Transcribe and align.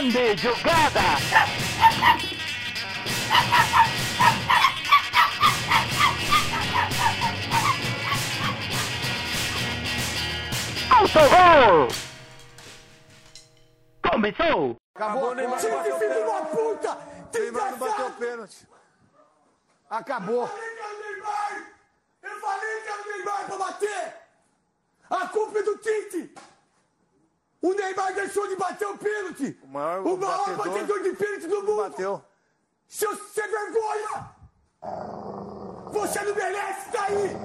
Grande 0.00 0.34
jogada! 0.38 1.00
Autogol! 10.88 11.88
Começou! 14.10 14.76
Acabou, 14.94 15.34
Neymar 15.34 15.60
Time 15.60 15.72
bateu 15.72 15.98
filho 15.98 16.14
de 16.14 16.20
uma 16.20 16.46
puta! 16.46 16.98
Neymar 17.34 17.70
não 17.72 17.78
bateu 17.78 17.88
Desgraçado! 17.88 18.14
pênalti. 18.18 18.68
Acabou. 19.90 20.42
Eu 20.44 20.48
falei 20.48 20.70
que 20.70 20.80
era 20.80 20.94
o 20.94 21.12
Neymar! 21.12 21.72
Eu 22.22 22.40
falei 22.40 22.80
que 22.80 22.88
era 22.88 23.02
o 23.02 23.06
Neymar 23.06 23.44
pra 23.44 23.58
bater! 23.58 24.14
A 25.10 25.28
culpa 25.28 25.58
é 25.58 25.62
do 25.62 25.76
Tite! 25.76 26.34
O 27.62 27.74
Neymar 27.74 28.14
deixou 28.14 28.48
de 28.48 28.56
bater 28.56 28.88
o 28.88 28.96
pênalti! 28.96 29.58
O 29.62 29.66
maior 29.66 30.06
o 30.06 30.16
maior 30.16 30.56
batedor 30.56 30.66
batedor 30.72 31.02
de 31.02 31.12
pênalti 31.12 31.46
do 31.46 31.62
mundo! 31.62 31.76
Bateu. 31.76 32.24
Seu 32.88 33.14
sem 33.16 33.48
vergonha! 33.48 34.34
Você 35.92 36.20
não 36.22 36.34
merece 36.34 36.88
estar 36.88 37.04
aí! 37.04 37.36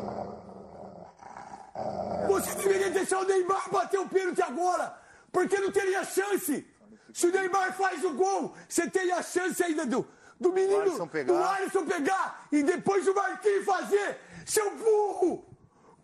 Você 2.27 2.55
deveria 2.55 2.89
deixar 2.91 3.19
o 3.19 3.25
Neymar 3.25 3.69
bater 3.69 3.99
o 3.99 4.07
pênalti 4.07 4.41
agora! 4.41 4.97
Porque 5.33 5.59
não 5.59 5.71
teria 5.71 6.03
chance! 6.05 6.65
Se 7.13 7.27
o 7.27 7.31
Neymar 7.31 7.73
faz 7.73 8.03
o 8.03 8.13
gol, 8.13 8.55
você 8.69 8.89
teria 8.89 9.17
a 9.17 9.23
chance 9.23 9.61
ainda 9.61 9.85
do, 9.85 10.07
do 10.39 10.51
menino, 10.53 10.81
Alisson 10.81 11.07
do 11.25 11.35
Alisson 11.35 11.85
pegar 11.85 12.47
e 12.51 12.63
depois 12.63 13.05
o 13.05 13.13
Marquinhos 13.13 13.65
fazer! 13.65 14.17
Seu 14.45 14.77
burro! 14.77 15.45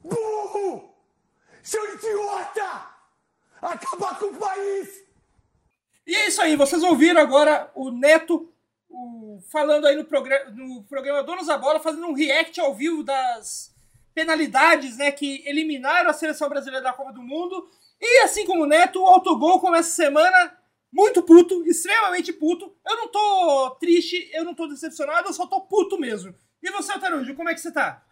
Burro! 0.04 0.94
Seu 1.64 1.94
idiota! 1.94 2.91
Acabar 3.62 4.18
com 4.18 4.26
o 4.26 4.38
país! 4.38 4.90
E 6.06 6.16
é 6.16 6.28
isso 6.28 6.42
aí, 6.42 6.56
vocês 6.56 6.82
ouviram 6.84 7.22
agora 7.22 7.72
o 7.76 7.92
Neto 7.92 8.52
o- 8.90 9.40
falando 9.52 9.86
aí 9.86 9.96
no, 9.96 10.04
programa 10.04 10.52
no 10.52 10.84
programa 10.84 11.24
Donos 11.24 11.48
da 11.48 11.58
Bola, 11.58 11.80
fazendo 11.80 12.08
um 12.08 12.14
react 12.14 12.60
ao 12.60 12.74
vivo 12.74 13.04
das 13.04 13.74
penalidades 14.14 14.98
né, 14.98 15.12
que 15.12 15.44
eliminaram 15.48 16.10
a 16.10 16.14
seleção 16.14 16.50
brasileira 16.50 16.84
da 16.84 16.92
Copa 16.92 17.14
do 17.14 17.22
Mundo. 17.22 17.70
E 18.02 18.24
assim 18.24 18.46
como 18.46 18.64
o 18.64 18.68
Neto, 18.68 19.02
o 19.02 19.06
autogol 19.08 19.60
começa 19.60 19.90
a 19.90 20.06
semana 20.06 20.58
muito 20.92 21.22
puto, 21.24 21.64
extremamente 21.66 22.34
puto. 22.34 22.76
Eu 22.86 22.98
não 22.98 23.08
tô 23.08 23.78
triste, 23.80 24.30
eu 24.34 24.44
não 24.44 24.54
tô 24.54 24.68
decepcionado, 24.68 25.30
eu 25.30 25.34
só 25.34 25.46
tô 25.48 25.62
puto 25.62 25.98
mesmo. 26.00 26.36
E 26.62 26.70
você, 26.72 26.98
Tarujo, 27.00 27.36
como 27.36 27.48
é 27.50 27.54
que 27.54 27.62
você 27.62 27.72
tá? 27.72 28.04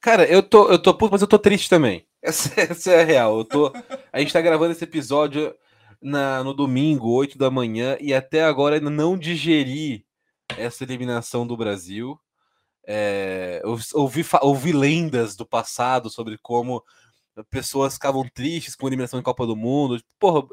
Cara, 0.00 0.24
eu 0.24 0.42
tô, 0.42 0.70
eu 0.70 0.80
tô 0.80 0.94
puto, 0.96 1.12
mas 1.12 1.20
eu 1.22 1.28
tô 1.28 1.38
triste 1.38 1.68
também. 1.68 2.06
Essa, 2.22 2.60
essa 2.60 2.90
é 2.92 3.02
a 3.02 3.04
real. 3.04 3.38
Eu 3.38 3.44
tô, 3.44 3.72
a 4.12 4.20
gente 4.20 4.32
tá 4.32 4.40
gravando 4.40 4.72
esse 4.72 4.84
episódio 4.84 5.54
na, 6.00 6.42
no 6.44 6.54
domingo, 6.54 7.10
8 7.10 7.36
da 7.36 7.50
manhã, 7.50 7.96
e 8.00 8.14
até 8.14 8.44
agora 8.44 8.76
ainda 8.76 8.90
não 8.90 9.18
digeri 9.18 10.06
essa 10.56 10.84
eliminação 10.84 11.46
do 11.46 11.56
Brasil. 11.56 12.18
É, 12.86 13.60
eu 13.62 13.78
ouvi, 13.94 14.24
ouvi 14.42 14.72
lendas 14.72 15.36
do 15.36 15.46
passado 15.46 16.10
sobre 16.10 16.38
como 16.38 16.82
pessoas 17.50 17.94
ficavam 17.94 18.28
tristes 18.28 18.74
com 18.74 18.86
a 18.86 18.88
eliminação 18.88 19.20
em 19.20 19.22
Copa 19.22 19.46
do 19.46 19.56
Mundo. 19.56 20.02
Porra, 20.18 20.46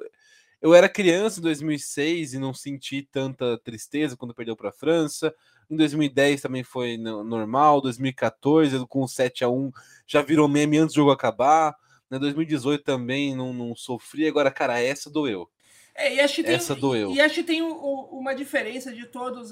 eu 0.62 0.73
era 0.73 0.90
criança 0.90 1.40
em 1.40 1.44
2006 1.44 2.34
e 2.34 2.40
não 2.40 2.54
senti 2.54 3.04
tanta 3.12 3.58
tristeza 3.60 4.16
quando 4.18 4.34
perdeu 4.34 4.56
para 4.56 4.70
a 4.70 4.73
França. 4.73 5.34
Em 5.70 5.76
2010 5.76 6.42
também 6.42 6.64
foi 6.64 6.98
no- 6.98 7.23
normal. 7.23 7.82
2014, 7.82 8.86
com 8.88 9.02
o 9.04 9.08
7 9.08 9.44
a 9.44 9.50
1 9.50 9.72
já 10.06 10.22
virou 10.22 10.48
meme 10.48 10.78
antes 10.78 10.94
do 10.94 10.98
jogo 10.98 11.12
acabar. 11.12 11.76
Em 12.12 12.18
2018 12.20 12.84
também 12.84 13.36
não, 13.36 13.52
não 13.54 13.76
sofri. 13.76 14.28
Agora, 14.28 14.50
cara, 14.50 14.80
essa 14.80 15.10
doeu. 15.10 15.50
É, 15.94 16.14
e 16.16 16.20
acho 16.22 16.36
que 16.36 16.44
tem, 16.44 16.56
Essa 16.56 16.76
doeu. 16.76 17.12
E 17.12 17.20
acho 17.20 17.36
que 17.36 17.44
tem 17.44 17.62
uma 17.62 18.34
diferença 18.34 18.94
de 18.94 19.06
todos 19.08 19.50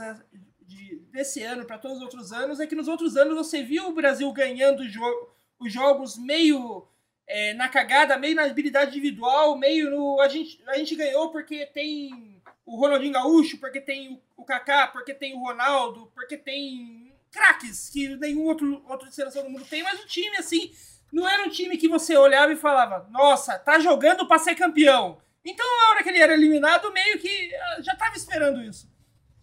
de- 0.62 0.96
desse 1.12 1.42
ano 1.44 1.66
para 1.66 1.78
todos 1.78 1.98
os 1.98 2.04
outros 2.04 2.32
anos, 2.32 2.60
é 2.60 2.68
que 2.68 2.76
nos 2.76 2.88
outros 2.88 3.18
anos 3.18 3.36
você 3.36 3.62
viu 3.64 3.88
o 3.88 3.94
Brasil 3.94 4.32
ganhando 4.32 4.88
jo- 4.88 5.28
os 5.60 5.72
jogos 5.74 6.18
meio 6.18 6.88
é, 7.28 7.54
na 7.56 7.68
cagada, 7.68 8.18
meio 8.20 8.36
na 8.36 8.44
habilidade 8.44 8.92
individual, 8.92 9.58
meio 9.58 9.90
no. 9.90 10.22
A 10.22 10.28
gente, 10.28 10.62
a 10.68 10.78
gente 10.78 10.96
ganhou 10.96 11.32
porque 11.32 11.66
tem 11.66 12.35
o 12.66 12.78
Ronaldinho 12.78 13.14
Gaúcho, 13.14 13.58
porque 13.60 13.80
tem 13.80 14.22
o, 14.36 14.44
Kaká, 14.44 14.88
porque 14.88 15.14
tem 15.14 15.36
o 15.36 15.40
Ronaldo, 15.40 16.12
porque 16.16 16.38
tem 16.38 17.14
craques 17.32 17.90
que 17.90 18.16
nenhum 18.16 18.46
outro, 18.46 18.84
outro 18.88 19.12
seleção 19.12 19.44
do 19.44 19.50
mundo 19.50 19.66
tem, 19.66 19.84
mas 19.84 20.00
o 20.00 20.08
time, 20.08 20.36
assim, 20.38 20.72
não 21.12 21.28
era 21.28 21.44
um 21.44 21.50
time 21.50 21.78
que 21.78 21.88
você 21.88 22.18
olhava 22.18 22.52
e 22.52 22.56
falava, 22.58 23.08
nossa, 23.12 23.60
tá 23.60 23.78
jogando 23.80 24.28
pra 24.28 24.40
ser 24.40 24.56
campeão. 24.56 25.18
Então, 25.44 25.66
na 25.66 25.90
hora 25.90 26.04
que 26.04 26.10
ele 26.10 26.22
era 26.22 26.34
eliminado, 26.34 26.92
meio 26.92 27.20
que 27.20 27.54
ah, 27.56 27.82
já 27.82 27.96
tava 27.96 28.16
esperando 28.16 28.64
isso. 28.64 28.90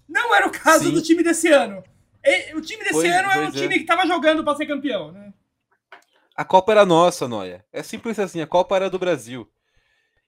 Não 0.09 0.34
era 0.34 0.47
o 0.47 0.50
caso 0.50 0.87
Sim. 0.87 0.94
do 0.94 1.00
time 1.03 1.22
desse 1.22 1.49
ano. 1.49 1.83
O 2.54 2.60
time 2.60 2.83
desse 2.83 2.94
Pois- 2.94 3.12
ano 3.12 3.31
é 3.31 3.39
um 3.39 3.49
é. 3.49 3.50
time 3.53 3.78
que 3.78 3.84
tava 3.84 4.06
jogando 4.06 4.43
pra 4.43 4.54
ser 4.56 4.66
campeão, 4.66 5.12
né? 5.12 5.33
A 6.34 6.44
Copa 6.44 6.72
era 6.72 6.84
nossa, 6.84 7.28
Noia. 7.28 7.65
É 7.72 7.83
simples 7.83 8.19
assim, 8.19 8.41
a 8.41 8.47
Copa 8.47 8.75
era 8.75 8.91
do 8.91 8.99
Brasil. 8.99 9.49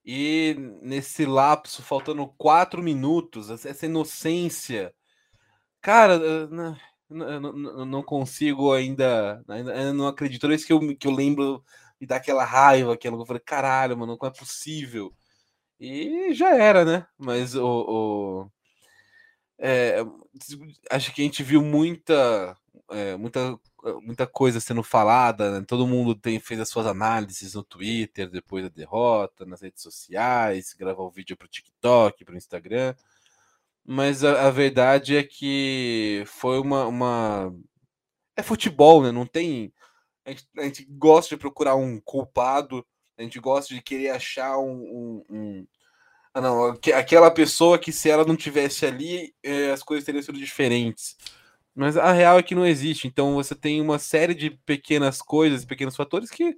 E 0.04 0.54
nesse 0.82 1.24
lapso, 1.26 1.82
faltando 1.82 2.26
quatro 2.38 2.82
minutos, 2.82 3.50
essa 3.50 3.86
inocência. 3.86 4.94
Cara, 5.80 6.18
não, 6.48 6.76
não- 7.08 7.86
consigo 8.02 8.72
ainda, 8.72 9.42
eu 9.48 9.94
não 9.94 10.06
acredito. 10.08 10.40
Toda 10.42 10.52
vez 10.52 10.64
que 10.64 10.72
eu, 10.72 10.96
que 10.96 11.06
eu 11.06 11.12
lembro 11.12 11.64
e 12.00 12.06
dá 12.06 12.16
aquela 12.16 12.44
raiva, 12.44 12.94
aquela, 12.94 13.16
eu 13.16 13.26
falei, 13.26 13.42
caralho, 13.44 13.96
mano, 13.98 14.16
não 14.20 14.28
é 14.28 14.32
possível. 14.32 15.12
E 15.80 16.32
já 16.34 16.54
era, 16.56 16.84
né? 16.84 17.06
Mas 17.18 17.54
o. 17.56 17.66
o- 18.46 18.50
é, 19.58 19.98
acho 20.90 21.12
que 21.14 21.22
a 21.22 21.24
gente 21.24 21.42
viu 21.42 21.62
muita, 21.62 22.56
é, 22.90 23.16
muita, 23.16 23.58
muita 24.02 24.26
coisa 24.26 24.60
sendo 24.60 24.82
falada, 24.82 25.60
né? 25.60 25.64
todo 25.66 25.86
mundo 25.86 26.14
tem, 26.14 26.40
fez 26.40 26.58
as 26.60 26.68
suas 26.68 26.86
análises 26.86 27.54
no 27.54 27.62
Twitter 27.62 28.30
depois 28.30 28.64
da 28.64 28.70
derrota, 28.70 29.44
nas 29.44 29.60
redes 29.60 29.82
sociais, 29.82 30.74
gravou 30.78 31.10
vídeo 31.10 31.36
para 31.36 31.46
o 31.46 31.48
TikTok, 31.48 32.24
para 32.24 32.34
o 32.34 32.38
Instagram. 32.38 32.94
Mas 33.84 34.24
a, 34.24 34.46
a 34.46 34.50
verdade 34.50 35.16
é 35.16 35.22
que 35.22 36.24
foi 36.26 36.58
uma, 36.58 36.86
uma. 36.86 37.54
É 38.36 38.42
futebol, 38.42 39.02
né? 39.02 39.12
Não 39.12 39.26
tem. 39.26 39.72
A 40.24 40.30
gente, 40.30 40.48
a 40.58 40.62
gente 40.62 40.84
gosta 40.88 41.34
de 41.34 41.40
procurar 41.40 41.74
um 41.76 42.00
culpado, 42.00 42.84
a 43.18 43.22
gente 43.22 43.38
gosta 43.38 43.74
de 43.74 43.82
querer 43.82 44.10
achar 44.10 44.58
um. 44.58 44.72
um- 44.72 45.24
um- 45.30 45.66
Ah, 46.32 46.40
não, 46.40 46.64
aque- 46.66 46.92
aquela 46.92 47.30
pessoa 47.30 47.78
que 47.78 47.92
se 47.92 48.08
ela 48.10 48.24
não 48.24 48.34
tivesse 48.36 48.86
ali, 48.86 49.34
eh, 49.42 49.70
as 49.70 49.82
coisas 49.82 50.04
teriam 50.04 50.22
sido 50.22 50.38
diferentes. 50.38 51.16
Mas 51.74 51.96
a 51.96 52.12
real 52.12 52.38
é 52.38 52.42
que 52.42 52.54
não 52.54 52.64
existe. 52.66 53.06
Então 53.08 53.34
você 53.34 53.54
tem 53.54 53.80
uma 53.80 53.98
série 53.98 54.34
de 54.34 54.50
pequenas 54.50 55.20
coisas, 55.20 55.64
pequenos 55.64 55.96
fatores 55.96 56.30
que, 56.30 56.56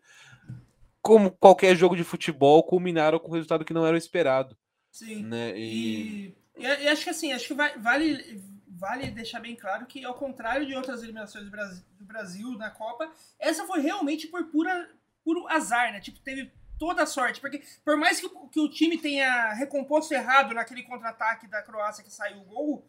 como 1.01 1.31
qualquer 1.31 1.75
jogo 1.77 1.97
de 1.97 2.05
futebol, 2.05 2.63
culminaram 2.65 3.19
com 3.19 3.29
um 3.29 3.35
resultado 3.35 3.65
que 3.65 3.73
não 3.73 3.87
era 3.87 3.95
o 3.95 3.99
esperado. 3.99 4.57
Sim. 4.91 5.23
Né? 5.25 5.57
E, 5.59 6.37
E, 6.57 6.63
e- 6.65 6.89
acho 6.89 7.05
que 7.05 7.11
assim, 7.11 7.33
acho 7.33 7.49
que 7.49 7.55
vai- 7.55 7.79
vale, 7.79 8.43
vale 8.67 9.11
deixar 9.11 9.41
bem 9.41 9.55
claro 9.55 9.87
que, 9.87 10.05
ao 10.05 10.15
contrário 10.15 10.67
de 10.67 10.75
outras 10.75 11.03
eliminações 11.03 11.45
do 11.45 11.51
Brasil, 11.51 11.83
do 11.99 12.05
Brasil 12.05 12.51
na 12.59 12.71
Copa, 12.71 13.11
essa 13.39 13.67
foi 13.67 13.81
realmente 13.81 14.27
por 14.27 14.45
pura, 14.47 14.89
puro 15.25 15.47
azar, 15.49 15.93
né? 15.93 16.01
Tipo, 16.01 16.19
teve 16.21 16.51
toda 16.79 17.03
a 17.03 17.07
sorte. 17.07 17.41
Porque 17.41 17.63
por 17.85 17.97
mais 17.97 18.21
que, 18.21 18.27
o- 18.27 18.49
que 18.49 18.61
o 18.61 18.69
time 18.71 18.99
tenha 18.99 19.53
recomposto 19.55 20.13
errado 20.15 20.55
naquele 20.55 20.83
contra-ataque 20.83 21.47
da 21.47 21.63
Croácia 21.63 22.03
que 22.05 22.13
saiu 22.13 22.39
o 22.41 22.45
gol, 22.45 22.87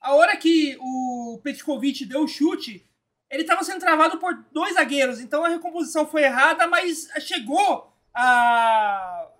a 0.00 0.14
hora 0.14 0.36
que 0.36 0.76
o 0.80 1.40
Petkovic 1.42 2.04
deu 2.06 2.22
o 2.22 2.28
chute, 2.28 2.86
ele 3.30 3.42
estava 3.42 3.62
sendo 3.64 3.80
travado 3.80 4.18
por 4.18 4.34
dois 4.52 4.74
zagueiros. 4.74 5.20
Então 5.20 5.44
a 5.44 5.48
recomposição 5.48 6.06
foi 6.06 6.22
errada, 6.22 6.66
mas 6.66 7.08
chegou 7.20 7.92
a, 8.14 8.22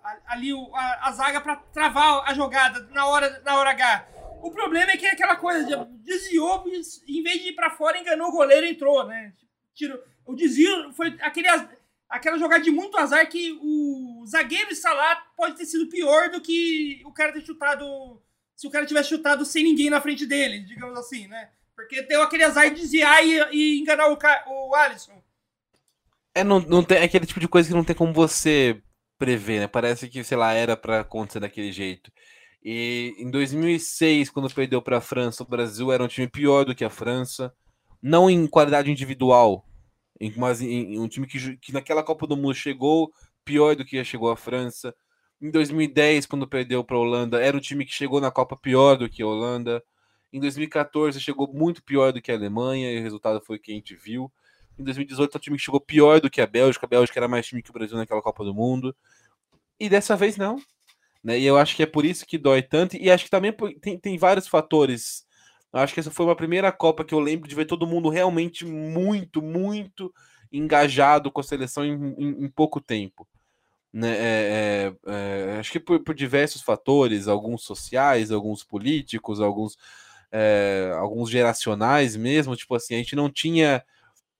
a- 0.03 0.17
ali 0.27 0.51
a, 0.73 1.07
a 1.07 1.11
zaga 1.11 1.41
para 1.41 1.55
travar 1.55 2.23
a 2.29 2.33
jogada 2.33 2.81
na 2.91 3.05
hora, 3.07 3.41
na 3.43 3.57
hora 3.57 3.71
H. 3.71 4.07
O 4.41 4.51
problema 4.51 4.91
é 4.91 4.97
que 4.97 5.05
é 5.05 5.11
aquela 5.11 5.35
coisa, 5.35 5.63
de- 5.65 5.97
desviou, 6.03 6.63
em 7.07 7.23
vez 7.23 7.41
de 7.41 7.49
ir 7.49 7.55
para 7.55 7.71
fora, 7.71 7.97
enganou 7.99 8.29
o 8.29 8.31
goleiro 8.31 8.65
e 8.65 8.71
entrou, 8.71 9.05
né? 9.05 9.33
Tirou, 9.73 9.99
o 10.25 10.35
desvio 10.35 10.93
foi 10.93 11.17
aquele, 11.21 11.47
aquela 12.09 12.37
jogada 12.37 12.63
de 12.63 12.71
muito 12.71 12.97
azar 12.97 13.27
que 13.27 13.57
o 13.61 14.23
zagueiro 14.27 14.73
Salah 14.75 15.15
pode 15.35 15.55
ter 15.57 15.65
sido 15.65 15.89
pior 15.89 16.29
do 16.29 16.39
que 16.41 17.01
o 17.05 17.11
cara 17.11 17.33
ter 17.33 17.41
chutado. 17.41 17.85
Se 18.59 18.67
o 18.67 18.69
cara 18.69 18.85
tivesse 18.85 19.07
chutado 19.07 19.45
sem 19.45 19.63
ninguém 19.63 19.89
na 19.89 20.01
frente 20.01 20.25
dele, 20.25 20.59
digamos 20.59 20.99
assim, 20.99 21.27
né? 21.27 21.49
Porque 21.73 22.01
deu 22.01 22.21
aquele 22.21 22.43
azar 22.43 22.69
de 22.69 22.81
desviar 22.81 23.25
e, 23.25 23.39
e 23.53 23.79
enganar 23.79 24.09
o, 24.09 24.17
o 24.47 24.75
Alisson. 24.75 25.23
É, 26.35 26.43
não, 26.43 26.59
não 26.59 26.83
tem 26.83 26.97
é 26.97 27.03
aquele 27.05 27.25
tipo 27.25 27.39
de 27.39 27.47
coisa 27.47 27.69
que 27.69 27.73
não 27.73 27.85
tem 27.85 27.95
como 27.95 28.11
você 28.11 28.83
prever, 29.17 29.61
né? 29.61 29.67
Parece 29.67 30.09
que, 30.09 30.21
sei 30.25 30.35
lá, 30.35 30.51
era 30.51 30.75
pra 30.75 30.99
acontecer 30.99 31.39
daquele 31.39 31.71
jeito. 31.71 32.11
E 32.61 33.15
em 33.17 33.31
2006, 33.31 34.29
quando 34.29 34.53
perdeu 34.53 34.81
pra 34.81 34.99
França, 34.99 35.41
o 35.41 35.47
Brasil 35.47 35.89
era 35.89 36.03
um 36.03 36.09
time 36.09 36.27
pior 36.27 36.65
do 36.65 36.75
que 36.75 36.83
a 36.83 36.89
França, 36.89 37.53
não 38.03 38.29
em 38.29 38.45
qualidade 38.45 38.91
individual, 38.91 39.65
mas 40.35 40.59
em, 40.59 40.95
em 40.95 40.99
um 40.99 41.07
time 41.07 41.25
que, 41.25 41.55
que 41.55 41.71
naquela 41.71 42.03
Copa 42.03 42.27
do 42.27 42.35
Mundo 42.35 42.55
chegou 42.55 43.09
pior 43.45 43.73
do 43.77 43.85
que 43.85 44.03
chegou 44.03 44.29
a 44.29 44.35
França. 44.35 44.93
Em 45.41 45.49
2010, 45.49 46.25
quando 46.25 46.47
perdeu 46.47 46.83
para 46.83 46.97
a 46.97 46.99
Holanda, 46.99 47.41
era 47.41 47.55
um 47.55 47.61
time 47.61 47.85
que 47.85 47.93
chegou 47.93 48.19
na 48.19 48.29
Copa 48.29 48.57
pior 48.57 48.97
do 48.97 49.09
que 49.09 49.23
a 49.23 49.27
Holanda. 49.27 49.81
Em 50.33 50.39
2014, 50.39 51.19
chegou 51.19 51.47
muito 51.51 51.81
pior 51.81 52.11
do 52.11 52.21
que 52.21 52.31
a 52.31 52.35
Alemanha, 52.35 52.91
e 52.91 52.99
o 52.99 53.03
resultado 53.03 53.41
foi 53.41 53.55
o 53.55 53.59
que 53.59 53.71
a 53.71 53.75
gente 53.75 53.95
viu. 53.95 54.31
Em 54.77 54.83
2018, 54.83 55.37
é 55.37 55.39
time 55.39 55.57
que 55.57 55.63
chegou 55.63 55.79
pior 55.79 56.19
do 56.19 56.29
que 56.29 56.41
a 56.41 56.47
Bélgica. 56.47 56.85
A 56.85 56.89
Bélgica 56.89 57.19
era 57.19 57.27
mais 57.27 57.47
time 57.47 57.61
que 57.61 57.69
o 57.69 57.73
Brasil 57.73 57.97
naquela 57.97 58.21
Copa 58.21 58.43
do 58.43 58.53
Mundo. 58.53 58.95
E 59.79 59.89
dessa 59.89 60.15
vez, 60.15 60.35
não. 60.35 60.57
Né? 61.23 61.39
E 61.39 61.45
eu 61.45 61.57
acho 61.57 61.75
que 61.75 61.83
é 61.83 61.85
por 61.85 62.05
isso 62.05 62.25
que 62.25 62.37
dói 62.37 62.61
tanto. 62.61 62.97
E 62.97 63.09
acho 63.09 63.23
que 63.23 63.29
também 63.29 63.53
tem, 63.81 63.97
tem 63.97 64.17
vários 64.17 64.47
fatores. 64.47 65.25
Eu 65.71 65.79
acho 65.79 65.93
que 65.93 65.99
essa 65.99 66.11
foi 66.11 66.25
uma 66.25 66.35
primeira 66.35 66.71
Copa 66.71 67.03
que 67.05 67.13
eu 67.13 67.19
lembro 67.19 67.47
de 67.47 67.55
ver 67.55 67.65
todo 67.65 67.87
mundo 67.87 68.09
realmente 68.09 68.65
muito, 68.65 69.41
muito 69.41 70.13
engajado 70.51 71.31
com 71.31 71.39
a 71.39 71.43
seleção 71.43 71.85
em, 71.85 72.15
em, 72.17 72.45
em 72.45 72.49
pouco 72.49 72.81
tempo. 72.81 73.27
Né? 73.91 74.15
É, 74.17 74.93
é, 75.07 75.11
é, 75.11 75.59
acho 75.59 75.71
que 75.71 75.79
por, 75.79 75.99
por, 76.03 76.13
diversos 76.13 76.61
fatores, 76.61 77.27
alguns 77.27 77.63
sociais, 77.63 78.31
alguns 78.31 78.63
políticos, 78.63 79.41
alguns, 79.41 79.77
é, 80.31 80.91
alguns 80.95 81.29
geracionais 81.29 82.15
mesmo. 82.15 82.55
Tipo 82.55 82.75
assim, 82.75 82.95
a 82.95 82.97
gente 82.97 83.15
não 83.15 83.29
tinha 83.29 83.83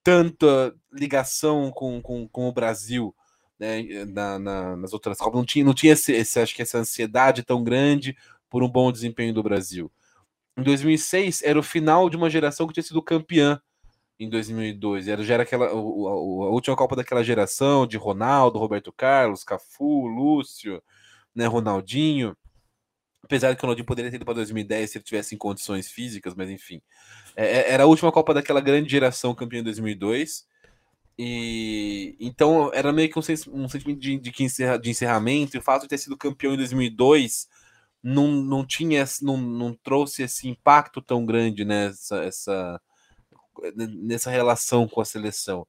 tanta 0.03 0.73
ligação 0.91 1.71
com, 1.71 2.01
com, 2.01 2.27
com 2.27 2.47
o 2.47 2.53
Brasil 2.53 3.15
né, 3.59 3.83
na, 4.05 4.39
na, 4.39 4.75
nas 4.77 4.93
outras 4.93 5.17
Copas. 5.17 5.35
Não 5.35 5.45
tinha, 5.45 5.65
não 5.65 5.73
tinha 5.73 5.93
esse, 5.93 6.13
esse, 6.13 6.39
acho 6.39 6.55
que 6.55 6.61
essa 6.61 6.77
ansiedade 6.77 7.43
tão 7.43 7.63
grande 7.63 8.15
por 8.49 8.63
um 8.63 8.69
bom 8.69 8.91
desempenho 8.91 9.33
do 9.33 9.43
Brasil. 9.43 9.91
Em 10.57 10.63
2006 10.63 11.41
era 11.43 11.59
o 11.59 11.63
final 11.63 12.09
de 12.09 12.17
uma 12.17 12.29
geração 12.29 12.67
que 12.67 12.73
tinha 12.73 12.83
sido 12.83 13.01
campeã 13.01 13.61
em 14.19 14.30
2002. 14.30 15.07
Era, 15.07 15.24
já 15.24 15.36
era 15.36 15.44
aquela, 15.44 15.68
a, 15.68 15.69
a, 15.69 15.74
última 15.74 16.75
Copa 16.75 16.95
daquela 16.95 17.24
geração 17.24 17.88
de 17.88 17.98
Ronaldo, 17.98 18.60
Roberto 18.60 18.92
Carlos, 18.92 19.44
Cafu, 19.44 20.07
Lúcio, 20.07 20.83
né, 21.33 21.45
Ronaldinho. 21.45 22.36
Apesar 23.24 23.56
que 23.56 23.62
o 23.62 23.63
Ronaldinho 23.63 23.86
poderia 23.86 24.12
ter 24.12 24.18
ido 24.18 24.25
para 24.25 24.33
2010 24.36 24.92
se 24.92 24.98
ele 24.98 25.06
tivesse 25.06 25.36
em 25.36 25.38
condições 25.38 25.89
físicas, 25.89 26.36
mas 26.36 26.50
enfim. 26.50 26.81
É, 27.36 27.45
é, 27.45 27.71
era 27.71 27.83
a 27.83 27.88
última 27.88 28.12
Copa 28.12 28.33
daquela 28.33 28.62
grande 28.62 28.89
geração 28.89 29.33
campeã 29.33 29.60
em 29.60 29.63
2002. 29.63 30.48
E 31.18 32.16
então 32.19 32.71
era 32.74 32.94
meio 32.94 33.10
que 33.10 33.19
um, 33.19 33.21
um 33.54 33.69
sentimento 33.69 34.00
de, 34.00 34.18
de, 34.18 34.31
de 34.31 34.89
encerramento. 34.89 35.56
E 35.56 35.60
o 35.60 35.62
fato 35.62 35.83
de 35.83 35.89
ter 35.89 35.98
sido 35.98 36.18
campeão 36.18 36.54
em 36.54 36.57
2002 36.57 37.48
não, 38.01 38.27
não 38.27 38.66
tinha, 38.66 39.04
não, 39.21 39.38
não 39.38 39.74
trouxe 39.74 40.24
esse 40.24 40.48
impacto 40.48 41.01
tão 41.01 41.25
grande 41.25 41.66
nessa 41.66 42.24
essa, 42.24 42.81
nessa 43.75 44.29
relação 44.29 44.88
com 44.88 45.01
a 45.01 45.06
seleção. 45.06 45.67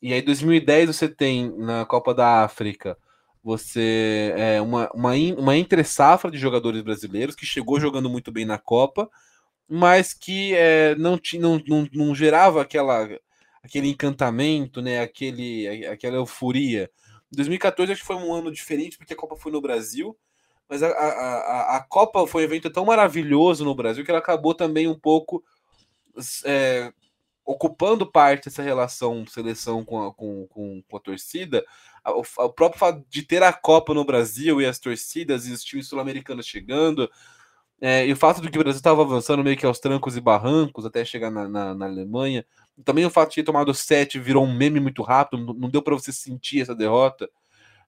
E 0.00 0.12
aí, 0.12 0.22
2010, 0.22 0.88
você 0.96 1.08
tem 1.08 1.50
na 1.56 1.84
Copa 1.84 2.14
da 2.14 2.44
África 2.44 2.96
você 3.42 4.34
é 4.36 4.60
uma, 4.60 4.90
uma, 4.92 5.12
uma 5.38 5.56
entre 5.56 5.82
safra 5.84 6.30
de 6.30 6.36
jogadores 6.36 6.82
brasileiros 6.82 7.34
que 7.34 7.46
chegou 7.46 7.80
jogando 7.80 8.10
muito 8.10 8.30
bem 8.30 8.44
na 8.44 8.58
Copa, 8.58 9.08
mas 9.66 10.12
que 10.12 10.54
é, 10.54 10.94
não, 10.96 11.18
não, 11.40 11.62
não, 11.66 11.88
não 11.92 12.14
gerava 12.14 12.60
aquela, 12.60 13.08
aquele 13.62 13.88
encantamento, 13.88 14.82
né? 14.82 15.00
Aquele, 15.00 15.86
aquela 15.86 16.16
euforia. 16.16 16.90
2014 17.30 17.92
acho 17.92 18.00
que 18.02 18.06
foi 18.06 18.16
um 18.16 18.34
ano 18.34 18.52
diferente, 18.52 18.98
porque 18.98 19.14
a 19.14 19.16
Copa 19.16 19.36
foi 19.36 19.52
no 19.52 19.60
Brasil, 19.60 20.16
mas 20.68 20.82
a, 20.82 20.88
a, 20.88 21.76
a, 21.76 21.80
Copa 21.80 22.26
foi 22.26 22.42
um 22.42 22.44
evento 22.44 22.68
tão 22.68 22.84
maravilhoso 22.84 23.64
no 23.64 23.74
Brasil 23.74 24.04
que 24.04 24.10
ela 24.10 24.20
acabou 24.20 24.54
também 24.54 24.86
um 24.86 24.98
pouco 24.98 25.42
é, 26.44 26.92
ocupando 27.48 28.04
parte 28.04 28.44
dessa 28.44 28.62
relação 28.62 29.26
seleção 29.26 29.82
com 29.82 30.06
a, 30.06 30.12
com, 30.12 30.46
com, 30.48 30.82
com 30.86 30.96
a 30.98 31.00
torcida, 31.00 31.64
o, 32.04 32.20
o, 32.44 32.52
próprio 32.52 32.78
fato 32.78 33.02
de 33.08 33.22
ter 33.22 33.42
a 33.42 33.54
Copa 33.54 33.94
no 33.94 34.04
Brasil 34.04 34.60
e 34.60 34.66
as 34.66 34.78
torcidas 34.78 35.46
e 35.46 35.52
os 35.52 35.64
times 35.64 35.88
sul-americanos 35.88 36.46
chegando, 36.46 37.10
é, 37.80 38.06
e 38.06 38.12
o 38.12 38.16
fato 38.16 38.42
de 38.42 38.50
que 38.50 38.58
o 38.58 38.62
Brasil 38.62 38.76
estava 38.76 39.00
avançando 39.00 39.42
meio 39.42 39.56
que 39.56 39.64
aos 39.64 39.80
trancos 39.80 40.14
e 40.14 40.20
barrancos 40.20 40.84
até 40.84 41.02
chegar 41.06 41.30
na, 41.30 41.48
na, 41.48 41.74
na 41.74 41.86
Alemanha, 41.86 42.44
também 42.84 43.06
o 43.06 43.10
fato 43.10 43.30
de 43.30 43.36
ter 43.36 43.44
tomado 43.44 43.72
sete 43.72 44.18
virou 44.18 44.44
um 44.44 44.54
meme 44.54 44.78
muito 44.78 45.02
rápido, 45.02 45.42
não, 45.42 45.54
não 45.54 45.70
deu 45.70 45.80
para 45.80 45.94
você 45.94 46.12
sentir 46.12 46.60
essa 46.60 46.74
derrota. 46.74 47.30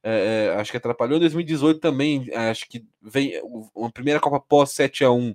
É, 0.02 0.52
é, 0.54 0.58
acho 0.58 0.70
que 0.70 0.78
atrapalhou. 0.78 1.18
Em 1.18 1.20
2018 1.20 1.80
também, 1.80 2.26
acho 2.34 2.66
que 2.66 2.86
vem 3.02 3.34
uma 3.74 3.92
primeira 3.92 4.18
Copa 4.18 4.40
pós 4.40 4.70
7 4.70 5.04
a 5.04 5.10
1 5.10 5.34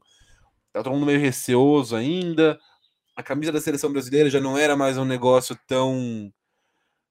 Tá 0.74 0.84
todo 0.84 0.94
mundo 0.94 1.06
meio 1.06 1.20
receoso 1.20 1.96
ainda 1.96 2.60
a 3.16 3.24
camisa 3.24 3.52
da 3.52 3.62
seleção 3.62 3.92
brasileira 3.92 4.30
já 4.30 4.42
não 4.42 4.58
era 4.58 4.76
mais 4.76 4.98
um 4.98 5.06
negócio 5.06 5.58
tão 5.66 6.32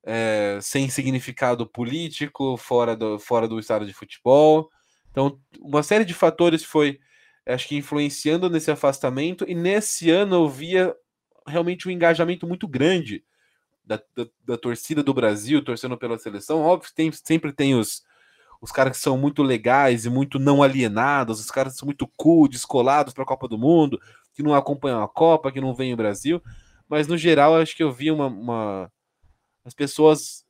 é, 0.05 0.59
sem 0.61 0.89
significado 0.91 1.67
político, 1.67 2.57
fora 2.59 2.95
do, 2.95 3.19
fora 3.19 3.49
do 3.49 3.59
estado 3.59 3.87
de 3.87 3.95
futebol. 3.95 4.69
Então, 5.11 5.41
uma 5.59 5.83
série 5.83 6.05
de 6.05 6.13
fatores 6.13 6.63
foi, 6.63 6.99
acho 7.47 7.69
que, 7.69 7.77
influenciando 7.77 8.51
nesse 8.51 8.71
afastamento, 8.71 9.45
e 9.49 9.55
nesse 9.55 10.11
ano 10.11 10.37
eu 10.37 10.49
via 10.49 10.95
realmente 11.47 11.89
um 11.89 11.91
engajamento 11.91 12.47
muito 12.47 12.69
grande 12.69 13.25
da, 13.83 13.97
da, 14.15 14.27
da 14.45 14.59
torcida 14.59 15.03
do 15.03 15.15
Brasil, 15.15 15.65
torcendo 15.65 15.97
pela 15.97 16.19
seleção. 16.19 16.61
Óbvio 16.61 16.91
que 16.91 16.95
tem, 16.95 17.11
sempre 17.13 17.51
tem 17.51 17.75
os, 17.75 18.03
os 18.61 18.71
caras 18.71 18.97
que 18.97 19.03
são 19.03 19.17
muito 19.17 19.43
legais 19.43 20.05
e 20.05 20.11
muito 20.11 20.39
não 20.39 20.63
alienados, 20.63 21.41
os 21.41 21.51
caras 21.51 21.75
que 21.75 21.79
são 21.79 21.87
muito 21.87 22.07
cool, 22.15 22.47
descolados 22.47 23.15
para 23.15 23.23
a 23.23 23.27
Copa 23.27 23.49
do 23.49 23.57
Mundo, 23.57 23.99
que 24.35 24.43
não 24.43 24.55
acompanham 24.55 25.03
a 25.03 25.09
Copa, 25.09 25.53
que 25.53 25.61
não 25.61 25.75
vêm 25.75 25.93
ao 25.93 25.97
Brasil, 25.97 26.43
mas 26.89 27.07
no 27.07 27.17
geral 27.17 27.57
acho 27.57 27.77
que 27.77 27.83
eu 27.83 27.93
vi 27.93 28.11
uma, 28.11 28.27
uma... 28.27 28.93
as 29.65 29.75
pessoas 29.75 30.45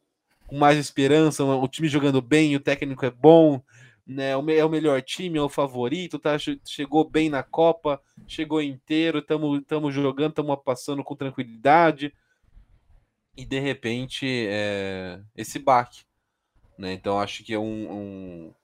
com 0.46 0.56
mais 0.56 0.78
esperança, 0.78 1.44
o 1.44 1.68
time 1.68 1.88
jogando 1.88 2.20
bem, 2.20 2.56
o 2.56 2.60
técnico 2.60 3.04
é 3.04 3.10
bom, 3.10 3.62
né? 4.06 4.30
É 4.30 4.36
o 4.36 4.68
melhor 4.68 5.00
time, 5.02 5.38
é 5.38 5.42
o 5.42 5.48
favorito, 5.48 6.18
tá? 6.18 6.36
Chegou 6.64 7.08
bem 7.08 7.30
na 7.30 7.42
Copa, 7.42 8.00
chegou 8.26 8.60
inteiro, 8.60 9.18
estamos 9.18 9.94
jogando, 9.94 10.30
estamos 10.30 10.58
passando 10.64 11.02
com 11.02 11.16
tranquilidade. 11.16 12.12
E 13.36 13.44
de 13.44 13.58
repente 13.58 14.26
é, 14.48 15.20
esse 15.34 15.58
baque. 15.58 16.04
Né? 16.78 16.92
Então 16.92 17.18
acho 17.18 17.42
que 17.42 17.54
é 17.54 17.58
um, 17.58 17.92
um. 17.92 18.54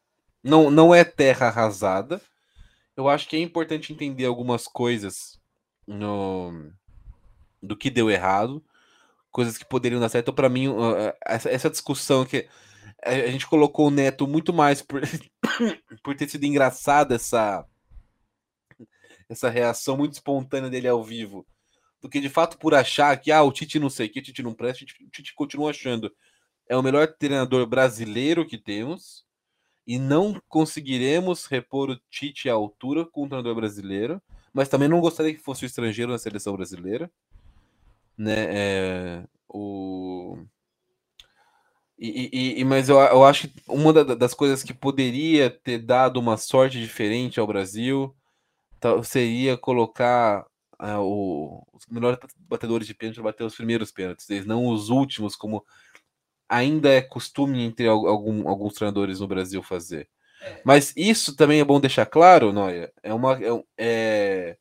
Não, 0.42 0.70
não 0.70 0.94
é 0.94 1.04
terra 1.04 1.48
arrasada, 1.48 2.20
eu 2.96 3.08
acho 3.08 3.28
que 3.28 3.36
é 3.36 3.40
importante 3.40 3.92
entender 3.92 4.24
algumas 4.24 4.66
coisas 4.66 5.40
no, 5.86 6.72
do 7.62 7.76
que 7.76 7.90
deu 7.90 8.10
errado, 8.10 8.64
coisas 9.30 9.56
que 9.56 9.64
poderiam 9.64 10.00
dar 10.00 10.08
certo. 10.08 10.32
Para 10.32 10.48
mim, 10.48 10.66
essa, 11.24 11.70
discussão 11.70 12.24
que 12.24 12.48
a 13.02 13.28
gente 13.28 13.46
colocou 13.46 13.88
o 13.88 13.90
Neto 13.90 14.26
muito 14.26 14.52
mais 14.52 14.82
por, 14.82 15.02
por 16.02 16.14
ter 16.14 16.28
sido 16.28 16.44
engraçada 16.44 17.14
essa, 17.14 17.66
essa 19.28 19.48
reação 19.48 19.96
muito 19.96 20.14
espontânea 20.14 20.70
dele 20.70 20.88
ao 20.88 21.02
vivo, 21.02 21.46
do 22.00 22.08
que 22.08 22.20
de 22.20 22.28
fato 22.28 22.58
por 22.58 22.74
achar 22.74 23.16
que 23.18 23.32
ah, 23.32 23.42
o 23.42 23.52
Tite 23.52 23.78
não 23.78 23.90
sei 23.90 24.08
que, 24.08 24.20
o 24.20 24.22
Tite 24.22 24.42
não 24.42 24.54
presta, 24.54 24.84
o 24.84 25.10
Tite 25.10 25.34
continua 25.34 25.70
achando 25.70 26.12
é 26.68 26.76
o 26.76 26.82
melhor 26.82 27.08
treinador 27.18 27.66
brasileiro 27.66 28.46
que 28.46 28.56
temos 28.56 29.24
e 29.90 29.98
não 29.98 30.40
conseguiremos 30.48 31.46
repor 31.46 31.90
o 31.90 32.00
Tite 32.08 32.48
à 32.48 32.52
altura 32.52 33.04
com 33.04 33.24
o 33.24 33.26
treinador 33.26 33.56
brasileiro, 33.56 34.22
mas 34.54 34.68
também 34.68 34.88
não 34.88 35.00
gostaria 35.00 35.34
que 35.34 35.40
fosse 35.40 35.64
o 35.64 35.66
estrangeiro 35.66 36.12
na 36.12 36.18
seleção 36.18 36.54
brasileira, 36.54 37.10
né? 38.16 38.46
É, 38.50 39.24
o 39.48 40.38
e, 41.98 42.60
e, 42.60 42.64
mas 42.64 42.88
eu, 42.88 42.98
eu 42.98 43.24
acho 43.24 43.48
que 43.48 43.60
uma 43.66 43.92
das 43.92 44.32
coisas 44.32 44.62
que 44.62 44.72
poderia 44.72 45.50
ter 45.50 45.78
dado 45.78 46.20
uma 46.20 46.36
sorte 46.36 46.80
diferente 46.80 47.40
ao 47.40 47.46
Brasil 47.48 48.14
seria 49.02 49.56
colocar 49.58 50.46
uh, 50.80 51.00
o, 51.00 51.66
os 51.72 51.84
melhores 51.88 52.20
batedores 52.48 52.86
de 52.86 52.94
pênalti 52.94 53.20
bater 53.20 53.42
os 53.42 53.56
primeiros 53.56 53.90
pênaltis, 53.90 54.46
não 54.46 54.68
os 54.68 54.88
últimos, 54.88 55.34
como 55.34 55.64
ainda 56.50 56.90
é 56.90 57.00
costume 57.00 57.62
entre 57.62 57.86
algum, 57.86 58.48
alguns 58.48 58.74
treinadores 58.74 59.20
no 59.20 59.28
Brasil 59.28 59.62
fazer. 59.62 60.08
É. 60.42 60.60
Mas 60.64 60.92
isso 60.96 61.36
também 61.36 61.60
é 61.60 61.64
bom 61.64 61.78
deixar 61.80 62.04
claro, 62.06 62.52
Noia. 62.52 62.92
É 63.02 63.14
uma. 63.14 63.38
É, 63.40 63.64
é, 63.78 64.56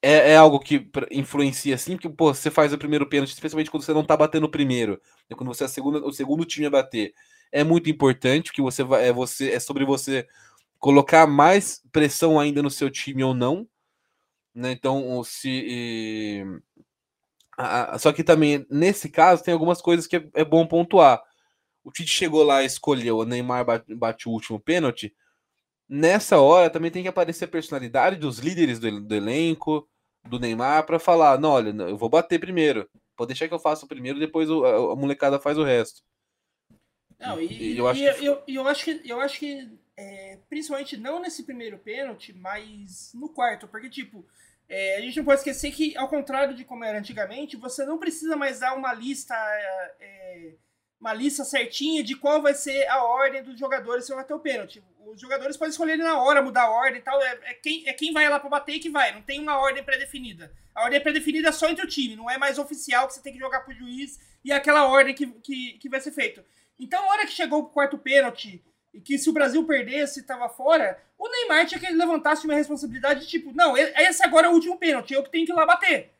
é, 0.00 0.32
é 0.32 0.36
algo 0.36 0.60
que 0.60 0.88
influencia 1.10 1.74
assim, 1.74 1.96
porque 1.96 2.08
pô, 2.08 2.32
você 2.32 2.50
faz 2.50 2.72
o 2.72 2.78
primeiro 2.78 3.08
pênalti, 3.08 3.30
especialmente 3.30 3.70
quando 3.70 3.82
você 3.82 3.92
não 3.92 4.04
tá 4.04 4.16
batendo 4.16 4.44
o 4.44 4.50
primeiro. 4.50 5.00
É 5.28 5.34
quando 5.34 5.48
você 5.48 5.64
é 5.64 5.66
a 5.66 5.68
segunda, 5.68 5.98
o 6.06 6.12
segundo 6.12 6.44
time 6.44 6.66
a 6.66 6.70
bater. 6.70 7.12
É 7.50 7.64
muito 7.64 7.90
importante 7.90 8.52
que 8.52 8.62
você 8.62 8.84
vai. 8.84 9.08
É, 9.08 9.12
você, 9.12 9.50
é 9.50 9.58
sobre 9.58 9.84
você 9.84 10.28
colocar 10.78 11.26
mais 11.26 11.82
pressão 11.90 12.38
ainda 12.38 12.62
no 12.62 12.70
seu 12.70 12.88
time 12.88 13.24
ou 13.24 13.34
não. 13.34 13.66
Né? 14.54 14.70
Então, 14.72 15.22
se. 15.24 16.44
Só 17.98 18.12
que 18.12 18.22
também, 18.22 18.64
nesse 18.70 19.08
caso, 19.08 19.42
tem 19.42 19.52
algumas 19.52 19.80
coisas 19.82 20.06
que 20.06 20.16
é, 20.16 20.28
é 20.34 20.44
bom 20.44 20.66
pontuar. 20.66 21.20
O 21.82 21.90
Tite 21.90 22.10
chegou 22.12 22.42
lá 22.42 22.62
e 22.62 22.66
escolheu, 22.66 23.18
o 23.18 23.24
Neymar 23.24 23.64
bate, 23.64 23.94
bate, 23.94 24.28
o 24.28 24.32
último 24.32 24.60
pênalti. 24.60 25.14
Nessa 25.88 26.38
hora 26.38 26.68
também 26.70 26.90
tem 26.90 27.02
que 27.02 27.08
aparecer 27.08 27.46
a 27.46 27.48
personalidade 27.48 28.16
dos 28.16 28.38
líderes 28.38 28.78
do, 28.78 29.00
do 29.00 29.14
elenco, 29.14 29.88
do 30.28 30.38
Neymar, 30.38 30.84
para 30.84 30.98
falar: 30.98 31.38
não, 31.38 31.50
olha, 31.50 31.70
eu 31.70 31.96
vou 31.96 32.08
bater 32.08 32.38
primeiro. 32.38 32.88
Pode 33.16 33.28
deixar 33.28 33.48
que 33.48 33.54
eu 33.54 33.58
faça 33.58 33.84
o 33.84 33.88
primeiro, 33.88 34.18
depois 34.20 34.48
o, 34.50 34.64
a, 34.64 34.92
a, 34.92 34.96
molecada 34.96 35.40
faz 35.40 35.56
o 35.58 35.64
resto. 35.64 36.02
Não, 37.18 37.40
e, 37.40 37.72
E 37.74 37.78
eu 37.78 37.88
acho 37.88 38.00
e- 38.00 38.14
que- 38.14 38.24
eu, 38.24 38.42
eu 38.46 38.68
acho 38.68 38.84
que, 38.84 39.00
eu 39.04 39.20
acho 39.20 39.38
que 39.38 39.68
é, 39.96 40.38
principalmente 40.48 40.96
não 40.96 41.20
nesse 41.20 41.42
primeiro 41.42 41.78
pênalti, 41.78 42.32
mas 42.32 43.10
no 43.14 43.28
quarto, 43.30 43.66
porque, 43.66 43.90
tipo, 43.90 44.24
é, 44.68 44.96
a 44.96 45.00
gente 45.00 45.16
não 45.16 45.24
pode 45.24 45.40
esquecer 45.40 45.72
que, 45.72 45.96
ao 45.96 46.08
contrário 46.08 46.54
de 46.54 46.64
como 46.64 46.84
era 46.84 46.98
antigamente, 46.98 47.56
você 47.56 47.86
não 47.86 47.98
precisa 47.98 48.36
mais 48.36 48.60
dar 48.60 48.74
uma 48.74 48.92
lista, 48.92 49.34
é, 49.34 49.94
é, 50.00 50.54
uma 51.00 51.14
lista 51.14 51.42
certinha 51.42 52.04
de 52.04 52.14
qual 52.14 52.42
vai 52.42 52.54
ser 52.54 52.86
a 52.88 53.02
ordem 53.02 53.42
dos 53.42 53.58
jogadores 53.58 54.04
se 54.04 54.14
vai 54.14 54.24
ter 54.24 54.34
o 54.34 54.40
pênalti. 54.40 54.82
Os 55.06 55.18
jogadores 55.18 55.56
podem 55.56 55.70
escolher 55.70 55.96
na 55.96 56.20
hora, 56.20 56.42
mudar 56.42 56.64
a 56.64 56.70
ordem 56.70 57.00
e 57.00 57.02
tal, 57.02 57.18
é, 57.22 57.38
é 57.44 57.54
quem, 57.54 57.88
é 57.88 57.94
quem 57.94 58.12
vai 58.12 58.28
lá 58.28 58.38
pra 58.38 58.50
bater 58.50 58.78
que 58.78 58.90
vai, 58.90 59.12
não 59.12 59.22
tem 59.22 59.40
uma 59.40 59.58
ordem 59.58 59.82
pré-definida. 59.82 60.52
A 60.74 60.84
ordem 60.84 61.00
pré-definida 61.00 61.48
é 61.48 61.52
só 61.52 61.68
entre 61.70 61.84
o 61.84 61.88
time, 61.88 62.14
não 62.14 62.28
é 62.28 62.36
mais 62.36 62.58
oficial 62.58 63.06
que 63.06 63.14
você 63.14 63.22
tem 63.22 63.32
que 63.32 63.38
jogar 63.38 63.60
pro 63.60 63.74
juiz 63.74 64.20
e 64.44 64.52
é 64.52 64.54
aquela 64.54 64.86
ordem 64.86 65.14
que, 65.14 65.26
que, 65.26 65.78
que 65.78 65.88
vai 65.88 66.00
ser 66.00 66.12
feito. 66.12 66.44
Então, 66.78 67.02
a 67.02 67.12
hora 67.12 67.26
que 67.26 67.32
chegou 67.32 67.64
pro 67.64 67.72
quarto 67.72 67.96
pênalti, 67.96 68.62
e 68.98 69.00
que 69.00 69.16
se 69.18 69.30
o 69.30 69.32
Brasil 69.32 69.64
perdesse, 69.64 70.22
tava 70.24 70.48
fora, 70.48 70.98
o 71.16 71.28
Neymar 71.28 71.66
tinha 71.66 71.78
que 71.80 71.86
ele 71.86 71.96
levantasse 71.96 72.44
uma 72.44 72.54
responsabilidade, 72.54 73.26
tipo, 73.26 73.52
não, 73.54 73.76
esse 73.76 74.22
agora 74.24 74.46
é 74.48 74.50
o 74.50 74.54
último 74.54 74.76
pênalti, 74.78 75.12
eu 75.14 75.22
que 75.22 75.30
tenho 75.30 75.46
que 75.46 75.52
ir 75.52 75.54
lá 75.54 75.64
bater. 75.66 76.12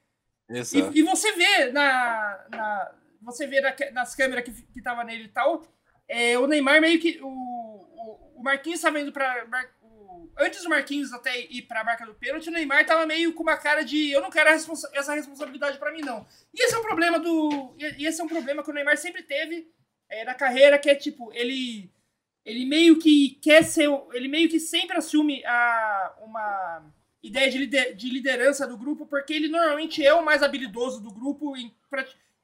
E, 0.95 1.01
e 1.01 1.03
você 1.03 1.33
vê 1.33 1.71
na, 1.73 2.45
na- 2.51 2.95
você 3.21 3.47
vê 3.47 3.61
na- 3.61 3.75
nas 3.93 4.15
câmeras 4.15 4.45
que, 4.45 4.53
que 4.53 4.81
tava 4.83 5.05
nele 5.05 5.25
e 5.25 5.29
tal, 5.29 5.63
é, 6.09 6.39
o 6.39 6.47
Neymar 6.47 6.81
meio 6.81 6.99
que. 6.99 7.19
O, 7.23 7.29
o, 7.29 8.35
o 8.37 8.43
Marquinhos 8.43 8.81
tava 8.81 8.99
indo 9.01 9.13
o- 9.83 10.31
antes 10.39 10.63
do 10.63 10.71
Marquinhos 10.71 11.13
até 11.13 11.39
ir 11.39 11.63
pra 11.63 11.85
marca 11.85 12.07
do 12.07 12.15
pênalti, 12.15 12.49
o 12.49 12.53
Neymar 12.53 12.87
tava 12.87 13.05
meio 13.07 13.33
com 13.35 13.43
uma 13.43 13.57
cara 13.57 13.85
de 13.85 14.11
eu 14.11 14.21
não 14.23 14.31
quero 14.31 14.49
a 14.49 14.53
responsa- 14.53 14.91
essa 14.95 15.15
responsabilidade 15.15 15.79
pra 15.79 15.93
mim, 15.93 16.01
não. 16.01 16.27
E 16.55 16.63
esse 16.65 16.75
é 16.75 16.79
um 16.79 16.83
problema 16.83 17.19
do. 17.19 17.75
E 17.79 18.03
e 18.03 18.07
esse 18.07 18.21
é 18.21 18.25
um 18.25 18.29
problema 18.29 18.63
que 18.63 18.71
o 18.71 18.73
Neymar 18.75 18.97
sempre 18.97 19.23
teve 19.23 19.71
é, 20.09 20.25
na 20.25 20.35
carreira, 20.35 20.79
que 20.79 20.89
é 20.89 20.95
tipo, 20.95 21.31
ele. 21.35 21.91
Ele 22.49 22.65
meio 22.65 22.99
que 22.99 23.39
quer 23.43 23.63
ser. 23.63 23.89
Ele 24.13 24.29
meio 24.29 24.49
que 24.49 24.59
sempre 24.59 24.97
assume 24.97 25.45
a, 25.45 26.15
uma 26.23 26.83
ideia 27.23 27.51
de, 27.51 27.59
lider- 27.59 27.95
de 27.95 28.09
liderança 28.09 28.67
do 28.67 28.77
grupo, 28.77 29.07
porque 29.07 29.35
ele 29.35 29.49
normalmente 29.49 30.05
é 30.05 30.15
o 30.15 30.25
mais 30.25 30.43
habilidoso 30.43 31.01
do 31.01 31.11
grupo. 31.13 31.57
Em, 31.57 31.75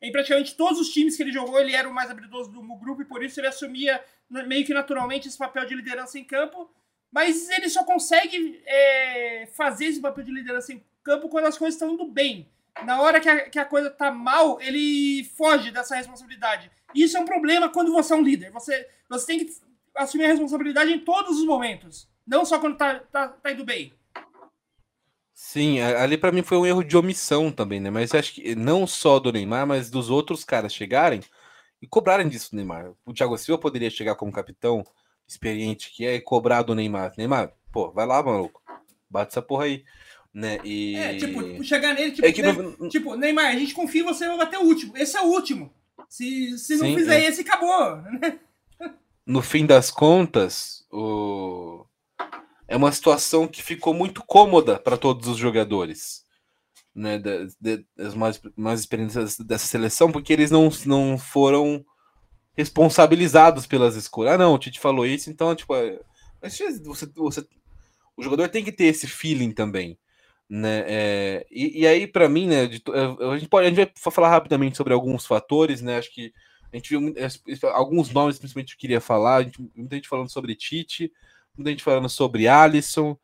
em 0.03 0.13
praticamente 0.13 0.55
todos 0.55 0.79
os 0.79 0.91
times 0.91 1.17
que 1.17 1.23
ele 1.23 1.33
jogou, 1.33 1.59
ele 1.59 1.75
era 1.75 1.89
o 1.89 1.95
mais 1.95 2.11
habilidoso 2.11 2.51
do 2.51 2.63
grupo 2.77 3.01
e 3.03 3.07
por 3.07 3.25
isso 3.25 3.41
ele 3.41 3.47
assumia 3.47 4.03
meio 4.29 4.67
que 4.67 4.75
naturalmente 4.75 5.27
esse 5.27 5.39
papel 5.39 5.65
de 5.65 5.75
liderança 5.75 6.19
em 6.19 6.25
campo. 6.25 6.71
Mas 7.11 7.49
ele 7.49 7.69
só 7.69 7.85
consegue 7.85 8.61
é, 8.67 9.49
fazer 9.55 9.87
esse 9.87 10.01
papel 10.01 10.25
de 10.25 10.33
liderança 10.33 10.73
em 10.73 10.85
campo 11.03 11.29
quando 11.29 11.47
as 11.47 11.57
coisas 11.57 11.77
estão 11.77 11.95
indo 11.95 12.07
bem. 12.07 12.49
Na 12.85 13.01
hora 13.01 13.21
que 13.21 13.29
a, 13.29 13.49
que 13.49 13.59
a 13.59 13.65
coisa 13.65 13.89
tá 13.89 14.11
mal, 14.11 14.61
ele 14.61 15.23
foge 15.37 15.71
dessa 15.71 15.95
responsabilidade. 15.95 16.71
Isso 16.93 17.17
é 17.17 17.21
um 17.21 17.25
problema 17.25 17.69
quando 17.69 17.93
você 17.93 18.13
é 18.13 18.17
um 18.17 18.23
líder. 18.23 18.51
Você, 18.51 18.89
você 19.09 19.27
tem 19.27 19.39
que 19.39 19.53
assumir 19.97 20.25
a 20.25 20.29
responsabilidade 20.29 20.93
em 20.93 20.99
todos 20.99 21.39
os 21.39 21.45
momentos. 21.45 22.09
Não 22.27 22.45
só 22.45 22.59
quando 22.59 22.77
tá, 22.77 23.01
tá, 23.01 23.29
tá 23.29 23.53
indo 23.53 23.65
bem. 23.65 23.93
Sim, 25.33 25.81
ali 25.81 26.17
pra 26.17 26.31
mim 26.33 26.43
foi 26.43 26.57
um 26.57 26.67
erro 26.67 26.85
de 26.85 26.97
omissão 26.97 27.51
também, 27.51 27.81
né? 27.81 27.91
Mas 27.91 28.13
eu 28.13 28.21
acho 28.21 28.33
que 28.35 28.55
não 28.55 28.87
só 28.87 29.19
do 29.19 29.33
Neymar, 29.33 29.67
mas 29.67 29.91
dos 29.91 30.09
outros 30.09 30.45
caras 30.45 30.73
chegarem 30.73 31.21
e 31.83 31.87
cobrarem 31.87 32.29
disso 32.29 32.53
do 32.53 32.57
Neymar. 32.57 32.93
O 33.05 33.13
Thiago 33.13 33.37
Silva 33.37 33.61
poderia 33.61 33.91
chegar 33.91 34.15
como 34.15 34.33
capitão 34.33 34.85
experiente 35.27 35.93
que 35.93 36.07
é 36.07 36.15
e 36.15 36.21
cobrar 36.21 36.63
do 36.63 36.75
Neymar. 36.75 37.13
Neymar, 37.19 37.53
pô, 37.73 37.91
vai 37.91 38.07
lá, 38.07 38.23
maluco. 38.23 38.63
Bate 39.11 39.33
essa 39.33 39.43
porra 39.43 39.65
aí, 39.65 39.85
né? 40.33 40.61
E 40.65 40.97
É, 40.97 41.17
tipo, 41.17 41.65
chegar 41.65 41.95
nele, 41.95 42.13
tipo, 42.13 42.27
É 42.27 42.53
né, 42.53 42.89
tipo, 42.89 43.17
Neymar, 43.17 43.47
a 43.47 43.59
gente 43.59 43.75
confia 43.75 44.03
em 44.03 44.05
você, 44.05 44.27
vai 44.29 44.39
bater 44.39 44.59
o 44.59 44.65
último. 44.65 44.97
Esse 44.97 45.17
é 45.17 45.21
o 45.21 45.27
último. 45.27 45.75
Se, 46.09 46.57
se 46.59 46.77
não 46.77 46.87
Sim, 46.87 46.95
fizer 46.97 47.21
é. 47.21 47.27
esse, 47.27 47.41
acabou. 47.41 47.99
No 49.27 49.43
fim 49.43 49.67
das 49.67 49.91
contas, 49.91 50.85
o... 50.93 51.87
é 52.69 52.77
uma 52.77 52.93
situação 52.93 53.49
que 53.49 53.63
ficou 53.63 53.95
muito 53.95 54.23
cômoda 54.25 54.79
para 54.79 54.97
todos 54.97 55.29
os 55.29 55.39
jogadores, 55.39 56.25
né, 56.95 57.19
das 57.19 58.15
mais, 58.15 58.41
mais 58.57 58.81
experiências 58.81 59.39
dessa 59.39 59.67
seleção, 59.67 60.13
porque 60.13 60.33
eles 60.33 60.51
não, 60.51 60.71
não 60.87 61.19
foram 61.19 61.85
responsabilizados 62.57 63.67
pelas 63.67 63.97
escolhas. 63.97 64.35
Ah, 64.35 64.39
não, 64.39 64.55
o 64.55 64.59
Tite 64.59 64.81
falou 64.81 65.07
isso, 65.07 65.31
então, 65.31 65.55
tipo, 65.55 65.75
é- 65.75 66.01
mas 66.43 66.59
você, 66.85 67.07
você, 67.17 67.47
o 68.17 68.23
jogador 68.23 68.49
tem 68.49 68.65
que 68.65 68.73
ter 68.73 68.85
esse 68.85 69.07
feeling 69.07 69.53
também. 69.53 69.99
Né, 70.49 70.85
é, 70.87 71.47
e, 71.51 71.81
e 71.81 71.87
aí, 71.87 72.07
para 72.07 72.29
mim, 72.29 72.47
né, 72.47 72.67
de 72.67 72.83
é, 72.93 73.33
a 73.33 73.39
gente 73.39 73.49
pode 73.49 73.67
a 73.67 73.71
gente 73.71 73.77
vai 73.77 74.13
falar 74.13 74.29
rapidamente 74.29 74.77
sobre 74.77 74.93
alguns 74.93 75.25
fatores, 75.27 75.81
né? 75.81 75.97
Acho 75.97 76.13
que 76.13 76.33
a 76.75 76.79
gente 76.79 76.91
viu 76.91 77.15
alguns 77.73 78.11
nomes, 78.11 78.39
principalmente, 78.39 78.73
eu 78.73 78.79
queria 78.79 79.01
falar. 79.01 79.37
A 79.37 79.43
gente, 79.45 79.61
muita 79.75 79.95
gente 79.97 80.09
falando 80.09 80.29
sobre 80.31 80.55
Tite, 80.55 81.11
muita 81.57 81.71
gente 81.71 81.83
falando 81.85 82.09
sobre 82.09 82.49
Alisson. 82.49 83.17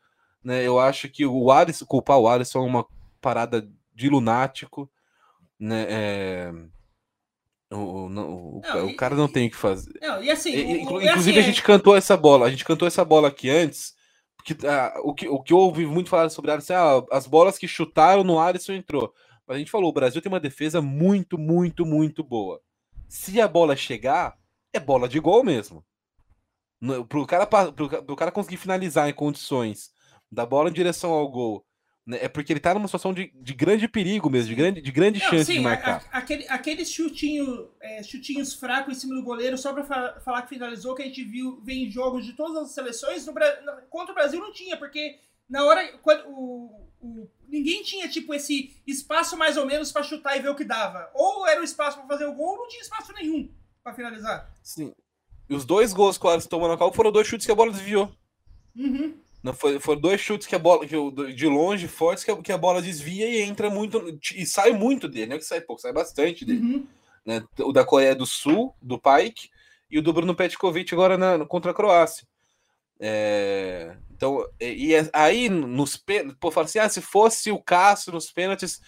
Né? 0.43 0.67
Eu 0.67 0.79
acho 0.79 1.09
que 1.09 1.27
o 1.27 1.51
Alisson, 1.51 1.85
culpar 1.85 2.19
o 2.19 2.29
Alisson 2.29 2.61
é 2.61 2.63
uma 2.67 2.87
parada 3.21 3.69
de 3.95 4.09
lunático. 4.09 4.91
Né? 5.59 5.87
É, 5.89 6.53
o, 7.73 7.77
o- 7.77 8.07
o, 8.07 8.09
Não, 8.09 8.87
o 8.87 8.91
e- 8.91 8.95
cara 8.95 9.15
não 9.15 9.29
tem 9.29 9.49
o 9.49 9.51
que 9.51 9.57
fazer. 9.57 9.93
Não, 10.01 10.23
e 10.23 10.31
assim, 10.31 10.51
E- 10.51 10.63
é 10.63 10.81
inclusive, 10.83 11.11
assim, 11.13 11.39
a 11.39 11.43
gente 11.43 11.63
cantou 11.63 11.97
essa 11.97 12.17
bola. 12.17 12.47
A 12.47 12.51
gente 12.51 12.65
cantou 12.65 12.87
essa 12.89 13.05
bola 13.05 13.29
aqui 13.29 13.51
antes. 13.51 13.95
Porque 14.37 14.57
ah, 14.67 14.95
o, 15.05 15.13
que, 15.13 15.29
o 15.29 15.43
que 15.43 15.53
eu 15.53 15.59
ouvi 15.59 15.85
muito 15.85 16.09
falar 16.09 16.29
sobre 16.31 16.51
Alisson, 16.51 16.75
ah, 16.75 17.05
as 17.13 17.27
bolas 17.27 17.59
que 17.59 17.69
chutaram 17.69 18.25
no 18.25 18.39
Alisson 18.39 18.73
entrou. 18.73 19.13
Mas 19.47 19.57
a 19.57 19.59
gente 19.59 19.71
falou, 19.71 19.91
o 19.91 19.93
Brasil 19.93 20.23
tem 20.23 20.31
uma 20.33 20.41
defesa 20.41 20.81
muito, 20.81 21.37
muito, 21.37 21.85
muito 21.85 22.25
boa. 22.25 22.61
Se 23.11 23.41
a 23.41 23.49
bola 23.49 23.75
chegar, 23.77 24.39
é 24.73 24.79
bola 24.79 25.09
de 25.09 25.19
gol 25.19 25.43
mesmo. 25.43 25.85
Pro 27.09 27.27
cara, 27.27 27.47
pro, 27.47 27.89
pro 28.05 28.17
cara 28.17 28.33
conseguir 28.33 28.57
finalizar 28.57 29.09
em 29.09 29.13
condições 29.13 29.91
da 30.33 30.47
bola 30.47 30.71
em 30.71 30.73
direção 30.73 31.11
ao 31.11 31.29
gol, 31.29 31.67
né, 32.07 32.19
é 32.23 32.29
porque 32.29 32.53
ele 32.53 32.61
tá 32.61 32.73
numa 32.73 32.87
situação 32.89 33.13
de, 33.13 33.31
de 33.35 33.53
grande 33.53 33.87
perigo 33.87 34.31
mesmo, 34.31 34.49
de 34.49 34.55
grande, 34.55 34.81
de 34.81 34.91
grande 34.93 35.19
Não, 35.21 35.29
chance 35.29 35.45
sim, 35.47 35.53
de 35.55 35.59
a- 35.59 35.63
marcar. 35.63 36.05
a- 36.11 36.19
aquele, 36.19 36.49
aqueles 36.49 36.91
chutinho, 36.91 37.69
é, 37.83 38.03
chutinhos 38.03 38.55
fracos 38.55 38.97
em 38.97 39.01
cima 39.01 39.15
do 39.17 39.23
goleiro, 39.25 39.59
só 39.59 39.75
pra 39.75 39.85
fa- 39.85 40.21
falar 40.25 40.43
que 40.43 40.49
finalizou, 40.51 40.95
que 40.95 41.03
a 41.03 41.07
gente 41.07 41.23
viu 41.25 41.61
vem 41.63 41.85
em 41.85 41.91
jogos 41.91 42.25
de 42.25 42.33
todas 42.33 42.57
as 42.63 42.71
seleções, 42.71 43.27
no 43.27 43.35
contra 43.91 44.13
o 44.13 44.15
Brasil 44.15 44.41
não 44.41 44.53
tinha, 44.53 44.77
porque 44.79 45.19
na 45.49 45.65
hora. 45.65 45.99
Quando, 45.99 46.25
o, 46.29 46.90
o- 47.01 47.29
ninguém 47.49 47.83
tinha, 47.83 48.09
tipo, 48.09 48.33
esse 48.35 48.77
espaço 48.87 49.37
mais 49.37 49.57
ou 49.57 49.67
menos 49.67 49.91
pra 49.93 50.03
chutar 50.03 50.37
e 50.37 50.41
ver 50.41 50.51
o 50.51 50.55
que 50.57 50.65
dava. 50.65 51.11
Ou 51.15 51.47
era 51.47 51.61
o 51.61 51.65
espaço 51.65 51.99
pra 51.99 52.07
fazer 52.07 52.27
o 52.27 52.35
gol, 52.35 52.53
ou 52.53 52.57
não 52.59 52.69
tinha 52.69 52.83
espaço 52.83 53.13
nenhum 53.13 53.51
pra 53.83 53.95
finalizar. 53.95 54.51
Sim. 54.63 54.93
E 55.49 55.55
os 55.55 55.65
dois 55.65 55.93
gols 55.93 56.17
que 56.17 56.27
o 56.27 56.29
Alisson 56.31 56.49
tomou 56.49 56.69
na 56.69 56.77
Copa 56.77 56.95
foram 56.95 57.11
dois 57.11 57.27
chutes 57.27 57.45
que 57.47 57.53
a 57.53 57.57
bola 57.57 57.73
desviou. 57.73 58.13
Uhum. 58.77 59.15
Não, 59.43 59.53
foi, 59.55 59.81
foram 59.81 60.01
dois 60.01 60.21
chutes 60.21 60.47
que 60.47 60.55
a 60.55 60.59
bola, 60.59 60.87
que 60.87 60.95
de 61.35 61.47
longe, 61.47 61.89
fortes, 61.89 62.23
que 62.23 62.31
a, 62.31 62.37
que 62.37 62.53
a 62.53 62.59
bola 62.59 62.81
desvia 62.83 63.27
e 63.29 63.41
entra 63.41 63.71
muito. 63.71 64.19
E 64.35 64.45
sai 64.47 64.73
muito 64.73 65.09
dele, 65.09 65.27
não 65.27 65.37
é 65.37 65.39
que 65.39 65.45
sai 65.45 65.61
pouco, 65.61 65.81
sai 65.83 65.93
bastante 65.93 66.45
dele. 66.45 66.61
Uhum. 66.61 66.87
Né? 67.25 67.43
O 67.61 67.73
da 67.73 67.85
Coreia 67.85 68.15
do 68.15 68.27
Sul, 68.27 68.75
do 68.81 68.99
Pike, 68.99 69.51
e 69.91 69.99
o 69.99 70.03
do 70.03 70.13
Bruno 70.13 70.35
Petkovic 70.35 70.93
agora 70.95 71.17
na, 71.19 71.45
contra 71.47 71.71
a 71.73 71.75
Croácia. 71.75 72.27
É, 73.01 73.97
então, 74.21 74.47
e, 74.61 74.89
e 74.89 74.95
é- 74.95 75.09
aí 75.15 75.49
nos 75.49 75.97
pênaltis, 75.97 76.37
pô, 76.39 76.51
fala 76.51 76.67
assim: 76.67 76.79
ah, 76.79 76.91
se 76.91 77.01
fosse 77.01 77.51
o 77.51 77.59
Cássio 77.59 78.13
nos 78.13 78.31
pênaltis. 78.31 78.79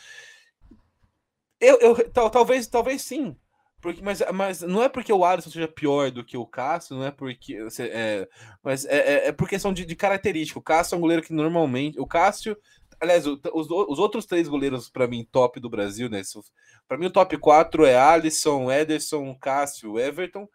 Eu, 1.58 1.78
eu, 1.80 2.10
tal, 2.10 2.28
talvez, 2.28 2.66
talvez 2.66 3.00
sim. 3.00 3.34
Porque, 3.80 4.02
mas, 4.02 4.22
mas 4.34 4.60
não 4.60 4.82
é 4.82 4.88
porque 4.90 5.12
o 5.12 5.24
Alisson 5.24 5.50
seja 5.50 5.66
pior 5.66 6.10
do 6.10 6.22
que 6.22 6.36
o 6.36 6.46
Cássio, 6.46 6.96
não 6.96 7.06
é 7.06 7.10
porque. 7.10 7.56
É, 7.80 8.28
mas 8.62 8.84
é, 8.84 8.98
é, 8.98 9.28
é 9.28 9.32
por 9.32 9.48
questão 9.48 9.72
de, 9.72 9.86
de 9.86 9.96
característica. 9.96 10.58
O 10.58 10.62
Cássio 10.62 10.96
é 10.96 10.98
um 10.98 11.00
goleiro 11.00 11.22
que 11.22 11.32
normalmente. 11.32 11.98
O 11.98 12.06
Cássio. 12.06 12.56
Aliás, 13.00 13.26
os, 13.26 13.40
os 13.54 13.98
outros 13.98 14.26
três 14.26 14.46
goleiros, 14.46 14.88
para 14.88 15.08
mim, 15.08 15.26
top 15.32 15.58
do 15.58 15.70
Brasil, 15.70 16.08
né? 16.10 16.22
Para 16.86 16.98
mim, 16.98 17.06
o 17.06 17.10
top 17.10 17.36
4 17.36 17.84
é 17.84 17.96
Alisson, 17.96 18.70
Ederson, 18.70 19.34
Cássio, 19.40 19.98
Everton. 19.98 20.46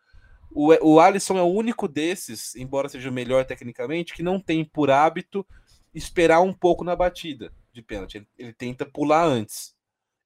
O, 0.52 0.74
o 0.96 1.00
Alisson 1.00 1.38
é 1.38 1.42
o 1.42 1.46
único 1.54 1.88
desses, 1.88 2.56
embora 2.56 2.90
seja 2.90 3.10
o 3.10 3.14
melhor 3.14 3.46
tecnicamente, 3.46 4.14
que 4.14 4.24
não 4.24 4.40
tem 4.40 4.64
por 4.66 4.90
hábito 4.90 5.46
esperar 5.94 6.42
um 6.42 6.54
pouco 6.54 6.84
na 6.84 6.96
batida 6.96 7.52
de 7.74 7.82
pênalti. 7.82 8.16
Ele, 8.18 8.28
ele 8.38 8.54
tenta 8.54 8.86
pular 8.86 9.24
antes. 9.26 9.76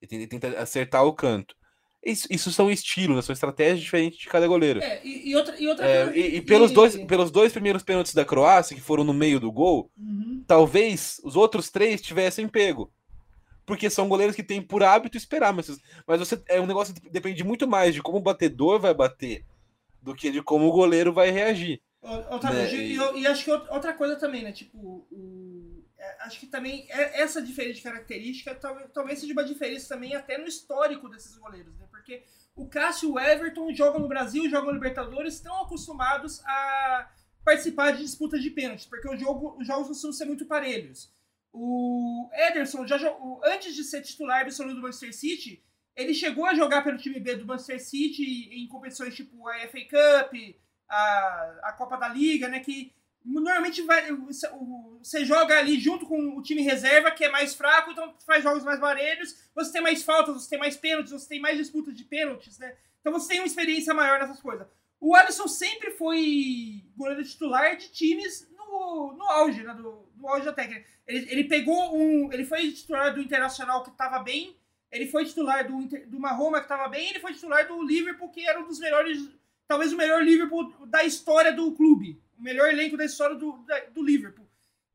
Ele 0.02 0.08
tenta, 0.10 0.22
ele 0.22 0.28
tenta 0.28 0.62
acertar 0.62 1.04
o 1.06 1.14
canto. 1.14 1.56
Isso, 2.04 2.28
isso 2.32 2.52
são 2.52 2.72
estilos, 2.72 3.16
né? 3.16 3.22
são 3.22 3.32
estratégias 3.34 3.80
diferentes 3.80 4.18
de 4.20 4.28
cada 4.28 4.48
goleiro. 4.48 4.82
É, 4.82 5.00
e, 5.06 5.30
e 5.30 5.36
outra, 5.36 5.60
e 5.60 5.68
outra 5.68 5.86
É, 5.86 6.04
coisa- 6.06 6.18
e, 6.18 6.36
e 6.38 6.42
pelos, 6.42 6.72
dois, 6.72 6.96
pelos 7.06 7.30
dois 7.30 7.52
primeiros 7.54 7.84
pênaltis 7.84 8.14
da 8.14 8.26
Croácia, 8.26 8.76
que 8.76 8.82
foram 8.82 9.04
no 9.04 9.14
meio 9.14 9.40
do 9.40 9.52
gol, 9.52 9.92
Uhum. 9.96 10.44
talvez 10.48 11.22
os 11.24 11.36
outros 11.36 11.70
três 11.70 12.02
tivessem 12.02 12.48
pego. 12.48 12.92
Porque 13.66 13.88
são 13.90 14.10
goleiros 14.10 14.36
que 14.36 14.42
têm 14.44 14.62
por 14.62 14.82
hábito 14.84 15.16
esperar, 15.16 15.54
mas, 15.54 15.68
mas 16.08 16.20
você 16.20 16.42
é 16.48 16.60
um 16.60 16.66
negócio 16.66 16.94
que 16.96 17.08
depende 17.10 17.44
muito 17.44 17.68
mais 17.68 17.94
de 17.94 18.02
como 18.02 18.18
o 18.18 18.22
batedor 18.22 18.80
vai 18.80 18.94
bater 18.96 19.46
do 20.02 20.16
que 20.16 20.32
de 20.32 20.42
como 20.42 20.68
o 20.68 20.72
goleiro 20.72 21.14
vai 21.14 21.30
reagir. 21.32 21.82
Otávio, 22.02 22.58
Né, 22.58 22.74
e, 22.74 22.94
e- 22.94 22.96
eu- 22.96 23.18
e 23.18 23.28
acho 23.28 23.44
que 23.46 23.52
out- 23.52 23.70
outra 23.70 23.94
coisa 23.94 24.16
também, 24.16 24.44
né? 24.44 24.52
Tipo, 24.52 24.78
o- 25.12 25.84
é, 25.98 26.24
acho 26.24 26.40
que 26.40 26.48
também 26.48 26.88
é- 26.90 27.22
essa 27.22 27.42
diferença 27.42 27.76
de 27.76 27.82
característica 27.84 28.56
talvez, 28.56 28.90
talvez 28.92 29.20
seja 29.20 29.34
uma 29.34 29.44
diferença 29.44 29.94
também 29.94 30.16
até 30.16 30.38
no 30.38 30.48
histórico 30.48 31.08
desses 31.08 31.38
goleiros, 31.38 31.78
né? 31.78 31.86
porque 31.92 32.24
o 32.56 32.68
Cássio 32.68 33.10
e 33.10 33.12
o 33.14 33.20
Everton 33.20 33.72
jogam 33.74 34.00
no 34.02 34.08
Brasil, 34.08 34.50
jogam 34.50 34.70
no 34.70 34.74
Libertadores, 34.74 35.36
estão 35.36 35.62
acostumados 35.62 36.42
a 36.46 37.08
participar 37.46 37.92
de 37.92 38.02
disputas 38.04 38.42
de 38.42 38.50
pênaltis, 38.50 38.88
porque 38.88 39.08
o 39.08 39.16
jogo, 39.16 39.56
os 39.60 39.68
jogos 39.68 39.88
costumam 39.88 40.14
ser 40.14 40.26
muito 40.26 40.46
parelhos. 40.48 41.14
O 41.54 42.30
Ederson, 42.34 42.88
já, 42.88 42.98
jogou- 42.98 43.40
antes 43.46 43.76
de 43.76 43.84
ser 43.84 44.02
titular 44.02 44.42
absoluto 44.42 44.76
do 44.76 44.82
Manchester 44.82 45.14
City, 45.16 45.62
ele 45.96 46.14
chegou 46.14 46.46
a 46.46 46.54
jogar 46.54 46.84
pelo 46.84 46.98
time 46.98 47.20
B 47.20 47.36
do 47.36 47.46
Manchester 47.46 47.84
City 47.84 48.50
em 48.52 48.68
competições 48.68 49.16
tipo 49.16 49.48
a 49.48 49.60
FA 49.68 49.82
Cup, 49.82 50.34
a, 50.90 51.60
a 51.64 51.74
Copa 51.74 51.98
da 51.98 52.08
Liga, 52.08 52.48
né? 52.48 52.60
Que 52.60 52.94
normalmente 53.24 53.82
vai, 53.84 54.12
você 55.00 55.24
joga 55.24 55.58
ali 55.58 55.80
junto 55.80 56.06
com 56.06 56.38
o 56.38 56.42
time 56.42 56.62
reserva, 56.62 57.12
que 57.12 57.24
é 57.24 57.30
mais 57.30 57.54
fraco, 57.54 57.92
então 57.92 58.16
faz 58.26 58.44
jogos 58.44 58.64
mais 58.64 58.80
parelhos, 58.80 59.50
você 59.54 59.72
tem 59.74 59.82
mais 59.82 60.02
faltas, 60.02 60.36
você 60.36 60.50
tem 60.50 60.60
mais 60.60 60.76
pênaltis, 60.76 61.12
você 61.12 61.30
tem 61.30 61.40
mais 61.40 61.58
disputas 61.58 61.96
de 61.96 62.04
pênaltis, 62.04 62.58
né? 62.58 62.76
Então 63.00 63.14
você 63.14 63.30
tem 63.30 63.40
uma 63.40 63.48
experiência 63.48 63.94
maior 63.94 64.20
nessas 64.20 64.40
coisas. 64.40 64.68
O 65.00 65.16
Alisson 65.16 65.48
sempre 65.48 65.92
foi 65.92 66.84
goleiro 66.96 67.24
titular 67.24 67.76
de 67.76 67.90
times 67.90 68.48
no, 68.56 69.14
no 69.14 69.24
auge, 69.24 69.64
né? 69.64 69.74
Do, 69.74 70.08
no 70.16 70.28
auge 70.28 70.46
da 70.46 70.54
técnica. 70.54 70.86
Ele, 71.08 71.32
ele 71.32 71.44
pegou 71.46 71.98
um. 71.98 72.32
Ele 72.32 72.46
foi 72.46 72.72
titular 72.72 73.14
do 73.14 73.20
Internacional 73.20 73.84
que 73.84 73.90
estava 73.90 74.20
bem. 74.20 74.56
Ele 74.92 75.08
foi 75.08 75.26
titular 75.26 75.66
do, 75.68 75.88
do 76.08 76.18
Roma 76.28 76.60
que 76.60 76.66
estava 76.66 76.88
bem. 76.90 77.10
Ele 77.10 77.20
foi 77.20 77.34
titular 77.34 77.68
do 77.68 77.82
Liverpool, 77.82 78.30
que 78.30 78.46
era 78.46 78.60
um 78.60 78.68
dos 78.68 78.80
melhores. 78.80 79.18
Talvez 79.68 79.94
o 79.94 79.98
melhor 79.98 80.22
Liverpool 80.24 80.86
da 80.88 81.04
história 81.04 81.54
do 81.54 81.72
clube. 81.72 82.22
O 82.38 82.44
melhor 82.44 82.70
elenco 82.70 82.98
da 82.98 83.06
história 83.06 83.36
do, 83.36 83.54
da- 83.66 83.86
do 83.86 84.04
Liverpool. 84.04 84.46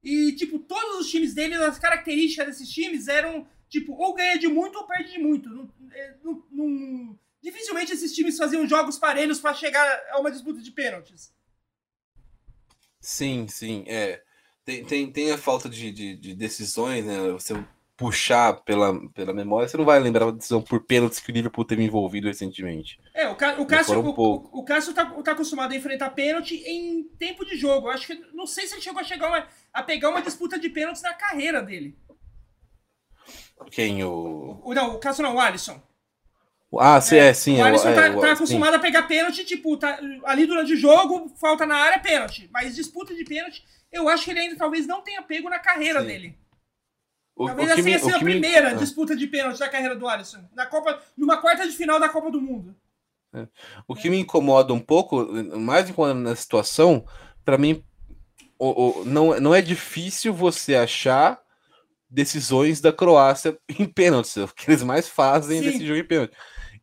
E, 0.03 0.33
tipo, 0.33 0.59
todos 0.59 1.01
os 1.01 1.11
times 1.11 1.35
dele, 1.35 1.55
as 1.55 1.79
características 1.79 2.47
desses 2.47 2.69
times 2.69 3.09
eram, 3.09 3.49
tipo, 3.69 3.93
ou 3.95 4.15
ganha 4.15 4.39
de 4.39 4.47
muito 4.49 4.77
ou 4.77 4.87
perde 4.87 5.13
de 5.13 5.19
muito. 5.19 5.49
Não- 5.49 5.71
é, 5.93 6.15
não- 6.23 6.45
não- 6.51 7.19
dificilmente 7.43 7.93
esses 7.93 8.13
times 8.15 8.37
faziam 8.37 8.69
jogos 8.69 8.99
parelhos 8.99 9.41
para 9.41 9.55
chegar 9.55 10.03
a 10.11 10.21
uma 10.21 10.31
disputa 10.31 10.61
de 10.61 10.71
pênaltis. 10.71 11.33
Sim, 13.01 13.47
sim, 13.49 13.85
é. 13.87 14.23
Tem, 14.65 14.85
tem, 14.85 15.13
tem 15.13 15.31
a 15.31 15.39
falta 15.39 15.69
de, 15.69 15.93
de, 15.93 16.17
de 16.17 16.35
decisões, 16.35 17.05
né? 17.05 17.31
Você 17.31 17.55
puxar 17.97 18.53
pela, 18.63 19.09
pela 19.11 19.33
memória, 19.33 19.67
você 19.67 19.77
não 19.77 19.85
vai 19.85 19.99
lembrar 19.99 20.27
a 20.29 20.31
decisão 20.31 20.61
por 20.61 20.85
pênaltis 20.85 21.19
que 21.19 21.31
o 21.31 21.35
Liverpool 21.35 21.65
teve 21.65 21.83
envolvido 21.83 22.27
recentemente. 22.27 23.01
É, 23.15 23.27
o, 23.29 23.35
Ca- 23.35 23.57
o 23.59 23.65
Cássio, 23.65 23.95
foram 23.95 24.11
o, 24.11 24.59
o, 24.61 24.65
Cássio 24.65 24.93
tá, 24.93 25.05
tá 25.07 25.33
acostumado 25.33 25.73
a 25.73 25.77
enfrentar 25.77 26.11
pênalti 26.11 26.57
em 26.67 27.05
tempo 27.19 27.45
de 27.45 27.57
jogo. 27.57 27.87
Eu 27.89 27.93
acho 27.93 28.07
que. 28.07 28.15
Não 28.35 28.47
sei 28.47 28.67
se 28.67 28.75
ele 28.75 28.83
chegou 28.83 29.01
a, 29.01 29.05
chegar 29.05 29.29
uma- 29.29 29.47
a 29.73 29.83
pegar 29.83 30.11
uma 30.11 30.21
disputa 30.21 30.59
de 30.59 30.69
pênaltis 30.69 31.01
na 31.03 31.15
carreira 31.15 31.63
dele. 31.63 31.97
Quem? 33.71 34.05
O. 34.05 34.61
O, 34.63 34.75
não, 34.75 34.95
o 34.97 34.99
Cássio 34.99 35.23
não, 35.23 35.35
o 35.37 35.41
Alisson. 35.41 35.81
Ah, 36.79 37.01
sim, 37.01 37.17
é, 37.17 37.33
sim. 37.33 37.57
o 37.57 37.61
é, 37.61 37.63
Alisson 37.63 37.89
é, 37.89 37.95
tá, 37.95 38.11
o- 38.17 38.21
tá 38.21 38.27
sim. 38.27 38.33
acostumado 38.35 38.75
a 38.75 38.79
pegar 38.79 39.05
pênalti, 39.05 39.45
tipo, 39.45 39.77
tá, 39.79 39.99
ali 40.25 40.45
durante 40.47 40.75
o 40.75 40.77
jogo, 40.77 41.31
falta 41.41 41.65
na 41.65 41.77
área, 41.77 41.99
pênalti. 41.99 42.49
Mas 42.53 42.75
disputa 42.77 43.15
de 43.15 43.25
pênalti, 43.25 43.65
eu 43.91 44.09
acho 44.09 44.25
que 44.25 44.31
ele 44.33 44.41
ainda 44.41 44.57
talvez 44.57 44.87
não 44.87 45.01
tenha 45.01 45.23
pego 45.23 45.49
na 45.49 45.59
carreira 45.59 46.01
Sim. 46.03 46.07
dele. 46.07 46.39
O, 47.37 47.47
Talvez 47.47 47.71
o 47.79 47.83
que 47.85 47.91
essa 47.93 48.17
a 48.17 48.19
que 48.19 48.25
me- 48.25 48.31
primeira 48.33 48.71
ah. 48.71 48.75
disputa 48.75 49.15
de 49.15 49.27
pênalti 49.27 49.59
da 49.59 49.69
carreira 49.69 49.95
do 49.95 50.09
Alisson. 50.09 50.43
Na 50.55 50.65
Copa, 50.67 51.01
numa 51.17 51.37
quarta 51.37 51.67
de 51.69 51.73
final 51.77 52.01
da 52.01 52.09
Copa 52.09 52.31
do 52.31 52.41
Mundo. 52.41 52.75
O 53.87 53.95
que 53.95 54.09
me 54.09 54.19
incomoda 54.19 54.73
um 54.73 54.81
pouco, 54.81 55.27
mais 55.59 55.91
incomodando 55.91 56.23
na 56.23 56.35
situação, 56.35 57.05
para 57.45 57.59
mim, 57.59 57.85
o, 58.59 59.01
o- 59.01 59.05
não, 59.05 59.39
não 59.39 59.55
é 59.55 59.61
difícil 59.61 60.33
você 60.33 60.75
achar 60.75 61.39
decisões 62.09 62.81
da 62.81 62.93
Croácia 62.93 63.59
em 63.69 63.85
pênaltis, 63.85 64.37
é 64.39 64.45
o 64.45 64.49
que 64.49 64.71
eles 64.71 64.83
mais 64.83 65.07
fazem 65.09 65.61
Sim. 65.61 65.67
desse 65.71 65.87
jogo 65.87 65.99
em 66.01 66.05
pênalti. 66.07 66.35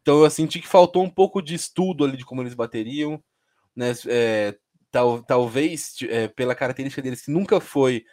Então 0.01 0.22
eu 0.24 0.29
senti 0.29 0.60
que 0.60 0.67
faltou 0.67 1.01
um 1.03 1.10
pouco 1.10 1.41
de 1.41 1.55
estudo 1.55 2.03
ali 2.05 2.17
de 2.17 2.25
como 2.25 2.41
eles 2.43 2.53
bateriam, 2.53 3.19
né? 3.75 3.93
É, 4.07 4.55
tal, 4.91 5.24
talvez 5.24 5.95
é, 6.10 6.27
pela 6.27 6.53
característica 6.53 7.01
deles 7.01 7.22
que 7.24 7.31
nunca 7.31 7.60
foi 7.60 8.05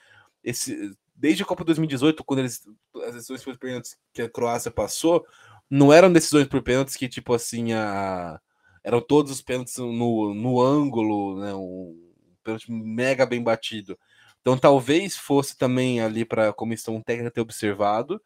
esse 0.43 0.97
desde 1.21 1.43
a 1.43 1.47
Copa 1.47 1.65
2018, 1.65 2.25
quando 2.25 2.41
eles 2.41 2.63
as 3.05 3.15
decisões 3.15 3.45
por 3.45 3.59
pênaltis 3.59 3.97
que 4.13 4.23
a 4.23 4.29
Croácia 4.29 4.71
passou, 4.71 5.27
não 5.69 5.93
eram 5.93 6.13
decisões 6.13 6.49
por 6.49 6.63
pênaltis 6.63 6.97
que, 6.97 7.09
tipo 7.09 7.35
assim, 7.35 7.73
a... 7.75 8.41
eram 8.83 9.01
todos 9.01 9.31
os 9.31 9.43
pênaltis 9.43 9.77
no, 9.77 10.35
no 10.35 10.61
ângulo, 10.61 11.39
né? 11.41 11.55
Um 11.55 12.11
pênalti 12.43 12.73
mega 12.73 13.27
bem 13.27 13.43
batido. 13.43 13.99
Então 14.41 14.57
talvez 14.57 15.17
fosse 15.17 15.57
também 15.57 16.01
ali 16.01 16.25
para 16.25 16.49
a 16.49 16.53
comissão 16.53 17.01
técnica 17.03 17.31
ter 17.31 17.43
observado 17.43 18.21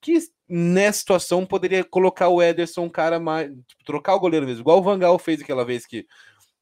que 0.00 0.18
nessa 0.48 0.98
situação 0.98 1.46
poderia 1.46 1.82
colocar 1.82 2.28
o 2.28 2.42
Ederson 2.42 2.84
um 2.84 2.90
cara 2.90 3.18
mais. 3.18 3.48
Tipo, 3.66 3.84
trocar 3.84 4.14
o 4.14 4.20
goleiro 4.20 4.46
mesmo, 4.46 4.60
igual 4.60 4.78
o 4.78 4.82
Vangal 4.82 5.18
fez 5.18 5.40
aquela 5.40 5.64
vez 5.64 5.86
que 5.86 6.06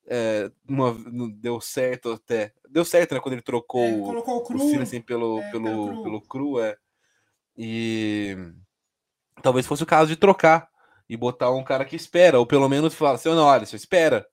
é, 0.07 0.51
uma- 0.69 0.95
deu 1.37 1.61
certo 1.61 2.13
até. 2.13 2.53
Deu 2.69 2.85
certo, 2.85 3.15
né? 3.15 3.21
Quando 3.21 3.35
ele 3.35 3.43
trocou 3.43 3.83
É, 3.83 3.93
o- 3.95 4.03
colocou 4.03 4.35
o 4.35 4.39
o 4.39 4.43
Cru. 4.45 4.59
Silas 4.59 4.91
pelo, 5.05 5.41
é, 5.41 5.51
pelo, 5.51 5.87
Cru. 5.89 6.03
pelo 6.03 6.21
cru, 6.23 6.61
é. 6.61 6.77
E 7.57 8.37
talvez 9.43 9.67
fosse 9.67 9.83
o 9.83 9.87
caso 9.87 10.09
de 10.09 10.17
trocar 10.17 10.69
e 11.09 11.17
botar 11.17 11.51
um 11.53 11.63
cara 11.65 11.85
que 11.85 11.97
espera, 11.97 12.39
ou 12.39 12.47
pelo 12.47 12.69
menos 12.69 12.95
fala 12.95 13.15
assim, 13.15 13.29
não, 13.29 13.45
olha, 13.45 13.65
você 13.67 13.77
espera, 13.77 14.27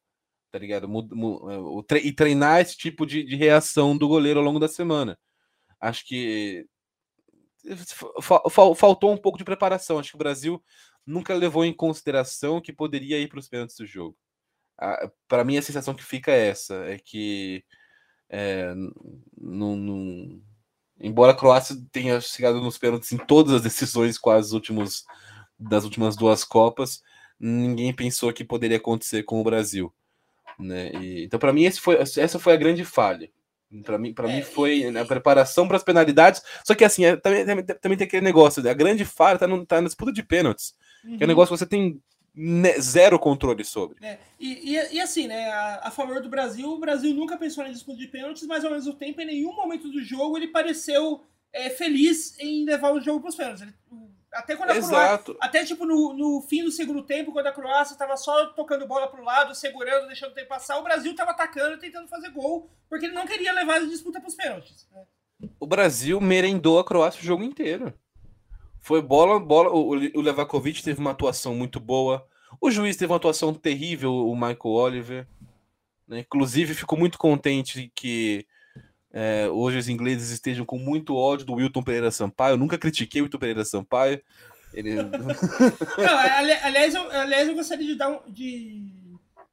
tá 0.52 0.58
ligado? 0.58 0.86
É, 0.86 1.58
o 1.58 1.86
E 1.98 2.12
treinar 2.14 2.62
esse 2.62 2.78
tipo 2.78 3.06
de, 3.06 3.24
de 3.24 3.36
reação 3.36 3.96
do 3.98 4.08
goleiro 4.08 4.40
ao 4.40 4.46
longo 4.46 4.60
da 4.60 4.68
semana. 4.68 5.18
Acho 5.80 6.06
que 6.06 6.66
fa- 8.22 8.44
fa- 8.50 8.76
faltou 8.76 9.12
um 9.12 9.18
pouco 9.18 9.38
de 9.38 9.44
preparação. 9.44 10.00
Acho 10.00 10.10
que 10.12 10.16
o 10.16 10.20
Brasil 10.20 10.64
nunca 11.06 11.34
levou 11.34 11.66
em 11.66 11.74
consideração 11.74 12.62
que 12.62 12.72
poderia 12.74 13.20
ir 13.20 13.28
para 13.28 13.40
os 13.40 13.48
pênaltis 13.48 13.76
do 13.78 13.86
jogo. 13.86 14.18
Para 15.28 15.44
mim, 15.44 15.58
a 15.58 15.62
sensação 15.62 15.94
que 15.94 16.04
fica 16.04 16.32
é 16.32 16.48
essa: 16.48 16.76
é 16.86 16.98
que 16.98 17.64
é, 18.30 18.72
n- 18.74 18.92
não- 19.40 19.76
não- 19.76 20.42
embora 21.00 21.32
a 21.32 21.36
Croácia 21.36 21.76
tenha 21.92 22.20
chegado 22.22 22.62
nos 22.62 22.78
pênaltis 22.78 23.12
em 23.12 23.18
todas 23.18 23.54
as 23.54 23.62
decisões 23.62 24.18
quase 24.18 24.54
últimos, 24.54 25.06
das 25.60 25.84
últimas 25.84 26.16
duas 26.16 26.44
Copas, 26.44 27.02
ninguém 27.40 27.94
pensou 27.94 28.32
que 28.34 28.44
poderia 28.44 28.78
acontecer 28.78 29.24
com 29.24 29.40
o 29.42 29.44
Brasil. 29.44 29.94
Né? 30.60 30.92
E- 30.94 31.24
então, 31.26 31.40
para 31.40 31.54
mim, 31.54 31.64
esse 31.64 31.80
foi, 31.80 31.96
essa 31.98 32.40
foi 32.40 32.54
a 32.54 32.58
grande 32.58 32.86
falha. 32.86 33.30
Para 33.86 33.98
mim, 33.98 34.14
para 34.14 34.30
É, 34.30 34.36
mim 34.36 34.42
foi 34.42 34.86
a 34.98 35.06
preparação 35.06 35.66
para 35.66 35.78
as 35.78 35.84
penalidades. 35.84 36.42
Só 36.66 36.76
que 36.76 36.84
assim, 36.84 37.06
é- 37.06 37.16
também, 37.16 37.46
também, 37.46 37.66
também 37.66 37.98
tem 37.98 38.06
aquele 38.06 38.24
negócio, 38.24 38.68
a 38.70 38.74
grande 38.74 39.06
falha 39.06 39.40
tá, 39.40 39.48
no, 39.48 39.66
tá 39.66 39.80
na 39.82 39.88
disputa 39.88 40.12
de 40.12 40.22
pênaltis, 40.22 40.74
que 41.02 41.08
é 41.08 41.12
um 41.16 41.20
Uhum. 41.22 41.28
negócio 41.28 41.54
que 41.56 41.60
você 41.60 41.66
tem 41.66 42.02
zero 42.80 43.20
controle 43.20 43.64
sobre. 43.66 43.98
É, 44.06 44.18
e, 44.40 44.76
e, 44.76 44.94
e 44.96 45.02
assim, 45.02 45.28
né, 45.28 45.50
a, 45.52 45.88
a 45.88 45.92
favor 45.92 46.22
do 46.22 46.30
Brasil, 46.30 46.70
o 46.70 46.80
Brasil 46.80 47.14
nunca 47.14 47.38
pensou 47.38 47.64
na 47.64 47.70
disputa 47.72 47.98
de 47.98 48.08
pênaltis, 48.08 48.46
mas 48.48 48.64
ao 48.64 48.72
mesmo 48.72 48.94
tempo, 48.94 49.22
em 49.22 49.26
nenhum 49.26 49.54
momento 49.56 49.90
do 49.90 50.02
jogo, 50.02 50.38
ele 50.38 50.48
pareceu 50.48 51.24
é, 51.54 51.70
feliz 51.70 52.38
em 52.40 52.64
levar 52.66 52.92
o 52.94 53.02
jogo 53.02 53.20
para 53.22 53.30
os 53.30 53.36
pênaltis. 53.36 53.62
Ele- 53.64 53.74
o- 53.92 54.10
até 54.34 54.56
quando 54.56 54.70
a 54.70 54.76
Croácia, 54.76 54.96
Exato. 54.96 55.38
até 55.42 55.66
tipo 55.66 55.86
no, 55.86 56.14
no 56.14 56.42
fim 56.44 56.64
do 56.64 56.72
segundo 56.72 57.04
tempo, 57.04 57.34
quando 57.34 57.48
a 57.48 57.52
Croácia 57.52 57.92
estava 57.94 58.16
só 58.16 58.46
tocando 58.54 58.88
bola 58.88 59.10
pro 59.10 59.22
lado, 59.26 59.54
segurando, 59.54 60.08
deixando 60.08 60.32
o 60.32 60.36
tempo 60.36 60.48
passar, 60.48 60.78
o 60.80 60.84
Brasil 60.84 61.12
estava 61.12 61.32
atacando, 61.32 61.78
tentando 61.78 62.08
fazer 62.08 62.30
gol, 62.30 62.72
porque 62.90 63.08
ele 63.08 63.14
não 63.14 63.28
queria 63.28 63.52
levar 63.52 63.76
a 63.82 63.86
disputa 63.86 64.22
para 64.22 64.30
os 64.30 64.36
pênaltis. 64.36 64.88
né? 64.90 65.04
O 65.60 65.68
Brasil 65.68 66.22
merendou 66.22 66.80
a 66.80 66.86
Croácia 66.86 67.20
o 67.20 67.26
jogo 67.26 67.44
inteiro. 67.44 67.94
Foi 68.82 69.02
bola, 69.02 69.40
bola. 69.40 69.70
O, 69.70 69.90
o 69.92 70.22
Levakovic 70.22 70.84
teve 70.84 71.00
uma 71.00 71.12
atuação 71.12 71.54
muito 71.56 71.80
boa. 71.80 72.26
O 72.60 72.70
juiz 72.70 72.96
teve 72.98 73.12
uma 73.12 73.18
atuação 73.18 73.54
terrível, 73.54 74.14
o 74.14 74.36
Michael 74.36 74.58
Oliver. 74.66 75.28
né? 76.08 76.20
Inclusive, 76.20 76.74
fico 76.74 76.98
muito 76.98 77.18
contente 77.18 77.92
que 77.96 78.46
é, 79.14 79.48
hoje 79.50 79.78
os 79.78 79.88
ingleses 79.90 80.30
estejam 80.32 80.66
com 80.66 80.78
muito 80.78 81.16
ódio 81.16 81.46
do 81.46 81.54
Wilton 81.54 81.84
Pereira 81.84 82.12
Sampaio. 82.12 82.54
Eu 82.54 82.58
nunca 82.58 82.78
critiquei 82.78 83.22
o 83.22 83.26
Wilton 83.26 83.38
Pereira 83.38 83.64
Sampaio. 83.64 84.22
Ele... 84.74 84.96
Não, 85.98 86.18
ali- 86.38 86.52
aliás, 86.64 86.96
eu, 86.96 87.12
aliás, 87.12 87.48
eu 87.48 87.56
gostaria 87.56 87.86
de 87.88 87.96
dar 87.96 88.10
um, 88.10 88.32
de 88.32 88.92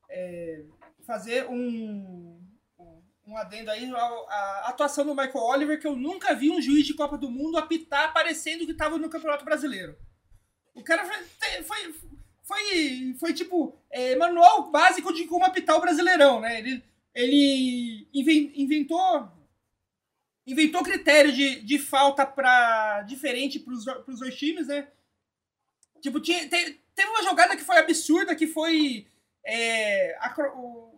é, 0.09 0.63
fazer 1.07 1.47
um, 1.51 2.39
um 3.29 3.37
adendo 3.37 3.71
aí 3.71 3.89
ao- 3.91 4.29
à 4.31 4.69
atuação 4.69 5.05
do 5.05 5.15
Michael 5.15 5.45
Oliver, 5.45 5.81
que 5.81 5.87
eu 5.87 5.95
nunca 5.95 6.35
vi 6.35 6.51
um 6.51 6.61
juiz 6.63 6.87
de 6.87 6.95
Copa 6.95 7.19
do 7.19 7.31
Mundo 7.31 7.59
apitar 7.59 8.13
parecendo 8.13 8.65
que 8.65 8.73
estava 8.73 8.97
no 8.99 9.11
Campeonato 9.11 9.45
Brasileiro. 9.45 9.97
O 10.75 10.83
cara 10.83 11.05
foi, 11.05 11.63
foi, 11.65 11.95
foi, 12.43 13.15
foi 13.21 13.35
tipo 13.35 13.79
é, 13.91 14.17
manual 14.17 14.71
básico 14.71 15.13
de 15.13 15.27
como 15.27 15.45
apitar 15.45 15.77
o 15.77 15.81
Brasileirão, 15.81 16.41
né? 16.41 16.59
Ele, 16.59 16.83
ele 17.15 18.09
inven- 18.15 18.53
inventou 18.57 19.31
inventou 20.47 20.83
critério 20.83 21.31
de, 21.31 21.61
de 21.61 21.79
falta 21.79 22.25
para 22.25 23.03
diferente 23.03 23.59
para 23.59 23.75
os 23.75 24.19
dois 24.19 24.35
times, 24.35 24.67
né? 24.69 24.89
Tipo, 26.01 26.21
tinha, 26.21 26.49
te- 26.49 26.81
teve 26.95 27.11
uma 27.11 27.23
jogada 27.23 27.55
que 27.55 27.63
foi 27.65 27.77
absurda, 27.77 28.35
que 28.35 28.47
foi. 28.47 29.07
é, 29.45 30.17
a 30.21 30.35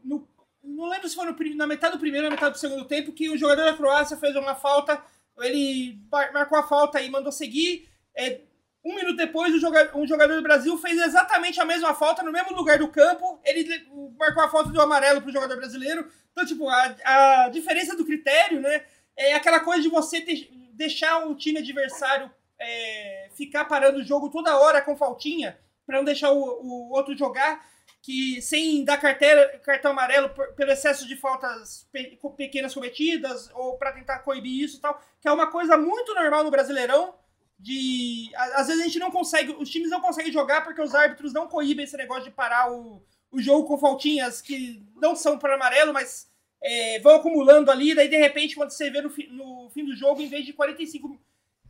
no- 0.05 0.29
não 0.63 0.89
lembro 0.89 1.09
se 1.09 1.15
foi 1.15 1.27
no 1.27 1.57
na 1.57 1.67
metade 1.67 1.95
do 1.95 2.01
primeiro 2.01 2.27
ou 2.27 2.31
na 2.31 2.37
metade 2.37 2.55
do 2.55 2.59
segundo 2.59 2.85
tempo, 2.85 3.13
que 3.13 3.29
o 3.31 3.37
jogador 3.37 3.65
da 3.65 3.77
Croácia 3.77 4.17
fez 4.17 4.35
uma 4.37 4.55
falta, 4.55 5.03
ele 5.39 5.99
mar- 6.11 6.33
marcou 6.33 6.59
a 6.59 6.67
falta 6.67 7.01
e 7.01 7.11
mandou 7.11 7.33
seguir. 7.33 7.89
é, 8.15 8.41
Um 8.85 8.95
minuto 8.95 9.17
depois, 9.17 9.55
um 9.55 10.07
jogador, 10.07 10.37
do 10.37 10.43
Brasil 10.43 10.77
fez 10.79 11.01
exatamente 11.01 11.61
a 11.61 11.65
mesma 11.65 11.95
falta 11.95 12.23
no 12.23 12.33
mesmo 12.33 12.55
lugar 12.55 12.79
do 12.79 12.89
campo. 12.89 13.41
Ele 13.45 13.87
marcou 14.19 14.43
a 14.43 14.49
falta 14.49 14.71
do 14.71 14.81
amarelo 14.81 15.21
pro 15.21 15.33
jogador 15.33 15.57
brasileiro. 15.57 16.11
Então, 16.33 16.47
tipo, 16.47 16.69
a, 16.69 16.97
a 17.45 17.49
diferença 17.49 17.97
do 17.97 18.05
critério, 18.05 18.61
né? 18.61 18.85
É 19.17 19.35
aquela 19.35 19.61
coisa 19.61 19.83
de 19.83 19.89
você 19.89 20.21
de, 20.21 20.49
deixar 20.73 21.27
o 21.27 21.35
time 21.35 21.59
adversário 21.59 22.31
é, 22.59 23.29
ficar 23.35 23.65
parando 23.67 23.99
o 23.99 24.05
jogo 24.05 24.31
toda 24.31 24.59
hora 24.59 24.81
com 24.81 24.97
faltinha, 24.97 25.59
para 25.87 25.99
não 25.99 26.05
deixar 26.05 26.31
o, 26.31 26.39
o, 26.39 26.93
outro 26.93 27.17
jogar, 27.17 27.67
que 28.03 28.41
sem 28.41 28.85
dar 28.85 28.99
carteira, 28.99 29.59
cartão 29.59 29.91
amarelo 29.91 30.31
por, 30.31 30.53
pelo 30.55 30.71
excesso 30.71 31.07
de 31.07 31.17
faltas 31.17 31.87
pe, 31.93 32.19
pequenas 32.37 32.73
cometidas, 32.73 33.51
ou 33.55 33.77
para 33.77 33.93
tentar 33.93 34.21
coibir 34.21 34.65
isso 34.65 34.79
e 34.79 34.81
tal, 34.81 35.01
que 35.21 35.29
é 35.29 35.33
uma 35.33 35.51
coisa 35.51 35.77
muito 35.77 36.15
normal 36.15 36.45
no 36.45 36.51
Brasileirão 36.51 37.15
de. 37.59 38.31
Às 38.55 38.69
vezes 38.69 38.83
a 38.83 38.85
gente 38.87 38.99
não 38.99 39.11
consegue. 39.11 39.53
Os 39.53 39.69
times 39.69 39.91
não 39.91 40.01
conseguem 40.01 40.33
jogar 40.33 40.65
porque 40.65 40.81
os 40.81 40.95
árbitros 40.95 41.33
não 41.33 41.47
coíbem 41.47 41.85
esse 41.85 41.97
negócio 41.97 42.25
de 42.25 42.31
parar 42.31 42.73
o, 42.73 43.03
o 43.31 43.41
jogo 43.41 43.69
com 43.69 43.79
faltinhas 43.79 44.41
que 44.41 44.83
não 44.97 45.15
são 45.15 45.39
para 45.39 45.55
amarelo, 45.55 45.93
mas 45.93 46.31
é, 46.63 46.99
vão 47.01 47.17
acumulando 47.17 47.71
ali. 47.71 47.95
Daí, 47.95 48.09
de 48.09 48.17
repente, 48.17 48.57
quando 48.57 48.71
você 48.71 48.91
vê 48.91 49.03
no, 49.03 49.11
fi, 49.11 49.29
no 49.29 49.71
fim 49.71 49.85
do 49.85 49.95
jogo, 49.95 50.23
em 50.23 50.29
vez 50.29 50.45
de 50.45 50.53
45. 50.53 51.21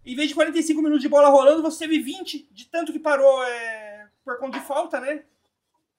Em 0.02 0.14
vez 0.14 0.28
de 0.28 0.34
45 0.34 0.80
minutos 0.80 1.02
de 1.02 1.10
bola 1.10 1.28
rolando, 1.28 1.60
você 1.60 1.80
teve 1.80 1.98
20 1.98 2.48
de 2.50 2.66
tanto 2.66 2.90
que 2.90 2.98
parou 2.98 3.44
é, 3.44 4.08
por 4.24 4.38
conta 4.38 4.58
de 4.58 4.64
falta, 4.64 4.98
né? 4.98 5.24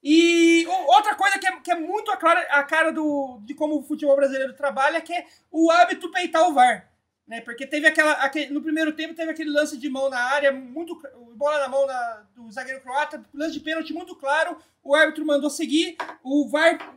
E 0.02 0.66
outra 0.66 1.14
coisa 1.14 1.38
que 1.38 1.46
é, 1.46 1.60
que 1.60 1.70
é 1.70 1.76
muito 1.76 2.10
a, 2.10 2.14
a 2.14 2.64
cara 2.64 2.90
do, 2.90 3.38
de 3.44 3.54
como 3.54 3.78
o 3.78 3.82
futebol 3.82 4.16
brasileiro 4.16 4.54
trabalha, 4.54 5.00
que 5.00 5.12
é 5.12 5.26
o 5.50 5.70
hábito 5.70 6.10
peitar 6.10 6.48
o 6.48 6.52
VAR. 6.52 6.90
Né? 7.26 7.40
Porque 7.40 7.66
teve 7.66 7.86
aquela. 7.86 8.12
Aquele, 8.14 8.52
no 8.52 8.60
primeiro 8.60 8.92
tempo 8.92 9.14
teve 9.14 9.30
aquele 9.30 9.50
lance 9.50 9.76
de 9.76 9.88
mão 9.88 10.10
na 10.10 10.18
área, 10.18 10.50
muito 10.50 11.00
bola 11.36 11.60
na 11.60 11.68
mão 11.68 11.86
na, 11.86 12.26
do 12.34 12.50
zagueiro 12.50 12.80
croata, 12.80 13.24
lance 13.32 13.52
de 13.52 13.60
pênalti 13.60 13.92
muito 13.92 14.16
claro. 14.16 14.56
O 14.82 14.94
árbitro 14.94 15.24
mandou 15.24 15.48
seguir, 15.48 15.96
o 16.24 16.48
VAR, 16.48 16.96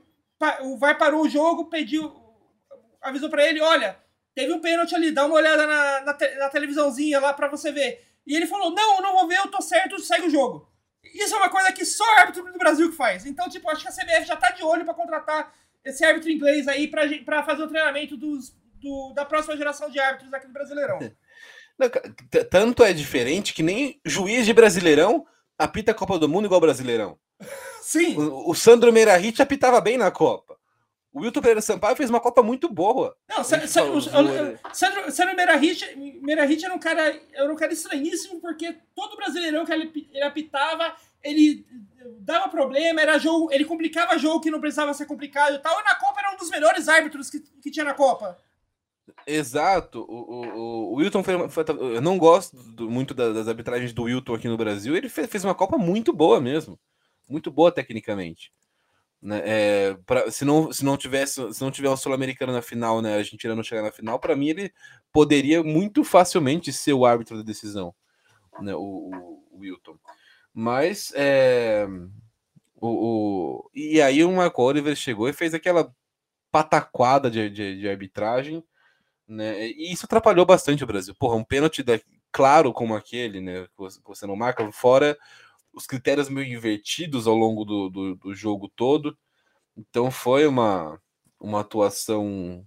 o 0.64 0.78
VAR 0.78 0.98
parou 0.98 1.22
o 1.22 1.30
jogo, 1.30 1.66
pediu. 1.66 2.12
Avisou 3.02 3.30
para 3.30 3.46
ele: 3.48 3.62
olha, 3.62 3.98
teve 4.34 4.52
um 4.52 4.60
pênalti 4.60 4.96
ali, 4.96 5.12
dá 5.12 5.26
uma 5.26 5.36
olhada 5.36 5.68
na, 5.68 6.02
na, 6.02 6.14
te, 6.16 6.28
na 6.36 6.50
televisãozinha 6.50 7.20
lá 7.20 7.34
para 7.34 7.48
você 7.48 7.72
ver. 7.72 8.04
E 8.26 8.36
ele 8.36 8.48
falou: 8.48 8.72
não, 8.72 9.02
não 9.02 9.14
vou 9.14 9.28
ver, 9.28 9.38
eu 9.38 9.48
tô 9.48 9.62
certo, 9.62 10.00
segue 10.00 10.26
o 10.26 10.32
jogo. 10.32 10.68
Isso 11.14 11.34
é 11.34 11.38
uma 11.38 11.50
coisa 11.50 11.72
que 11.72 11.86
só 11.86 12.04
o 12.04 12.20
árbitro 12.20 12.52
do 12.52 12.58
Brasil 12.58 12.90
que 12.90 12.96
faz. 12.96 13.26
Então, 13.26 13.50
tipo, 13.50 13.70
acho 13.70 13.82
que 13.84 13.88
a 13.88 13.92
CBF 13.92 14.26
já 14.26 14.36
tá 14.36 14.52
de 14.52 14.64
olho 14.64 14.86
para 14.86 14.94
contratar 14.94 15.54
esse 15.84 16.04
árbitro 16.04 16.32
inglês 16.32 16.68
aí 16.68 16.88
para 16.88 17.44
fazer 17.44 17.64
o 17.64 17.68
treinamento 17.68 18.18
dos, 18.18 18.56
do, 18.82 19.14
da 19.14 19.26
próxima 19.26 19.56
geração 19.56 19.90
de 19.90 20.00
árbitros 20.00 20.34
aqui 20.34 20.48
do 20.48 20.54
Brasileirão. 20.54 21.00
Não, 21.78 21.90
tanto 22.50 22.84
é 22.84 22.94
diferente 22.94 23.54
que 23.54 23.62
nem 23.62 24.00
juiz 24.06 24.46
de 24.46 24.54
Brasileirão 24.54 25.26
apita 25.58 25.92
a 25.92 25.96
Copa 25.96 26.18
do 26.18 26.30
Mundo 26.30 26.46
igual 26.46 26.62
Brasileirão. 26.62 27.20
Sim. 27.82 28.18
O, 28.18 28.52
o 28.52 28.56
Sandro 28.56 28.94
Meirahit 28.94 29.42
apitava 29.42 29.82
bem 29.82 29.98
na 29.98 30.10
Copa. 30.10 30.45
O 31.16 31.22
Wilton 31.22 31.40
Pereira 31.40 31.62
Sampaio 31.62 31.96
fez 31.96 32.10
uma 32.10 32.20
Copa 32.20 32.44
muito 32.44 32.68
boa. 32.68 33.16
Não, 33.30 33.42
Sandro, 33.42 33.70
Sandro, 33.70 34.02
Sandro 35.14 35.34
Meirahit, 35.34 36.66
era 36.66 36.74
um 36.74 36.78
cara, 36.78 37.18
era 37.32 37.54
um 37.54 37.56
cara 37.56 37.72
estranhíssimo 37.72 38.42
porque 38.42 38.76
todo 38.94 39.16
Brasileirão 39.16 39.66
que 39.66 39.72
ele, 39.72 40.10
ele 40.12 40.24
apitava, 40.24 40.94
ele 41.24 41.66
dava 42.20 42.50
problema, 42.50 43.00
era 43.00 43.18
jogo, 43.18 43.50
ele 43.54 43.64
complicava 43.64 44.18
jogo 44.18 44.42
que 44.42 44.52
não 44.52 44.60
precisava 44.60 44.94
ser 44.94 45.06
complicado 45.06 45.56
e 45.56 45.60
tal. 45.60 45.80
E 45.80 45.84
na 45.86 45.96
Copa 45.96 46.20
era 46.20 46.34
um 46.34 46.38
dos 46.38 46.50
melhores 46.50 46.90
árbitros 46.90 47.30
que, 47.30 47.40
que 47.40 47.72
tinha 47.72 47.86
na 47.86 47.94
Copa. 47.94 48.38
Exato. 49.26 50.02
O, 50.10 50.16
o, 50.16 50.92
o 50.92 50.96
Wilton 50.96 51.24
foi, 51.24 51.48
foi, 51.48 51.64
Eu 51.70 52.02
não 52.02 52.18
gosto 52.18 52.58
do, 52.58 52.92
muito 52.92 53.14
das 53.14 53.48
arbitragens 53.48 53.94
do 53.94 54.04
Wilton 54.04 54.36
aqui 54.36 54.50
no 54.50 54.58
Brasil. 54.58 54.94
Ele 54.94 55.08
fez, 55.08 55.30
fez 55.30 55.46
uma 55.46 55.56
Copa 55.56 55.78
muito 55.78 56.12
boa 56.12 56.42
mesmo. 56.42 56.78
Muito 57.26 57.50
boa 57.50 57.72
tecnicamente. 57.72 58.52
Né? 59.22 59.42
É, 59.44 59.98
pra, 60.06 60.30
se, 60.30 60.46
não, 60.46 60.72
se 60.72 60.86
não 60.86 60.98
tivesse 60.98 61.54
se 61.54 61.62
não 61.62 61.72
tiver 61.72 61.90
o 61.90 61.98
Sul-Americano 61.98 62.54
na 62.54 62.62
final, 62.62 63.02
né, 63.02 63.16
a 63.16 63.18
Argentina 63.18 63.56
não 63.56 63.64
chegar 63.64 63.82
na 63.82 63.92
final, 63.92 64.20
para 64.20 64.36
mim 64.36 64.50
ele 64.50 64.74
poderia 65.12 65.64
muito 65.64 66.04
facilmente 66.04 66.72
ser 66.72 66.94
o 66.94 67.06
árbitro 67.06 67.38
da 67.38 67.44
decisão, 67.44 67.94
né, 68.62 68.76
o, 68.76 68.80
o, 68.80 69.44
o 69.52 69.60
Wilton. 69.60 69.98
Mas 70.54 71.12
é, 71.16 71.88
o, 72.76 72.88
o, 72.88 73.72
e 73.74 74.02
aí 74.02 74.24
o 74.24 74.32
Marco 74.32 74.62
Oliver 74.62 74.96
chegou 74.96 75.28
e 75.28 75.34
fez 75.34 75.54
aquela 75.54 75.92
pataquada 76.52 77.30
de, 77.32 77.50
de, 77.50 77.80
de 77.80 77.90
arbitragem 77.90 78.64
né? 79.28 79.68
E 79.68 79.92
isso 79.92 80.06
atrapalhou 80.06 80.46
bastante 80.46 80.84
o 80.84 80.88
Brasil. 80.88 81.16
Porra, 81.16 81.36
um 81.36 81.44
pênalti 81.44 81.82
da... 81.82 82.00
claro 82.32 82.72
como 82.72 82.96
aquele, 82.96 83.42
né? 83.42 83.68
Que 83.76 84.00
você 84.06 84.28
não 84.28 84.36
marca, 84.36 84.70
fora 84.72 85.18
os 85.76 85.86
critérios 85.86 86.30
meio 86.30 86.58
invertidos 86.58 87.28
ao 87.28 87.36
longo 87.36 87.66
do, 87.66 87.90
do, 87.90 88.16
do 88.16 88.34
jogo 88.34 88.72
todo. 88.76 89.18
Então 89.78 90.10
foi 90.10 90.48
uma, 90.48 91.02
uma 91.40 91.62
atuação 91.62 92.66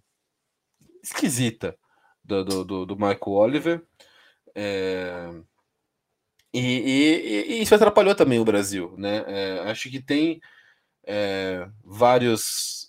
esquisita 1.03 1.77
do, 2.23 2.65
do, 2.65 2.87
do, 2.87 2.97
Michael 2.97 3.19
Oliver. 3.27 3.87
É... 4.55 5.31
E, 6.53 6.61
e, 6.61 7.53
e, 7.53 7.63
isso 7.63 7.75
atrapalhou 7.75 8.15
também 8.15 8.39
o 8.39 8.45
Brasil, 8.45 8.95
né? 8.97 9.25
É, 9.27 9.61
acho 9.71 9.91
que 9.91 10.01
tem 10.01 10.41
é, 11.07 11.69
vários 11.85 12.89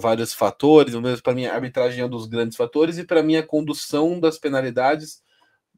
vários 0.00 0.34
fatores. 0.34 0.94
Para 1.22 1.34
mim, 1.34 1.46
a 1.46 1.54
arbitragem 1.54 2.00
é 2.00 2.04
um 2.04 2.08
dos 2.10 2.26
grandes 2.26 2.56
fatores, 2.56 2.98
e 2.98 3.04
para 3.04 3.22
mim, 3.22 3.36
a 3.36 3.46
condução 3.46 4.18
das 4.18 4.38
penalidades 4.38 5.22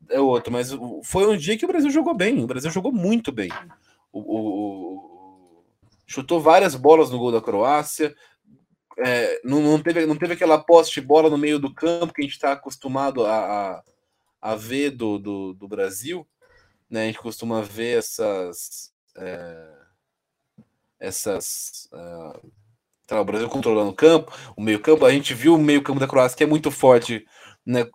é 0.08 0.20
outro. 0.20 0.52
Mas 0.52 0.70
foi 1.04 1.26
um 1.26 1.36
dia 1.36 1.56
que 1.56 1.64
o 1.64 1.68
Brasil 1.68 1.90
jogou 1.90 2.14
bem. 2.14 2.42
O 2.42 2.46
Brasil 2.46 2.70
jogou 2.70 2.92
muito 2.92 3.30
bem. 3.30 3.50
O, 4.12 4.20
o, 4.20 4.96
o 4.96 5.64
chutou 6.06 6.40
várias 6.40 6.74
bolas 6.74 7.10
no 7.10 7.18
gol 7.18 7.32
da 7.32 7.40
Croácia. 7.40 8.14
É, 8.98 9.40
não, 9.44 9.60
não, 9.60 9.82
teve, 9.82 10.04
não 10.06 10.16
teve 10.16 10.34
aquela 10.34 10.58
poste 10.58 11.00
bola 11.00 11.30
no 11.30 11.38
meio 11.38 11.58
do 11.58 11.72
campo 11.72 12.12
que 12.12 12.20
a 12.20 12.24
gente 12.24 12.34
está 12.34 12.52
acostumado 12.52 13.24
a, 13.24 13.36
a, 13.36 13.82
a, 14.42 14.54
ver 14.54 14.90
do, 14.90 15.18
do, 15.18 15.54
do, 15.54 15.68
Brasil. 15.68 16.26
Né? 16.88 17.04
A 17.04 17.06
gente 17.06 17.18
costuma 17.18 17.62
ver 17.62 17.98
essas. 17.98 18.92
É, 19.16 19.72
essas. 20.98 21.88
Uh, 21.92 22.50
Tá, 23.10 23.20
o 23.20 23.24
Brasil 23.24 23.48
controlando 23.48 23.90
o 23.90 23.94
campo, 23.94 24.32
o 24.56 24.62
meio-campo. 24.62 25.04
A 25.04 25.10
gente 25.10 25.34
viu 25.34 25.56
o 25.56 25.58
meio-campo 25.58 25.98
da 25.98 26.06
Croácia 26.06 26.38
que 26.38 26.44
é 26.44 26.46
muito 26.46 26.70
forte, 26.70 27.26
né? 27.64 27.86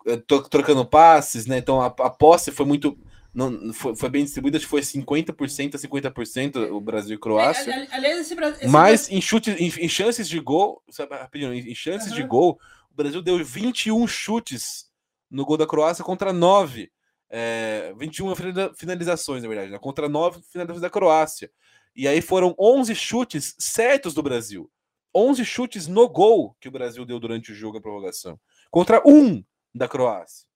Trocando 0.50 0.84
passes, 0.84 1.46
né? 1.46 1.58
Então 1.58 1.80
a, 1.80 1.86
a 1.86 2.10
posse 2.10 2.50
foi 2.50 2.66
muito. 2.66 2.98
Não, 3.34 3.72
foi, 3.72 3.94
foi 3.94 4.08
bem 4.08 4.24
distribuída, 4.24 4.56
acho 4.56 4.64
que 4.64 4.70
foi 4.70 4.80
50% 4.80 5.74
a 5.74 5.78
50% 5.78 6.70
o 6.70 6.80
Brasil 6.80 7.16
e 7.16 7.18
Croácia. 7.18 7.70
É, 7.70 7.86
aliás, 7.90 8.20
esse, 8.20 8.34
esse 8.34 8.68
Mas 8.68 9.10
em, 9.10 9.20
chutes, 9.20 9.54
em, 9.60 9.84
em, 9.84 9.88
chances 9.88 10.26
de 10.26 10.40
gol, 10.40 10.82
sabe, 10.88 11.14
rapidinho, 11.14 11.52
em, 11.52 11.70
em 11.70 11.74
chances 11.74 12.10
uhum. 12.10 12.16
de 12.16 12.22
gol, 12.22 12.58
o 12.90 12.96
Brasil 12.96 13.20
deu 13.20 13.44
21 13.44 14.06
chutes 14.06 14.86
no 15.30 15.44
gol 15.44 15.58
da 15.58 15.66
Croácia 15.66 16.02
contra 16.02 16.32
9. 16.32 16.90
É, 17.28 17.92
21 17.98 18.32
finalizações, 18.74 19.42
na 19.42 19.48
verdade, 19.48 19.70
né, 19.70 19.78
contra 19.78 20.08
9 20.08 20.40
finalizações 20.50 20.80
da 20.80 20.88
Croácia. 20.88 21.50
E 21.94 22.06
aí 22.06 22.22
foram 22.22 22.54
11 22.58 22.94
chutes 22.94 23.54
certos 23.58 24.14
do 24.14 24.22
Brasil. 24.22 24.70
11 25.14 25.44
chutes 25.44 25.86
no 25.86 26.08
gol 26.08 26.56
que 26.60 26.68
o 26.68 26.70
Brasil 26.70 27.04
deu 27.04 27.18
durante 27.18 27.52
o 27.52 27.54
jogo, 27.54 27.78
a 27.78 27.80
prorrogação, 27.80 28.38
contra 28.70 29.02
um 29.06 29.42
da 29.76 29.88
Croácia. 29.88 30.46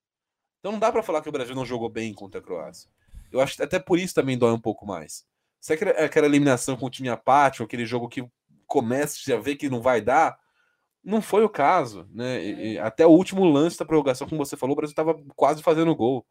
Então 0.59 0.73
não 0.73 0.79
dá 0.79 0.91
para 0.93 1.03
falar 1.03 1.23
que 1.23 1.29
o 1.29 1.33
Brasil 1.33 1.55
não 1.55 1.65
jogou 1.65 1.89
bem 1.89 2.13
contra 2.13 2.41
a 2.41 2.43
Croácia. 2.43 2.91
Eu 3.33 3.41
acho 3.41 3.57
que 3.57 3.63
até 3.63 3.79
por 3.79 3.99
isso 3.99 4.15
também 4.15 4.37
dói 4.37 4.53
um 4.53 4.61
pouco 4.61 4.87
mais. 4.87 5.25
Se 5.61 5.73
aquela, 5.73 5.93
aquela 5.93 6.27
eliminação 6.27 6.77
com 6.77 6.87
o 6.87 6.91
time 6.91 7.09
apático, 7.09 7.65
aquele 7.65 7.87
jogo 7.87 8.09
que 8.09 8.27
começa 8.67 9.35
a 9.35 9.39
ver 9.39 9.57
que 9.57 9.69
não 9.69 9.81
vai 9.81 10.01
dar, 10.01 10.39
não 11.03 11.23
foi 11.23 11.45
o 11.45 11.49
caso, 11.49 12.09
né? 12.13 12.43
E, 12.43 12.73
e 12.73 12.79
até 12.79 13.07
o 13.07 13.11
último 13.11 13.45
lance 13.45 13.79
da 13.79 13.85
prorrogação, 13.85 14.29
como 14.29 14.45
você 14.45 14.57
falou, 14.57 14.75
o 14.75 14.77
Brasil 14.77 14.93
estava 14.93 15.15
quase 15.35 15.63
fazendo 15.63 15.95
gol. 15.95 16.27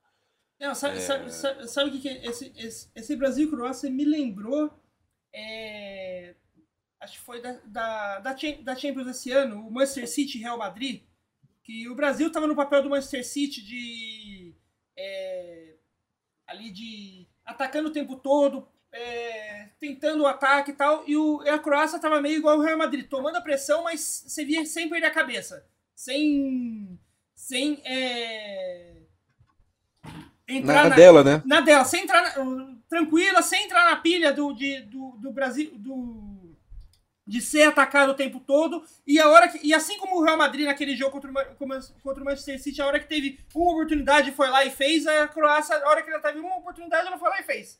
Não, 0.60 0.76
sabe, 0.76 0.98
é... 0.98 1.02
sabe, 1.02 1.32
sabe, 1.32 1.68
sabe, 1.68 1.90
o 1.90 2.02
que, 2.02 2.10
é? 2.10 2.26
esse, 2.26 2.52
esse, 2.56 2.92
esse 2.94 3.16
Brasil 3.16 3.50
Croácia 3.50 3.90
me 3.90 4.04
lembrou 4.04 4.70
é, 5.34 6.36
acho 7.00 7.14
que 7.14 7.26
foi 7.26 7.42
da, 7.42 7.54
da, 7.66 8.20
da, 8.20 8.34
da 8.34 8.76
Champions 8.76 9.08
esse 9.08 9.32
ano, 9.32 9.66
o 9.68 9.72
Manchester 9.72 10.08
City 10.08 10.38
e 10.38 10.42
Real 10.42 10.58
Madrid, 10.58 11.04
que 11.70 11.88
o 11.88 11.94
Brasil 11.94 12.30
estava 12.30 12.48
no 12.48 12.56
papel 12.56 12.82
do 12.82 12.90
Manchester 12.90 13.24
City 13.24 13.62
de 13.62 14.56
é, 14.98 15.76
ali 16.48 16.72
de 16.72 17.28
atacando 17.46 17.90
o 17.90 17.94
tempo 17.94 18.16
todo, 18.16 18.68
é, 18.92 19.70
tentando 19.80 20.24
o 20.24 20.28
ataque 20.28 20.72
e 20.72 20.74
tal, 20.74 21.04
e, 21.06 21.16
o, 21.16 21.44
e 21.44 21.50
a 21.50 21.60
Croácia 21.60 21.98
estava 21.98 22.20
meio 22.20 22.38
igual 22.38 22.58
o 22.58 22.62
Real 22.62 22.76
Madrid, 22.76 23.08
tomando 23.08 23.36
a 23.36 23.42
pressão, 23.42 23.84
mas 23.84 24.24
você 24.26 24.44
via 24.44 24.66
sem 24.66 24.90
perder 24.90 25.06
a 25.06 25.12
cabeça, 25.12 25.64
sem 25.96 27.00
sem 27.36 27.84
é, 27.86 29.04
entrar 30.48 30.86
na, 30.86 30.90
na, 30.90 30.96
dela, 30.96 31.24
né? 31.24 31.44
Na 31.46 31.62
dela, 31.62 31.86
sem 31.86 32.02
entrar 32.02 32.36
na, 32.36 32.78
tranquila, 32.90 33.44
sem 33.44 33.66
entrar 33.66 33.86
na 33.92 33.96
pilha 33.98 34.34
do, 34.34 34.54
de, 34.54 34.82
do, 34.82 35.12
do 35.22 35.32
Brasil, 35.32 35.72
do 35.76 36.29
de 37.30 37.42
ser 37.42 37.62
atacado 37.62 38.12
o 38.12 38.16
tempo 38.16 38.40
todo. 38.40 38.84
E 39.06 39.20
a 39.20 39.30
hora 39.30 39.48
que, 39.48 39.60
e 39.66 39.72
assim 39.72 40.00
como 40.00 40.18
o 40.18 40.24
Real 40.24 40.36
Madrid 40.36 40.66
naquele 40.66 40.96
jogo 40.96 41.12
contra 41.12 41.30
o, 41.32 42.02
contra 42.02 42.24
o 42.24 42.26
Manchester 42.26 42.60
City, 42.60 42.82
a 42.82 42.88
hora 42.88 43.00
que 43.00 43.08
teve 43.08 43.40
uma 43.54 43.72
oportunidade 43.72 44.32
foi 44.32 44.50
lá 44.50 44.66
e 44.66 44.72
fez, 44.72 45.06
a 45.06 45.28
Croácia, 45.28 45.76
a 45.78 45.90
hora 45.90 46.02
que 46.02 46.10
ela 46.10 46.20
teve 46.20 46.40
uma 46.40 46.58
oportunidade, 46.58 47.06
ela 47.06 47.20
foi 47.20 47.30
lá 47.30 47.40
e 47.40 47.44
fez. 47.44 47.80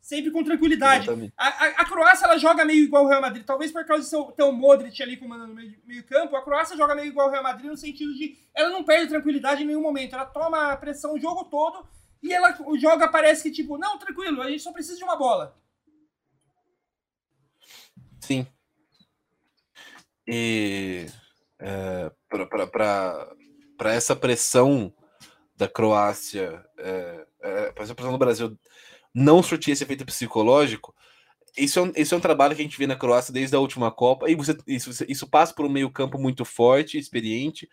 Sempre 0.00 0.30
com 0.30 0.44
tranquilidade. 0.44 1.08
A, 1.36 1.48
a, 1.48 1.66
a, 1.82 1.84
Croácia 1.84 2.26
ela 2.26 2.38
joga 2.38 2.64
meio 2.64 2.84
igual 2.84 3.04
o 3.04 3.08
Real 3.08 3.20
Madrid. 3.20 3.44
Talvez 3.44 3.72
por 3.72 3.84
causa 3.84 4.04
de 4.04 4.08
seu, 4.08 4.26
ter 4.26 4.44
o 4.44 4.52
Modric 4.52 5.02
ali 5.02 5.16
comandando 5.16 5.52
meio, 5.52 5.76
meio 5.84 6.04
campo, 6.04 6.36
a 6.36 6.42
Croácia 6.42 6.76
joga 6.76 6.94
meio 6.94 7.08
igual 7.08 7.26
o 7.26 7.30
Real 7.30 7.42
Madrid 7.42 7.68
no 7.68 7.76
sentido 7.76 8.14
de 8.14 8.38
ela 8.54 8.70
não 8.70 8.84
perde 8.84 9.08
tranquilidade 9.08 9.64
em 9.64 9.66
nenhum 9.66 9.82
momento. 9.82 10.14
Ela 10.14 10.26
toma 10.26 10.72
a 10.72 10.76
pressão 10.76 11.14
o 11.14 11.20
jogo 11.20 11.44
todo 11.46 11.84
e 12.22 12.32
ela 12.32 12.56
joga 12.78 13.08
parece 13.08 13.42
que 13.42 13.50
tipo, 13.50 13.76
não, 13.76 13.98
tranquilo, 13.98 14.40
a 14.40 14.48
gente 14.48 14.62
só 14.62 14.72
precisa 14.72 14.96
de 14.96 15.04
uma 15.04 15.16
bola. 15.16 15.60
Sim. 18.20 18.46
E 20.26 21.06
é, 21.58 22.10
para 22.70 23.94
essa 23.94 24.14
pressão 24.14 24.92
da 25.56 25.68
Croácia, 25.68 26.64
é, 26.78 27.26
é, 27.42 27.72
para 27.72 27.84
essa 27.84 27.94
pressão 27.94 28.12
do 28.12 28.18
Brasil 28.18 28.58
não 29.14 29.42
surtir 29.42 29.72
esse 29.72 29.82
efeito 29.82 30.06
psicológico, 30.06 30.94
isso 31.56 31.78
é, 31.78 31.82
um, 31.82 31.92
isso 31.96 32.14
é 32.14 32.18
um 32.18 32.20
trabalho 32.20 32.54
que 32.54 32.62
a 32.62 32.64
gente 32.64 32.78
vê 32.78 32.86
na 32.86 32.96
Croácia 32.96 33.32
desde 33.32 33.56
a 33.56 33.58
última 33.58 33.90
Copa, 33.90 34.30
e 34.30 34.34
você, 34.34 34.56
isso, 34.66 35.04
isso 35.08 35.28
passa 35.28 35.52
por 35.52 35.66
um 35.66 35.70
meio-campo 35.70 36.18
muito 36.18 36.44
forte, 36.44 36.98
experiente. 36.98 37.68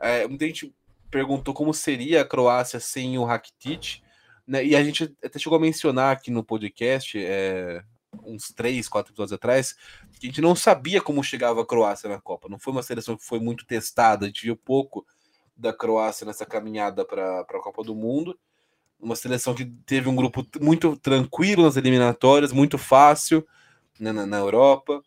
É, 0.00 0.26
muita 0.26 0.46
gente 0.46 0.74
perguntou 1.10 1.54
como 1.54 1.72
seria 1.74 2.22
a 2.22 2.24
Croácia 2.24 2.80
sem 2.80 3.18
o 3.18 3.24
Rakitic, 3.24 4.02
né? 4.46 4.64
E 4.64 4.74
a 4.74 4.82
gente 4.82 5.14
até 5.22 5.38
chegou 5.38 5.56
a 5.56 5.60
mencionar 5.60 6.12
aqui 6.12 6.30
no 6.30 6.42
podcast, 6.42 7.18
é, 7.22 7.82
uns 8.24 8.48
três, 8.48 8.88
quatro 8.88 9.12
episódios 9.12 9.32
atrás, 9.32 9.74
que 10.18 10.26
a 10.26 10.30
gente 10.30 10.40
não 10.40 10.54
sabia 10.54 11.00
como 11.00 11.22
chegava 11.22 11.62
a 11.62 11.66
Croácia 11.66 12.08
na 12.08 12.20
Copa. 12.20 12.48
Não 12.48 12.58
foi 12.58 12.72
uma 12.72 12.82
seleção 12.82 13.16
que 13.16 13.24
foi 13.24 13.38
muito 13.38 13.66
testada, 13.66 14.24
a 14.24 14.28
gente 14.28 14.44
viu 14.44 14.56
pouco 14.56 15.06
da 15.56 15.72
Croácia 15.72 16.24
nessa 16.24 16.46
caminhada 16.46 17.04
para 17.04 17.40
a 17.40 17.44
Copa 17.44 17.82
do 17.82 17.94
Mundo. 17.94 18.38
Uma 18.98 19.16
seleção 19.16 19.54
que 19.54 19.64
teve 19.64 20.08
um 20.08 20.16
grupo 20.16 20.46
muito 20.60 20.96
tranquilo 20.96 21.64
nas 21.64 21.76
eliminatórias, 21.76 22.52
muito 22.52 22.78
fácil 22.78 23.46
né, 23.98 24.12
na, 24.12 24.26
na 24.26 24.38
Europa. 24.38 25.02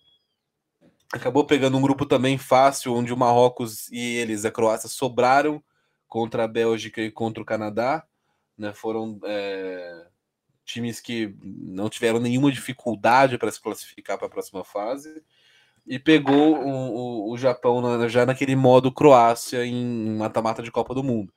Acabou 1.14 1.46
pegando 1.46 1.78
um 1.78 1.82
grupo 1.82 2.06
também 2.06 2.38
fácil, 2.38 2.94
onde 2.94 3.14
o 3.14 3.18
Marrocos 3.18 3.90
e 3.92 4.00
eles, 4.00 4.46
a 4.46 4.52
Croácia, 4.52 4.88
sobraram 4.88 5.62
contra 6.08 6.44
a 6.44 6.48
Bélgica 6.48 7.02
e 7.02 7.12
contra 7.12 7.44
o 7.44 7.46
Canadá. 7.46 8.06
Né, 8.58 8.74
foram 8.74 9.20
é, 9.24 10.08
times 10.65 11.00
que 11.00 11.36
não 11.41 11.89
tiveram 11.89 12.19
nenhuma 12.19 12.52
dificuldade 12.52 13.38
para 13.38 13.52
se 13.52 13.62
classificar 13.62 14.17
para 14.17 14.28
a 14.28 14.30
próxima 14.30 14.63
fase 14.63 15.24
e 15.86 15.97
pegou 15.97 16.58
o, 16.58 17.30
o, 17.30 17.32
o 17.32 17.38
Japão 17.38 17.82
na, 17.82 18.08
já 18.08 18.26
naquele 18.26 18.56
modo 18.56 18.91
Croácia 18.91 19.65
em 19.65 20.15
mata-mata 20.15 20.62
de 20.62 20.71
Copa 20.71 20.93
do 20.93 21.04
Mundo. 21.04 21.34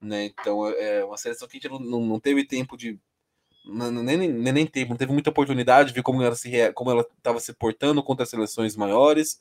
Né? 0.00 0.26
Então 0.26 0.66
é, 0.68 0.98
é 0.98 1.04
uma 1.04 1.16
seleção 1.16 1.46
que 1.46 1.56
a 1.56 1.60
gente 1.60 1.70
não, 1.70 2.00
não 2.00 2.20
teve 2.20 2.44
tempo 2.44 2.76
de. 2.76 2.98
Nem, 3.62 4.16
nem, 4.16 4.28
nem 4.28 4.66
tempo, 4.66 4.90
não 4.90 4.96
teve 4.96 5.12
muita 5.12 5.30
oportunidade 5.30 5.90
de 5.90 5.94
ver 5.94 6.02
como 6.02 6.22
ela 6.22 6.34
se 6.34 6.72
como 6.72 6.90
ela 6.90 7.06
estava 7.18 7.38
se 7.38 7.52
portando 7.52 8.02
contra 8.02 8.22
as 8.22 8.30
seleções 8.30 8.74
maiores, 8.74 9.40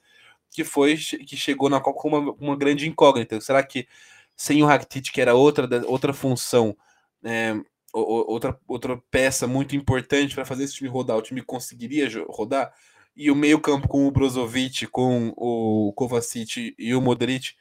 que 0.52 0.65
foi 0.65 0.98
que 0.98 1.38
chegou 1.38 1.70
na 1.70 1.80
Copa 1.80 2.02
com 2.02 2.10
uma, 2.10 2.32
uma 2.34 2.56
grande 2.58 2.88
incógnita. 2.88 3.39
Será 3.39 3.63
que 3.63 3.88
sem 4.36 4.62
o 4.63 4.65
Rakitic, 4.65 5.12
que 5.12 5.22
era 5.22 5.36
outra, 5.36 5.68
outra 5.86 6.13
função, 6.13 6.76
é, 7.24 7.56
outra, 7.93 8.60
outra 8.67 8.97
peça 9.10 9.47
muito 9.47 9.75
importante 9.75 10.36
para 10.36 10.45
fazer 10.45 10.63
esse 10.63 10.75
time 10.75 10.89
rodar, 10.89 11.17
o 11.17 11.21
time 11.21 11.41
conseguiria 11.41 12.08
rodar, 12.28 12.73
e 13.15 13.30
o 13.30 13.36
meio-campo 13.36 13.88
com 13.88 14.08
o 14.08 14.12
Brozovic, 14.12 14.88
com 14.88 15.34
o 15.36 15.91
Kovacic 15.93 16.73
e 16.78 16.95
o 16.95 17.02
Modric 17.02 17.54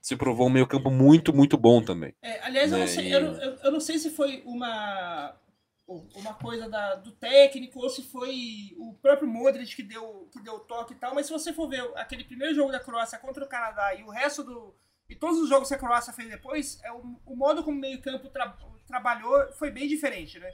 se 0.00 0.14
provou 0.14 0.46
um 0.46 0.50
meio-campo 0.50 0.90
muito, 0.90 1.34
muito 1.34 1.56
bom 1.56 1.82
também. 1.82 2.14
É, 2.22 2.40
aliás, 2.44 2.70
né? 2.70 2.76
eu, 2.76 2.80
não 2.80 2.86
sei, 2.86 3.06
e... 3.06 3.12
eu, 3.12 3.20
eu, 3.20 3.56
eu, 3.56 3.72
não 3.72 3.80
sei 3.80 3.98
se 3.98 4.10
foi 4.10 4.42
uma, 4.44 5.34
uma 5.88 6.34
coisa 6.34 6.68
da, 6.68 6.96
do 6.96 7.12
técnico 7.12 7.80
ou 7.80 7.88
se 7.88 8.02
foi 8.02 8.76
o 8.78 8.94
próprio 8.94 9.28
Modric 9.28 9.74
que 9.74 9.82
deu, 9.82 10.28
que 10.32 10.40
deu 10.42 10.60
toque 10.60 10.92
e 10.92 10.96
tal, 10.96 11.14
mas 11.14 11.26
se 11.26 11.32
você 11.32 11.52
for 11.52 11.68
ver 11.68 11.82
aquele 11.96 12.22
primeiro 12.22 12.54
jogo 12.54 12.70
da 12.70 12.78
Croácia 12.78 13.18
contra 13.18 13.44
o 13.44 13.48
Canadá 13.48 13.94
e 13.94 14.04
o 14.04 14.10
resto 14.10 14.44
do. 14.44 14.76
E 15.08 15.14
todos 15.14 15.38
os 15.38 15.48
jogos 15.48 15.68
que 15.68 15.74
a 15.74 15.78
Croácia 15.78 16.12
fez 16.12 16.28
depois, 16.28 16.80
é 16.84 16.92
o, 16.92 17.18
o 17.24 17.34
modo 17.36 17.64
como 17.64 17.76
o 17.76 17.80
meio-campo 17.80 18.28
trabalhou 18.86 19.52
foi 19.52 19.70
bem 19.70 19.88
diferente, 19.88 20.38
né? 20.38 20.50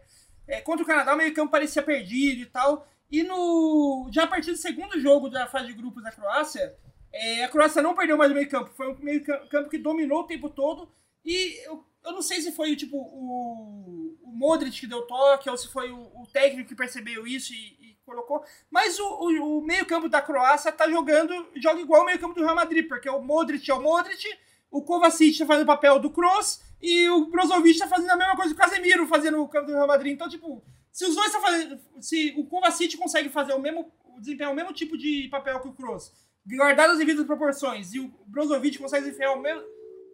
É, 0.47 0.61
contra 0.61 0.83
o 0.83 0.87
Canadá, 0.87 1.15
o 1.15 1.17
meio-campo 1.17 1.53
parecia 1.53 1.83
perdido 1.83 2.43
e 2.43 2.47
tal. 2.47 2.87
E 3.11 3.23
no 3.23 4.09
já 4.11 4.25
a 4.25 4.27
partir 4.27 4.51
do 4.51 4.57
segundo 4.57 4.99
jogo 5.01 5.29
da 5.29 5.47
fase 5.47 5.67
de 5.67 5.75
grupos 5.75 6.03
da 6.03 6.11
Croácia, 6.11 6.75
é, 7.13 7.45
a 7.45 7.49
Croácia 7.49 7.83
não 7.83 7.95
perdeu 7.95 8.17
mais 8.17 8.33
o 8.33 8.35
meio-campo. 8.35 8.71
Foi 8.75 8.93
um 8.93 8.99
meio-campo 8.99 9.69
que 9.69 9.79
dominou 9.79 10.21
o 10.21 10.27
tempo 10.27 10.49
todo. 10.49 10.91
E 11.25 11.65
eu, 11.67 11.85
eu 12.05 12.13
não 12.13 12.23
sei 12.23 12.41
se 12.41 12.53
foi 12.53 12.75
tipo, 12.75 12.97
o, 12.97 14.17
o 14.23 14.33
Modric 14.33 14.81
que 14.81 14.87
deu 14.87 15.03
toque 15.03 15.49
ou 15.49 15.57
se 15.57 15.69
foi 15.69 15.91
o, 15.91 15.99
o 15.99 16.27
técnico 16.33 16.71
que 16.71 16.75
percebeu 16.75 17.27
isso 17.27 17.53
e, 17.53 17.57
e 17.57 17.99
colocou. 18.05 18.43
Mas 18.71 18.99
o, 18.99 19.05
o, 19.05 19.59
o 19.59 19.63
meio-campo 19.63 20.09
da 20.09 20.23
Croácia 20.23 20.73
tá 20.73 20.89
jogando, 20.89 21.33
joga 21.57 21.81
igual 21.81 22.03
o 22.03 22.07
meio-campo 22.07 22.35
do 22.35 22.43
Real 22.43 22.57
Madrid, 22.57 22.89
porque 22.89 23.09
o 23.09 23.21
Modric 23.21 23.71
é 23.71 23.75
o 23.75 23.81
Modric, 23.81 24.25
o 24.73 24.83
Kovacic 24.83 25.39
tá 25.39 25.47
fazendo 25.47 25.65
o 25.65 25.67
papel 25.67 25.99
do 26.01 26.11
Kroos 26.11 26.61
e 26.81 27.09
o 27.11 27.27
Brozovic 27.27 27.79
tá 27.79 27.87
fazendo 27.87 28.11
a 28.11 28.17
mesma 28.17 28.35
coisa 28.35 28.55
que 28.55 28.61
o 28.61 28.65
Casemiro 28.65 29.07
fazendo 29.07 29.41
o 29.41 29.47
campo 29.47 29.67
do 29.67 29.75
Real 29.75 29.87
Madrid. 29.87 30.15
Então, 30.15 30.29
tipo, 30.29 30.65
se 30.91 31.05
os 31.05 31.15
dois 31.15 31.27
estão 31.27 31.43
fazendo. 31.43 31.79
Se 32.01 32.35
o 32.37 32.47
Kovacic 32.47 32.97
consegue 32.97 33.29
fazer 33.29 33.53
o 33.53 33.61
mesmo. 33.61 33.93
desempenhar 34.19 34.51
o 34.51 34.57
mesmo 34.57 34.73
tipo 34.73 34.97
de 34.97 35.29
papel 35.31 35.61
que 35.61 35.69
o 35.69 35.73
Kroos, 35.75 36.11
guardado 36.47 36.93
as 36.93 36.99
devidas 36.99 37.27
proporções, 37.27 37.93
e 37.93 38.01
o 38.01 38.09
Brozovic 38.27 38.79
consegue 38.79 39.05
desempenhar 39.05 39.37
o 39.37 39.41
mesmo, 39.41 39.63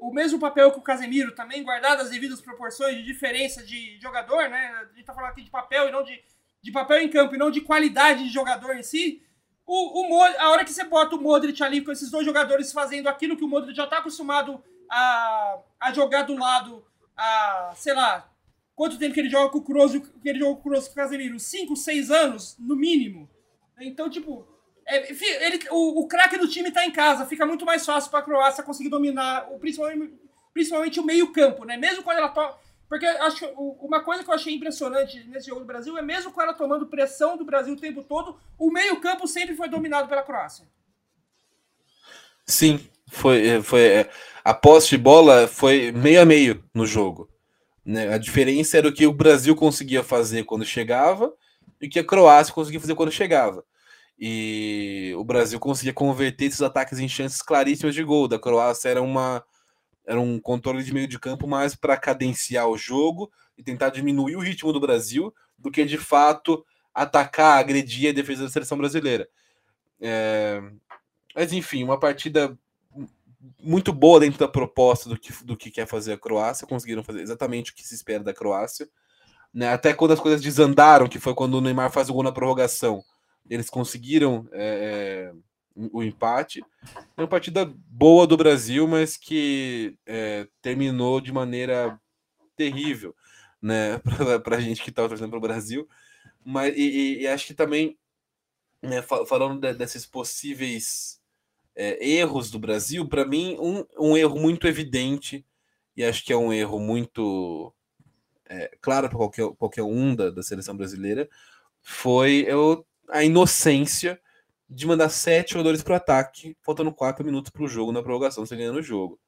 o 0.00 0.12
mesmo 0.12 0.38
papel 0.38 0.72
que 0.72 0.78
o 0.78 0.82
Casemiro, 0.82 1.34
também 1.34 1.62
guardado 1.62 2.02
as 2.02 2.10
devidas 2.10 2.40
proporções 2.40 2.96
de 2.96 3.04
diferença 3.04 3.62
de 3.64 3.98
jogador, 4.00 4.48
né? 4.48 4.68
A 4.80 4.96
gente 4.96 5.06
tá 5.06 5.14
falando 5.14 5.30
aqui 5.30 5.42
de 5.42 5.50
papel 5.50 5.88
e 5.88 5.92
não 5.92 6.02
de. 6.02 6.20
de 6.60 6.72
papel 6.72 6.98
em 6.98 7.08
campo 7.08 7.34
e 7.36 7.38
não 7.38 7.50
de 7.50 7.60
qualidade 7.60 8.24
de 8.24 8.30
jogador 8.30 8.76
em 8.76 8.82
si. 8.82 9.22
O, 9.70 10.16
o, 10.16 10.24
a 10.24 10.50
hora 10.50 10.64
que 10.64 10.72
você 10.72 10.82
bota 10.82 11.14
o 11.14 11.20
Modric 11.20 11.62
ali 11.62 11.82
com 11.82 11.92
esses 11.92 12.10
dois 12.10 12.24
jogadores 12.24 12.72
fazendo 12.72 13.06
aquilo 13.06 13.36
que 13.36 13.44
o 13.44 13.48
Modric 13.48 13.76
já 13.76 13.86
tá 13.86 13.98
acostumado 13.98 14.64
a, 14.90 15.58
a 15.78 15.92
jogar 15.92 16.22
do 16.22 16.34
lado, 16.34 16.82
a, 17.14 17.74
sei 17.76 17.92
lá, 17.92 18.32
quanto 18.74 18.98
tempo 18.98 19.12
que 19.12 19.20
ele 19.20 19.28
joga 19.28 19.50
com 19.50 19.58
o 19.58 19.62
Kroos 19.62 19.92
que 19.92 20.26
ele 20.26 20.38
joga 20.38 20.54
com 20.54 20.60
o 20.60 20.62
Kroos 20.62 20.88
Casemiro? 20.88 21.38
Cinco, 21.38 21.76
seis 21.76 22.10
anos, 22.10 22.56
no 22.58 22.74
mínimo. 22.74 23.28
Então, 23.78 24.08
tipo, 24.08 24.48
é, 24.86 25.12
ele, 25.44 25.60
o, 25.70 26.00
o 26.00 26.08
craque 26.08 26.38
do 26.38 26.48
time 26.48 26.70
tá 26.70 26.86
em 26.86 26.90
casa, 26.90 27.26
fica 27.26 27.44
muito 27.44 27.66
mais 27.66 27.84
fácil 27.84 28.10
pra 28.10 28.22
Croácia 28.22 28.64
conseguir 28.64 28.88
dominar, 28.88 29.52
o, 29.52 29.58
principalmente, 29.58 30.18
principalmente 30.54 30.98
o 30.98 31.04
meio-campo, 31.04 31.66
né? 31.66 31.76
Mesmo 31.76 32.02
quando 32.02 32.16
ela 32.16 32.30
toca. 32.30 32.56
Porque 32.88 33.04
acho 33.04 33.44
uma 33.80 34.02
coisa 34.02 34.24
que 34.24 34.30
eu 34.30 34.34
achei 34.34 34.54
impressionante 34.54 35.22
nesse 35.24 35.48
jogo 35.48 35.60
do 35.60 35.66
Brasil 35.66 35.96
é 35.98 36.02
mesmo 36.02 36.32
com 36.32 36.40
ela 36.40 36.54
tomando 36.54 36.86
pressão 36.86 37.36
do 37.36 37.44
Brasil 37.44 37.74
o 37.74 37.80
tempo 37.80 38.02
todo, 38.02 38.38
o 38.58 38.70
meio-campo 38.70 39.28
sempre 39.28 39.54
foi 39.54 39.68
dominado 39.68 40.08
pela 40.08 40.22
Croácia. 40.22 40.66
Sim, 42.46 42.80
foi, 43.10 43.46
é, 43.46 43.62
foi 43.62 43.80
é, 43.82 44.10
a 44.42 44.54
posse 44.54 44.88
de 44.88 44.98
bola 44.98 45.46
foi 45.46 45.92
meio 45.92 46.22
a 46.22 46.24
meio 46.24 46.64
no 46.72 46.86
jogo. 46.86 47.28
Né? 47.84 48.12
A 48.12 48.16
diferença 48.16 48.78
era 48.78 48.88
o 48.88 48.92
que 48.92 49.06
o 49.06 49.12
Brasil 49.12 49.54
conseguia 49.54 50.02
fazer 50.02 50.44
quando 50.44 50.64
chegava 50.64 51.32
e 51.80 51.86
o 51.86 51.90
que 51.90 51.98
a 51.98 52.04
Croácia 52.04 52.54
conseguia 52.54 52.80
fazer 52.80 52.94
quando 52.94 53.12
chegava. 53.12 53.62
E 54.18 55.14
o 55.16 55.24
Brasil 55.24 55.60
conseguia 55.60 55.92
converter 55.92 56.46
esses 56.46 56.62
ataques 56.62 56.98
em 56.98 57.08
chances 57.08 57.42
claríssimas 57.42 57.94
de 57.94 58.02
gol. 58.02 58.26
Da 58.26 58.38
Croácia 58.38 58.88
era 58.88 59.02
uma 59.02 59.44
era 60.08 60.18
um 60.18 60.40
controle 60.40 60.82
de 60.82 60.92
meio 60.92 61.06
de 61.06 61.18
campo 61.18 61.46
mais 61.46 61.74
para 61.74 61.94
cadenciar 61.94 62.66
o 62.66 62.78
jogo 62.78 63.30
e 63.58 63.62
tentar 63.62 63.90
diminuir 63.90 64.36
o 64.36 64.40
ritmo 64.40 64.72
do 64.72 64.80
Brasil 64.80 65.34
do 65.58 65.70
que 65.70 65.84
de 65.84 65.98
fato 65.98 66.64
atacar, 66.94 67.58
agredir 67.58 68.08
a 68.08 68.14
defesa 68.14 68.44
da 68.44 68.50
seleção 68.50 68.78
brasileira. 68.78 69.28
É... 70.00 70.62
Mas 71.36 71.52
enfim, 71.52 71.84
uma 71.84 72.00
partida 72.00 72.58
muito 73.62 73.92
boa 73.92 74.18
dentro 74.18 74.38
da 74.38 74.48
proposta 74.48 75.10
do 75.10 75.18
que, 75.18 75.44
do 75.44 75.54
que 75.54 75.70
quer 75.70 75.86
fazer 75.86 76.14
a 76.14 76.18
Croácia, 76.18 76.66
conseguiram 76.66 77.04
fazer 77.04 77.20
exatamente 77.20 77.70
o 77.72 77.74
que 77.74 77.86
se 77.86 77.94
espera 77.94 78.24
da 78.24 78.32
Croácia. 78.32 78.88
Né? 79.52 79.70
Até 79.70 79.92
quando 79.92 80.12
as 80.12 80.20
coisas 80.20 80.40
desandaram, 80.40 81.06
que 81.06 81.20
foi 81.20 81.34
quando 81.34 81.54
o 81.54 81.60
Neymar 81.60 81.92
faz 81.92 82.08
o 82.08 82.14
gol 82.14 82.22
na 82.22 82.32
prorrogação, 82.32 83.04
eles 83.48 83.68
conseguiram 83.68 84.48
é, 84.52 85.32
o 85.92 86.02
empate. 86.02 86.64
É 87.16 87.20
uma 87.20 87.28
partida 87.28 87.64
boa 87.88 88.26
do 88.26 88.36
Brasil, 88.36 88.86
mas 88.88 89.16
que 89.16 89.96
é, 90.06 90.46
terminou 90.60 91.20
de 91.20 91.32
maneira 91.32 91.98
terrível 92.56 93.14
né? 93.60 93.98
para 94.42 94.56
a 94.56 94.60
gente 94.60 94.82
que 94.82 94.90
estava 94.90 95.08
torcendo 95.08 95.30
para 95.30 95.38
o 95.38 95.42
Brasil. 95.42 95.88
Mas, 96.44 96.74
e, 96.76 97.20
e, 97.20 97.28
acho 97.28 97.46
que 97.46 97.54
também, 97.54 97.98
né, 98.80 99.02
falando 99.02 99.60
de, 99.60 99.74
desses 99.74 100.06
possíveis 100.06 101.20
é, 101.74 102.06
erros 102.06 102.50
do 102.50 102.58
Brasil, 102.58 103.06
para 103.06 103.26
mim, 103.26 103.56
um, 103.60 103.84
um 103.98 104.16
erro 104.16 104.38
muito 104.38 104.66
evidente, 104.66 105.44
e 105.96 106.04
acho 106.04 106.24
que 106.24 106.32
é 106.32 106.36
um 106.36 106.52
erro 106.52 106.78
muito 106.78 107.74
é, 108.48 108.76
claro 108.80 109.08
para 109.08 109.18
qualquer, 109.18 109.48
qualquer 109.56 109.82
um 109.82 110.14
da, 110.14 110.30
da 110.30 110.42
seleção 110.42 110.76
brasileira, 110.76 111.28
foi 111.82 112.44
eu, 112.48 112.86
a 113.08 113.24
inocência 113.24 114.20
de 114.68 114.86
mandar 114.86 115.08
sete 115.08 115.52
jogadores 115.52 115.82
para 115.82 115.94
o 115.94 115.96
ataque, 115.96 116.56
faltando 116.60 116.92
quatro 116.92 117.24
minutos 117.24 117.50
para 117.50 117.62
o 117.62 117.68
jogo 117.68 117.90
na 117.90 118.02
prorrogação, 118.02 118.44
você 118.44 118.54
ganhando 118.54 118.78
o 118.78 118.82
jogo. 118.82 119.18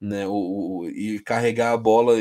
Né? 0.00 0.26
O, 0.26 0.32
o, 0.32 0.88
e 0.88 1.18
carregar 1.20 1.72
a 1.72 1.76
bola, 1.76 2.16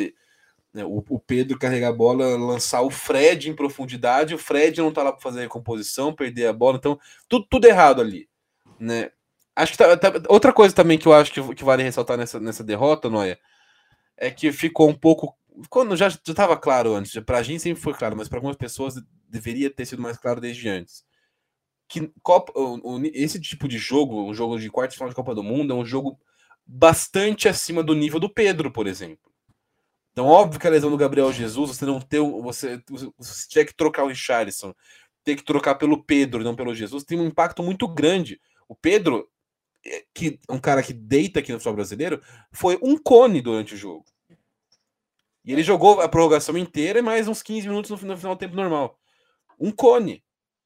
né? 0.73 0.83
o, 0.83 1.03
o, 1.09 1.19
Pedro 1.19 1.57
carregar 1.57 1.89
a 1.89 1.93
bola, 1.93 2.37
lançar 2.37 2.81
o 2.81 2.91
Fred 2.91 3.49
em 3.49 3.55
profundidade, 3.55 4.35
o 4.35 4.37
Fred 4.37 4.81
não 4.81 4.91
tá 4.91 5.01
lá 5.01 5.13
para 5.13 5.21
fazer 5.21 5.39
a 5.39 5.43
recomposição, 5.43 6.13
perder 6.13 6.47
a 6.47 6.53
bola, 6.53 6.77
então 6.77 6.99
tudo, 7.27 7.47
tudo 7.49 7.65
errado 7.65 8.01
ali. 8.01 8.29
Né? 8.77 9.11
Acho 9.55 9.71
que 9.71 9.77
tá, 9.77 9.97
tá, 9.97 10.13
outra 10.27 10.51
coisa 10.51 10.75
também 10.75 10.97
que 10.97 11.07
eu 11.07 11.13
acho 11.13 11.31
que, 11.31 11.55
que 11.55 11.63
vale 11.63 11.83
ressaltar 11.83 12.17
nessa, 12.17 12.39
nessa 12.39 12.63
derrota, 12.63 13.09
Noia, 13.09 13.39
é 14.17 14.29
que 14.29 14.51
ficou 14.51 14.89
um 14.89 14.93
pouco. 14.93 15.35
Quando 15.69 15.95
já 15.95 16.07
estava 16.07 16.57
claro 16.57 16.95
antes, 16.95 17.17
para 17.23 17.37
a 17.37 17.43
gente 17.43 17.61
sempre 17.61 17.81
foi 17.81 17.93
claro, 17.93 18.15
mas 18.15 18.27
para 18.27 18.37
algumas 18.37 18.57
pessoas 18.57 18.95
deveria 19.27 19.69
ter 19.69 19.85
sido 19.85 20.01
mais 20.01 20.17
claro 20.17 20.41
desde 20.41 20.67
antes 20.67 21.09
que 21.91 22.09
Copa, 22.23 22.53
esse 23.13 23.37
tipo 23.41 23.67
de 23.67 23.77
jogo, 23.77 24.23
um 24.23 24.33
jogo 24.33 24.57
de 24.57 24.69
quartos 24.69 24.95
final 24.95 25.09
de 25.09 25.15
Copa 25.15 25.35
do 25.35 25.43
Mundo, 25.43 25.73
é 25.73 25.75
um 25.75 25.85
jogo 25.85 26.17
bastante 26.65 27.49
acima 27.49 27.83
do 27.83 27.93
nível 27.93 28.17
do 28.17 28.33
Pedro, 28.33 28.71
por 28.71 28.87
exemplo. 28.87 29.29
Então, 30.13 30.25
óbvio 30.25 30.57
que 30.57 30.65
a 30.65 30.69
lesão 30.69 30.89
do 30.89 30.95
Gabriel 30.95 31.33
Jesus, 31.33 31.71
você 31.71 31.85
não 31.85 31.99
tem, 31.99 32.21
você, 32.41 32.81
você 33.17 33.47
tinha 33.49 33.65
que 33.65 33.75
trocar 33.75 34.05
o 34.05 34.07
Richarlison, 34.07 34.73
ter 35.21 35.35
que 35.35 35.43
trocar 35.43 35.75
pelo 35.75 36.01
Pedro, 36.01 36.45
não 36.45 36.55
pelo 36.55 36.73
Jesus, 36.73 37.03
tem 37.03 37.19
um 37.19 37.25
impacto 37.25 37.61
muito 37.61 37.85
grande. 37.89 38.39
O 38.69 38.75
Pedro, 38.75 39.29
é, 39.85 40.05
que 40.13 40.39
um 40.49 40.59
cara 40.59 40.81
que 40.81 40.93
deita 40.93 41.39
aqui 41.39 41.51
no 41.51 41.59
futebol 41.59 41.75
brasileiro, 41.75 42.21
foi 42.53 42.79
um 42.81 42.97
cone 42.97 43.41
durante 43.41 43.73
o 43.73 43.77
jogo. 43.77 44.05
E 45.43 45.51
ele 45.51 45.61
jogou 45.61 45.99
a 45.99 46.07
prorrogação 46.07 46.57
inteira 46.57 46.99
e 46.99 47.01
mais 47.01 47.27
uns 47.27 47.43
15 47.43 47.67
minutos 47.67 47.91
no 47.91 47.97
final 47.97 48.33
do 48.33 48.39
tempo 48.39 48.55
normal. 48.55 48.97
Um 49.59 49.71
cone. 49.71 50.23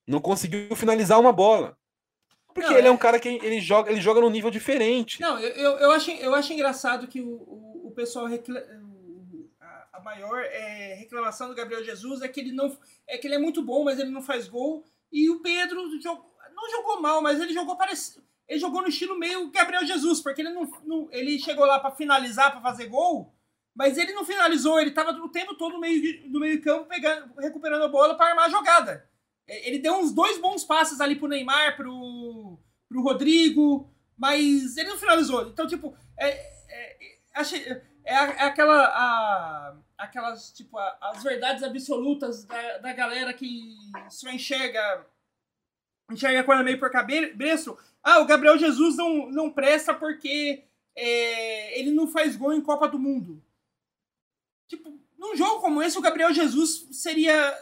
Não 0.08 0.20
conseguiu 0.20 0.76
finalizar 0.76 1.20
uma 1.20 1.32
bola. 1.32 1.78
Porque 2.54 2.70
não, 2.70 2.78
ele 2.78 2.88
é... 2.88 2.90
é... 2.90 2.92
um 2.92 2.98
cara 2.98 3.20
que 3.20 3.28
ele 3.28 3.60
joga, 3.60 3.92
ele 3.92 4.00
joga 4.00 4.22
num 4.22 4.30
nível 4.30 4.50
diferente. 4.50 5.20
Não, 5.20 5.38
eu, 5.40 5.50
eu, 5.50 5.72
eu, 5.80 5.92
acho, 5.92 6.12
eu 6.12 6.34
acho 6.34 6.54
engraçado 6.54 7.08
que 7.08 7.20
o, 7.20 7.28
o, 7.28 7.88
o 7.88 7.92
pessoal 7.92 8.26
reclama, 8.26 8.66
a, 9.60 9.88
a 9.98 10.00
maior 10.00 10.42
é, 10.42 10.94
reclamação 10.96 11.50
do 11.50 11.56
Gabriel 11.56 11.84
Jesus 11.84 12.22
é 12.22 12.28
que 12.28 12.40
ele 12.40 12.54
não 12.54 12.78
é 13.08 13.18
que 13.18 13.28
ele 13.28 13.36
é 13.36 13.40
muito 13.40 13.62
bom, 13.62 13.84
mas 13.84 14.00
ele 14.00 14.10
não 14.10 14.22
faz 14.22 14.48
gol. 14.48 14.86
E 15.12 15.30
o 15.30 15.42
Pedro 15.42 15.82
jogou, 16.02 16.34
não 16.56 16.70
jogou 16.70 17.02
mal, 17.02 17.22
mas 17.22 17.40
ele 17.42 17.54
jogou 17.54 17.76
parecido. 17.76 18.24
Ele 18.48 18.60
jogou 18.60 18.82
no 18.82 18.88
estilo 18.88 19.18
meio 19.18 19.50
Gabriel 19.50 19.86
Jesus, 19.86 20.22
porque 20.22 20.42
ele 20.42 20.52
não, 20.52 20.72
não 20.86 21.10
ele 21.12 21.40
chegou 21.40 21.66
lá 21.66 21.80
para 21.80 21.92
finalizar, 21.92 22.52
para 22.52 22.62
fazer 22.62 22.86
gol, 22.86 23.34
mas 23.74 23.98
ele 23.98 24.14
não 24.14 24.24
finalizou, 24.24 24.80
ele 24.80 24.92
estava 24.92 25.12
o 25.12 25.30
tempo 25.30 25.56
todo 25.56 25.74
no 25.74 25.80
meio, 25.80 26.30
no 26.30 26.40
meio 26.40 26.62
campo 26.62 26.86
pegando, 26.86 27.34
recuperando 27.38 27.84
a 27.84 27.90
bola 27.90 28.16
para 28.16 28.30
armar 28.30 28.46
a 28.46 28.50
jogada. 28.50 29.10
É, 29.48 29.68
ele 29.68 29.80
deu 29.80 29.96
uns 29.96 30.12
dois 30.12 30.40
bons 30.40 30.64
passes 30.64 31.00
ali 31.00 31.16
pro 31.16 31.28
Neymar, 31.28 31.76
pro, 31.76 32.58
pro 32.90 33.02
Rodrigo, 33.02 33.90
mas 34.18 34.78
ele 34.78 34.90
não 34.90 34.98
finalizou. 34.98 35.48
Então, 35.48 35.68
tipo, 35.68 35.96
é, 36.18 36.30
é, 36.70 36.98
é, 37.34 37.82
é 38.06 38.44
aquela. 38.44 38.86
A, 38.86 39.76
aquelas, 39.98 40.52
tipo, 40.52 40.78
a, 40.78 40.98
as 41.02 41.24
verdades 41.24 41.64
absolutas 41.64 42.46
da, 42.46 42.78
da 42.80 42.94
galera 42.94 43.34
que 43.34 43.76
só 44.10 44.30
enxerga. 44.30 45.06
Enxerga 46.12 46.42
a 46.42 46.44
coisa 46.44 46.64
meio 46.64 46.80
por 46.80 46.92
cabeça. 46.92 47.76
Ah, 48.04 48.20
o 48.20 48.26
Gabriel 48.26 48.58
Jesus 48.60 48.96
não, 48.96 49.32
não 49.32 49.52
presta 49.52 49.92
porque 49.92 50.64
é, 50.96 51.80
ele 51.80 51.92
não 51.92 52.08
faz 52.08 52.36
gol 52.36 52.54
em 52.54 52.62
Copa 52.62 52.88
do 52.88 53.00
Mundo. 53.00 53.44
Tipo, 54.68 55.00
num 55.18 55.36
jogo 55.36 55.62
como 55.62 55.82
esse, 55.82 55.98
o 55.98 56.02
Gabriel 56.02 56.32
Jesus 56.32 56.88
seria 56.92 57.58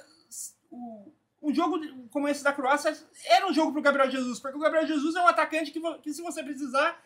o, 0.69 1.12
um 1.43 1.53
jogo 1.53 2.07
como 2.09 2.27
esse 2.27 2.43
da 2.43 2.53
Croácia 2.53 2.97
era 3.25 3.45
um 3.45 3.53
jogo 3.53 3.73
para 3.73 3.79
o 3.79 3.83
Gabriel 3.83 4.09
Jesus, 4.09 4.39
porque 4.39 4.57
o 4.57 4.61
Gabriel 4.61 4.87
Jesus 4.87 5.13
é 5.13 5.21
um 5.21 5.27
atacante 5.27 5.71
que, 5.71 5.79
que, 5.99 6.13
se 6.13 6.21
você 6.21 6.41
precisar, 6.41 7.03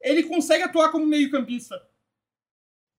ele 0.00 0.22
consegue 0.22 0.62
atuar 0.62 0.90
como 0.90 1.04
meio-campista. 1.04 1.76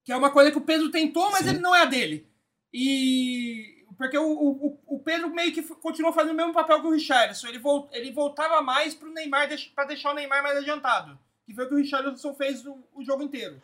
Que 0.04 0.12
é 0.12 0.16
uma 0.16 0.30
coisa 0.30 0.52
que 0.52 0.58
o 0.58 0.64
Pedro 0.64 0.90
tentou, 0.90 1.30
mas 1.30 1.44
Sim. 1.44 1.50
ele 1.50 1.58
não 1.60 1.74
é 1.74 1.82
a 1.82 1.86
dele. 1.86 2.28
E. 2.72 3.86
Porque 3.96 4.18
o, 4.18 4.28
o, 4.28 4.80
o 4.86 5.00
Pedro 5.00 5.30
meio 5.30 5.52
que 5.52 5.62
continuou 5.62 6.12
fazendo 6.12 6.32
o 6.32 6.36
mesmo 6.36 6.52
papel 6.52 6.80
que 6.80 6.86
o 6.86 6.90
Richardson. 6.90 7.46
Ele, 7.46 7.58
volt, 7.58 7.88
ele 7.92 8.12
voltava 8.12 8.60
mais 8.60 8.94
para 8.94 9.08
o 9.08 9.12
Neymar, 9.12 9.48
para 9.74 9.84
deixar 9.86 10.10
o 10.10 10.14
Neymar 10.14 10.42
mais 10.42 10.58
adiantado. 10.58 11.18
Que 11.46 11.54
foi 11.54 11.64
o 11.64 11.68
que 11.68 11.74
o 11.74 11.78
Richardson 11.78 12.34
fez 12.34 12.66
o, 12.66 12.84
o 12.92 13.04
jogo 13.04 13.22
inteiro. 13.22 13.62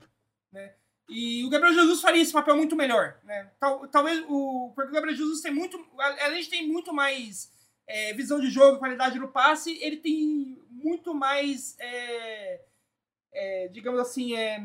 Né? 0.53 0.73
E 1.11 1.45
o 1.45 1.51
Gabriel 1.51 1.75
Jesus 1.75 2.01
faria 2.01 2.23
esse 2.23 2.33
papel 2.33 2.57
muito 2.57 2.77
melhor, 2.77 3.19
né? 3.25 3.51
Tal, 3.59 3.87
talvez 3.89 4.25
o. 4.29 4.73
Porque 4.75 4.91
o 4.91 4.95
Gabriel 4.95 5.17
Jesus 5.17 5.41
tem 5.41 5.53
muito. 5.53 5.85
Além 5.99 6.41
de 6.41 6.49
ter 6.49 6.63
muito 6.63 6.95
mais 6.95 7.53
é, 7.87 8.15
visão 8.15 8.41
de 8.41 8.49
jogo, 8.49 8.79
qualidade 8.79 9.19
no 9.19 9.29
passe, 9.29 9.77
ele 9.83 9.97
tem 9.97 10.57
muito 10.71 11.13
mais. 11.13 11.77
É, 11.81 12.61
é, 13.33 13.69
digamos 13.69 13.99
assim, 13.99 14.37
é, 14.37 14.59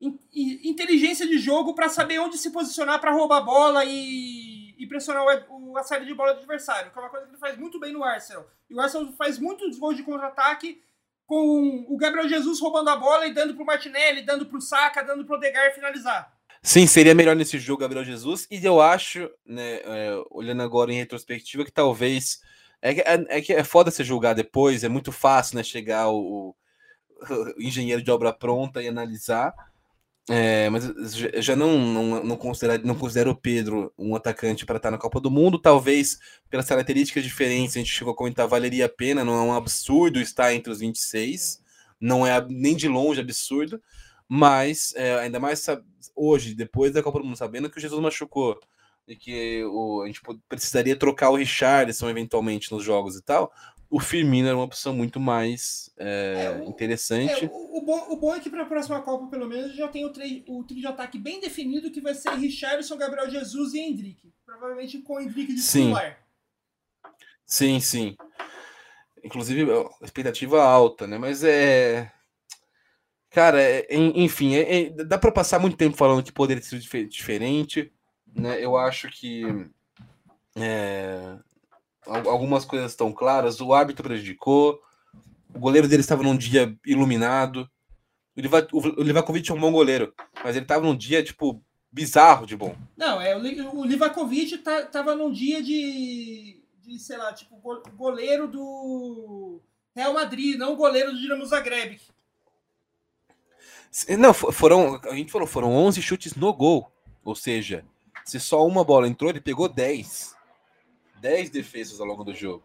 in, 0.00 0.18
inteligência 0.34 1.26
de 1.26 1.38
jogo 1.38 1.74
para 1.74 1.88
saber 1.88 2.18
onde 2.18 2.38
se 2.38 2.50
posicionar 2.50 3.00
para 3.00 3.12
roubar 3.12 3.38
a 3.38 3.42
bola 3.42 3.84
e, 3.84 4.74
e 4.76 4.86
pressionar 4.88 5.24
o, 5.48 5.78
a 5.78 5.84
saída 5.84 6.06
de 6.06 6.14
bola 6.14 6.34
do 6.34 6.38
adversário, 6.38 6.90
que 6.90 6.98
é 6.98 7.02
uma 7.02 7.08
coisa 7.08 7.26
que 7.26 7.32
ele 7.32 7.38
faz 7.38 7.56
muito 7.56 7.78
bem 7.78 7.92
no 7.92 8.02
Arsenal. 8.02 8.50
E 8.68 8.74
o 8.74 8.80
Arsenal 8.80 9.12
faz 9.12 9.38
muitos 9.38 9.78
gols 9.78 9.96
de 9.96 10.02
contra-ataque 10.02 10.82
com 11.26 11.86
o 11.88 11.96
Gabriel 11.96 12.28
Jesus 12.28 12.60
roubando 12.60 12.90
a 12.90 12.96
bola 12.96 13.26
e 13.26 13.32
dando 13.32 13.54
pro 13.54 13.64
Martinelli, 13.64 14.22
dando 14.22 14.46
pro 14.46 14.60
Saka, 14.60 15.02
dando 15.02 15.24
pro 15.24 15.36
Odegaard 15.36 15.74
finalizar. 15.74 16.32
Sim, 16.62 16.86
seria 16.86 17.14
melhor 17.14 17.34
nesse 17.34 17.58
jogo 17.58 17.80
Gabriel 17.80 18.04
Jesus. 18.04 18.46
E 18.50 18.64
eu 18.64 18.80
acho, 18.80 19.28
né, 19.44 19.80
é, 19.82 20.22
olhando 20.30 20.62
agora 20.62 20.92
em 20.92 20.96
retrospectiva, 20.96 21.64
que 21.64 21.72
talvez. 21.72 22.40
É 22.80 22.94
que 22.94 23.00
é, 23.00 23.14
é, 23.28 23.60
é 23.60 23.64
foda 23.64 23.90
se 23.90 24.02
julgar 24.02 24.34
depois, 24.34 24.82
é 24.82 24.88
muito 24.88 25.12
fácil, 25.12 25.56
né? 25.56 25.62
Chegar 25.62 26.08
o, 26.08 26.50
o 26.50 26.54
engenheiro 27.58 28.02
de 28.02 28.10
obra 28.10 28.32
pronta 28.32 28.82
e 28.82 28.88
analisar. 28.88 29.52
É, 30.30 30.70
mas 30.70 30.84
já 31.44 31.56
não, 31.56 31.78
não, 31.78 32.24
não, 32.24 32.36
considero, 32.36 32.86
não 32.86 32.94
considero 32.94 33.32
o 33.32 33.36
Pedro 33.36 33.92
um 33.98 34.14
atacante 34.14 34.64
para 34.64 34.76
estar 34.76 34.90
na 34.90 34.98
Copa 34.98 35.20
do 35.20 35.30
Mundo. 35.30 35.58
Talvez 35.58 36.18
pelas 36.48 36.66
características 36.66 37.24
diferentes, 37.24 37.76
a 37.76 37.80
gente 37.80 37.92
chegou 37.92 38.12
a 38.12 38.16
comentar, 38.16 38.46
valeria 38.46 38.86
a 38.86 38.88
pena. 38.88 39.24
Não 39.24 39.34
é 39.34 39.42
um 39.42 39.54
absurdo 39.54 40.20
estar 40.20 40.54
entre 40.54 40.72
os 40.72 40.78
26, 40.78 41.60
não 42.00 42.26
é 42.26 42.44
nem 42.48 42.76
de 42.76 42.88
longe 42.88 43.20
absurdo, 43.20 43.82
mas 44.28 44.92
é, 44.96 45.18
ainda 45.18 45.40
mais 45.40 45.66
hoje, 46.14 46.54
depois 46.54 46.92
da 46.92 47.02
Copa 47.02 47.18
do 47.18 47.24
Mundo, 47.24 47.36
sabendo 47.36 47.68
que 47.68 47.78
o 47.78 47.80
Jesus 47.80 48.00
machucou 48.00 48.58
e 49.06 49.16
que 49.16 49.64
o, 49.64 50.02
a 50.02 50.06
gente 50.06 50.20
precisaria 50.48 50.96
trocar 50.96 51.30
o 51.30 51.36
Richardson 51.36 52.08
eventualmente 52.08 52.70
nos 52.70 52.84
jogos 52.84 53.16
e 53.16 53.22
tal 53.22 53.52
o 53.92 54.00
Firmino 54.00 54.48
era 54.48 54.56
uma 54.56 54.64
opção 54.64 54.94
muito 54.94 55.20
mais 55.20 55.90
é, 55.98 56.62
é, 56.62 56.64
interessante. 56.64 57.44
É, 57.44 57.48
o, 57.52 57.76
o, 57.76 57.84
bom, 57.84 58.06
o 58.08 58.16
bom 58.16 58.34
é 58.34 58.40
que 58.40 58.48
para 58.48 58.62
a 58.62 58.66
próxima 58.66 59.02
Copa, 59.02 59.26
pelo 59.26 59.46
menos, 59.46 59.76
já 59.76 59.86
tem 59.86 60.06
o, 60.06 60.10
tri, 60.10 60.42
o 60.48 60.64
trio 60.64 60.80
de 60.80 60.86
ataque 60.86 61.18
bem 61.18 61.38
definido, 61.38 61.90
que 61.90 62.00
vai 62.00 62.14
ser 62.14 62.30
Richarlison, 62.30 62.96
Gabriel 62.96 63.28
Jesus 63.28 63.74
e 63.74 63.80
Hendrick. 63.80 64.32
Provavelmente 64.46 64.98
com 65.00 65.16
o 65.16 65.20
Hendrick 65.20 65.54
de 65.54 65.62
titular. 65.62 66.18
Sim, 67.44 67.80
sim. 67.80 68.16
Inclusive, 69.22 69.70
expectativa 70.00 70.62
alta, 70.62 71.06
né? 71.06 71.18
Mas 71.18 71.44
é. 71.44 72.10
Cara, 73.28 73.60
é, 73.60 73.86
enfim, 73.94 74.54
é, 74.54 74.84
é, 74.84 74.90
dá 75.04 75.18
para 75.18 75.30
passar 75.30 75.58
muito 75.58 75.76
tempo 75.76 75.98
falando 75.98 76.22
que 76.22 76.32
poderia 76.32 76.62
ser 76.62 76.78
diferente, 77.06 77.92
né? 78.34 78.62
Eu 78.64 78.76
acho 78.76 79.08
que 79.08 79.44
é, 80.56 81.36
algumas 82.06 82.64
coisas 82.64 82.92
estão 82.92 83.12
claras. 83.12 83.60
O 83.60 83.72
árbitro 83.72 84.04
prejudicou, 84.04 84.80
o 85.54 85.58
goleiro 85.58 85.88
dele 85.88 86.00
estava 86.00 86.22
num 86.22 86.36
dia 86.36 86.76
iluminado. 86.86 87.68
O 88.72 89.02
Livakovic 89.02 89.50
é 89.50 89.54
um 89.54 89.60
bom 89.60 89.70
goleiro, 89.70 90.14
mas 90.42 90.56
ele 90.56 90.64
estava 90.64 90.86
num 90.86 90.96
dia, 90.96 91.22
tipo, 91.22 91.62
bizarro 91.90 92.46
de 92.46 92.56
bom. 92.56 92.74
Não, 92.96 93.20
é, 93.20 93.36
o 93.36 93.84
Livakovic 93.84 94.56
tá, 94.58 94.86
tava 94.86 95.14
num 95.14 95.30
dia 95.30 95.62
de, 95.62 96.62
de, 96.80 96.98
sei 96.98 97.18
lá, 97.18 97.32
tipo, 97.34 97.60
goleiro 97.94 98.48
do 98.48 99.60
Real 99.94 100.14
Madrid, 100.14 100.58
não 100.58 100.76
goleiro 100.76 101.12
do 101.12 101.20
Dinamo 101.20 101.44
Zagreb. 101.44 102.00
Não, 104.18 104.32
foram, 104.32 104.98
a 105.04 105.14
gente 105.14 105.30
falou, 105.30 105.46
foram 105.46 105.70
11 105.70 106.00
chutes 106.00 106.34
no 106.34 106.52
gol. 106.54 106.90
Ou 107.22 107.34
seja, 107.34 107.84
se 108.24 108.38
só 108.40 108.66
uma 108.66 108.84
bola 108.84 109.08
entrou, 109.08 109.30
ele 109.30 109.40
pegou 109.40 109.68
10. 109.68 110.34
10 111.20 111.50
defesas 111.50 112.00
ao 112.00 112.06
longo 112.06 112.24
do 112.24 112.34
jogo. 112.34 112.64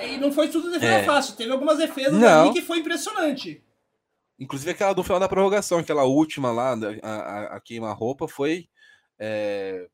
E 0.00 0.16
não 0.16 0.30
foi 0.30 0.48
tudo 0.48 0.70
defesa 0.70 0.92
é. 0.92 1.04
fácil. 1.04 1.36
Teve 1.36 1.50
algumas 1.50 1.78
defesas 1.78 2.18
não. 2.18 2.42
ali 2.42 2.52
que 2.52 2.62
foi 2.62 2.78
impressionante. 2.78 3.62
Inclusive 4.38 4.70
aquela 4.70 4.92
do 4.92 5.02
final 5.02 5.18
da 5.18 5.28
prorrogação, 5.28 5.78
aquela 5.78 6.04
última 6.04 6.52
lá, 6.52 6.74
a, 7.02 7.08
a, 7.08 7.56
a 7.56 7.60
queima-roupa, 7.60 8.28
foi 8.28 8.68
é, 9.18 9.88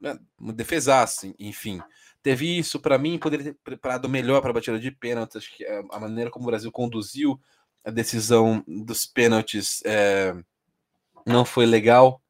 né, 0.00 0.18
uma 0.38 0.52
defesaça, 0.52 1.32
enfim. 1.38 1.80
Teve 2.22 2.58
isso, 2.58 2.80
para 2.80 2.98
mim, 2.98 3.18
poderia 3.18 3.52
ter 3.52 3.58
preparado 3.62 4.08
melhor 4.08 4.40
para 4.40 4.50
a 4.50 4.54
batida 4.54 4.80
de 4.80 4.90
pênaltis. 4.90 5.36
Acho 5.36 5.56
que 5.56 5.64
a 5.64 6.00
maneira 6.00 6.30
como 6.30 6.44
o 6.44 6.46
Brasil 6.46 6.72
conduziu 6.72 7.38
a 7.84 7.90
decisão 7.90 8.64
dos 8.66 9.04
pênaltis 9.04 9.82
é, 9.84 10.34
não 11.26 11.44
foi 11.44 11.66
legal. 11.66 12.20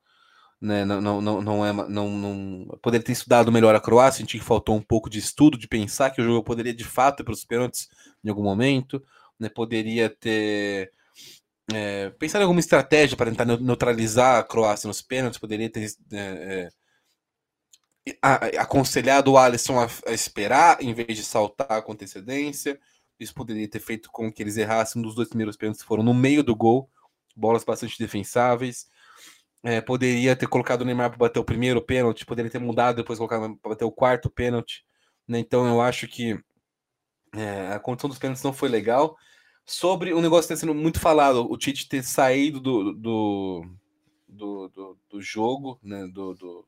Né? 0.64 0.82
Não, 0.82 0.98
não, 0.98 1.20
não, 1.20 1.42
não 1.42 1.66
é. 1.66 1.72
Não, 1.72 2.08
não... 2.08 2.78
Poderia 2.80 3.04
ter 3.04 3.12
estudado 3.12 3.52
melhor 3.52 3.74
a 3.74 3.80
Croácia, 3.80 4.22
senti 4.22 4.38
que 4.38 4.44
faltou 4.44 4.74
um 4.74 4.80
pouco 4.80 5.10
de 5.10 5.18
estudo, 5.18 5.58
de 5.58 5.68
pensar 5.68 6.10
que 6.10 6.22
o 6.22 6.24
jogo 6.24 6.42
poderia 6.42 6.72
de 6.72 6.84
fato 6.84 7.20
ir 7.20 7.24
para 7.24 7.34
os 7.34 7.44
pênaltis 7.44 7.86
em 8.24 8.30
algum 8.30 8.42
momento. 8.42 9.04
Né? 9.38 9.50
Poderia 9.50 10.08
ter. 10.08 10.90
É, 11.70 12.08
pensar 12.18 12.38
em 12.38 12.42
alguma 12.42 12.60
estratégia 12.60 13.14
para 13.14 13.30
tentar 13.30 13.44
neutralizar 13.44 14.38
a 14.38 14.42
Croácia 14.42 14.86
nos 14.86 15.02
pênaltis, 15.02 15.38
poderia 15.38 15.68
ter 15.68 15.86
é, 16.12 16.70
é, 18.06 18.58
aconselhado 18.58 19.32
o 19.32 19.38
Alisson 19.38 19.78
a, 19.78 20.12
esperar 20.12 20.82
em 20.82 20.94
vez 20.94 21.18
de 21.18 21.24
saltar 21.24 21.82
com 21.82 21.92
antecedência. 21.92 22.80
Isso 23.20 23.34
poderia 23.34 23.68
ter 23.68 23.80
feito 23.80 24.10
com 24.10 24.32
que 24.32 24.42
eles 24.42 24.56
errassem 24.56 25.00
um 25.00 25.04
dos 25.04 25.14
dois 25.14 25.28
primeiros 25.28 25.58
pênaltis 25.58 25.82
que 25.82 25.88
foram 25.88 26.02
no 26.02 26.14
meio 26.14 26.42
do 26.42 26.56
gol, 26.56 26.90
bolas 27.36 27.64
bastante 27.64 27.98
defensáveis. 27.98 28.86
É, 29.64 29.80
poderia 29.80 30.36
ter 30.36 30.46
colocado 30.46 30.82
o 30.82 30.84
Neymar 30.84 31.08
para 31.08 31.18
bater 31.18 31.40
o 31.40 31.44
primeiro 31.44 31.80
pênalti, 31.80 32.26
poderia 32.26 32.50
ter 32.50 32.58
mudado 32.58 32.96
depois 32.96 33.18
colocar 33.18 33.40
para 33.40 33.70
bater 33.70 33.84
o 33.84 33.90
quarto 33.90 34.28
pênalti. 34.28 34.84
Né? 35.26 35.38
Então 35.38 35.66
eu 35.66 35.80
acho 35.80 36.06
que 36.06 36.38
é, 37.34 37.68
a 37.72 37.80
condição 37.80 38.08
dos 38.10 38.18
pênaltis 38.18 38.42
não 38.42 38.52
foi 38.52 38.68
legal. 38.68 39.16
Sobre 39.64 40.12
o 40.12 40.20
negócio 40.20 40.48
ter 40.48 40.58
sido 40.58 40.74
muito 40.74 41.00
falado, 41.00 41.50
o 41.50 41.56
Tite 41.56 41.88
ter 41.88 42.02
saído 42.02 42.60
do, 42.60 42.92
do, 42.92 43.66
do, 44.28 44.68
do, 44.68 44.98
do 45.08 45.22
jogo, 45.22 45.80
né? 45.82 46.06
do, 46.12 46.34
do, 46.34 46.66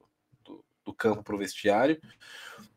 do 0.87 0.95
campo 0.95 1.22
para 1.22 1.34
o 1.34 1.39
vestiário. 1.39 2.01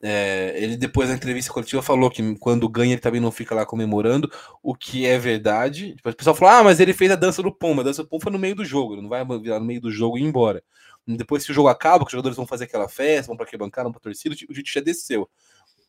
É, 0.01 0.53
ele 0.55 0.75
depois 0.75 1.09
na 1.09 1.15
entrevista 1.15 1.51
coletiva 1.51 1.81
falou 1.81 2.09
que 2.09 2.35
quando 2.37 2.67
ganha 2.67 2.93
ele 2.93 3.01
também 3.01 3.21
não 3.21 3.31
fica 3.31 3.53
lá 3.53 3.65
comemorando, 3.65 4.29
o 4.63 4.75
que 4.75 5.05
é 5.05 5.17
verdade. 5.17 5.95
O 6.03 6.13
pessoal 6.15 6.35
falou: 6.35 6.53
ah, 6.53 6.63
mas 6.63 6.79
ele 6.79 6.93
fez 6.93 7.11
a 7.11 7.15
dança 7.15 7.41
do 7.41 7.53
pombo. 7.53 7.81
A 7.81 7.83
dança 7.83 8.03
do 8.03 8.09
pombo 8.09 8.23
foi 8.23 8.31
no 8.31 8.39
meio 8.39 8.55
do 8.55 8.65
jogo, 8.65 8.95
ele 8.95 9.03
não 9.03 9.09
vai 9.09 9.23
virar 9.39 9.59
no 9.59 9.65
meio 9.65 9.79
do 9.79 9.91
jogo 9.91 10.17
e 10.17 10.21
ir 10.21 10.25
embora. 10.25 10.63
Depois 11.07 11.45
que 11.45 11.51
o 11.51 11.55
jogo 11.55 11.69
acaba, 11.69 12.05
os 12.05 12.11
jogadores 12.11 12.35
vão 12.35 12.45
fazer 12.45 12.65
aquela 12.65 12.87
festa, 12.87 13.27
vão 13.27 13.37
para 13.37 13.45
que 13.45 13.57
bancar, 13.57 13.83
vão 13.83 13.91
para 13.91 14.01
torcida, 14.01 14.35
o 14.35 14.53
Tite 14.53 14.73
já 14.73 14.81
desceu. 14.81 15.29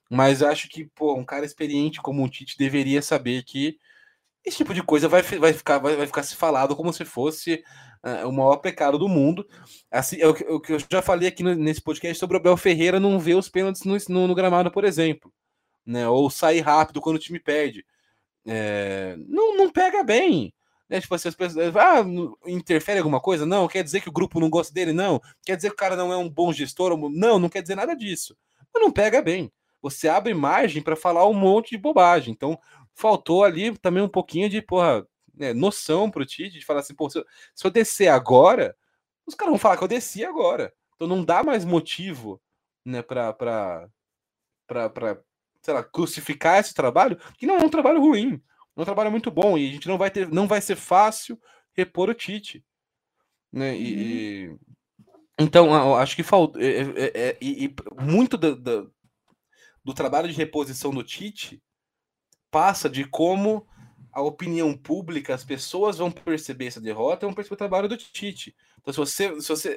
Mas 0.08 0.42
acho 0.42 0.68
que, 0.68 0.86
pô, 0.94 1.14
um 1.14 1.24
cara 1.24 1.44
experiente 1.44 2.00
como 2.00 2.24
o 2.24 2.28
Tite 2.28 2.56
deveria 2.58 3.02
saber 3.02 3.44
que 3.44 3.78
esse 4.44 4.58
tipo 4.58 4.72
de 4.72 4.82
coisa 4.82 5.08
vai, 5.08 5.22
vai, 5.22 5.52
ficar, 5.52 5.78
vai, 5.78 5.96
vai 5.96 6.06
ficar 6.06 6.22
se 6.22 6.34
falado 6.34 6.74
como 6.74 6.92
se 6.92 7.04
fosse 7.04 7.62
uh, 8.04 8.28
o 8.28 8.32
maior 8.32 8.56
pecado 8.56 8.98
do 8.98 9.08
mundo. 9.08 9.46
Assim, 9.90 10.20
é 10.20 10.26
o, 10.26 10.34
que, 10.34 10.44
o 10.44 10.60
que 10.60 10.72
eu 10.72 10.78
já 10.90 11.02
falei 11.02 11.28
aqui 11.28 11.42
no, 11.42 11.54
nesse 11.54 11.80
podcast 11.80 12.18
sobre 12.18 12.36
o 12.36 12.40
Abel 12.40 12.56
Ferreira 12.56 12.98
não 12.98 13.18
ver 13.18 13.34
os 13.34 13.48
pênaltis 13.48 13.84
no, 13.84 13.96
no, 14.08 14.28
no, 14.28 14.34
gramado, 14.34 14.70
por 14.70 14.84
exemplo. 14.84 15.32
Né? 15.84 16.08
Ou 16.08 16.30
sair 16.30 16.60
rápido 16.60 17.00
quando 17.00 17.16
o 17.16 17.20
time 17.20 17.38
perde. 17.38 17.84
É, 18.46 19.16
não, 19.28 19.56
não 19.56 19.70
pega 19.70 20.02
bem. 20.02 20.54
Né? 20.88 21.00
Tipo 21.00 21.14
assim, 21.14 21.28
as 21.28 21.34
pessoas. 21.34 21.76
Ah, 21.76 22.04
interfere 22.46 22.98
alguma 22.98 23.20
coisa? 23.20 23.44
Não. 23.44 23.68
Quer 23.68 23.84
dizer 23.84 24.00
que 24.00 24.08
o 24.08 24.12
grupo 24.12 24.40
não 24.40 24.48
gosta 24.48 24.72
dele? 24.72 24.92
Não. 24.92 25.20
Quer 25.44 25.56
dizer 25.56 25.68
que 25.68 25.74
o 25.74 25.78
cara 25.78 25.96
não 25.96 26.12
é 26.12 26.16
um 26.16 26.28
bom 26.28 26.52
gestor? 26.52 26.96
Não, 27.10 27.38
não 27.38 27.48
quer 27.48 27.62
dizer 27.62 27.74
nada 27.74 27.94
disso. 27.94 28.36
Mas 28.72 28.82
não 28.82 28.90
pega 28.90 29.20
bem. 29.20 29.52
Você 29.82 30.08
abre 30.08 30.34
margem 30.34 30.82
para 30.82 30.96
falar 30.96 31.26
um 31.26 31.32
monte 31.32 31.70
de 31.70 31.78
bobagem. 31.78 32.32
Então, 32.32 32.58
faltou 33.00 33.42
ali 33.42 33.76
também 33.78 34.02
um 34.02 34.08
pouquinho 34.08 34.48
de, 34.48 34.60
porra, 34.60 35.06
né, 35.34 35.54
noção 35.54 36.10
pro 36.10 36.26
Tite, 36.26 36.58
de 36.58 36.64
falar 36.64 36.80
assim, 36.80 36.94
pô, 36.94 37.08
se 37.08 37.18
eu, 37.18 37.26
se 37.54 37.66
eu 37.66 37.70
descer 37.70 38.08
agora, 38.08 38.76
os 39.26 39.34
caras 39.34 39.52
vão 39.52 39.58
falar 39.58 39.78
que 39.78 39.84
eu 39.84 39.88
desci 39.88 40.24
agora. 40.24 40.72
Então 40.94 41.08
não 41.08 41.24
dá 41.24 41.42
mais 41.42 41.64
motivo, 41.64 42.40
né, 42.84 43.02
pra, 43.02 43.32
pra, 43.32 43.88
pra, 44.66 44.90
pra 44.90 45.22
sei 45.62 45.74
lá, 45.74 45.82
crucificar 45.82 46.60
esse 46.60 46.74
trabalho, 46.74 47.18
que 47.38 47.46
não 47.46 47.56
é 47.56 47.64
um 47.64 47.70
trabalho 47.70 48.00
ruim, 48.00 48.40
é 48.76 48.80
um 48.80 48.84
trabalho 48.84 49.10
muito 49.10 49.30
bom, 49.30 49.56
e 49.56 49.68
a 49.68 49.72
gente 49.72 49.88
não 49.88 49.96
vai 49.96 50.10
ter, 50.10 50.28
não 50.28 50.46
vai 50.46 50.60
ser 50.60 50.76
fácil 50.76 51.40
repor 51.72 52.10
o 52.10 52.14
Tite. 52.14 52.62
Né? 53.50 53.76
E, 53.76 54.46
e, 54.46 54.58
então, 55.38 55.96
acho 55.96 56.14
que 56.14 56.22
falta. 56.22 56.62
É, 56.62 56.80
é, 56.80 57.12
é, 57.14 57.38
e, 57.40 57.64
e, 57.64 57.74
muito 58.02 58.36
do, 58.36 58.54
do, 58.54 58.94
do 59.82 59.94
trabalho 59.94 60.28
de 60.28 60.34
reposição 60.34 60.92
do 60.92 61.02
Tite 61.02 61.62
passa 62.50 62.88
de 62.88 63.04
como 63.04 63.66
a 64.12 64.20
opinião 64.20 64.76
pública, 64.76 65.34
as 65.34 65.44
pessoas 65.44 65.98
vão 65.98 66.10
perceber 66.10 66.66
essa 66.66 66.80
derrota, 66.80 67.26
vão 67.26 67.34
perceber 67.34 67.54
o 67.54 67.58
trabalho 67.58 67.88
do 67.88 67.96
Tite. 67.96 68.54
Então, 68.80 68.92
se 68.92 68.98
você, 68.98 69.40
se 69.40 69.48
você 69.48 69.76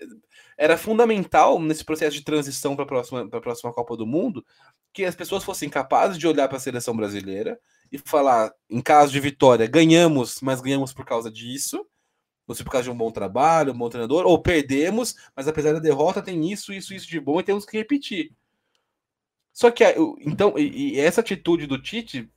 era 0.57 0.77
fundamental 0.77 1.59
nesse 1.59 1.83
processo 1.83 2.15
de 2.15 2.23
transição 2.23 2.75
para 2.75 2.83
a 2.83 2.87
próxima, 2.87 3.29
próxima 3.29 3.73
Copa 3.73 3.95
do 3.95 4.07
Mundo, 4.07 4.43
que 4.91 5.05
as 5.05 5.15
pessoas 5.15 5.43
fossem 5.43 5.69
capazes 5.69 6.17
de 6.17 6.27
olhar 6.27 6.47
para 6.47 6.57
a 6.57 6.61
seleção 6.61 6.95
brasileira 6.95 7.59
e 7.91 7.97
falar, 7.97 8.51
em 8.69 8.81
caso 8.81 9.11
de 9.11 9.19
vitória, 9.19 9.67
ganhamos, 9.67 10.39
mas 10.41 10.61
ganhamos 10.61 10.93
por 10.93 11.05
causa 11.05 11.29
disso, 11.29 11.85
ou 12.47 12.55
se 12.55 12.63
por 12.63 12.71
causa 12.71 12.85
de 12.85 12.91
um 12.91 12.97
bom 12.97 13.11
trabalho, 13.11 13.73
um 13.73 13.77
bom 13.77 13.89
treinador, 13.89 14.25
ou 14.25 14.41
perdemos, 14.41 15.15
mas 15.35 15.47
apesar 15.47 15.73
da 15.73 15.79
derrota 15.79 16.21
tem 16.21 16.51
isso, 16.51 16.73
isso, 16.73 16.93
isso 16.93 17.07
de 17.07 17.19
bom 17.19 17.39
e 17.39 17.43
temos 17.43 17.65
que 17.65 17.77
repetir. 17.77 18.31
Só 19.51 19.69
que 19.69 19.83
então, 20.21 20.57
e, 20.57 20.95
e 20.95 20.99
essa 20.99 21.21
atitude 21.21 21.67
do 21.67 21.79
Tite 21.81 22.29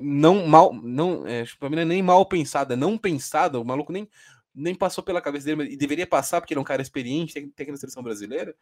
não 0.00 0.46
mal, 0.46 0.72
não, 0.72 1.26
é, 1.26 1.44
pra 1.58 1.68
mim 1.68 1.76
não 1.76 1.82
é 1.82 1.86
nem 1.86 2.02
mal 2.02 2.26
pensada, 2.26 2.76
não 2.76 2.98
pensada, 2.98 3.60
o 3.60 3.64
maluco 3.64 3.92
nem, 3.92 4.08
nem 4.54 4.74
passou 4.74 5.02
pela 5.04 5.20
cabeça 5.20 5.46
dele, 5.46 5.72
e 5.72 5.76
deveria 5.76 6.06
passar 6.06 6.40
porque 6.40 6.54
ele 6.54 6.58
é 6.58 6.62
um 6.62 6.64
cara 6.64 6.82
experiente, 6.82 7.34
tem 7.50 7.66
na 7.68 7.76
seleção 7.76 8.02
brasileira. 8.02 8.54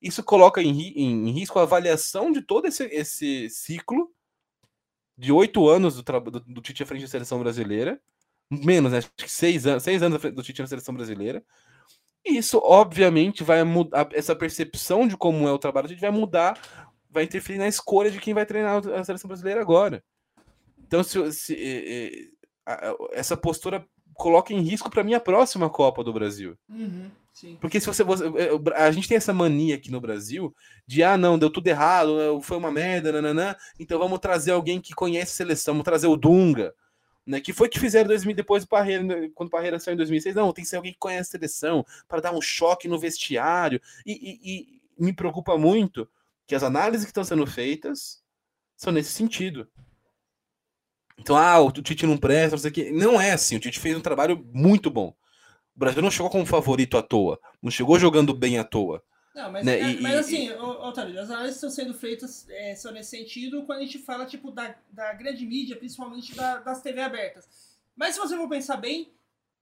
Isso 0.00 0.22
coloca 0.22 0.62
em, 0.62 0.70
em, 0.70 1.28
em, 1.28 1.30
risco 1.30 1.58
a 1.58 1.62
avaliação 1.62 2.32
de 2.32 2.42
todo 2.42 2.66
esse, 2.66 2.84
esse 2.86 3.48
ciclo 3.50 4.12
de 5.16 5.30
oito 5.30 5.68
anos 5.68 5.96
do, 5.96 6.02
do, 6.02 6.40
do 6.40 6.60
Tite 6.60 6.82
à 6.82 6.86
frente 6.86 7.02
da 7.02 7.08
seleção 7.08 7.38
brasileira, 7.38 8.00
menos, 8.50 8.92
né, 8.92 8.98
acho 8.98 9.10
que 9.16 9.30
seis 9.30 9.66
anos, 9.66 9.82
seis 9.82 10.02
anos 10.02 10.20
do 10.20 10.42
Tite 10.42 10.60
na 10.60 10.66
seleção 10.66 10.94
brasileira. 10.94 11.44
E 12.24 12.36
isso, 12.36 12.60
obviamente, 12.62 13.42
vai 13.42 13.62
mudar 13.64 14.08
essa 14.12 14.34
percepção 14.34 15.06
de 15.06 15.16
como 15.16 15.48
é 15.48 15.52
o 15.52 15.58
trabalho, 15.58 15.86
a 15.86 15.90
gente 15.90 16.00
vai 16.00 16.10
mudar, 16.10 16.60
vai 17.10 17.24
interferir 17.24 17.58
na 17.58 17.68
escolha 17.68 18.10
de 18.10 18.20
quem 18.20 18.34
vai 18.34 18.46
treinar 18.46 18.82
a 18.88 19.04
seleção 19.04 19.28
brasileira 19.28 19.60
agora. 19.60 20.02
Então, 20.92 21.02
se, 21.02 21.32
se 21.32 21.54
eh, 21.54 22.28
eh, 22.68 22.94
essa 23.12 23.34
postura 23.34 23.82
coloca 24.12 24.52
em 24.52 24.60
risco 24.60 24.90
para 24.90 25.02
minha 25.02 25.18
próxima 25.18 25.70
Copa 25.70 26.04
do 26.04 26.12
Brasil. 26.12 26.54
Uhum, 26.68 27.10
Porque 27.62 27.80
se 27.80 27.86
você, 27.86 28.04
você, 28.04 28.26
eh, 28.26 28.74
A 28.76 28.90
gente 28.92 29.08
tem 29.08 29.16
essa 29.16 29.32
mania 29.32 29.74
aqui 29.74 29.90
no 29.90 30.02
Brasil 30.02 30.54
de 30.86 31.02
ah, 31.02 31.16
não, 31.16 31.38
deu 31.38 31.48
tudo 31.48 31.66
errado, 31.66 32.42
foi 32.42 32.58
uma 32.58 32.70
merda, 32.70 33.10
nananã, 33.10 33.56
então 33.80 33.98
vamos 33.98 34.18
trazer 34.18 34.50
alguém 34.50 34.82
que 34.82 34.94
conhece 34.94 35.32
a 35.32 35.36
seleção, 35.36 35.72
vamos 35.72 35.86
trazer 35.86 36.08
o 36.08 36.16
Dunga. 36.16 36.74
Né, 37.24 37.40
que 37.40 37.54
foi 37.54 37.68
que 37.70 37.80
fizeram 37.80 38.08
2000, 38.08 38.34
depois 38.34 38.64
do 38.64 38.68
Parreira, 38.68 39.02
né, 39.02 39.30
quando 39.34 39.46
o 39.46 39.50
Parreira 39.50 39.78
saiu 39.78 39.94
em 39.94 39.96
2006. 39.96 40.34
Não, 40.34 40.52
tem 40.52 40.62
que 40.62 40.68
ser 40.68 40.76
alguém 40.76 40.92
que 40.92 40.98
conhece 40.98 41.30
a 41.30 41.38
seleção 41.38 41.86
para 42.06 42.20
dar 42.20 42.34
um 42.34 42.40
choque 42.42 42.86
no 42.86 42.98
vestiário. 42.98 43.80
E, 44.04 44.12
e, 44.12 44.40
e 44.44 45.02
me 45.02 45.12
preocupa 45.12 45.56
muito 45.56 46.06
que 46.46 46.54
as 46.54 46.64
análises 46.64 47.06
que 47.06 47.10
estão 47.10 47.24
sendo 47.24 47.46
feitas 47.46 48.22
são 48.76 48.92
nesse 48.92 49.12
sentido. 49.12 49.66
Então, 51.22 51.36
ah, 51.36 51.60
o 51.60 51.70
Tite 51.70 52.04
não 52.04 52.18
presta, 52.18 52.56
não 52.56 52.58
sei 52.58 52.70
o 52.70 52.74
quê. 52.74 52.90
Não 52.90 53.20
é 53.20 53.30
assim. 53.30 53.56
O 53.56 53.60
Tite 53.60 53.78
fez 53.78 53.96
um 53.96 54.00
trabalho 54.00 54.44
muito 54.52 54.90
bom. 54.90 55.14
O 55.74 55.78
Brasil 55.78 56.02
não 56.02 56.10
chegou 56.10 56.28
como 56.28 56.44
favorito 56.44 56.98
à 56.98 57.02
toa. 57.02 57.38
Não 57.62 57.70
chegou 57.70 57.96
jogando 57.96 58.34
bem 58.34 58.58
à 58.58 58.64
toa. 58.64 59.00
Não, 59.32 59.50
mas, 59.50 59.64
né? 59.64 59.78
é, 59.78 59.90
e, 59.92 60.00
mas 60.00 60.16
assim, 60.16 60.48
e... 60.48 60.52
Otávio, 60.52 61.18
as 61.18 61.30
análises 61.30 61.56
estão 61.56 61.70
sendo 61.70 61.94
feitas 61.94 62.46
é, 62.50 62.74
só 62.74 62.90
nesse 62.90 63.10
sentido 63.16 63.64
quando 63.64 63.78
a 63.78 63.82
gente 63.82 63.98
fala 63.98 64.26
tipo 64.26 64.50
da, 64.50 64.74
da 64.90 65.12
grande 65.14 65.46
mídia, 65.46 65.76
principalmente 65.76 66.34
da, 66.34 66.58
das 66.58 66.82
TV 66.82 67.00
abertas. 67.00 67.48
Mas 67.96 68.14
se 68.14 68.20
você 68.20 68.36
for 68.36 68.48
pensar 68.48 68.76
bem, 68.76 69.14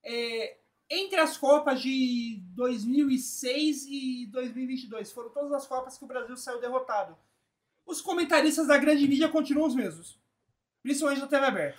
é, 0.03 0.57
entre 0.89 1.21
as 1.21 1.37
Copas 1.37 1.81
de 1.83 2.43
2006 2.55 3.87
e 3.87 4.27
2022, 4.33 5.13
foram 5.13 5.29
todas 5.29 5.53
as 5.53 5.67
Copas 5.67 5.99
que 5.99 6.05
o 6.05 6.09
Brasil 6.09 6.37
saiu 6.37 6.61
derrotado. 6.61 7.17
Os 7.87 8.01
comentaristas 8.01 8.67
da 8.67 8.79
grande 8.79 9.07
mídia 9.07 9.29
continuam 9.29 9.69
os 9.69 9.75
mesmos. 9.75 10.20
Principalmente 10.83 11.21
na 11.21 11.27
TV 11.27 11.47
aberta. 11.47 11.79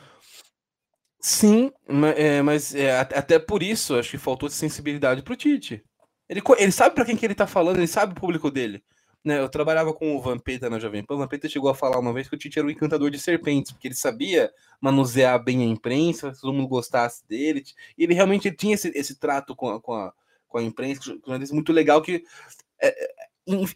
Sim, 1.19 1.71
é, 2.15 2.41
mas 2.41 2.73
é, 2.73 2.99
até 2.99 3.37
por 3.37 3.61
isso 3.61 3.95
acho 3.95 4.09
que 4.11 4.17
faltou 4.17 4.49
sensibilidade 4.49 5.21
pro 5.21 5.35
Tite. 5.35 5.83
Ele, 6.27 6.41
ele 6.57 6.71
sabe 6.71 6.95
para 6.95 7.05
quem 7.05 7.15
que 7.15 7.25
ele 7.25 7.35
tá 7.35 7.45
falando, 7.45 7.77
ele 7.77 7.87
sabe 7.87 8.13
o 8.13 8.19
público 8.19 8.49
dele. 8.49 8.83
Né, 9.23 9.39
eu 9.39 9.47
trabalhava 9.47 9.93
com 9.93 10.15
o 10.15 10.21
Vampeta 10.21 10.67
na 10.67 10.79
Jovem 10.79 11.03
Pan. 11.05 11.13
O 11.13 11.17
Vampeta 11.19 11.47
chegou 11.47 11.69
a 11.69 11.75
falar 11.75 11.99
uma 11.99 12.11
vez 12.11 12.27
que 12.27 12.33
o 12.33 12.37
Tite 12.37 12.57
era 12.57 12.67
um 12.67 12.71
encantador 12.71 13.11
de 13.11 13.19
serpentes, 13.19 13.71
porque 13.71 13.87
ele 13.87 13.93
sabia 13.93 14.51
manusear 14.79 15.43
bem 15.43 15.61
a 15.61 15.65
imprensa, 15.65 16.33
todo 16.41 16.53
mundo 16.53 16.67
gostasse 16.67 17.27
dele. 17.27 17.63
E 17.95 18.03
ele 18.03 18.15
realmente 18.15 18.51
tinha 18.51 18.73
esse, 18.73 18.91
esse 18.95 19.19
trato 19.19 19.55
com 19.55 19.69
a, 19.69 19.79
com 19.79 19.93
a, 19.93 20.11
com 20.47 20.57
a 20.57 20.63
imprensa, 20.63 21.15
muito 21.51 21.71
legal 21.71 22.01
que, 22.01 22.23
é, 22.81 23.13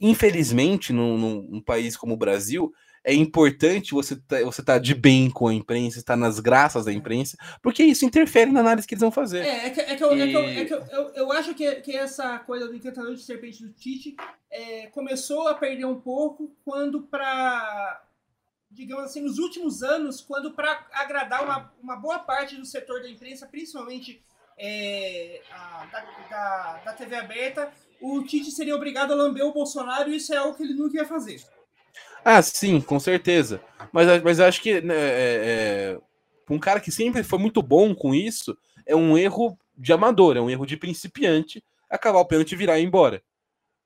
infelizmente, 0.01 0.91
num, 0.91 1.15
num 1.43 1.61
país 1.61 1.95
como 1.95 2.15
o 2.15 2.17
Brasil, 2.17 2.73
é 3.05 3.13
importante 3.13 3.93
você 3.93 4.15
tá, 4.15 4.41
você 4.43 4.63
tá 4.63 4.79
de 4.79 4.95
bem 4.95 5.29
com 5.29 5.47
a 5.47 5.53
imprensa, 5.53 5.99
estar 5.99 6.15
nas 6.15 6.39
graças 6.39 6.85
da 6.85 6.91
imprensa, 6.91 7.37
porque 7.61 7.83
isso 7.83 8.03
interfere 8.03 8.51
na 8.51 8.61
análise 8.61 8.87
que 8.87 8.95
eles 8.95 9.01
vão 9.01 9.11
fazer. 9.11 9.45
É, 9.45 9.67
é 9.67 9.69
que, 9.69 9.79
é 9.79 9.95
que, 9.95 10.03
eu, 10.03 10.17
e... 10.17 10.21
é 10.21 10.27
que, 10.27 10.35
eu, 10.35 10.43
é 10.43 10.65
que 10.65 10.73
eu, 10.73 10.81
eu, 10.87 11.09
eu, 11.13 11.31
acho 11.31 11.53
que, 11.53 11.75
que 11.75 11.95
essa 11.95 12.39
coisa 12.39 12.67
do 12.67 12.75
encantador 12.75 13.13
de 13.13 13.21
serpente 13.21 13.61
do 13.61 13.71
Tite 13.71 14.15
é, 14.49 14.87
começou 14.87 15.47
a 15.47 15.53
perder 15.53 15.85
um 15.85 16.01
pouco 16.01 16.51
quando 16.65 17.03
para 17.03 18.01
digamos 18.71 19.05
assim, 19.05 19.21
nos 19.21 19.37
últimos 19.37 19.83
anos, 19.83 20.19
quando 20.19 20.51
para 20.51 20.85
agradar 20.91 21.43
uma, 21.45 21.71
uma 21.81 21.95
boa 21.95 22.19
parte 22.19 22.57
do 22.57 22.65
setor 22.65 23.01
da 23.01 23.09
imprensa, 23.09 23.47
principalmente 23.47 24.21
é, 24.57 25.41
a- 25.51 25.85
da, 25.85 26.01
da, 26.29 26.81
da 26.85 26.93
TV 26.93 27.15
aberta, 27.15 27.71
o 28.01 28.21
Tite 28.23 28.51
seria 28.51 28.75
obrigado 28.75 29.13
a 29.13 29.15
lamber 29.15 29.45
o 29.45 29.53
Bolsonaro 29.53 30.09
e 30.09 30.17
isso 30.17 30.33
é 30.33 30.37
algo 30.37 30.57
que 30.57 30.63
ele 30.63 30.73
nunca 30.73 30.97
ia 30.97 31.05
fazer. 31.05 31.41
Ah, 32.25 32.41
sim, 32.41 32.81
com 32.81 32.99
certeza. 32.99 33.61
Mas, 33.93 34.23
mas 34.23 34.39
eu 34.39 34.45
acho 34.45 34.59
que 34.61 34.81
né, 34.81 34.95
é, 34.95 35.93
é, 35.95 35.99
um 36.49 36.57
cara 36.59 36.79
que 36.79 36.91
sempre 36.91 37.23
foi 37.23 37.37
muito 37.39 37.61
bom 37.61 37.93
com 37.93 38.15
isso 38.15 38.57
é 38.85 38.95
um 38.95 39.17
erro 39.17 39.57
de 39.77 39.93
amador, 39.93 40.35
é 40.35 40.41
um 40.41 40.49
erro 40.49 40.65
de 40.65 40.75
principiante 40.77 41.63
acabar 41.89 42.19
o 42.19 42.25
pênalti 42.25 42.53
e 42.53 42.55
virar 42.55 42.79
e 42.79 42.83
ir 42.83 42.85
embora. 42.87 43.21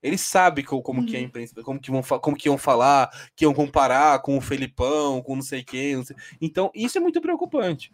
Ele 0.02 0.16
sabe 0.16 0.62
co- 0.62 0.82
como, 0.82 1.04
que 1.04 1.16
é 1.16 1.20
a 1.20 1.22
imprensa, 1.22 1.62
como 1.62 1.78
que, 1.80 1.90
vão, 1.90 2.02
como 2.02 2.36
que 2.36 2.48
iam 2.48 2.56
falar, 2.56 3.10
que 3.36 3.44
iam 3.44 3.52
comparar 3.52 4.20
com 4.22 4.38
o 4.38 4.40
Felipão, 4.40 5.22
com 5.22 5.36
não 5.36 5.42
sei 5.42 5.62
quem. 5.62 5.96
não 5.96 6.04
sei- 6.04 6.16
Então, 6.40 6.70
isso 6.74 6.96
é 6.96 7.00
muito 7.00 7.20
preocupante. 7.20 7.92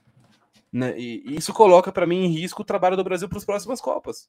Né? 0.72 0.98
E, 0.98 1.22
e 1.26 1.36
isso 1.36 1.52
coloca 1.52 1.92
para 1.92 2.06
mim 2.06 2.24
em 2.24 2.28
risco 2.28 2.62
o 2.62 2.64
trabalho 2.64 2.96
do 2.96 3.04
Brasil 3.04 3.28
para 3.28 3.38
as 3.38 3.44
próximas 3.44 3.80
Copas. 3.80 4.28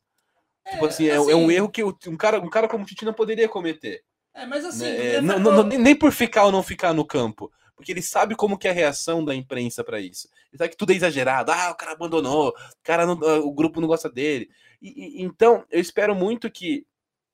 tipo 0.72 0.86
assim, 0.86 1.06
é, 1.08 1.16
é 1.16 1.20
um 1.20 1.24
assim, 1.30 1.52
erro 1.52 1.70
que 1.70 1.84
um 1.84 2.18
cara, 2.18 2.40
um 2.40 2.50
cara 2.50 2.68
como 2.68 2.84
o 2.84 2.88
Tite 2.88 3.06
não 3.06 3.14
poderia 3.14 3.50
cometer. 3.50 4.04
É, 4.38 4.46
mas 4.46 4.64
assim, 4.66 4.84
né? 4.84 4.98
É, 4.98 5.16
é, 5.16 5.22
não- 5.22 5.40
não- 5.40 5.64
nem- 5.64 5.96
por 5.96 6.12
ficar 6.12 6.46
ou 6.46 6.52
não 6.52 6.62
ficar 6.64 6.94
no 6.94 7.06
campo. 7.06 7.52
Porque 7.76 7.92
ele 7.92 8.02
sabe 8.02 8.36
como 8.36 8.58
que 8.58 8.68
é 8.68 8.72
a 8.72 8.74
reação 8.74 9.24
da 9.24 9.36
imprensa 9.36 9.84
para 9.84 10.00
isso. 10.00 10.28
Ele 10.52 10.58
sabe 10.58 10.70
que 10.72 10.78
tudo 10.78 10.92
é 10.92 10.96
exagerado. 10.96 11.52
Ah, 11.52 11.72
o 11.72 11.76
cara 11.76 11.92
abandonou, 11.92 12.50
o, 12.50 12.54
cara 12.84 13.06
não- 13.06 13.20
ah, 13.24 13.40
o 13.40 13.52
grupo 13.54 13.80
não 13.80 13.88
gosta 13.88 14.10
dele. 14.10 14.50
E- 14.82 15.20
e- 15.20 15.24
então, 15.24 15.64
eu 15.70 15.80
espero 15.80 16.16
muito 16.16 16.50
que 16.50 16.86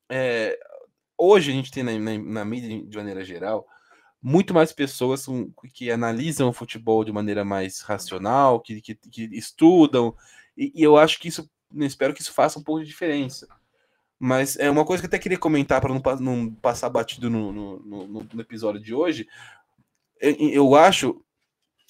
é, 0.09 0.57
hoje 1.17 1.51
a 1.51 1.53
gente 1.53 1.71
tem 1.71 1.81
na, 1.83 1.97
na- 1.97 2.17
na 2.17 2.45
mídia, 2.45 2.83
de 2.85 2.97
maneira 2.97 3.23
geral, 3.23 3.65
muito 4.21 4.53
mais 4.53 4.71
pessoas 4.73 5.25
que 5.73 5.89
analisam 5.91 6.49
o 6.49 6.53
futebol 6.53 7.03
de 7.03 7.11
maneira 7.11 7.43
mais 7.45 7.81
racional, 7.81 8.59
que, 8.59 8.81
que, 8.81 8.95
que 8.95 9.23
estudam, 9.33 10.15
e, 10.57 10.71
e 10.75 10.83
eu 10.83 10.97
acho 10.97 11.19
que 11.19 11.27
isso, 11.29 11.49
espero 11.75 12.13
que 12.13 12.21
isso 12.21 12.33
faça 12.33 12.59
um 12.59 12.63
pouco 12.63 12.81
de 12.81 12.87
diferença. 12.87 13.47
Mas 14.25 14.55
é 14.55 14.69
uma 14.71 14.85
coisa 14.85 15.01
que 15.01 15.05
eu 15.05 15.09
até 15.09 15.19
queria 15.19 15.37
comentar 15.37 15.81
para 15.81 15.93
não, 15.93 16.01
não 16.21 16.49
passar 16.55 16.89
batido 16.89 17.29
no, 17.29 17.51
no, 17.51 17.79
no- 18.07 18.27
no 18.33 18.41
episódio 18.41 18.79
de 18.79 18.93
hoje. 18.95 19.27
Eu, 20.21 20.33
eu 20.49 20.75
acho, 20.75 21.21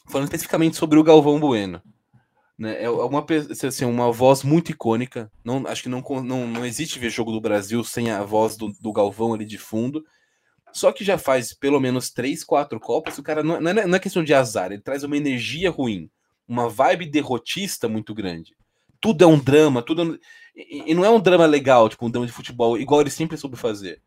falando 0.10 0.26
especificamente 0.26 0.76
sobre 0.76 0.98
o 0.98 1.04
Galvão 1.04 1.40
Bueno, 1.40 1.80
né, 2.58 2.84
é 2.84 2.90
uma, 2.90 3.26
assim, 3.68 3.86
uma 3.86 4.12
voz 4.12 4.44
muito 4.44 4.72
icônica. 4.72 5.32
Não, 5.46 5.68
acho 5.68 5.84
que 5.84 5.90
não, 5.90 6.02
não, 6.24 6.48
não 6.48 6.66
existe 6.66 7.00
ver 7.00 7.12
jogo 7.12 7.32
do 7.32 7.40
Brasil 7.42 7.84
sem 7.84 8.10
a 8.12 8.24
voz 8.24 8.58
do, 8.58 8.74
do 8.82 8.92
Galvão 8.92 9.36
ali 9.36 9.46
de 9.46 9.60
fundo. 9.60 10.04
Só 10.74 10.92
que 10.92 11.04
já 11.04 11.18
faz 11.20 11.54
pelo 11.54 11.80
menos 11.80 12.10
três, 12.12 12.44
quatro 12.44 12.80
copas. 12.80 13.18
O 13.20 13.24
cara 13.24 13.44
não, 13.44 13.62
não 13.62 13.72
é, 13.72 13.86
não 13.88 13.96
é 13.96 14.00
questão 14.00 14.24
de 14.24 14.34
azar, 14.34 14.72
ele 14.72 14.82
traz 14.82 15.04
uma 15.04 15.18
energia 15.18 15.70
ruim, 15.70 16.10
uma 16.48 16.70
vibe 16.70 17.06
derrotista 17.12 17.88
muito 17.88 18.14
grande. 18.14 18.56
Tudo 19.00 19.24
é 19.24 19.28
um 19.28 19.40
drama, 19.40 19.84
tudo. 19.84 20.02
é 20.02 20.06
um- 20.06 20.20
E, 20.56 20.92
e 20.92 20.94
não 20.94 21.04
é 21.06 21.10
um 21.10 21.20
drama 21.20 21.46
legal, 21.46 21.90
tipo 21.90 22.06
um 22.06 22.12
drama 22.12 22.28
de 22.28 22.34
futebol, 22.34 22.78
igual 22.78 23.02
ele 23.02 23.10
sempre 23.10 23.38
soube 23.38 23.58
fazer. 23.58 24.02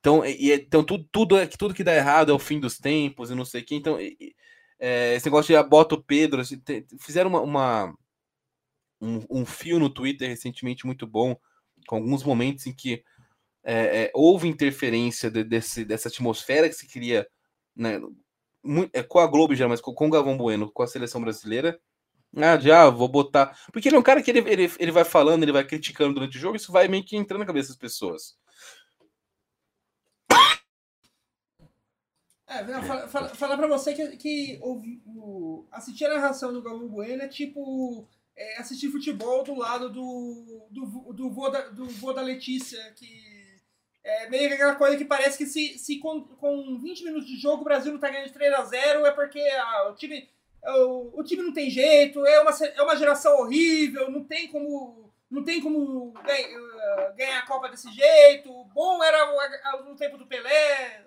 Então, 0.00 0.24
e, 0.24 0.32
e- 0.50 0.52
então 0.54 0.84
tudo, 0.84 1.08
tudo, 1.12 1.36
é, 1.38 1.46
tudo 1.46 1.74
que 1.74 1.84
dá 1.84 1.94
errado 1.94 2.30
é 2.32 2.34
o 2.34 2.38
fim 2.38 2.58
dos 2.60 2.78
tempos 2.78 3.30
e 3.30 3.34
não 3.34 3.44
sei 3.44 3.62
o 3.62 3.64
que. 3.64 3.74
Então, 3.76 4.00
e- 4.00 4.34
é, 4.78 5.14
esse 5.14 5.26
negócio 5.26 5.48
de 5.48 5.56
ah, 5.56 5.62
bota 5.62 5.94
o 5.94 6.02
Pedro, 6.02 6.40
assim, 6.40 6.58
te- 6.58 6.86
fizeram 7.00 7.30
uma, 7.30 7.40
uma- 7.40 7.94
um, 9.00 9.24
um 9.30 9.46
fio 9.46 9.78
no 9.78 9.90
Twitter 9.90 10.28
recentemente 10.28 10.86
muito 10.86 11.06
bom, 11.06 11.36
com 11.86 11.96
alguns 11.96 12.22
momentos 12.22 12.66
em 12.66 12.72
que 12.74 13.02
é, 13.64 14.04
é, 14.06 14.10
houve 14.14 14.48
interferência 14.48 15.30
de- 15.30 15.44
desse, 15.44 15.84
dessa 15.84 16.08
atmosfera 16.08 16.68
que 16.68 16.74
se 16.74 16.88
cria 16.88 17.28
né, 17.76 18.00
mu- 18.62 18.88
é, 18.92 19.02
com 19.02 19.18
a 19.20 19.26
Globo 19.26 19.54
já, 19.54 19.68
mas 19.68 19.80
com, 19.80 19.94
com 19.94 20.08
o 20.08 20.10
Galvão 20.10 20.36
Bueno, 20.36 20.70
com 20.72 20.82
a 20.82 20.86
seleção 20.86 21.20
brasileira. 21.20 21.80
Ah, 22.36 22.58
já 22.58 22.88
vou 22.88 23.08
botar. 23.08 23.58
Porque 23.72 23.88
ele 23.88 23.96
é 23.96 23.98
um 23.98 24.02
cara 24.02 24.22
que 24.22 24.30
ele, 24.30 24.38
ele, 24.50 24.72
ele 24.78 24.90
vai 24.90 25.04
falando, 25.04 25.42
ele 25.42 25.52
vai 25.52 25.64
criticando 25.64 26.14
durante 26.14 26.36
o 26.36 26.40
jogo, 26.40 26.56
isso 26.56 26.72
vai 26.72 26.88
meio 26.88 27.04
que 27.04 27.16
entrando 27.16 27.40
na 27.40 27.46
cabeça 27.46 27.68
das 27.68 27.76
pessoas. 27.78 28.36
É, 32.46 32.62
não, 32.64 32.82
fala- 33.08 33.28
falar 33.34 33.56
pra 33.56 33.66
você 33.66 33.94
que, 33.94 34.16
que 34.16 34.58
ouvi- 34.60 35.00
o- 35.06 35.66
assistir 35.70 36.04
a 36.04 36.14
narração 36.14 36.52
do 36.52 36.60
Galvão 36.62 36.88
Bueno 36.88 37.22
é 37.22 37.28
tipo 37.28 38.06
é, 38.36 38.58
assistir 38.58 38.90
futebol 38.90 39.42
do 39.42 39.54
lado 39.54 39.88
do, 39.90 40.68
do, 40.70 41.12
do, 41.12 41.30
vô 41.30 41.48
da, 41.48 41.68
do 41.68 41.86
vô 41.86 42.12
da 42.12 42.20
Letícia, 42.20 42.78
que 42.94 43.06
é 44.04 44.28
meio 44.28 44.48
que 44.48 44.54
aquela 44.54 44.74
coisa 44.74 44.96
que 44.96 45.04
parece 45.04 45.38
que 45.38 45.46
se, 45.46 45.78
se 45.78 45.98
com, 45.98 46.22
com 46.24 46.78
20 46.78 47.04
minutos 47.04 47.26
de 47.28 47.36
jogo 47.38 47.62
o 47.62 47.64
Brasil 47.64 47.92
não 47.92 48.00
tá 48.00 48.10
ganhando 48.10 48.28
de 48.30 48.34
3x0 48.38 49.06
é 49.06 49.10
porque 49.12 49.38
ah, 49.40 49.90
o, 49.90 49.94
time, 49.94 50.28
o, 50.64 51.20
o 51.20 51.24
time 51.24 51.42
não 51.42 51.52
tem 51.52 51.68
jeito, 51.70 52.24
é 52.26 52.40
uma, 52.40 52.50
é 52.50 52.82
uma 52.82 52.96
geração 52.96 53.38
horrível, 53.40 54.10
não 54.10 54.24
tem 54.24 54.48
como. 54.48 55.10
Não 55.30 55.42
tem 55.42 55.62
como 55.62 56.12
ganha- 56.12 56.46
eh, 56.46 57.12
ganhar 57.16 57.38
a 57.38 57.46
Copa 57.46 57.66
desse 57.70 57.90
jeito. 57.90 58.52
Bom 58.74 59.02
era 59.02 59.82
no 59.82 59.96
tempo 59.96 60.18
do 60.18 60.26
Pelé. 60.26 61.06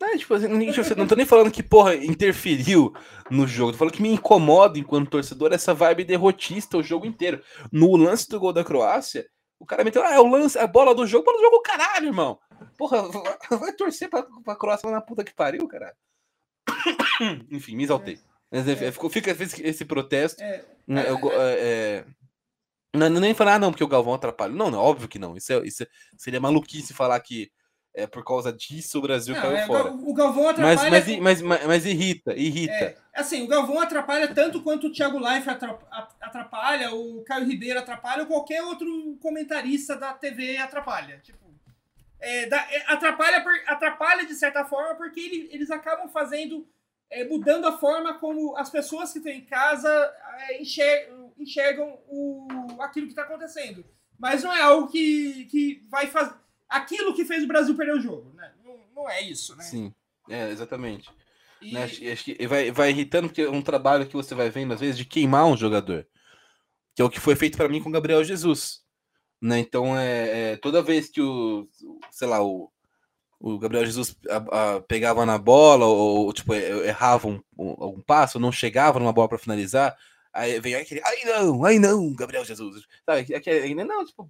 Não, 0.00 0.18
tipo, 0.18 0.34
assim, 0.34 0.58
tipo 0.66 0.80
assim, 0.80 0.94
não 0.96 1.06
tô 1.06 1.14
nem 1.14 1.24
falando 1.24 1.52
que, 1.52 1.62
porra, 1.62 1.94
interferiu 1.94 2.92
no 3.30 3.46
jogo. 3.46 3.72
Tô 3.72 3.78
falando 3.78 3.94
que 3.94 4.02
me 4.02 4.10
incomoda 4.10 4.78
enquanto 4.78 5.10
torcedor 5.10 5.52
essa 5.52 5.72
vibe 5.72 6.04
derrotista 6.04 6.76
o 6.76 6.82
jogo 6.82 7.06
inteiro. 7.06 7.42
No 7.70 7.94
lance 7.96 8.28
do 8.28 8.40
gol 8.40 8.52
da 8.52 8.64
Croácia, 8.64 9.24
o 9.58 9.64
cara 9.64 9.84
meteu, 9.84 10.02
ah, 10.02 10.12
é 10.14 10.18
o 10.20 10.26
lance, 10.26 10.58
a 10.58 10.66
bola 10.66 10.94
do 10.94 11.06
jogo, 11.06 11.24
bola 11.24 11.38
do 11.38 11.44
jogo, 11.44 11.62
caralho, 11.62 12.06
irmão. 12.06 12.38
Porra, 12.76 13.02
vai 13.56 13.72
torcer 13.72 14.10
pra, 14.10 14.26
pra 14.44 14.56
Croácia 14.56 14.90
na 14.90 15.00
puta 15.00 15.22
que 15.22 15.32
pariu, 15.32 15.68
caralho. 15.68 15.94
Enfim, 17.50 17.76
me 17.76 17.84
exaltei. 17.84 18.18
Mas, 18.50 18.68
enfim, 18.68 18.90
ficou- 18.92 19.10
Fica 19.10 19.30
esse, 19.30 19.84
protesto. 19.84 20.42
É, 20.42 20.64
né, 20.86 21.04
eu 21.08 21.18
é, 21.32 21.58
é, 21.58 22.04
não, 22.94 23.08
não 23.10 23.20
nem 23.20 23.34
falar, 23.34 23.54
ah, 23.54 23.58
não, 23.58 23.70
porque 23.72 23.82
o 23.84 23.88
Galvão 23.88 24.14
atrapalha. 24.14 24.52
Não, 24.52 24.70
não, 24.70 24.78
óbvio 24.78 25.08
que 25.08 25.18
não. 25.18 25.36
Isso, 25.36 25.52
é- 25.52 25.66
isso 25.66 25.82
é- 25.82 25.86
seria 26.16 26.40
maluquice 26.40 26.94
falar 26.94 27.18
que 27.20 27.50
é 27.96 28.06
por 28.08 28.24
causa 28.24 28.52
disso 28.52 28.98
o 28.98 29.02
Brasil 29.02 29.34
Não, 29.34 29.42
caiu 29.42 29.56
é, 29.56 29.66
fora. 29.66 29.92
o 29.92 30.12
Galvão 30.14 30.44
Mas, 30.44 30.52
atrapalha. 30.80 30.90
mas, 30.90 31.08
i- 31.08 31.20
mas, 31.20 31.42
mas, 31.42 31.66
mas 31.66 31.86
irrita, 31.86 32.34
irrita. 32.34 32.72
é, 32.72 32.96
assim, 33.14 33.42
o 33.42 33.46
Galvão 33.46 33.80
atrapalha 33.80 34.32
tanto 34.34 34.62
quanto 34.62 34.88
o 34.88 34.92
Thiago 34.92 35.18
a- 35.24 36.08
atrapalha, 36.20 36.92
o 36.92 37.22
Caio 37.24 37.46
Ribeiro 37.46 37.78
atrapalha, 37.78 38.22
ou 38.22 38.28
qualquer 38.28 38.62
outro 38.62 39.16
comentarista 39.20 39.96
da 39.96 40.12
TV 40.12 40.56
atrapalha. 40.56 41.20
Tipo, 41.22 41.43
é, 42.20 42.46
dá- 42.46 42.66
é, 42.70 42.84
atrapalha, 42.92 43.42
por- 43.42 43.62
atrapalha 43.66 44.26
de 44.26 44.34
certa 44.34 44.64
forma 44.64 44.94
porque 44.94 45.20
ele- 45.20 45.48
eles 45.52 45.70
acabam 45.70 46.08
fazendo, 46.08 46.66
é, 47.10 47.24
mudando 47.24 47.66
a 47.66 47.76
forma 47.78 48.14
como 48.18 48.56
as 48.56 48.70
pessoas 48.70 49.12
que 49.12 49.18
estão 49.18 49.32
em 49.32 49.44
casa 49.44 49.88
é, 50.48 50.60
enxer- 50.60 51.10
enxergam 51.38 51.98
o, 52.08 52.48
aquilo 52.80 53.06
que 53.06 53.12
está 53.12 53.22
acontecendo. 53.22 53.84
Mas 54.18 54.42
não 54.42 54.52
é 54.52 54.60
algo 54.62 54.88
que, 54.90 55.46
que 55.46 55.82
vai 55.90 56.06
fazer. 56.06 56.34
Aquilo 56.68 57.14
que 57.14 57.24
fez 57.24 57.44
o 57.44 57.48
Brasil 57.48 57.76
perder 57.76 57.94
o 57.94 58.00
jogo, 58.00 58.32
né? 58.34 58.52
Não, 58.64 58.78
não 58.94 59.10
é 59.10 59.20
isso, 59.20 59.54
né? 59.56 59.64
Sim, 59.64 59.92
é, 60.28 60.50
exatamente. 60.50 61.10
E- 61.60 61.72
Né, 61.74 61.84
acho, 61.84 62.06
acho 62.08 62.24
que 62.24 62.46
vai, 62.46 62.70
vai 62.70 62.90
irritando, 62.90 63.28
porque 63.28 63.42
é 63.42 63.50
um 63.50 63.62
trabalho 63.62 64.06
que 64.06 64.14
você 64.14 64.34
vai 64.34 64.50
vendo, 64.50 64.72
às 64.74 64.80
vezes, 64.80 64.96
de 64.96 65.04
queimar 65.04 65.46
um 65.46 65.56
jogador. 65.56 66.06
Que 66.94 67.02
é 67.02 67.04
o 67.04 67.10
que 67.10 67.18
foi 67.20 67.34
feito 67.36 67.56
para 67.56 67.68
mim 67.68 67.82
com 67.82 67.88
o 67.88 67.92
Gabriel 67.92 68.22
Jesus. 68.22 68.83
Né? 69.40 69.58
Então, 69.58 69.96
é, 69.96 70.52
é, 70.52 70.56
toda 70.56 70.82
vez 70.82 71.08
que 71.08 71.20
o, 71.20 71.68
sei 72.10 72.26
lá, 72.28 72.42
o, 72.42 72.70
o 73.38 73.58
Gabriel 73.58 73.84
Jesus 73.84 74.16
a- 74.30 74.76
a- 74.76 74.80
pegava 74.80 75.26
na 75.26 75.36
bola, 75.38 75.84
ou, 75.86 76.32
tipo, 76.32 76.54
er- 76.54 76.86
errava 76.86 77.28
um, 77.28 77.42
um, 77.58 77.70
algum 77.82 78.00
passo, 78.00 78.38
não 78.40 78.50
chegava 78.52 78.98
numa 78.98 79.12
bola 79.12 79.28
para 79.28 79.38
finalizar, 79.38 79.96
aí 80.32 80.58
vem 80.60 80.74
aquele, 80.74 81.02
ai 81.04 81.24
não, 81.24 81.64
ai 81.64 81.78
não, 81.78 82.14
Gabriel 82.14 82.44
Jesus. 82.44 82.84
Sabe? 83.04 83.34
Aquele, 83.34 83.74
não, 83.84 84.04
tipo, 84.04 84.28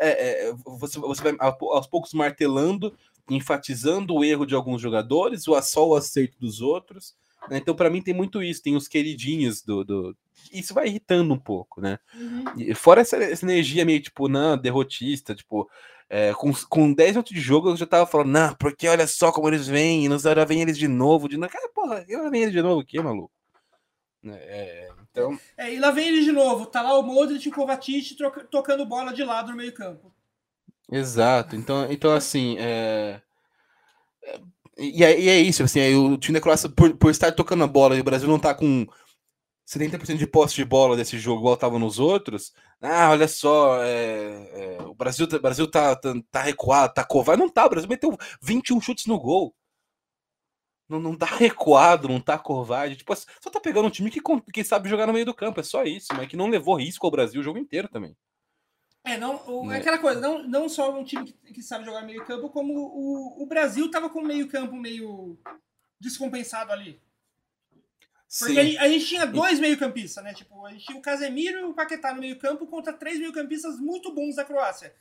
é, 0.00 0.48
é, 0.48 0.52
você, 0.64 0.98
você 0.98 1.22
vai 1.22 1.36
aos 1.38 1.86
poucos 1.86 2.12
martelando, 2.12 2.96
enfatizando 3.28 4.14
o 4.14 4.24
erro 4.24 4.44
de 4.46 4.54
alguns 4.54 4.82
jogadores, 4.82 5.46
o 5.46 5.60
só 5.62 5.86
o 5.88 5.94
acerto 5.94 6.36
dos 6.40 6.60
outros. 6.60 7.14
Né? 7.48 7.58
Então, 7.58 7.74
para 7.74 7.90
mim, 7.90 8.02
tem 8.02 8.14
muito 8.14 8.42
isso. 8.42 8.62
Tem 8.62 8.76
os 8.76 8.88
queridinhos 8.88 9.62
do, 9.62 9.84
do. 9.84 10.16
Isso 10.52 10.74
vai 10.74 10.86
irritando 10.88 11.32
um 11.32 11.38
pouco, 11.38 11.80
né? 11.80 11.98
Uhum. 12.14 12.44
E 12.56 12.74
fora 12.74 13.00
essa, 13.00 13.16
essa 13.16 13.44
energia 13.44 13.84
meio, 13.84 14.00
tipo, 14.00 14.28
não, 14.28 14.56
derrotista, 14.58 15.34
tipo. 15.34 15.68
é, 16.08 16.32
com, 16.34 16.52
com 16.68 16.92
10 16.92 17.12
minutos 17.12 17.32
de 17.32 17.40
jogo 17.40 17.70
eu 17.70 17.76
já 17.76 17.86
tava 17.86 18.06
falando, 18.06 18.30
não, 18.30 18.54
porque 18.54 18.88
olha 18.88 19.06
só 19.06 19.30
como 19.30 19.48
eles 19.48 19.68
vêm, 19.68 20.04
e 20.04 20.08
nos 20.08 20.22
já 20.22 20.44
vem 20.44 20.60
eles 20.62 20.76
de 20.76 20.88
novo, 20.88 21.28
de 21.28 21.36
novo. 21.36 21.52
Cara, 21.52 21.68
porra, 21.74 22.04
eu 22.08 22.28
vem 22.30 22.42
eles 22.42 22.52
de 22.52 22.62
novo 22.62 22.80
aqui, 22.80 23.00
maluco. 23.00 23.30
É, 24.26 24.88
então, 25.10 25.38
É, 25.56 25.72
e 25.72 25.78
lá 25.78 25.90
vem 25.90 26.08
ele 26.08 26.22
de 26.24 26.32
novo. 26.32 26.66
Tá 26.66 26.82
lá 26.82 26.98
o 26.98 27.02
Modric 27.02 27.46
e 27.46 27.50
o 27.50 27.54
Kovacic 27.54 28.14
troca- 28.16 28.44
tocando 28.44 28.84
bola 28.84 29.12
de 29.12 29.24
lado 29.24 29.50
no 29.50 29.56
meio 29.56 29.72
campo. 29.72 30.12
Exato. 30.90 31.56
Então, 31.56 31.90
então 31.90 32.12
assim, 32.12 32.56
é... 32.58 33.22
E 34.78 35.04
é, 35.04 35.20
e 35.20 35.28
é 35.28 35.38
isso, 35.40 35.62
assim, 35.62 35.80
aí 35.80 35.94
o 35.94 36.16
time 36.16 36.34
da 36.38 36.40
Croácia, 36.42 36.68
por, 36.70 36.96
por 36.96 37.10
estar 37.10 37.32
tocando 37.32 37.64
a 37.64 37.66
bola 37.66 37.96
e 37.96 38.00
o 38.00 38.04
Brasil 38.04 38.28
não 38.28 38.38
tá 38.38 38.54
com 38.54 38.86
70% 39.66 40.18
de 40.18 40.26
posse 40.26 40.54
de 40.56 40.64
bola 40.64 40.96
desse 40.96 41.18
jogo 41.18 41.40
igual 41.40 41.56
tava 41.56 41.78
nos 41.78 41.98
outros, 41.98 42.52
ah, 42.82 43.10
olha 43.10 43.28
só, 43.28 43.82
é, 43.84 44.76
é, 44.78 44.82
o 44.82 44.94
Brasil, 44.94 45.28
tá- 45.28 45.36
o 45.38 45.40
Brasil 45.40 45.70
tá, 45.70 45.96
tá, 45.96 46.14
tá 46.30 46.42
recuado, 46.42 46.94
tá 46.94 47.04
covarde. 47.04 47.42
Não 47.42 47.48
tá, 47.50 47.66
o 47.66 47.70
Brasil 47.70 47.88
meteu 47.88 48.16
21 48.42 48.80
chutes 48.80 49.06
no 49.06 49.18
gol. 49.20 49.54
não, 50.88 50.98
não 51.00 51.16
tá 51.16 51.26
recuado, 51.26 52.08
não 52.08 52.20
tá 52.20 52.38
covarde. 52.38 52.96
Tipo, 52.96 53.14
só 53.14 53.50
tá 53.50 53.60
pegando 53.60 53.86
um 53.86 53.90
time 53.90 54.10
que, 54.10 54.20
que 54.52 54.64
sabe 54.64 54.88
jogar 54.88 55.06
no 55.06 55.12
meio 55.12 55.24
do 55.26 55.34
campo, 55.34 55.60
é 55.60 55.62
só 55.62 55.84
isso, 55.84 56.08
mas 56.16 56.28
que 56.28 56.36
não 56.36 56.48
levou 56.48 56.76
risco 56.76 57.06
ao 57.06 57.10
Brasil 57.12 57.40
o 57.40 57.44
jogo 57.44 57.58
inteiro 57.58 57.88
também. 57.88 58.16
É, 59.04 59.16
não, 59.16 59.42
o, 59.48 59.72
é 59.72 59.78
aquela 59.78 59.98
coisa, 59.98 60.20
não, 60.20 60.42
não 60.42 60.68
só 60.68 60.94
um 60.94 61.04
time 61.04 61.24
que, 61.24 61.54
que 61.54 61.62
sabe 61.62 61.84
jogar 61.84 62.02
meio 62.02 62.24
campo, 62.24 62.50
como 62.50 62.74
o, 62.74 63.42
o 63.42 63.46
Brasil 63.46 63.90
tava 63.90 64.10
com 64.10 64.20
o 64.20 64.26
meio 64.26 64.46
campo 64.48 64.76
meio 64.76 65.38
descompensado 65.98 66.72
ali. 66.72 67.00
Porque 68.38 68.60
a 68.60 68.64
gente, 68.64 68.78
a 68.78 68.88
gente, 68.88 69.06
tinha 69.06 69.26
dois 69.26 69.58
meio-campistas, 69.58 70.22
né? 70.22 70.32
Tipo, 70.32 70.64
a 70.64 70.70
gente 70.70 70.86
tinha 70.86 70.96
o 70.96 71.02
Casemiro 71.02 71.58
e 71.58 71.64
o 71.64 71.74
Paquetá 71.74 72.14
no 72.14 72.20
meio-campo 72.20 72.64
contra 72.66 72.92
três 72.92 73.18
meio-campistas 73.18 73.80
muito 73.80 74.14
bons 74.14 74.36
da 74.36 74.44
Croácia. 74.44 74.94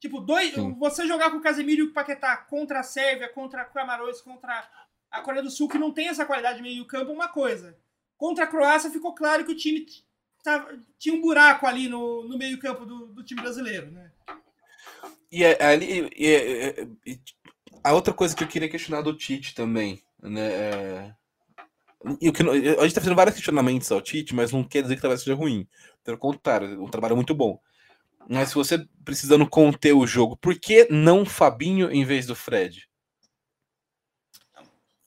Tipo, 0.00 0.20
dois, 0.20 0.52
você 0.78 1.06
jogar 1.06 1.30
com 1.30 1.36
o 1.36 1.40
Casemiro 1.40 1.82
e 1.82 1.84
o 1.84 1.92
Paquetá 1.92 2.36
contra 2.36 2.80
a 2.80 2.82
Sérvia, 2.82 3.28
contra 3.28 3.64
Camarões, 3.64 4.20
contra 4.20 4.68
a 5.08 5.20
Coreia 5.20 5.44
do 5.44 5.50
Sul, 5.50 5.68
que 5.68 5.78
não 5.78 5.92
tem 5.92 6.08
essa 6.08 6.26
qualidade 6.26 6.56
de 6.56 6.62
meio-campo, 6.62 7.12
uma 7.12 7.28
coisa. 7.28 7.78
Contra 8.16 8.44
a 8.44 8.48
Croácia 8.48 8.90
ficou 8.90 9.14
claro 9.14 9.44
que 9.44 9.52
o 9.52 9.56
time 9.56 9.86
tava, 10.42 10.78
tinha 10.98 11.14
um 11.14 11.20
buraco 11.20 11.66
ali 11.66 11.88
no, 11.88 12.26
no 12.28 12.38
meio-campo 12.38 12.84
do, 12.84 13.06
do, 13.06 13.24
time 13.24 13.40
brasileiro, 13.40 13.90
né? 13.90 14.10
E, 15.30 15.44
é, 15.44 15.64
ali, 15.64 16.10
e, 16.16 16.26
é, 16.26 16.86
e, 17.06 17.20
a 17.82 17.92
outra 17.92 18.12
coisa 18.12 18.34
que 18.34 18.44
eu 18.44 18.48
queria 18.48 18.68
questionar 18.68 19.02
do 19.02 19.16
Tite 19.16 19.54
também, 19.54 20.02
né? 20.20 20.52
É 20.52 21.14
e 22.20 22.28
o 22.28 22.32
que, 22.32 22.42
a 22.42 22.54
gente 22.54 22.86
está 22.86 23.00
fazendo 23.00 23.16
vários 23.16 23.36
questionamentos 23.36 23.90
ao 23.92 24.00
Tite, 24.00 24.34
mas 24.34 24.52
não 24.52 24.64
quer 24.64 24.82
dizer 24.82 24.94
que 24.94 24.98
o 24.98 25.02
trabalho 25.02 25.20
seja 25.20 25.34
ruim. 25.34 25.66
Pelo 26.04 26.18
contrário, 26.18 26.82
um 26.82 26.88
trabalho 26.88 27.14
muito 27.14 27.34
bom. 27.34 27.60
Mas 28.28 28.50
se 28.50 28.54
você 28.54 28.84
precisando 29.04 29.48
conter 29.48 29.92
o 29.92 30.06
jogo, 30.06 30.36
por 30.36 30.58
que 30.58 30.86
não 30.90 31.24
Fabinho 31.24 31.90
em 31.90 32.04
vez 32.04 32.26
do 32.26 32.34
Fred? 32.34 32.88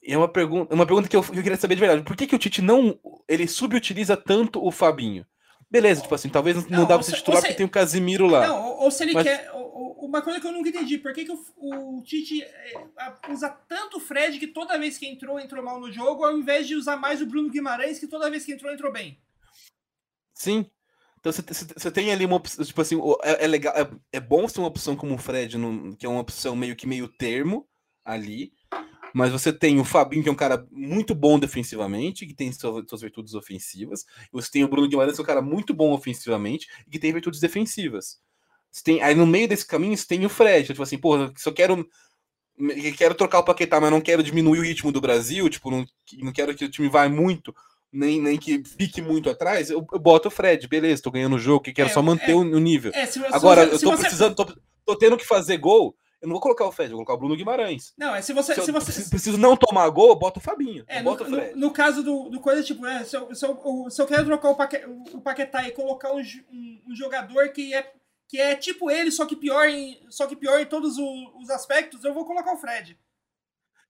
É 0.08 0.18
uma 0.18 0.28
pergunta, 0.28 0.74
uma 0.74 0.86
pergunta 0.86 1.08
que 1.08 1.16
eu, 1.16 1.24
que 1.24 1.40
eu 1.40 1.44
queria 1.44 1.58
saber 1.58 1.76
de 1.76 1.82
verdade. 1.82 2.04
Por 2.04 2.16
que, 2.16 2.28
que 2.28 2.36
o 2.36 2.40
Tite 2.40 2.62
não 2.62 3.00
ele 3.28 3.48
subutiliza 3.48 4.16
tanto 4.16 4.64
o 4.64 4.72
Fabinho? 4.72 5.26
Beleza, 5.70 6.02
tipo 6.02 6.14
assim, 6.14 6.30
talvez 6.30 6.56
não, 6.70 6.80
não 6.80 6.88
dá 6.88 6.96
pra 6.96 7.04
ser 7.04 7.14
titular 7.14 7.42
porque 7.42 7.56
tem 7.56 7.66
o 7.66 7.70
Casimiro 7.70 8.28
lá. 8.28 8.48
Não, 8.48 8.64
ou, 8.64 8.84
ou 8.84 8.92
se 8.92 9.04
ele 9.04 9.14
mas... 9.14 9.24
quer. 9.24 9.50
uma 9.52 10.22
coisa 10.22 10.40
que 10.40 10.46
eu 10.46 10.52
nunca 10.52 10.70
entendi, 10.70 11.00
por 11.00 11.12
que, 11.12 11.26
que 11.26 11.32
o, 11.32 11.40
o 11.58 12.04
Tite 12.04 12.44
é, 12.44 12.74
usa 13.30 13.50
tanto 13.50 13.98
o 13.98 14.00
Fred 14.00 14.38
que 14.38 14.48
toda 14.48 14.78
vez 14.78 14.98
que 14.98 15.08
entrou, 15.08 15.40
entrou 15.40 15.64
mal 15.64 15.80
no 15.80 15.92
jogo, 15.92 16.24
ao 16.24 16.38
invés 16.38 16.68
de 16.68 16.76
usar 16.76 16.98
mais 16.98 17.22
o 17.22 17.26
Bruno 17.26 17.50
Guimarães, 17.50 18.00
que 18.00 18.08
toda 18.08 18.30
vez 18.30 18.46
que 18.46 18.54
entrou, 18.54 18.72
entrou 18.72 18.92
bem? 18.92 19.20
Sim. 20.34 20.70
Então 21.20 21.32
você 21.34 21.90
tem 21.90 22.12
ali 22.12 22.24
uma 22.24 22.36
opção, 22.36 22.64
tipo 22.64 22.80
assim, 22.80 22.96
é, 23.24 23.46
é 23.46 23.48
legal, 23.48 23.74
é, 23.76 23.90
é, 24.14 24.20
bom 24.20 24.48
ser 24.48 24.60
uma 24.60 24.68
opção 24.68 24.96
como 24.96 25.16
o 25.16 25.18
Fred, 25.18 25.58
no, 25.58 25.96
que 25.98 26.06
é 26.06 26.10
uma 26.10 26.22
opção 26.22 26.56
meio 26.56 26.76
que 26.76 26.86
meio 26.86 27.08
termo 27.08 27.68
ali, 28.04 28.54
mas 29.16 29.32
você 29.32 29.54
tem 29.54 29.80
o 29.80 29.86
Fabinho, 29.86 30.22
que 30.22 30.28
é 30.28 30.32
um 30.32 30.36
cara 30.36 30.68
muito 30.70 31.16
bom 31.16 31.40
defensivamente, 31.40 32.26
que 32.26 32.34
tem 32.34 32.52
suas, 32.52 33.00
virtudes 33.00 33.34
ofensivas. 33.34 34.02
E 34.02 34.30
você 34.34 34.52
tem 34.52 34.64
o 34.66 34.68
Bruno 34.68 34.90
Guimarães, 34.90 35.16
que 35.16 35.22
é 35.22 35.24
um 35.24 35.26
cara 35.26 35.42
muito 35.42 35.74
bom 35.74 35.94
ofensivamente 35.94 36.68
e 36.86 36.92
que 36.92 37.00
tem 37.00 37.14
virtudes 37.14 37.40
defensivas. 37.40 38.20
Você 38.70 38.84
tem, 38.84 39.02
aí 39.02 39.16
no 39.16 39.26
meio 39.26 39.48
desse 39.48 39.66
caminho 39.66 39.96
você 39.96 40.06
tem 40.06 40.26
o 40.26 40.30
Fred, 40.30 40.68
tipo 40.68 40.84
assim, 40.84 40.98
porra, 40.98 41.32
só 41.38 41.50
quero 41.50 41.88
quero 42.98 43.16
trocar 43.16 43.40
o 43.40 43.46
Paquetá, 43.46 43.80
mas 43.80 43.90
não 43.90 44.02
quero 44.02 44.22
diminuir 44.22 44.60
o 44.60 44.64
ritmo 44.64 44.92
do 44.92 45.00
Brasil, 45.00 45.50
tipo, 45.50 45.72
não, 45.72 45.86
não 46.20 46.34
quero 46.34 46.54
que 46.54 46.66
o 46.66 46.70
time 46.70 46.90
vá 46.90 47.08
muito, 47.08 47.56
nem, 47.94 48.22
nem 48.22 48.38
que 48.38 48.64
fique 48.66 49.02
muito 49.02 49.30
atrás, 49.30 49.70
eu, 49.70 49.86
eu 49.94 50.00
boto 50.00 50.28
o 50.28 50.32
Fred, 50.32 50.68
beleza, 50.68 51.02
tô 51.02 51.12
ganhando 51.12 51.38
o 51.38 51.40
jogo, 51.40 51.64
que 51.64 51.72
quero 51.72 51.90
é, 51.90 51.94
só 51.94 52.02
manter 52.02 52.32
é, 52.32 52.36
o, 52.36 52.40
o, 52.40 52.60
nível. 52.60 52.92
É, 52.94 53.06
se, 53.06 53.20
Agora, 53.28 53.66
se, 53.66 53.86
eu 53.86 53.92
tô 53.92 53.98
precisando, 53.98 54.36
você... 54.36 54.46
tô, 54.46 54.62
tô, 54.86 54.98
tendo 54.98 55.16
que 55.16 55.26
fazer 55.26 55.58
gol, 55.58 55.96
eu 56.22 56.28
não 56.28 56.34
vou 56.34 56.42
colocar 56.42 56.66
o 56.66 56.72
Fred, 56.72 56.90
vou 56.90 56.98
colocar 56.98 57.14
o 57.14 57.18
Bruno 57.18 57.36
Guimarães. 57.36 57.94
Não, 57.98 58.16
é 58.16 58.22
se 58.22 58.34
você. 58.34 58.56
Se, 58.56 58.62
se 58.64 58.72
você... 58.72 59.10
Preciso 59.10 59.38
não 59.38 59.56
tomar 59.56 59.88
gol, 59.90 60.10
eu 60.10 60.16
boto 60.16 60.40
o 60.40 60.44
Fabinho. 60.44 60.84
É, 60.88 61.02
no, 61.02 61.16
no, 61.16 61.56
no, 61.56 61.72
caso 61.72 62.04
do, 62.04 62.30
do 62.30 62.40
coisa, 62.40 62.64
tipo, 62.64 62.86
é, 62.86 63.04
se, 63.04 63.16
eu, 63.16 63.34
se, 63.36 63.46
eu, 63.46 63.90
se 63.90 64.02
eu 64.02 64.08
quero 64.08 64.26
trocar 64.26 64.50
o, 64.50 64.56
Paque, 64.56 64.82
o 65.14 65.22
Paquetá 65.22 65.68
e 65.68 65.72
colocar 65.72 66.14
um, 66.14 66.20
um, 66.20 66.82
um, 66.88 66.96
jogador 66.96 67.50
que 67.50 67.74
é, 67.74 67.92
que 68.28 68.40
é 68.40 68.56
tipo 68.56 68.90
ele, 68.90 69.12
só 69.12 69.26
que 69.26 69.36
pior 69.36 69.68
em, 69.68 70.00
só 70.10 70.26
que 70.26 70.36
pior 70.36 70.60
em 70.60 70.66
todos 70.66 70.98
os, 70.98 71.34
os 71.42 71.50
aspectos, 71.50 72.04
eu 72.04 72.14
vou 72.14 72.26
colocar 72.26 72.54
o 72.54 72.58
Fred. 72.58 72.98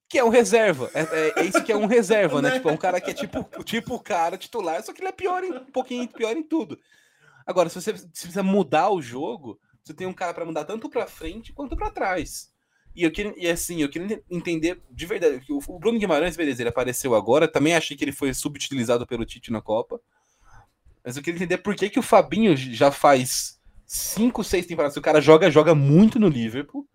Que 0.07 0.19
é 0.19 0.23
um 0.23 0.29
reserva. 0.29 0.91
É, 0.93 1.01
é, 1.01 1.33
é 1.37 1.45
isso 1.45 1.63
que 1.63 1.71
é 1.71 1.77
um 1.77 1.87
reserva, 1.87 2.41
né? 2.43 2.51
tipo, 2.51 2.69
é 2.69 2.71
um 2.71 2.77
cara 2.77 2.99
que 2.99 3.11
é 3.11 3.13
tipo, 3.13 3.43
tipo 3.63 3.95
o 3.95 3.99
cara 3.99 4.37
titular, 4.37 4.83
só 4.83 4.93
que 4.93 5.01
ele 5.01 5.09
é 5.09 5.13
pior 5.13 5.43
em, 5.43 5.51
um 5.51 5.71
pouquinho 5.71 6.07
pior 6.07 6.35
em 6.35 6.43
tudo. 6.43 6.79
Agora, 7.45 7.69
se 7.69 7.79
você 7.79 7.95
se 7.95 8.07
precisa 8.07 8.41
mudar 8.43 8.89
o 8.89 9.01
jogo, 9.01 9.59
você 9.85 9.93
tem 9.93 10.07
um 10.07 10.13
cara 10.13 10.33
para 10.33 10.45
mudar 10.45 10.65
tanto 10.65 10.89
para 10.89 11.05
frente 11.05 11.53
quanto 11.53 11.75
para 11.75 11.91
trás. 11.91 12.51
E 12.95 13.03
eu 13.03 13.11
queria, 13.11 13.33
e 13.37 13.47
assim, 13.47 13.81
eu 13.81 13.89
queria 13.89 14.23
entender 14.31 14.81
de 14.89 15.05
verdade. 15.05 15.39
que 15.41 15.53
O 15.53 15.79
Bruno 15.79 15.99
Guimarães, 15.99 16.35
beleza, 16.35 16.63
ele 16.63 16.69
apareceu 16.69 17.13
agora. 17.13 17.47
Também 17.47 17.75
achei 17.75 17.95
que 17.95 18.03
ele 18.03 18.11
foi 18.11 18.33
subutilizado 18.33 19.05
pelo 19.05 19.25
Tite 19.25 19.51
na 19.51 19.61
Copa. 19.61 20.01
Mas 21.03 21.15
eu 21.15 21.21
queria 21.21 21.37
entender 21.37 21.59
por 21.59 21.75
que, 21.75 21.89
que 21.89 21.99
o 21.99 22.03
Fabinho 22.03 22.57
já 22.57 22.91
faz 22.91 23.61
5, 23.85 24.43
6 24.43 24.65
temporadas. 24.65 24.97
O 24.97 25.01
cara 25.01 25.21
joga, 25.21 25.51
joga 25.51 25.75
muito 25.75 26.19
no 26.19 26.29
Liverpool 26.29 26.87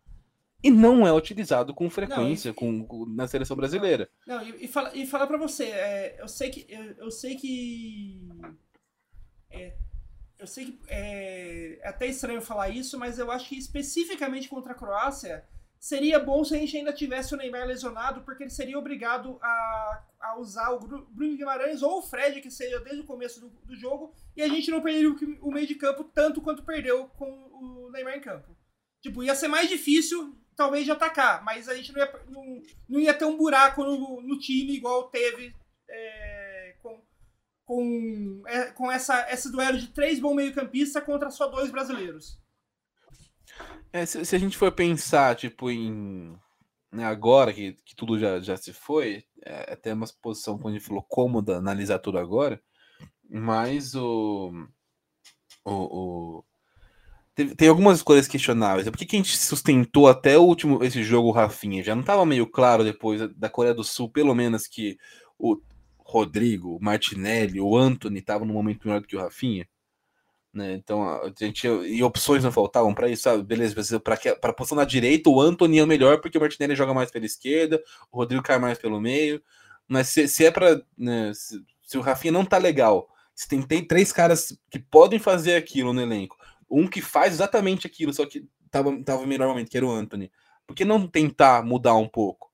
e 0.62 0.70
não 0.70 1.06
é 1.06 1.12
utilizado 1.12 1.72
com 1.72 1.88
frequência 1.88 2.48
não, 2.48 2.52
e, 2.52 2.56
com, 2.56 2.86
com, 2.86 3.06
na 3.06 3.28
seleção 3.28 3.56
brasileira. 3.56 4.10
Não, 4.26 4.42
e, 4.42 4.64
e, 4.64 4.68
fala, 4.68 4.90
e 4.96 5.06
falar 5.06 5.28
para 5.28 5.38
você, 5.38 5.64
é, 5.64 6.16
eu 6.20 6.26
sei 6.26 6.50
que. 6.50 6.66
Eu, 6.68 6.82
eu 7.04 7.10
sei 7.10 7.36
que. 7.36 8.26
É, 9.50 9.76
eu 10.40 10.46
sei 10.46 10.66
que 10.66 10.80
é, 10.88 11.78
é 11.80 11.88
até 11.88 12.06
estranho 12.06 12.40
falar 12.40 12.70
isso, 12.70 12.98
mas 12.98 13.18
eu 13.18 13.30
acho 13.30 13.48
que 13.48 13.58
especificamente 13.58 14.48
contra 14.48 14.72
a 14.72 14.76
Croácia 14.76 15.44
Seria 15.80 16.18
bom 16.18 16.44
se 16.44 16.54
a 16.54 16.58
gente 16.58 16.76
ainda 16.76 16.92
tivesse 16.92 17.32
o 17.32 17.38
Neymar 17.38 17.66
lesionado, 17.66 18.20
porque 18.20 18.42
ele 18.42 18.50
seria 18.50 18.78
obrigado 18.78 19.38
a, 19.40 20.04
a 20.20 20.38
usar 20.38 20.68
o 20.72 20.78
Bruno 20.78 21.36
Guimarães 21.38 21.80
ou 21.80 22.00
o 22.00 22.02
Fred, 22.02 22.42
que 22.42 22.50
seja 22.50 22.78
desde 22.80 23.00
o 23.00 23.06
começo 23.06 23.40
do, 23.40 23.48
do 23.48 23.74
jogo, 23.74 24.14
e 24.36 24.42
a 24.42 24.48
gente 24.48 24.70
não 24.70 24.82
perderia 24.82 25.08
o, 25.08 25.48
o, 25.48 25.50
meio 25.50 25.66
de 25.66 25.74
campo 25.74 26.04
tanto 26.04 26.42
quanto 26.42 26.66
perdeu 26.66 27.08
com 27.16 27.26
o 27.26 27.90
Neymar 27.90 28.18
em 28.18 28.20
campo. 28.20 28.54
Tipo, 29.00 29.22
ia 29.22 29.34
ser 29.34 29.48
mais 29.48 29.70
difícil, 29.70 30.36
talvez, 30.54 30.84
de 30.84 30.90
atacar, 30.90 31.42
mas 31.42 31.66
a 31.66 31.74
gente 31.74 31.94
não 31.94 32.00
ia, 32.00 32.24
não, 32.28 32.62
não 32.86 33.00
ia 33.00 33.14
ter 33.14 33.24
um 33.24 33.38
buraco 33.38 33.82
no, 33.82 34.20
no 34.20 34.38
time 34.38 34.76
igual 34.76 35.08
teve 35.08 35.56
é, 35.88 36.29
com, 37.70 38.42
é, 38.48 38.64
com 38.72 38.90
essa, 38.90 39.32
esse 39.32 39.48
duelo 39.52 39.78
de 39.78 39.86
três 39.86 40.18
bons 40.18 40.34
meio-campistas 40.34 41.04
contra 41.04 41.30
só 41.30 41.46
dois 41.46 41.70
brasileiros. 41.70 42.36
É, 43.92 44.04
se, 44.04 44.24
se, 44.24 44.34
a 44.34 44.38
gente 44.40 44.58
for 44.58 44.72
pensar, 44.72 45.36
tipo, 45.36 45.70
em. 45.70 46.36
Né, 46.90 47.04
agora 47.04 47.52
que, 47.52 47.74
que 47.84 47.94
tudo 47.94 48.18
já, 48.18 48.40
já 48.40 48.56
se 48.56 48.72
foi, 48.72 49.22
é 49.44 49.72
até 49.72 49.94
uma 49.94 50.04
posição, 50.20 50.56
como 50.56 50.68
a 50.68 50.72
gente 50.72 50.84
falou, 50.84 51.06
cômoda 51.08 51.58
analisar 51.58 52.00
tudo 52.00 52.18
agora, 52.18 52.60
mas 53.30 53.94
o. 53.94 54.50
o, 55.64 55.72
o 55.72 56.44
tem, 57.36 57.54
tem, 57.54 57.68
algumas 57.68 58.02
coisas 58.02 58.26
questionáveis. 58.26 58.90
Por 58.90 58.98
que, 58.98 59.06
que 59.06 59.14
a 59.14 59.20
gente 59.20 59.38
sustentou 59.38 60.08
até 60.08 60.36
o 60.36 60.42
último 60.42 60.82
esse 60.82 61.04
jogo 61.04 61.30
Rafinha? 61.30 61.84
Já 61.84 61.94
não 61.94 62.00
estava 62.00 62.26
meio 62.26 62.48
claro 62.48 62.82
depois 62.82 63.32
da 63.36 63.48
Coreia 63.48 63.74
do 63.74 63.84
Sul, 63.84 64.10
pelo 64.10 64.34
menos, 64.34 64.66
que 64.66 64.98
o 65.38 65.56
Rodrigo, 66.10 66.76
o 66.76 66.82
Martinelli, 66.82 67.60
o 67.60 67.76
Anthony 67.76 68.18
estavam 68.18 68.46
no 68.46 68.52
momento 68.52 68.86
melhor 68.86 69.00
do 69.00 69.06
que 69.06 69.16
o 69.16 69.20
Rafinha? 69.20 69.68
Né? 70.52 70.74
Então, 70.74 71.08
a 71.08 71.32
gente, 71.38 71.66
e 71.66 72.02
opções 72.02 72.42
não 72.42 72.50
faltavam 72.50 72.92
para 72.92 73.08
isso, 73.08 73.22
sabe? 73.22 73.42
Beleza, 73.44 74.00
para 74.00 74.18
a 74.42 74.52
posição 74.52 74.76
na 74.76 74.84
direita, 74.84 75.30
o 75.30 75.40
Anthony 75.40 75.78
é 75.78 75.84
o 75.84 75.86
melhor 75.86 76.20
porque 76.20 76.36
o 76.36 76.40
Martinelli 76.40 76.74
joga 76.74 76.92
mais 76.92 77.10
pela 77.10 77.24
esquerda, 77.24 77.80
o 78.10 78.18
Rodrigo 78.18 78.42
cai 78.42 78.58
mais 78.58 78.78
pelo 78.78 79.00
meio. 79.00 79.40
Mas 79.86 80.08
se, 80.08 80.26
se 80.26 80.44
é 80.44 80.50
para. 80.50 80.82
Né, 80.98 81.32
se, 81.34 81.64
se, 81.82 81.98
o 81.98 82.00
Rafinha 82.00 82.32
não 82.32 82.44
tá 82.44 82.58
legal, 82.58 83.08
se 83.34 83.48
tem, 83.48 83.62
tem 83.62 83.84
três 83.84 84.12
caras 84.12 84.56
que 84.70 84.78
podem 84.78 85.18
fazer 85.18 85.54
aquilo 85.54 85.92
no 85.92 86.00
elenco, 86.00 86.36
um 86.68 86.86
que 86.86 87.00
faz 87.00 87.34
exatamente 87.34 87.86
aquilo, 87.86 88.12
só 88.12 88.26
que 88.26 88.48
tava, 88.70 89.02
tava 89.02 89.26
melhor 89.26 89.48
momento, 89.48 89.70
que 89.70 89.76
era 89.76 89.86
o 89.86 89.90
Anthony, 89.90 90.30
por 90.66 90.74
que 90.74 90.84
não 90.84 91.06
tentar 91.06 91.64
mudar 91.64 91.94
um 91.96 92.08
pouco? 92.08 92.49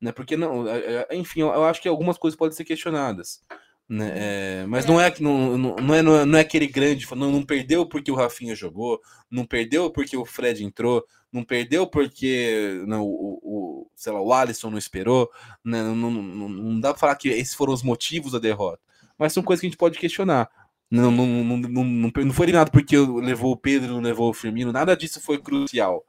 Né? 0.00 0.12
Porque 0.12 0.36
não, 0.36 0.66
é, 0.68 1.06
é, 1.10 1.16
enfim, 1.16 1.40
eu 1.40 1.64
acho 1.64 1.82
que 1.82 1.88
algumas 1.88 2.16
coisas 2.16 2.36
podem 2.36 2.56
ser 2.56 2.64
questionadas. 2.64 3.42
Né? 3.88 4.04
Uhum. 4.04 4.12
É, 4.14 4.66
mas 4.66 4.86
não 4.86 5.00
é, 5.00 5.12
não, 5.18 5.58
não, 5.58 5.94
é, 5.94 6.02
não 6.24 6.38
é 6.38 6.40
aquele 6.40 6.68
grande, 6.68 7.06
não, 7.16 7.32
não 7.32 7.42
perdeu 7.42 7.84
porque 7.84 8.10
o 8.10 8.14
Rafinha 8.14 8.54
jogou, 8.54 9.00
não 9.28 9.44
perdeu 9.44 9.90
porque 9.90 10.16
o 10.16 10.24
Fred 10.24 10.64
entrou, 10.64 11.04
não 11.32 11.42
perdeu 11.42 11.88
porque 11.88 12.82
não, 12.86 13.02
o, 13.02 13.40
o, 13.42 13.90
sei 13.96 14.12
lá, 14.12 14.22
o 14.22 14.32
Alisson 14.32 14.70
não 14.70 14.78
esperou, 14.78 15.28
né? 15.64 15.82
não, 15.82 15.96
não, 15.96 16.48
não, 16.48 16.80
dá 16.80 16.90
para 16.92 17.00
falar 17.00 17.16
que 17.16 17.30
esses 17.30 17.54
foram 17.54 17.72
os 17.72 17.82
motivos 17.82 18.30
da 18.30 18.38
derrota, 18.38 18.80
mas 19.18 19.32
são 19.32 19.42
coisas 19.42 19.60
que 19.60 19.66
a 19.66 19.70
gente 19.70 19.78
pode 19.78 19.98
questionar. 19.98 20.48
Não, 20.88 21.10
não, 21.10 21.26
não, 21.26 21.56
não, 21.56 21.84
não, 21.84 22.14
não 22.24 22.32
foi 22.32 22.46
nada 22.46 22.70
porque 22.70 22.96
levou 22.96 23.52
o 23.52 23.56
Pedro, 23.56 23.92
não 23.92 24.00
levou 24.00 24.30
o 24.30 24.34
Firmino, 24.34 24.72
nada 24.72 24.96
disso 24.96 25.20
foi 25.20 25.38
crucial. 25.38 26.04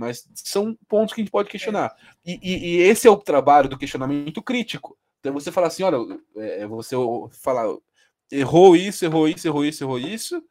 Mas 0.00 0.26
são 0.34 0.76
pontos 0.88 1.14
que 1.14 1.20
a 1.20 1.24
gente 1.24 1.32
pode 1.32 1.48
questionar. 1.50 1.94
E, 2.24 2.38
e, 2.42 2.76
e 2.76 2.82
esse 2.82 3.06
é 3.06 3.10
o 3.10 3.16
trabalho 3.18 3.68
do 3.68 3.78
questionamento 3.78 4.42
crítico 4.42 4.98
então 5.20 5.34
você 5.34 5.52
fala 5.52 5.66
assim, 5.66 5.82
olha, 5.82 5.98
é, 6.36 6.62
é, 6.62 6.66
você 6.66 6.96
falar, 7.42 7.66
errou 8.32 8.74
isso, 8.74 9.04
errou 9.04 9.28
isso, 9.28 9.46
errou 9.46 9.64
isso, 9.66 9.84
errou 9.84 9.98
isso, 9.98 10.42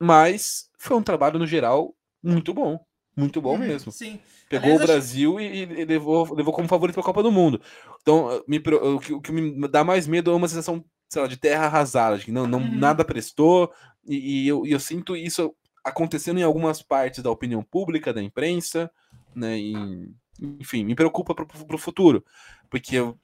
mas 0.00 0.68
foi 0.78 0.96
um 0.96 1.02
trabalho 1.02 1.38
no 1.38 1.46
geral 1.46 1.94
muito 2.22 2.52
bom, 2.54 2.78
muito 3.16 3.40
bom 3.40 3.54
Uhum, 3.54 3.58
mesmo. 3.58 3.92
Sim. 3.92 4.20
Pegou 4.48 4.64
Aliás, 4.70 4.80
o 4.80 4.84
acho- 4.84 4.92
Brasil 4.92 5.40
e, 5.40 5.62
e 5.62 5.84
levou, 5.84 6.34
levou 6.34 6.52
como 6.52 6.68
favorito 6.68 6.94
para 6.94 7.02
a 7.02 7.06
Copa 7.06 7.22
do 7.22 7.32
Mundo. 7.32 7.60
Então, 8.02 8.42
me 8.48 8.58
o, 8.58 8.98
que, 9.00 9.12
o 9.12 9.20
que 9.20 9.32
me 9.32 9.68
dá 9.68 9.84
mais 9.84 10.06
medo 10.06 10.30
é 10.30 10.34
uma 10.34 10.48
sensação, 10.48 10.84
sei 11.08 11.22
lá, 11.22 11.28
de 11.28 11.36
terra 11.36 11.66
arrasada, 11.66 12.18
de 12.18 12.26
que 12.26 12.32
não, 12.32 12.46
não, 12.46 12.60
Uhum. 12.60 12.78
nada 12.78 13.04
prestou, 13.04 13.72
e, 14.06 14.44
e 14.44 14.48
eu, 14.48 14.66
e 14.66 14.72
eu 14.72 14.80
sinto 14.80 15.16
isso 15.16 15.54
acontecendo 15.84 16.38
em 16.38 16.42
algumas 16.42 16.82
partes 16.82 17.22
da 17.22 17.30
opinião 17.30 17.62
pública, 17.62 18.12
da 18.12 18.22
imprensa, 18.22 18.90
né? 19.34 19.58
e- 19.58 20.10
enfim, 20.58 20.84
me 20.84 20.94
preocupa 20.94 21.34
para 21.34 21.74
o 21.74 21.78
futuro, 21.78 22.24
porque 22.70 22.96
eu- 22.96 23.18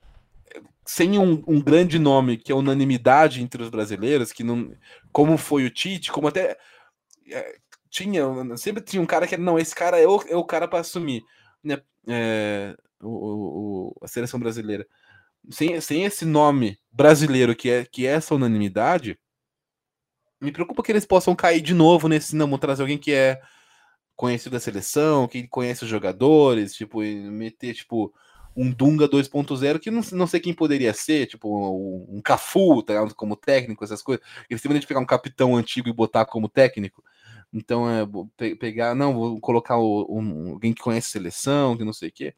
sem 0.85 1.19
um, 1.19 1.43
um 1.47 1.61
grande 1.61 1.99
nome 1.99 2.37
que 2.37 2.53
é 2.53 2.55
unanimidade 2.55 3.43
entre 3.43 3.63
os 3.63 3.69
brasileiros, 3.71 4.33
que 4.33 4.45
não, 4.45 4.73
como 5.13 5.37
foi 5.37 5.65
o 5.65 5.71
Tite, 5.71 6.13
como 6.13 6.29
até 6.29 6.57
é, 7.31 7.57
tinha, 7.91 8.25
sempre 8.57 8.83
tinha 8.83 9.03
um 9.03 9.07
cara 9.07 9.27
que 9.27 9.37
não, 9.37 9.59
esse 9.59 9.75
cara 9.75 9.99
é 9.99 10.07
o, 10.07 10.23
é 10.29 10.37
o 10.37 10.45
cara 10.45 10.69
para 10.69 10.81
assumir, 10.81 11.25
né? 11.65 11.81
É, 12.07 12.77
o- 13.03 13.91
o- 13.91 13.97
a 14.03 14.07
seleção 14.09 14.39
brasileira. 14.39 14.87
Sem, 15.51 15.81
sem 15.81 16.05
esse 16.05 16.25
nome 16.25 16.79
brasileiro 16.93 17.55
que 17.55 17.71
é, 17.71 17.85
que 17.85 18.07
é 18.07 18.11
essa 18.11 18.35
unanimidade, 18.35 19.19
me 20.41 20.53
preocupa 20.53 20.83
que 20.83 20.93
eles 20.93 21.07
possam 21.07 21.35
cair 21.35 21.61
de 21.61 21.75
novo 21.75 22.09
nesse, 22.09 22.37
não, 22.37 22.49
vou 22.49 22.59
trazer 22.59 22.83
alguém 22.83 22.99
que 22.99 23.13
é 23.13 23.41
conhecido 24.15 24.53
da 24.53 24.61
seleção, 24.61 25.29
que 25.29 25.47
conhece 25.49 25.85
os 25.85 25.91
jogadores, 25.91 26.75
tipo, 26.75 27.01
meter, 27.01 27.75
tipo, 27.75 28.13
um 28.57 28.71
Dunga 28.73 29.07
2.0, 29.07 29.79
que 29.79 29.91
não, 29.91 30.01
não 30.13 30.27
sei 30.27 30.41
quem 30.41 30.55
poderia 30.55 30.95
ser, 30.95 31.27
tipo, 31.27 31.49
um, 31.49 32.17
um 32.19 32.23
Cafu, 32.23 32.83
tá 32.83 32.95
ligado? 32.95 33.15
como 33.15 33.37
técnico, 33.37 33.85
essas 33.85 34.03
coisas. 34.03 34.25
Eles 34.49 34.63
têm 34.63 34.79
de 34.79 34.87
pegar 34.87 35.01
um 35.01 35.07
capitão 35.07 35.55
antigo 35.57 35.89
e 35.89 35.93
botar 35.93 36.25
como 36.25 36.49
técnico. 36.49 37.05
Então, 37.53 37.89
é 37.89 38.07
pe- 38.37 38.57
pegar, 38.57 38.95
não, 38.95 39.15
vou 39.15 39.41
colocar 39.41 39.77
o- 39.79 40.07
um, 40.11 40.53
alguém 40.53 40.73
que 40.73 40.83
conhece 40.83 41.11
seleção, 41.11 41.77
que 41.77 41.85
não 41.85 41.93
sei 41.93 42.09
o 42.09 42.13
quê. 42.13 42.35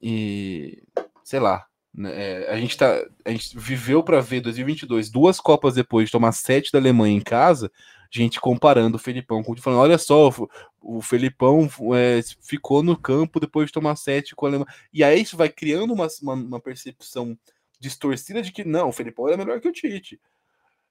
E, 0.00 0.82
sei 1.24 1.40
lá, 1.40 1.66
é, 2.06 2.46
a 2.50 2.56
gente 2.56 2.76
tá, 2.76 3.04
a 3.24 3.30
gente 3.30 3.56
viveu 3.58 4.02
para 4.02 4.20
ver 4.20 4.40
2022, 4.40 5.10
duas 5.10 5.38
Copas 5.40 5.74
depois 5.74 6.06
de 6.06 6.12
tomar 6.12 6.32
sete 6.32 6.72
da 6.72 6.78
Alemanha 6.78 7.16
em 7.16 7.20
casa, 7.20 7.70
gente 8.10 8.40
comparando 8.40 8.96
o 8.96 9.00
Felipão 9.00 9.42
com 9.42 9.56
falando, 9.56 9.80
olha 9.80 9.96
só, 9.98 10.28
o, 10.28 10.48
o 10.98 11.00
Felipão 11.00 11.68
é, 11.94 12.20
ficou 12.42 12.82
no 12.82 12.96
campo 12.96 13.40
depois 13.40 13.66
de 13.66 13.72
tomar 13.72 13.96
sete 13.96 14.34
com 14.34 14.44
a 14.46 14.48
Alemanha. 14.50 14.70
E 14.92 15.02
aí 15.02 15.22
isso 15.22 15.36
vai 15.36 15.48
criando 15.48 15.92
uma, 15.94 16.06
uma, 16.22 16.34
uma 16.34 16.60
percepção 16.60 17.36
distorcida 17.80 18.42
de 18.42 18.52
que 18.52 18.64
não, 18.64 18.88
o 18.90 18.92
Felipão 18.92 19.28
era 19.28 19.36
melhor 19.36 19.60
que 19.60 19.68
o 19.68 19.72
Tite. 19.72 20.20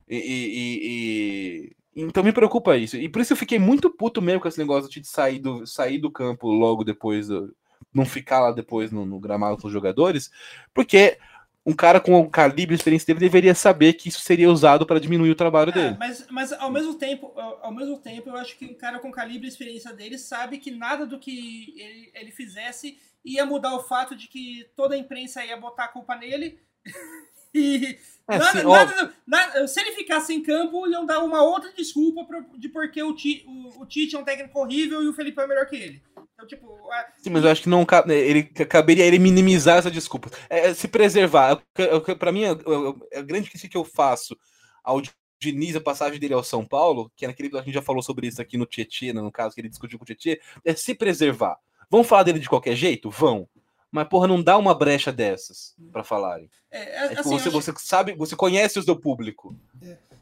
E, 0.07 0.15
e- 0.17 0.49
e- 0.57 1.75
e- 1.95 2.03
então 2.03 2.23
me 2.23 2.33
preocupa 2.33 2.75
isso. 2.77 2.97
E 2.97 3.07
por 3.07 3.21
isso 3.21 3.33
eu 3.33 3.37
fiquei 3.37 3.59
muito 3.59 3.89
puto 3.89 4.21
mesmo 4.21 4.41
com 4.41 4.47
esse 4.47 4.57
negócio 4.59 4.89
de 4.89 5.05
sair 5.07 5.39
do, 5.39 5.65
sair 5.67 5.99
do 5.99 6.11
campo 6.11 6.49
logo 6.49 6.83
depois, 6.83 7.27
do- 7.27 7.53
não 7.93 8.05
ficar 8.05 8.39
lá 8.39 8.51
depois 8.51 8.91
no, 8.91 9.05
no 9.05 9.19
gramado 9.19 9.57
com 9.57 9.67
os 9.67 9.73
jogadores, 9.73 10.31
porque 10.73 11.17
um 11.65 11.73
cara 11.73 11.99
com 11.99 12.19
o 12.19 12.29
calibre 12.29 12.73
e 12.73 12.77
experiência 12.77 13.05
dele 13.05 13.19
deveria 13.19 13.53
saber 13.53 13.93
que 13.93 14.09
isso 14.09 14.21
seria 14.21 14.49
usado 14.49 14.85
para 14.85 14.99
diminuir 14.99 15.29
o 15.29 15.35
trabalho 15.35 15.69
É, 15.69 15.73
dele. 15.73 15.95
mas, 15.99 16.25
mas 16.31 16.51
ao 16.53 16.71
mesmo 16.71 16.95
tempo, 16.95 17.31
ao, 17.35 17.65
ao 17.65 17.71
mesmo 17.73 17.99
tempo, 17.99 18.29
eu 18.29 18.35
acho 18.37 18.57
que 18.57 18.65
um 18.65 18.73
cara 18.73 18.97
com 18.99 19.11
calibre 19.11 19.45
e 19.45 19.49
experiência 19.49 19.93
dele 19.93 20.17
sabe 20.17 20.57
que 20.57 20.71
nada 20.71 21.05
do 21.05 21.19
que 21.19 21.73
ele, 21.79 22.11
ele 22.15 22.31
fizesse 22.31 22.97
ia 23.23 23.45
mudar 23.45 23.75
o 23.75 23.83
fato 23.83 24.15
de 24.15 24.27
que 24.27 24.67
toda 24.75 24.95
a 24.95 24.97
imprensa 24.97 25.45
ia 25.45 25.55
botar 25.55 25.83
a 25.85 25.87
culpa 25.89 26.15
nele. 26.15 26.57
e 27.53 27.97
É, 28.27 28.37
nada, 28.39 28.59
sim, 28.61 28.67
nada- 28.67 29.13
nada- 29.27 29.67
se 29.67 29.79
ele 29.79 29.91
ficasse 29.91 30.33
em 30.33 30.41
campo, 30.41 30.87
iam 30.87 31.05
dar 31.05 31.19
uma 31.19 31.43
outra 31.43 31.71
desculpa 31.73 32.25
de 32.57 32.69
porque 32.69 33.03
o, 33.03 33.13
Ti- 33.13 33.43
o, 33.45 33.81
o 33.81 33.85
Tite 33.85 34.15
é 34.15 34.19
um 34.19 34.23
técnico 34.23 34.57
horrível 34.59 35.03
e 35.03 35.07
o 35.07 35.13
Felipe 35.13 35.39
é 35.39 35.45
melhor 35.45 35.67
que 35.67 35.75
ele. 35.75 36.01
Então, 36.43 36.47
tipo, 36.47 36.91
a- 36.91 37.07
Sim, 37.21 37.29
mas 37.29 37.43
eu 37.43 37.51
acho 37.51 37.61
que 37.63 37.69
não 37.69 37.85
ca- 37.85 38.03
ele 38.07 38.43
caberia 38.43 39.05
ele 39.05 39.19
minimizar 39.19 39.77
essa 39.77 39.91
desculpa. 39.91 40.29
É, 40.49 40.67
é 40.69 40.73
se 40.73 40.87
preservar. 40.87 41.61
É 41.77 41.83
é 41.83 42.15
Pra 42.15 42.31
mim, 42.31 42.43
é, 42.43 42.51
é- 42.51 43.17
é 43.17 43.19
a 43.19 43.21
grande 43.21 43.49
crítica 43.49 43.71
que 43.71 43.77
eu 43.77 43.85
faço 43.85 44.35
ao 44.83 45.01
Diniz, 45.39 45.75
a 45.75 45.81
passagem 45.81 46.19
dele 46.19 46.33
ao 46.33 46.43
São 46.43 46.65
Paulo, 46.65 47.11
que 47.15 47.25
é 47.25 47.27
naquele 47.27 47.55
a 47.57 47.61
gente 47.61 47.73
já 47.73 47.81
falou 47.81 48.01
sobre 48.03 48.27
isso 48.27 48.41
aqui 48.41 48.57
no 48.57 48.65
Tietê, 48.65 49.11
no 49.13 49.31
caso 49.31 49.55
que 49.55 49.61
ele 49.61 49.69
discutiu 49.69 49.97
com 49.97 50.03
o 50.03 50.05
Tietê, 50.05 50.39
é 50.65 50.75
se 50.75 50.93
preservar. 50.95 51.57
Vão 51.89 52.03
falar 52.03 52.23
dele 52.23 52.39
de 52.39 52.47
qualquer 52.49 52.75
jeito? 52.75 53.09
Vão. 53.09 53.47
Mas, 53.91 54.07
porra, 54.07 54.27
não 54.27 54.41
dá 54.41 54.57
uma 54.57 54.73
brecha 54.73 55.11
dessas 55.11 55.75
pra 55.91 56.03
falarem. 56.03 56.49
é, 56.71 56.79
é, 56.79 57.05
É, 57.05 57.07
tipo, 57.09 57.19
assim, 57.21 57.29
você, 57.31 57.49
acho- 57.49 57.51
você 57.51 57.73
sabe, 57.77 58.13
você 58.15 58.35
conhece 58.35 58.79
o 58.79 58.83
seu 58.83 58.95
público. 58.95 59.55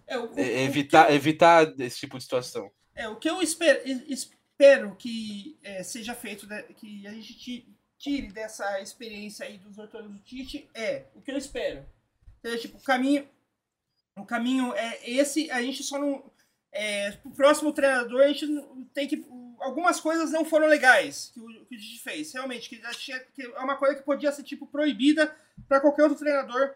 é, 0.07 0.17
o- 0.17 0.21
o- 0.21 0.23
É, 0.23 0.27
o 0.27 0.33
que 0.33 0.41
evitar, 0.41 1.13
evitar 1.13 1.73
esse 1.79 1.99
tipo 1.99 2.17
de 2.17 2.23
situação. 2.23 2.71
É, 2.95 3.07
o 3.07 3.15
que 3.17 3.29
eu 3.29 3.41
espero, 3.41 3.79
espero 4.59 4.93
que 4.97 5.57
é, 5.63 5.81
seja 5.83 6.13
feito, 6.13 6.45
né, 6.45 6.63
que 6.63 7.07
a 7.07 7.11
gente 7.11 7.33
ti- 7.33 7.77
tire 7.97 8.27
dessa 8.27 8.81
experiência 8.81 9.45
aí 9.45 9.57
dos 9.57 9.77
retornos 9.77 10.11
do 10.11 10.19
Tite 10.19 10.69
é 10.73 11.05
o 11.15 11.21
que 11.21 11.31
eu 11.31 11.37
espero. 11.37 11.85
Então, 12.39 12.57
tipo, 12.57 12.77
o 12.77 12.83
caminho, 12.83 13.27
o 14.17 14.25
caminho 14.25 14.73
é 14.73 15.09
esse, 15.09 15.49
a 15.49 15.61
gente 15.61 15.81
só 15.81 15.97
não. 15.97 16.29
É, 16.71 17.17
o 17.23 17.31
próximo 17.31 17.71
treinador, 17.71 18.21
a 18.21 18.27
gente 18.27 18.45
tem 18.93 19.07
que. 19.07 19.25
Algumas 19.59 19.99
coisas 19.99 20.31
não 20.31 20.45
foram 20.45 20.67
legais 20.67 21.31
que 21.33 21.39
o, 21.39 21.65
que 21.65 21.75
o 21.75 21.79
Tite 21.79 22.03
fez, 22.03 22.33
realmente. 22.33 22.69
Que, 22.69 22.81
achei 22.85 23.17
que 23.33 23.41
é 23.41 23.59
uma 23.59 23.77
coisa 23.77 23.95
que 23.95 24.03
podia 24.03 24.31
ser 24.31 24.43
tipo 24.43 24.67
proibida 24.67 25.33
para 25.67 25.79
qualquer 25.79 26.03
outro 26.03 26.17
treinador 26.17 26.75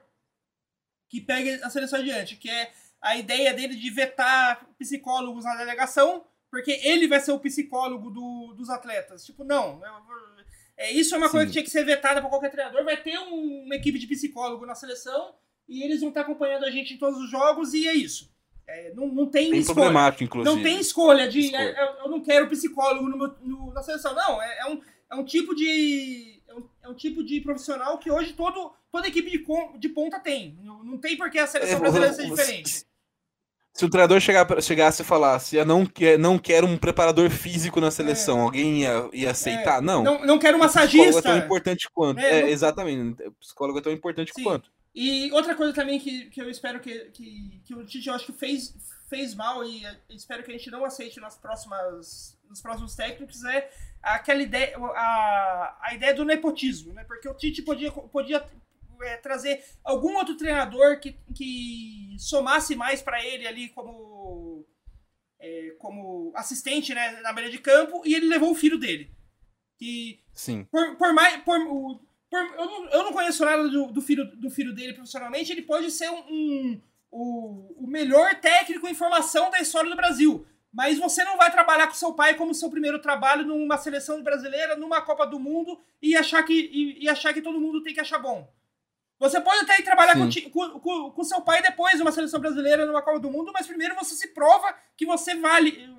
que 1.09 1.21
pegue 1.21 1.61
a 1.61 1.69
seleção 1.69 1.99
adiante, 1.99 2.37
que 2.37 2.49
é 2.49 2.73
a 3.01 3.17
ideia 3.17 3.53
dele 3.53 3.75
de 3.75 3.89
vetar 3.89 4.67
psicólogos 4.79 5.45
na 5.45 5.55
delegação, 5.55 6.25
porque 6.53 6.79
ele 6.83 7.07
vai 7.07 7.19
ser 7.19 7.31
o 7.31 7.39
psicólogo 7.39 8.11
do- 8.11 8.53
dos 8.55 8.69
atletas. 8.69 9.25
Tipo, 9.25 9.43
não. 9.43 9.81
É, 10.77 10.91
isso 10.91 11.15
é 11.15 11.17
uma 11.17 11.27
coisa 11.29 11.45
Sim. 11.45 11.47
que 11.47 11.53
tinha 11.53 11.63
que 11.63 11.69
ser 11.71 11.83
vetada 11.83 12.21
para 12.21 12.29
qualquer 12.29 12.51
treinador. 12.51 12.83
Vai 12.83 12.95
ter 12.97 13.17
um- 13.17 13.63
uma 13.65 13.75
equipe 13.75 13.97
de 13.97 14.05
psicólogo 14.05 14.63
na 14.65 14.75
seleção 14.75 15.33
e 15.67 15.81
eles 15.83 15.99
vão 16.01 16.09
estar 16.09 16.21
acompanhando 16.21 16.65
a 16.65 16.69
gente 16.69 16.93
em 16.93 16.97
todos 16.97 17.19
os 17.19 17.29
jogos 17.31 17.73
e 17.73 17.87
é 17.87 17.93
isso. 17.95 18.31
É, 18.67 18.93
não, 18.93 19.07
não 19.07 19.25
tem 19.25 19.49
Bem 19.49 19.59
escolha. 19.61 19.75
problemático, 19.75 20.23
inclusive. 20.25 20.55
Não 20.55 20.63
tem 20.63 20.79
escolha 20.79 21.27
de. 21.27 21.39
Escolha. 21.39 21.63
é, 21.63 21.83
eu- 21.83 22.03
eu 22.05 22.09
não 22.09 22.21
quero 22.21 22.47
psicólogo 22.47 23.09
no 23.09 23.17
meu- 23.17 23.35
no- 23.41 23.73
na 23.73 23.81
seleção. 23.81 24.13
Não, 24.13 24.41
é, 24.41 24.59
é 24.59 24.65
um, 24.67 24.79
é 25.11 25.15
um 25.15 25.25
tipo 25.25 25.55
de. 25.55 26.39
É 26.47 26.53
um, 26.53 26.63
é 26.83 26.89
um 26.89 26.93
tipo 26.93 27.23
de 27.23 27.41
profissional 27.41 27.97
que 27.97 28.11
hoje 28.11 28.33
todo, 28.33 28.71
toda 28.91 29.07
equipe 29.07 29.29
de, 29.31 29.39
com- 29.39 29.75
de 29.79 29.89
ponta 29.89 30.19
tem. 30.19 30.55
Não, 30.61 30.83
não 30.83 30.97
tem 30.99 31.17
por 31.17 31.29
que 31.31 31.39
a 31.39 31.47
seleção 31.47 31.77
É, 31.77 31.79
brasileira 31.79 32.13
ser 32.13 32.29
diferente. 32.29 32.85
Se 33.73 33.85
o 33.85 33.89
treinador 33.89 34.19
chegar, 34.19 34.47
chegasse 34.61 35.01
e 35.01 35.05
falasse, 35.05 35.55
eu 35.55 35.65
não, 35.65 35.83
quer, 35.83 36.19
não 36.19 36.37
quero 36.37 36.67
um 36.67 36.77
preparador 36.77 37.29
físico 37.31 37.81
na 37.81 37.89
seleção, 37.89 38.41
alguém 38.41 38.81
ia, 38.81 39.09
ia 39.11 39.31
aceitar? 39.31 39.81
não. 39.81 40.01
É. 40.01 40.03
Não, 40.03 40.25
não 40.25 40.37
quero 40.39 40.57
um 40.57 40.61
O 40.61 40.63
psicólogo 40.67 40.91
é 40.93 41.05
massagista. 41.05 41.21
tão 41.23 41.37
importante 41.37 41.89
quanto. 41.91 42.19
É, 42.19 42.39
É, 42.39 42.41
não- 42.43 42.47
exatamente. 42.49 43.23
O 43.27 43.31
psicólogo 43.33 43.79
é 43.79 43.81
tão 43.81 43.91
importante 43.91 44.31
Sim. 44.35 44.43
quanto. 44.43 44.69
E 44.93 45.31
outra 45.31 45.55
coisa 45.55 45.73
também 45.73 45.99
que, 45.99 46.25
que 46.25 46.39
eu 46.39 46.47
espero 46.51 46.79
que, 46.79 46.93
que, 47.05 47.61
que 47.65 47.73
o 47.73 47.83
Tite 47.83 48.07
eu 48.09 48.13
acho 48.13 48.27
que 48.27 48.33
fez, 48.33 48.75
fez 49.09 49.33
mal 49.33 49.63
e 49.65 49.81
espero 50.11 50.43
que 50.43 50.51
a 50.51 50.53
gente 50.55 50.69
não 50.69 50.85
aceite 50.85 51.19
nas 51.19 51.35
próximas, 51.35 52.37
nos 52.47 52.61
próximos 52.61 52.95
técnicos 52.95 53.43
é 53.43 53.71
aquela 54.03 54.43
ideia, 54.43 54.77
a, 54.77 55.77
a 55.81 55.95
ideia 55.95 56.13
do 56.13 56.23
nepotismo, 56.23 56.93
né? 56.93 57.03
Porque 57.05 57.27
o 57.27 57.33
Tite 57.33 57.63
podia, 57.63 57.91
podia 57.91 58.45
eh, 59.01 59.17
trazer 59.17 59.63
algum 59.83 60.15
outro 60.17 60.35
treinador 60.37 60.99
que, 60.99 61.15
que 61.35 62.15
somasse 62.19 62.75
mais 62.75 63.01
para 63.01 63.23
ele 63.25 63.47
ali 63.47 63.69
como, 63.69 64.65
eh, 65.39 65.75
como 65.79 66.31
assistente 66.35 66.93
né, 66.93 67.19
na 67.21 67.33
beira 67.33 67.49
de 67.49 67.57
campo 67.59 68.01
e 68.05 68.13
ele 68.13 68.27
levou 68.27 68.51
o 68.51 68.55
filho 68.55 68.77
dele. 68.77 69.11
Que 69.77 70.19
Sim. 70.33 70.65
por, 70.71 70.95
por 70.95 71.13
mais. 71.13 71.37
Por, 71.43 71.59
por- 71.67 71.99
eu, 72.31 72.65
não, 72.65 72.89
eu 72.89 73.03
não 73.03 73.13
conheço 73.13 73.45
nada 73.45 73.67
do, 73.69 73.91
do 73.91 74.01
filho, 74.01 74.25
do 74.37 74.49
filho 74.49 74.73
dele 74.73 74.93
profissionalmente. 74.93 75.51
Ele 75.51 75.61
pode 75.61 75.91
ser 75.91 76.09
um, 76.09 76.23
um- 76.29 76.81
o, 77.11 77.83
o 77.83 77.87
melhor 77.87 78.39
técnico 78.39 78.87
em 78.87 78.93
formação 78.95 79.51
da 79.51 79.59
história 79.59 79.89
do 79.89 79.95
Brasil. 79.95 80.45
Mas 80.71 80.97
você 80.97 81.23
não 81.23 81.37
vai 81.37 81.51
trabalhar 81.51 81.85
com 81.87 81.93
seu 81.93 82.13
pai 82.13 82.33
como 82.33 82.51
seu 82.55 82.67
primeiro 82.71 82.97
trabalho 82.99 83.45
numa 83.45 83.77
seleção 83.77 84.23
brasileira, 84.23 84.75
numa 84.75 84.99
Copa 85.03 85.27
do 85.27 85.39
Mundo 85.39 85.79
e 86.01 86.15
achar 86.15 86.41
que, 86.41 86.53
e, 86.53 87.03
e 87.03 87.07
achar 87.09 87.31
que 87.31 87.43
todo 87.43 87.61
mundo 87.61 87.83
tem 87.83 87.93
que 87.93 87.99
achar 87.99 88.17
bom. 88.17 88.51
Você 89.19 89.39
pode 89.39 89.61
até 89.61 89.79
ir 89.79 89.83
trabalhar 89.83 90.15
com, 90.15 90.79
com, 90.79 91.11
com, 91.11 91.23
seu 91.23 91.41
pai 91.41 91.61
depois 91.61 91.97
numa 91.99 92.11
seleção 92.11 92.39
brasileira, 92.39 92.85
numa 92.85 93.01
Copa 93.01 93.19
do 93.19 93.31
Mundo, 93.31 93.51
mas 93.53 93.67
primeiro 93.67 93.95
você 93.95 94.15
se 94.15 94.29
prova 94.29 94.75
que 94.97 95.05
você 95.05 95.35
vale, 95.35 95.89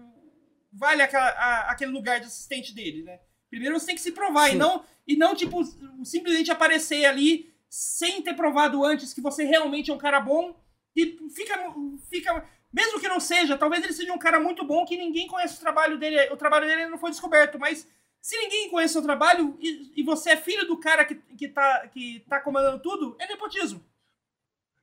vale 0.72 1.02
aquela, 1.02 1.28
a- 1.28 1.70
aquele 1.70 1.92
lugar 1.92 2.20
de 2.20 2.26
assistente 2.26 2.74
dele, 2.74 3.02
né? 3.02 3.20
Primeiro 3.48 3.78
você 3.78 3.86
tem 3.86 3.94
que 3.94 4.00
se 4.02 4.12
provar 4.12 4.48
e 4.48 4.52
Sim. 4.52 4.58
não, 4.58 4.84
e 5.06 5.16
não, 5.16 5.34
tipo, 5.34 5.62
simplesmente 6.04 6.50
aparecer 6.50 7.04
ali 7.04 7.54
sem 7.70 8.20
ter 8.22 8.34
provado 8.34 8.84
antes 8.84 9.12
que 9.14 9.20
você 9.20 9.44
realmente 9.44 9.90
é 9.90 9.94
um 9.94 9.98
cara 9.98 10.20
bom 10.20 10.54
e 10.94 11.16
fica, 11.34 11.74
fica 12.10 12.44
mesmo 12.72 13.00
que 13.00 13.08
não 13.08 13.20
seja, 13.20 13.56
talvez 13.56 13.82
ele 13.84 13.92
seja 13.92 14.12
um 14.12 14.18
cara 14.18 14.40
muito 14.40 14.64
bom 14.64 14.84
que 14.84 14.96
ninguém 14.96 15.28
conhece 15.28 15.56
o 15.56 15.60
trabalho 15.60 15.96
dele, 15.96 16.32
o 16.32 16.36
trabalho 16.36 16.66
dele 16.66 16.86
não 16.86 16.98
foi 16.98 17.10
descoberto, 17.10 17.58
mas 17.58 17.86
se 18.24 18.38
ninguém 18.38 18.70
conhece 18.70 18.96
o 18.96 19.02
trabalho 19.02 19.54
e, 19.60 19.92
e 20.00 20.02
você 20.02 20.30
é 20.30 20.36
filho 20.38 20.66
do 20.66 20.78
cara 20.78 21.04
que, 21.04 21.14
que, 21.36 21.46
tá, 21.46 21.86
que 21.88 22.24
tá 22.26 22.40
comandando 22.40 22.78
tudo, 22.80 23.14
é 23.18 23.26
nepotismo. 23.26 23.84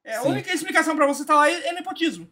É, 0.03 0.15
a 0.15 0.21
Sim. 0.21 0.29
única 0.29 0.53
explicação 0.53 0.95
pra 0.95 1.07
você 1.07 1.23
estar 1.23 1.33
lá 1.33 1.49
é, 1.49 1.69
é 1.69 1.73
nepotismo. 1.73 2.29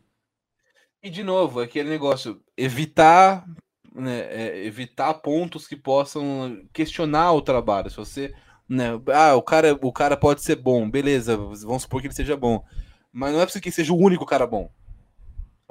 E 1.01 1.10
de 1.10 1.24
novo, 1.24 1.62
aquele 1.62 1.89
negócio, 1.89 2.39
evitar 2.55 3.43
né, 3.91 4.20
é, 4.20 4.64
evitar 4.64 5.16
pontos 5.16 5.68
que 5.68 5.76
possam 5.76 6.64
questionar 6.72 7.32
o 7.32 7.41
trabalho. 7.41 7.89
Se 7.89 7.97
você, 7.97 8.32
né, 8.70 8.89
ah, 9.12 9.34
o 9.34 9.41
cara, 9.41 9.74
o 9.82 9.91
cara 9.91 10.16
pode 10.16 10.43
ser 10.43 10.57
bom, 10.57 10.88
beleza, 10.88 11.36
vamos 11.36 11.82
supor 11.82 12.01
que 12.01 12.07
ele 12.07 12.14
seja 12.14 12.38
bom, 12.38 12.64
mas 13.12 13.34
não 13.34 13.41
é 13.41 13.45
preciso 13.45 13.64
que 13.64 13.72
seja 13.72 13.93
o 13.93 13.97
único 13.97 14.28
cara 14.28 14.45
bom. 14.45 14.72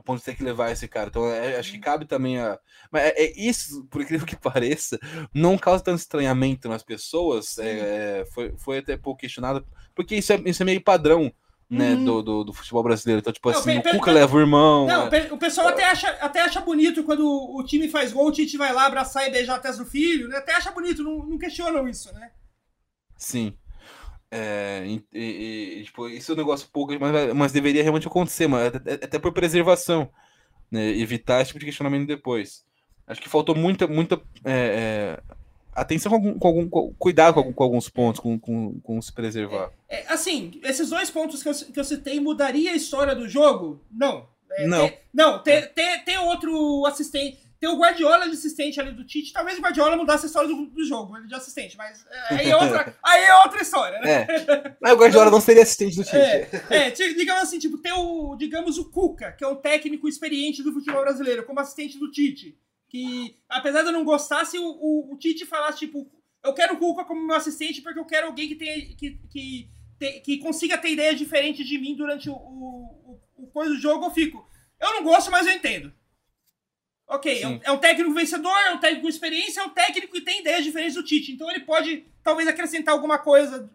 Ponto 0.09 0.21
de 0.21 0.25
ter 0.25 0.37
que 0.37 0.43
levar 0.43 0.73
esse 0.73 0.89
cara. 0.89 1.09
Então, 1.09 1.31
é, 1.31 1.59
acho 1.59 1.71
que 1.71 1.79
cabe 1.79 2.07
também 2.07 2.39
a. 2.39 2.59
Mas 2.91 3.03
é, 3.03 3.25
é 3.25 3.33
isso, 3.39 3.85
por 3.91 4.01
incrível 4.01 4.27
que 4.27 4.35
pareça, 4.41 4.99
não 5.35 5.59
causa 5.59 5.85
tanto 5.85 5.99
estranhamento 5.99 6.67
nas 6.67 6.83
pessoas. 6.83 7.59
É, 7.59 8.25
foi, 8.33 8.55
foi 8.57 8.79
até 8.79 8.97
pouco 8.97 9.21
questionado, 9.21 9.67
porque 9.95 10.17
isso 10.17 10.33
é, 10.33 10.41
isso 10.47 10.63
é 10.63 10.65
meio 10.65 10.83
padrão 10.83 11.31
né, 11.69 11.93
Uhum. 11.93 12.05
do, 12.07 12.23
do, 12.23 12.45
do 12.45 12.53
futebol 12.55 12.83
brasileiro. 12.83 13.21
Então, 13.21 13.35
tipo 13.35 13.51
Não, 13.51 13.59
assim, 13.59 13.77
o 13.77 13.83
Cuca 13.83 14.11
leva 14.11 14.35
o 14.35 14.41
irmão. 14.41 14.87
Não, 14.87 15.11
né? 15.11 15.29
o 15.31 15.37
pessoal 15.37 15.69
até 15.69 15.85
acha, 15.85 16.09
até 16.23 16.41
acha 16.41 16.63
bonito 16.63 17.05
quando 17.05 17.27
o 17.29 17.63
time 17.63 17.87
faz 17.91 18.11
gol, 18.11 18.29
o 18.29 18.33
Tite 18.33 18.57
vai 18.57 18.73
lá 18.73 18.87
abraçar 18.87 19.29
e 19.29 19.31
beijar 19.31 19.57
a 19.57 19.61
testa 19.61 19.85
do 19.85 19.91
filho, 19.91 20.27
né? 20.27 20.39
Até 20.39 20.55
acha 20.55 20.71
bonito, 20.71 21.03
não, 21.03 21.19
não 21.19 21.37
questionam 21.37 21.87
isso, 21.87 22.11
né? 22.15 22.31
Sim. 23.19 23.55
É, 24.31 24.83
e, 24.87 25.03
e- 25.13 25.79
e, 25.81 25.85
tipo, 25.85 26.09
isso 26.09 26.33
é 26.33 26.35
um 26.35 26.39
negócio 26.39 26.69
pouco, 26.73 26.93
mas, 27.01 27.33
mas 27.35 27.53
deveria 27.53 27.83
realmente 27.83 28.07
acontecer, 28.07 28.47
mas 28.47 28.75
até, 28.75 28.93
até 28.95 29.19
por 29.19 29.33
preservação, 29.33 30.11
né, 30.71 30.91
evitar 30.99 31.41
esse 31.41 31.49
tipo 31.49 31.61
de 31.61 31.67
questionamento 31.67 32.07
depois. 32.07 32.65
Acho 33.07 33.23
que 33.23 33.29
faltou 33.29 33.55
muita, 33.55 33.87
muita 33.87 34.21
é, 34.45 35.17
é, 35.17 35.21
atenção 35.75 36.11
com 36.11 36.17
algum, 36.17 36.39
com 36.39 36.49
algum- 36.49 36.69
com- 36.69 36.95
cuidado 36.99 37.33
com, 37.35 37.41
algum- 37.41 37.53
com 37.55 37.63
alguns 37.65 37.89
pontos, 37.89 38.21
com, 38.21 38.39
com, 38.39 38.79
com 38.81 39.01
se 39.01 39.11
preservar. 39.13 39.71
É, 39.89 40.05
assim, 40.13 40.61
esses 40.63 40.91
dois 40.91 41.11
pontos 41.11 41.43
que 41.43 41.49
eu, 41.49 41.55
que 41.55 41.81
eu 41.81 41.85
citei 41.85 42.21
mudaria 42.21 42.73
a 42.73 42.77
história 42.77 43.15
do 43.15 43.27
jogo? 43.29 43.81
Não. 43.91 44.29
É, 44.51 44.67
Não. 44.67 44.89
ter- 44.89 44.99
não, 45.15 45.43
ter, 45.43 45.73
ter, 45.73 46.05
ter 46.05 46.19
outro 46.19 46.85
assistente, 46.87 47.39
ter 47.61 47.69
o 47.69 47.77
Guardiola 47.77 48.27
de 48.29 48.35
assistente 48.35 48.81
ali 48.81 48.93
do 48.93 49.05
Tite, 49.05 49.33
talvez 49.33 49.59
o 49.59 49.61
Guardiola 49.61 49.97
mudasse 49.97 50.27
a 50.27 50.29
história 50.29 50.49
do, 50.49 50.67
do 50.67 50.85
jogo, 50.85 51.17
ele 51.17 51.27
de 51.27 51.35
assistente, 51.35 51.77
mas 51.77 52.05
é, 52.31 52.35
aí 52.37 52.51
é 52.51 52.57
outra, 52.57 52.97
aí 53.03 53.25
é 53.25 53.35
outra 53.39 53.63
história, 53.63 53.99
né? 54.01 54.27
É, 54.29 54.77
mas 54.81 54.93
o 54.93 54.97
Guardiola 54.97 55.31
não 55.31 55.41
seria 55.41 55.63
assistente 55.63 55.97
do 55.97 56.05
Tite. 56.05 56.17
É, 56.17 56.49
é, 56.71 56.91
digamos 56.91 57.43
assim, 57.43 57.59
tipo, 57.59 57.79
ter 57.79 57.93
o, 57.93 58.37
digamos, 58.37 58.79
o 58.79 58.91
Cuca, 58.91 59.33
que 59.33 59.43
é 59.43 59.49
um 59.49 59.57
técnico 59.57 60.09
experiente 60.09 60.63
do 60.63 60.73
futebol 60.73 61.03
brasileiro, 61.03 61.45
como 61.45 61.61
assistente 61.61 61.99
do 61.99 62.11
Tite. 62.11 62.57
Que, 62.89 63.37
apesar 63.49 63.83
de 63.83 63.89
eu 63.89 63.93
não 63.93 64.05
gostar, 64.05 64.45
se 64.47 64.59
o, 64.59 64.65
o, 64.65 65.13
o 65.13 65.19
Tite 65.19 65.45
falasse, 65.45 65.81
tipo, 65.81 66.11
eu 66.45 66.55
quero 66.55 66.75
o 66.75 66.79
Cuca 66.79 67.05
como 67.05 67.27
meu 67.27 67.37
assistente 67.37 67.83
porque 67.83 67.99
eu 67.99 68.07
quero 68.07 68.29
alguém 68.29 68.49
que 68.49 68.55
tenha. 68.55 68.75
que, 68.97 69.19
que, 69.31 69.71
te- 69.99 70.21
que 70.21 70.39
consiga 70.39 70.79
ter 70.79 70.91
ideias 70.93 71.19
diferentes 71.19 71.67
de 71.67 71.77
mim 71.77 71.95
durante 71.97 72.31
o, 72.31 72.35
o, 72.35 73.21
o, 73.37 73.45
o 73.45 73.47
coisa 73.49 73.73
do 73.73 73.81
jogo, 73.81 74.07
eu 74.07 74.11
fico. 74.11 74.49
Eu 74.81 74.93
não 74.95 75.03
gosto, 75.03 75.31
mas 75.31 75.47
eu 75.47 75.53
entendo. 75.53 75.93
Ok, 77.09 77.43
é 77.43 77.47
um, 77.47 77.53
Sim. 77.55 77.61
é 77.65 77.73
um 77.73 77.79
técnico 77.79 78.13
vencedor, 78.13 78.55
é 78.67 78.73
um 78.73 78.79
técnico 78.79 79.03
com 79.03 79.09
experiência, 79.09 79.61
é 79.61 79.65
um 79.65 79.71
técnico 79.71 80.13
que 80.13 80.21
tem 80.21 80.41
ideias 80.41 80.63
diferentes 80.63 80.95
do 80.95 81.03
Tite. 81.03 81.33
Então 81.33 81.51
ele 81.51 81.61
pode, 81.61 82.05
talvez, 82.23 82.47
acrescentar 82.47 82.93
alguma 82.95 83.19
coisa 83.19 83.69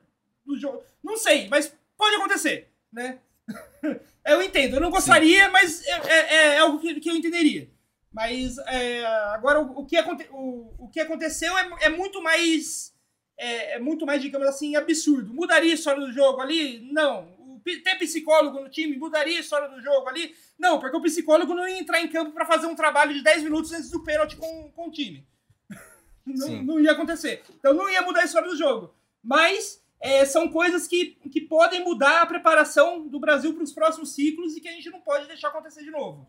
do 0.45 0.55
jogo. 0.55 0.83
Não 1.03 1.17
sei, 1.17 1.47
mas 1.49 1.73
pode 1.97 2.15
acontecer, 2.15 2.69
né? 2.91 3.17
eu 4.25 4.41
entendo. 4.41 4.75
Eu 4.75 4.81
não 4.81 4.91
gostaria, 4.91 5.49
mas 5.49 5.83
é, 5.85 5.91
é- 5.91 6.45
é 6.55 6.57
algo 6.59 6.79
que, 6.79 6.99
que 6.99 7.09
eu 7.09 7.15
entenderia. 7.15 7.67
Mas 8.11 8.59
é, 8.59 9.03
agora 9.33 9.59
o, 9.59 9.79
o 9.79 9.85
que 9.87 9.97
aconte- 9.97 10.27
o, 10.31 10.71
o 10.77 10.87
que 10.89 10.99
aconteceu 10.99 11.57
é, 11.57 11.69
é 11.81 11.89
muito 11.89 12.21
mais. 12.21 12.93
É, 13.35 13.73
é 13.73 13.79
muito 13.79 14.05
mais, 14.05 14.21
digamos 14.21 14.47
assim, 14.47 14.75
absurdo. 14.75 15.33
Mudaria 15.33 15.71
a 15.71 15.75
história 15.75 15.99
do 16.05 16.13
jogo 16.13 16.39
ali? 16.39 16.87
Não. 16.91 17.32
Ter 17.63 17.95
psicólogo 17.97 18.59
no 18.59 18.69
time 18.69 18.97
mudaria 18.97 19.37
a 19.37 19.41
história 19.41 19.69
do 19.69 19.81
jogo 19.81 20.07
ali? 20.09 20.35
Não, 20.59 20.79
porque 20.79 20.95
o 20.95 21.01
psicólogo 21.01 21.53
não 21.53 21.67
ia 21.67 21.79
entrar 21.79 22.01
em 22.01 22.07
campo 22.07 22.31
para 22.31 22.45
fazer 22.45 22.67
um 22.67 22.75
trabalho 22.75 23.13
de 23.13 23.23
10 23.23 23.43
minutos 23.43 23.71
antes 23.71 23.89
do 23.89 24.03
pênalti 24.03 24.35
com, 24.35 24.71
com 24.71 24.87
o 24.87 24.91
time. 24.91 25.25
Não, 26.25 26.63
não 26.63 26.79
ia 26.79 26.93
acontecer. 26.93 27.43
Então 27.59 27.73
não 27.73 27.89
ia 27.89 28.01
mudar 28.01 28.21
a 28.21 28.23
história 28.23 28.47
do 28.47 28.55
jogo. 28.55 28.95
Mas 29.21 29.83
é, 29.99 30.25
são 30.25 30.47
coisas 30.49 30.87
que, 30.87 31.17
que 31.31 31.41
podem 31.41 31.83
mudar 31.83 32.21
a 32.21 32.25
preparação 32.25 33.07
do 33.07 33.19
Brasil 33.19 33.53
para 33.53 33.63
os 33.63 33.73
próximos 33.73 34.13
ciclos 34.15 34.55
e 34.55 34.61
que 34.61 34.69
a 34.69 34.71
gente 34.71 34.89
não 34.89 35.01
pode 35.01 35.27
deixar 35.27 35.49
acontecer 35.49 35.83
de 35.83 35.91
novo. 35.91 36.25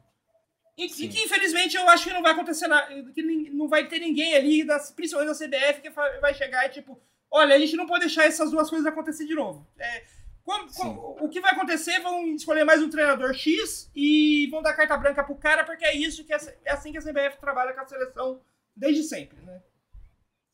E, 0.77 0.87
e 0.87 1.09
que 1.09 1.25
infelizmente 1.25 1.77
eu 1.77 1.89
acho 1.89 2.05
que 2.05 2.13
não 2.13 2.23
vai 2.23 2.33
acontecer 2.33 2.67
nada, 2.67 2.93
que 3.13 3.23
não 3.23 3.69
vai 3.69 3.87
ter 3.87 4.01
ninguém 4.01 4.35
ali, 4.35 4.65
das, 4.65 4.91
principalmente 4.91 5.39
da 5.39 5.47
CBF, 5.47 5.81
que 5.81 5.91
vai 5.91 6.35
chegar 6.35 6.67
e 6.67 6.71
tipo, 6.71 7.01
olha, 7.31 7.55
a 7.55 7.59
gente 7.59 7.77
não 7.77 7.87
pode 7.87 8.01
deixar 8.01 8.25
essas 8.25 8.51
duas 8.51 8.71
coisas 8.71 8.87
acontecer 8.87 9.25
de 9.27 9.35
novo. 9.35 9.67
É, 9.79 10.05
o 10.47 11.29
que 11.29 11.41
vai 11.41 11.53
acontecer? 11.53 12.01
Vão 12.01 12.27
escolher 12.35 12.65
mais 12.65 12.83
um 12.83 12.91
treinador 12.91 13.33
X 13.35 13.91
e 13.95 14.47
vão 14.51 14.61
dar 14.63 14.75
carta 14.75 14.97
branca 14.97 15.25
pro 15.25 15.35
cara, 15.37 15.65
porque 15.65 15.85
é 15.85 15.97
isso 15.97 16.25
que 16.25 16.33
a 16.33 16.39
C- 16.39 16.57
é 16.65 16.73
assim 16.73 16.93
que 16.93 16.99
a 16.99 17.03
CBF 17.03 17.39
trabalha 17.41 17.73
com 17.73 17.81
a 17.81 17.87
seleção 17.87 18.41
desde 18.77 19.03
sempre, 19.05 19.39
né? 19.43 19.61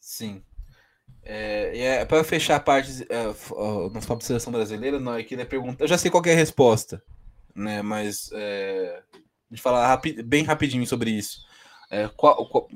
Sim. 0.00 0.42
É, 1.22 1.78
é, 1.78 2.04
para 2.04 2.22
fechar 2.24 2.56
a 2.56 2.60
parte 2.60 3.04
é, 3.10 3.28
f- 3.30 3.52
ó, 3.54 3.90
nosso 3.90 4.06
papo 4.06 4.20
de 4.20 4.26
seleção 4.26 4.52
brasileira, 4.52 4.98
não, 5.00 5.18
eu 5.18 5.24
queria 5.24 5.44
perguntar. 5.44 5.84
Eu 5.84 5.88
já 5.88 5.98
sei 5.98 6.10
qual 6.10 6.22
que 6.22 6.30
é 6.30 6.32
a 6.32 6.36
resposta, 6.36 7.02
né? 7.54 7.82
Mas 7.82 8.30
é, 8.32 9.02
a 9.12 9.54
gente 9.54 9.62
falar 9.62 9.86
rapi- 9.88 10.22
bem 10.22 10.44
rapidinho 10.44 10.86
sobre 10.86 11.10
isso. 11.10 11.44
É, 11.90 12.08
qual- 12.16 12.48
qual- 12.48 12.68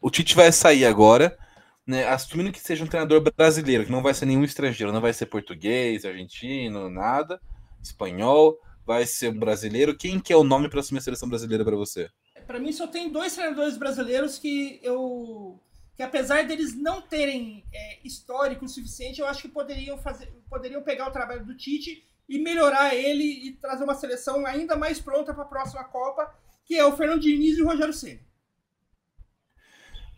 o 0.00 0.10
Tite 0.10 0.34
vai 0.34 0.50
sair 0.50 0.86
agora, 0.86 1.38
né? 1.86 2.06
Assumindo 2.08 2.52
que 2.52 2.60
seja 2.60 2.84
um 2.84 2.86
treinador 2.86 3.20
brasileiro, 3.36 3.84
que 3.84 3.92
não 3.92 4.02
vai 4.02 4.14
ser 4.14 4.26
nenhum 4.26 4.44
estrangeiro, 4.44 4.92
não 4.92 5.00
vai 5.00 5.12
ser 5.12 5.26
português, 5.26 6.04
argentino, 6.04 6.88
nada, 6.88 7.40
espanhol, 7.82 8.58
vai 8.86 9.06
ser 9.06 9.32
brasileiro. 9.32 9.96
Quem 9.96 10.18
que 10.18 10.32
é 10.32 10.36
o 10.36 10.44
nome 10.44 10.68
para 10.68 10.80
assumir 10.80 10.98
a 10.98 11.02
seleção 11.02 11.28
brasileira 11.28 11.64
para 11.64 11.76
você? 11.76 12.08
Pra 12.46 12.58
mim 12.58 12.72
só 12.72 12.86
tem 12.86 13.10
dois 13.10 13.34
treinadores 13.34 13.76
brasileiros 13.76 14.38
que 14.38 14.80
eu 14.82 15.60
que 15.96 16.02
apesar 16.02 16.44
deles 16.44 16.74
não 16.74 17.00
terem 17.00 17.64
é, 17.72 17.98
histórico 18.04 18.64
o 18.64 18.68
suficiente, 18.68 19.20
eu 19.20 19.28
acho 19.28 19.42
que 19.42 19.48
poderiam 19.48 19.96
fazer, 19.96 20.26
poderiam 20.50 20.82
pegar 20.82 21.08
o 21.08 21.12
trabalho 21.12 21.44
do 21.44 21.56
Tite 21.56 22.04
e 22.28 22.38
melhorar 22.38 22.94
ele 22.96 23.22
e 23.24 23.52
trazer 23.52 23.84
uma 23.84 23.94
seleção 23.94 24.44
ainda 24.44 24.76
mais 24.76 25.00
pronta 25.00 25.32
para 25.32 25.44
a 25.44 25.48
próxima 25.48 25.84
Copa, 25.84 26.34
que 26.64 26.74
é 26.74 26.84
o 26.84 26.96
Fernando 26.96 27.20
Diniz 27.20 27.56
e 27.56 27.62
o 27.62 27.66
Rogério 27.66 27.94
Ceni. 27.94 28.20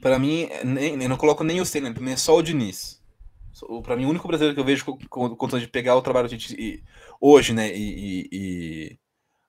Pra 0.00 0.18
mim, 0.18 0.48
nem, 0.64 1.02
eu 1.02 1.08
não 1.08 1.16
coloco 1.16 1.42
nem 1.42 1.60
o 1.60 1.64
Senna, 1.66 1.92
pra 1.92 2.02
mim 2.02 2.12
é 2.12 2.16
só 2.16 2.36
o 2.36 2.42
Diniz. 2.42 3.00
Pra 3.84 3.96
mim, 3.96 4.04
o 4.04 4.10
único 4.10 4.28
brasileiro 4.28 4.54
que 4.54 4.60
eu 4.60 4.64
vejo 4.64 4.84
com, 5.08 5.58
de 5.58 5.68
pegar 5.68 5.96
o 5.96 6.02
trabalho 6.02 6.28
de, 6.28 6.54
e- 6.54 6.82
hoje, 7.20 7.54
né, 7.54 7.74
e, 7.74 8.24
e- 8.24 8.28
e 8.32 8.98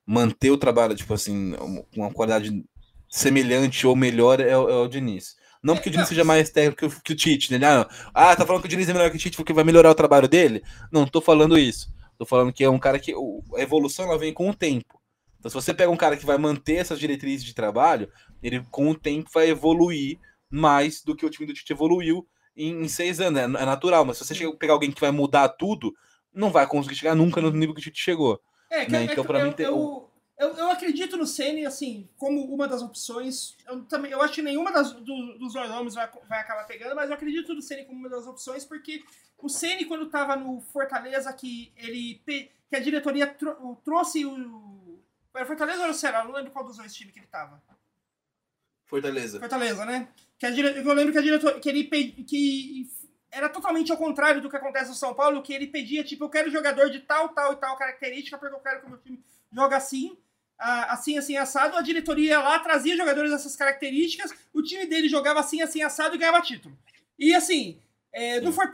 manter 0.05 0.51
o 0.51 0.57
trabalho, 0.57 0.95
tipo 0.95 1.13
assim, 1.13 1.53
com 1.93 2.01
uma 2.01 2.11
qualidade 2.13 2.63
semelhante 3.09 3.87
ou 3.87 3.95
melhor 3.95 4.39
é, 4.41 4.49
é 4.51 4.57
o 4.57 4.87
Diniz. 4.87 5.35
Não 5.63 5.75
porque 5.75 5.89
o 5.89 5.91
Diniz 5.91 6.07
seja 6.07 6.23
mais 6.23 6.49
técnico 6.51 6.89
que 6.89 7.01
que 7.03 7.13
o 7.13 7.15
Tite, 7.15 7.57
né? 7.57 7.67
Ah, 7.67 7.89
ah, 8.13 8.35
tá 8.35 8.45
falando 8.45 8.61
que 8.61 8.67
o 8.67 8.71
Diniz 8.71 8.89
é 8.89 8.93
melhor 8.93 9.09
que 9.11 9.17
o 9.17 9.19
Tite 9.19 9.37
porque 9.37 9.53
vai 9.53 9.63
melhorar 9.63 9.91
o 9.91 9.95
trabalho 9.95 10.27
dele? 10.27 10.63
Não, 10.91 11.01
não 11.01 11.07
tô 11.09 11.21
falando 11.21 11.57
isso. 11.57 11.93
Tô 12.17 12.25
falando 12.25 12.53
que 12.53 12.63
é 12.63 12.69
um 12.69 12.79
cara 12.79 12.99
que 12.99 13.13
a 13.13 13.61
evolução 13.61 14.05
ela 14.05 14.17
vem 14.17 14.33
com 14.33 14.49
o 14.49 14.53
tempo. 14.55 14.99
Então, 15.39 15.49
se 15.49 15.55
você 15.55 15.73
pega 15.73 15.91
um 15.91 15.97
cara 15.97 16.17
que 16.17 16.25
vai 16.25 16.37
manter 16.37 16.75
essas 16.75 16.99
diretrizes 16.99 17.45
de 17.45 17.53
trabalho, 17.53 18.09
ele 18.41 18.63
com 18.71 18.89
o 18.89 18.95
tempo 18.95 19.29
vai 19.33 19.49
evoluir 19.49 20.19
mais 20.49 21.01
do 21.03 21.15
que 21.15 21.25
o 21.25 21.29
time 21.29 21.45
do 21.47 21.53
Tite 21.53 21.73
evoluiu 21.73 22.27
em, 22.55 22.83
em 22.83 22.87
seis 22.87 23.19
anos. 23.19 23.39
É, 23.39 23.43
é 23.43 23.65
natural, 23.65 24.05
mas 24.05 24.17
se 24.17 24.25
você 24.25 24.35
chega- 24.35 24.55
pegar 24.55 24.73
alguém 24.73 24.91
que 24.91 25.01
vai 25.01 25.11
mudar 25.11 25.49
tudo, 25.49 25.95
não 26.33 26.51
vai 26.51 26.65
conseguir 26.67 26.95
chegar 26.95 27.15
nunca 27.15 27.41
no 27.41 27.51
nível 27.51 27.73
que 27.73 27.81
o 27.81 27.83
Tite 27.83 27.99
chegou. 28.01 28.41
É, 28.69 28.85
que, 28.85 28.91
Né, 28.91 29.01
é 29.01 29.03
então, 29.05 29.23
que 29.23 29.27
pra 29.27 29.39
eu, 29.39 29.45
mim, 29.47 29.51
tem 29.53 29.65
eu, 29.65 30.09
eu, 30.37 30.53
eu 30.55 30.69
acredito 30.71 31.17
no 31.17 31.25
Ceni 31.25 31.65
assim, 31.65 32.07
como 32.17 32.43
uma 32.53 32.67
das 32.67 32.81
opções. 32.81 33.55
Eu, 33.65 33.83
também, 33.85 34.11
eu 34.11 34.21
acho 34.21 34.33
que 34.33 34.41
nenhuma 34.41 34.71
das, 34.71 34.91
do- 34.91 35.37
dos 35.39 35.53
dois 35.53 35.69
nomes 35.69 35.95
vai, 35.95 36.09
vai 36.27 36.39
acabar 36.41 36.65
pegando, 36.65 36.95
mas 36.95 37.09
eu 37.09 37.15
acredito 37.15 37.53
no 37.53 37.61
Ceni 37.61 37.85
como 37.85 37.99
uma 37.99 38.09
das 38.09 38.27
opções, 38.27 38.63
porque 38.65 39.03
o 39.37 39.49
Ceni, 39.49 39.85
quando 39.85 40.05
estava 40.05 40.35
no 40.35 40.61
Fortaleza, 40.61 41.31
que 41.33 41.71
ele 41.77 42.21
que 42.25 42.75
a 42.75 42.79
diretoria 42.79 43.25
tro- 43.27 43.77
trouxe 43.85 44.25
o. 44.25 44.99
Era 45.33 45.45
Fortaleza 45.45 45.77
ou 45.77 45.83
era 45.83 45.91
o 45.91 45.95
Ceará? 45.95 46.19
Eu 46.19 46.25
não 46.25 46.33
lembro 46.33 46.51
qual 46.51 46.65
dos 46.65 46.77
dois 46.77 46.93
times 46.93 47.13
que 47.13 47.19
ele 47.19 47.25
estava. 47.27 47.61
Fortaleza. 48.85 49.39
Fortaleza, 49.39 49.85
né? 49.85 50.07
Que 50.39 50.45
a 50.45 50.51
dire... 50.51 50.67
Eu 50.67 50.93
lembro 50.93 51.11
que 51.11 51.19
a 51.19 51.21
diretor... 51.21 51.59
que 51.59 51.69
ele 51.69 51.83
que 51.83 52.89
era 53.31 53.49
totalmente 53.49 53.91
ao 53.91 53.97
contrário 53.97 54.41
do 54.41 54.49
que 54.49 54.55
acontece 54.55 54.89
no 54.89 54.95
São 54.95 55.13
Paulo, 55.13 55.41
que 55.41 55.53
ele 55.53 55.67
pedia, 55.67 56.03
tipo, 56.03 56.23
eu 56.23 56.29
quero 56.29 56.49
jogador 56.49 56.89
de 56.89 57.01
tal, 57.01 57.29
tal 57.29 57.53
e 57.53 57.55
tal 57.57 57.77
característica, 57.77 58.37
porque 58.37 58.55
eu 58.55 58.59
quero 58.59 58.79
que 58.79 58.87
o 58.87 58.89
meu 58.89 58.97
time 58.99 59.23
jogue 59.51 59.75
assim, 59.75 60.17
assim, 60.57 61.17
assim, 61.17 61.37
assado. 61.37 61.77
A 61.77 61.81
diretoria 61.81 62.31
ia 62.31 62.41
lá, 62.41 62.59
trazia 62.59 62.95
jogadores 62.95 63.31
dessas 63.31 63.55
características, 63.55 64.33
o 64.53 64.63
time 64.63 64.85
dele 64.85 65.09
jogava 65.09 65.39
assim, 65.39 65.61
assim, 65.61 65.81
assado 65.81 66.15
e 66.15 66.17
ganhava 66.17 66.41
título. 66.41 66.77
E 67.19 67.35
assim, 67.35 67.79
é, 68.13 68.39
no 68.41 68.51
For- 68.51 68.73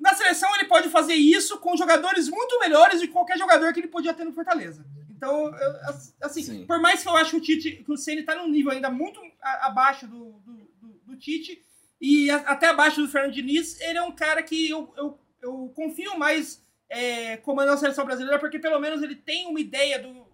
na 0.00 0.14
seleção 0.14 0.54
ele 0.54 0.68
pode 0.68 0.88
fazer 0.90 1.14
isso 1.14 1.58
com 1.58 1.76
jogadores 1.76 2.28
muito 2.28 2.58
melhores 2.60 3.00
do 3.00 3.06
que 3.06 3.12
qualquer 3.12 3.38
jogador 3.38 3.72
que 3.72 3.80
ele 3.80 3.88
podia 3.88 4.14
ter 4.14 4.24
no 4.24 4.32
Fortaleza. 4.32 4.84
Então, 5.10 5.52
eu, 5.52 5.74
assim, 6.22 6.42
Sim. 6.42 6.66
por 6.66 6.80
mais 6.80 7.02
que 7.02 7.08
eu 7.08 7.16
acho 7.16 7.32
que 7.32 7.36
o 7.36 7.40
Tite, 7.40 7.82
que 7.84 7.92
o 7.92 7.96
Ceni 7.96 8.22
tá 8.22 8.36
num 8.36 8.48
nível 8.48 8.70
ainda 8.70 8.88
muito 8.88 9.20
abaixo 9.42 10.06
do, 10.06 10.40
do, 10.44 10.67
do- 11.08 11.16
Tite 11.18 11.62
e 12.00 12.30
a- 12.30 12.36
até 12.52 12.68
abaixo 12.68 13.00
do 13.02 13.08
Fernando 13.08 13.32
Diniz, 13.34 13.80
ele 13.80 13.98
é 13.98 14.02
um 14.02 14.12
cara 14.12 14.42
que 14.42 14.68
eu, 14.70 14.92
eu, 14.96 15.18
eu 15.42 15.72
confio 15.74 16.18
mais 16.18 16.64
é, 16.90 17.36
comandando 17.38 17.74
a 17.74 17.78
seleção 17.80 18.04
brasileira, 18.04 18.38
porque 18.38 18.58
pelo 18.58 18.78
menos 18.80 19.02
ele 19.02 19.14
tem 19.16 19.46
uma 19.46 19.60
ideia 19.60 19.98
do, 19.98 20.26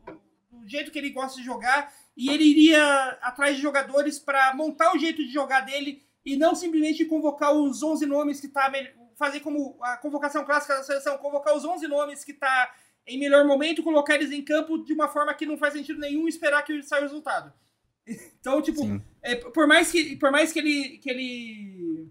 do 0.51 0.69
jeito 0.69 0.91
que 0.93 0.99
ele 0.99 1.11
gosta 1.11 1.39
de 1.41 1.45
jogar 1.45 1.93
e 2.17 2.29
ele 2.31 2.45
iria 2.45 3.19
atrás 3.23 3.57
de 3.57 3.63
jogadores 3.63 4.19
para 4.21 4.55
montar 4.55 4.95
o 4.95 4.99
jeito 4.99 5.25
de 5.25 5.33
jogar 5.33 5.63
dele 5.63 6.03
e 6.25 6.37
não 6.37 6.55
simplesmente 6.55 7.05
convocar 7.07 7.53
os 7.53 7.83
11 7.83 8.07
nomes 8.07 8.41
que 8.41 8.49
tá 8.49 8.73
fazer 9.17 9.41
como 9.41 9.77
a 9.83 9.97
convocação 9.97 10.45
clássica 10.45 10.77
da 10.77 10.83
seleção, 10.85 11.19
convocar 11.19 11.57
os 11.57 11.65
11 11.65 11.87
nomes 11.89 12.25
que 12.25 12.33
tá 12.33 12.73
em 13.07 13.19
melhor 13.19 13.45
momento, 13.45 13.83
colocar 13.83 14.15
eles 14.15 14.31
em 14.31 14.43
campo 14.43 14.79
de 14.85 14.93
uma 14.93 15.09
forma 15.09 15.35
que 15.35 15.45
não 15.47 15.59
faz 15.59 15.75
sentido 15.75 15.99
nenhum 16.01 16.27
esperar 16.27 16.63
que 16.65 16.83
saia 16.83 17.01
o 17.01 17.05
resultado. 17.05 17.53
Então, 18.07 18.61
tipo, 18.61 19.01
é, 19.23 19.37
por 19.37 19.67
mais 19.67 19.91
que 19.91 20.17
por 20.17 20.31
mais 20.31 20.53
que 20.53 20.59
ele 20.59 20.99
que 20.99 21.11
ele 21.11 22.09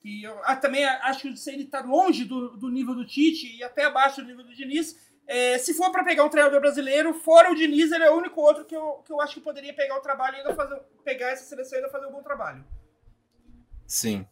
que 0.00 0.22
eu 0.22 0.38
ah, 0.44 0.56
também 0.56 0.84
acho 0.84 1.20
que 1.20 1.50
ele 1.50 1.64
tá 1.66 1.82
longe 1.82 2.24
do, 2.24 2.56
do 2.56 2.70
nível 2.70 2.94
do 2.94 3.04
Tite 3.04 3.56
e 3.56 3.62
até 3.62 3.84
abaixo 3.84 4.22
do 4.22 4.26
nível 4.26 4.44
do 4.44 4.54
Diniz, 4.54 4.96
é, 5.26 5.58
se 5.58 5.74
for 5.74 5.92
para 5.92 6.04
pegar 6.04 6.24
um 6.24 6.30
treinador 6.30 6.60
brasileiro, 6.60 7.12
fora 7.12 7.52
o 7.52 7.54
Diniz, 7.54 7.92
ele 7.92 8.04
é 8.04 8.10
o 8.10 8.16
único 8.16 8.40
outro 8.40 8.64
que 8.64 8.74
eu, 8.74 9.02
que 9.04 9.12
eu 9.12 9.20
acho 9.20 9.34
que 9.34 9.40
poderia 9.40 9.74
pegar 9.74 9.98
o 9.98 10.00
trabalho 10.00 10.36
e 10.36 10.38
ainda 10.38 10.54
fazer, 10.54 10.80
pegar 11.04 11.30
essa 11.30 11.44
seleção 11.44 11.78
e 11.78 11.82
ainda 11.82 11.92
fazer 11.92 12.06
um 12.06 12.12
bom 12.12 12.22
trabalho. 12.22 12.64
Sim. 13.86 14.26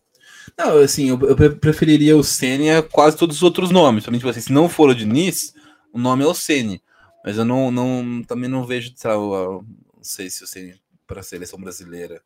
Não, 0.56 0.78
assim, 0.78 1.10
eu, 1.10 1.18
eu 1.20 1.56
preferiria 1.56 2.16
o 2.16 2.24
Ceni 2.24 2.70
a 2.70 2.82
quase 2.82 3.16
todos 3.16 3.36
os 3.36 3.42
outros 3.42 3.70
nomes. 3.70 4.04
Também, 4.04 4.18
tipo 4.18 4.30
assim, 4.30 4.40
se 4.40 4.52
não 4.52 4.68
for 4.68 4.88
o 4.88 4.94
Diniz, 4.94 5.54
o 5.92 5.98
nome 5.98 6.24
é 6.24 6.26
o 6.26 6.34
Ceni. 6.34 6.82
Mas 7.22 7.36
eu 7.36 7.44
não, 7.44 7.70
não 7.70 8.22
também 8.22 8.48
não 8.48 8.64
vejo, 8.64 8.92
sabe, 8.96 9.16
não 9.16 9.64
sei 10.00 10.30
se 10.30 10.44
o 10.44 10.46
Ceni 10.46 10.80
para 11.06 11.20
a 11.20 11.22
seleção 11.22 11.58
brasileira. 11.60 12.22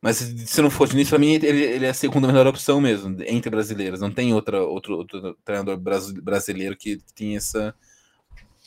Mas 0.00 0.16
se 0.16 0.60
não 0.60 0.68
for 0.68 0.84
o 0.84 0.90
Diniz, 0.90 1.08
para 1.08 1.18
mim 1.18 1.34
ele, 1.34 1.46
ele, 1.46 1.86
é 1.86 1.90
a 1.90 1.94
segunda 1.94 2.26
melhor 2.26 2.46
opção 2.48 2.80
mesmo, 2.80 3.16
entre 3.24 3.48
brasileiros. 3.48 4.00
Não 4.00 4.10
tem 4.10 4.34
outra, 4.34 4.60
outro, 4.60 4.96
outro 4.96 5.38
treinador 5.44 5.78
brasileiro 6.20 6.76
que, 6.76 7.00
tenha 7.14 7.36
essa, 7.36 7.72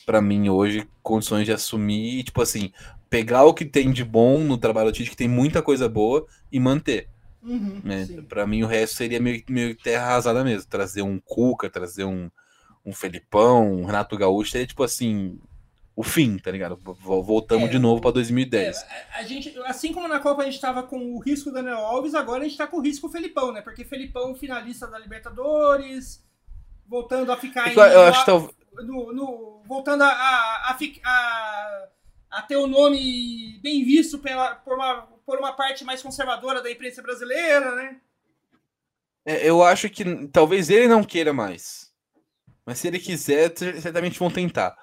para 0.06 0.22
mim 0.22 0.48
hoje, 0.48 0.88
condições 1.02 1.44
de 1.44 1.52
assumir 1.52 2.20
e, 2.20 2.24
tipo 2.24 2.40
assim, 2.40 2.72
pegar 3.10 3.44
o 3.44 3.52
que 3.52 3.66
tem 3.66 3.92
de 3.92 4.02
bom 4.02 4.38
no 4.38 4.56
trabalho 4.56 4.90
do 4.90 4.94
Tite, 4.94 5.10
que 5.10 5.16
tem 5.16 5.28
muita 5.28 5.60
coisa 5.60 5.88
boa, 5.90 6.26
e 6.50 6.58
manter. 6.58 7.08
Uhum, 7.42 7.80
né? 7.84 8.08
Para 8.28 8.46
mim, 8.46 8.62
o 8.62 8.66
resto 8.66 8.96
seria 8.96 9.20
meio, 9.20 9.42
meio 9.48 9.76
terra 9.76 10.06
arrasada 10.06 10.42
mesmo. 10.42 10.68
Trazer 10.70 11.02
um 11.02 11.20
Cuca, 11.20 11.68
trazer 11.68 12.04
um, 12.04 12.30
um 12.84 12.94
Felipão, 12.94 13.74
um 13.74 13.84
Renato 13.84 14.16
Gaúcho, 14.16 14.52
seria 14.52 14.66
tipo 14.66 14.82
assim, 14.82 15.38
o 15.96 16.02
fim, 16.02 16.36
tá 16.36 16.50
ligado? 16.50 16.76
Voltamos 16.76 17.68
é, 17.68 17.72
de 17.72 17.78
novo 17.78 18.02
para 18.02 18.10
2010. 18.10 18.76
É, 18.76 19.06
a 19.14 19.22
gente, 19.22 19.58
assim 19.64 19.94
como 19.94 20.06
na 20.06 20.20
Copa 20.20 20.42
a 20.42 20.44
gente 20.44 20.60
tava 20.60 20.82
com 20.82 21.14
o 21.14 21.18
risco 21.18 21.48
do 21.48 21.54
Daniel 21.54 21.78
Alves, 21.78 22.14
agora 22.14 22.44
a 22.44 22.44
gente 22.44 22.58
tá 22.58 22.66
com 22.66 22.76
o 22.76 22.82
risco 22.82 23.08
Felipão, 23.08 23.50
né? 23.50 23.62
Porque 23.62 23.82
Felipão 23.82 24.34
finalista 24.34 24.86
da 24.86 24.98
Libertadores, 24.98 26.22
voltando 26.86 27.32
a 27.32 27.36
ficar 27.38 27.74
eu, 27.74 27.82
em, 27.82 27.92
eu 27.92 28.02
acho 28.02 28.24
que 28.26 28.84
no, 28.84 29.10
no, 29.10 29.62
voltando 29.66 30.02
a, 30.02 30.08
a, 30.08 30.78
a, 31.02 31.88
a, 32.30 32.42
ter 32.42 32.56
o 32.56 32.66
nome 32.66 33.58
bem 33.62 33.82
visto 33.82 34.18
pela, 34.18 34.54
por 34.56 34.74
uma 34.74 35.16
por 35.24 35.38
uma 35.38 35.54
parte 35.54 35.82
mais 35.82 36.02
conservadora 36.02 36.62
da 36.62 36.70
imprensa 36.70 37.02
brasileira, 37.02 37.74
né? 37.74 37.96
É, 39.24 39.48
eu 39.48 39.62
acho 39.62 39.88
que 39.90 40.28
talvez 40.28 40.68
ele 40.70 40.86
não 40.86 41.02
queira 41.02 41.32
mais. 41.32 41.90
Mas 42.64 42.78
se 42.78 42.86
ele 42.86 43.00
quiser, 43.00 43.52
certamente 43.80 44.18
vão 44.18 44.30
tentar. 44.30 44.76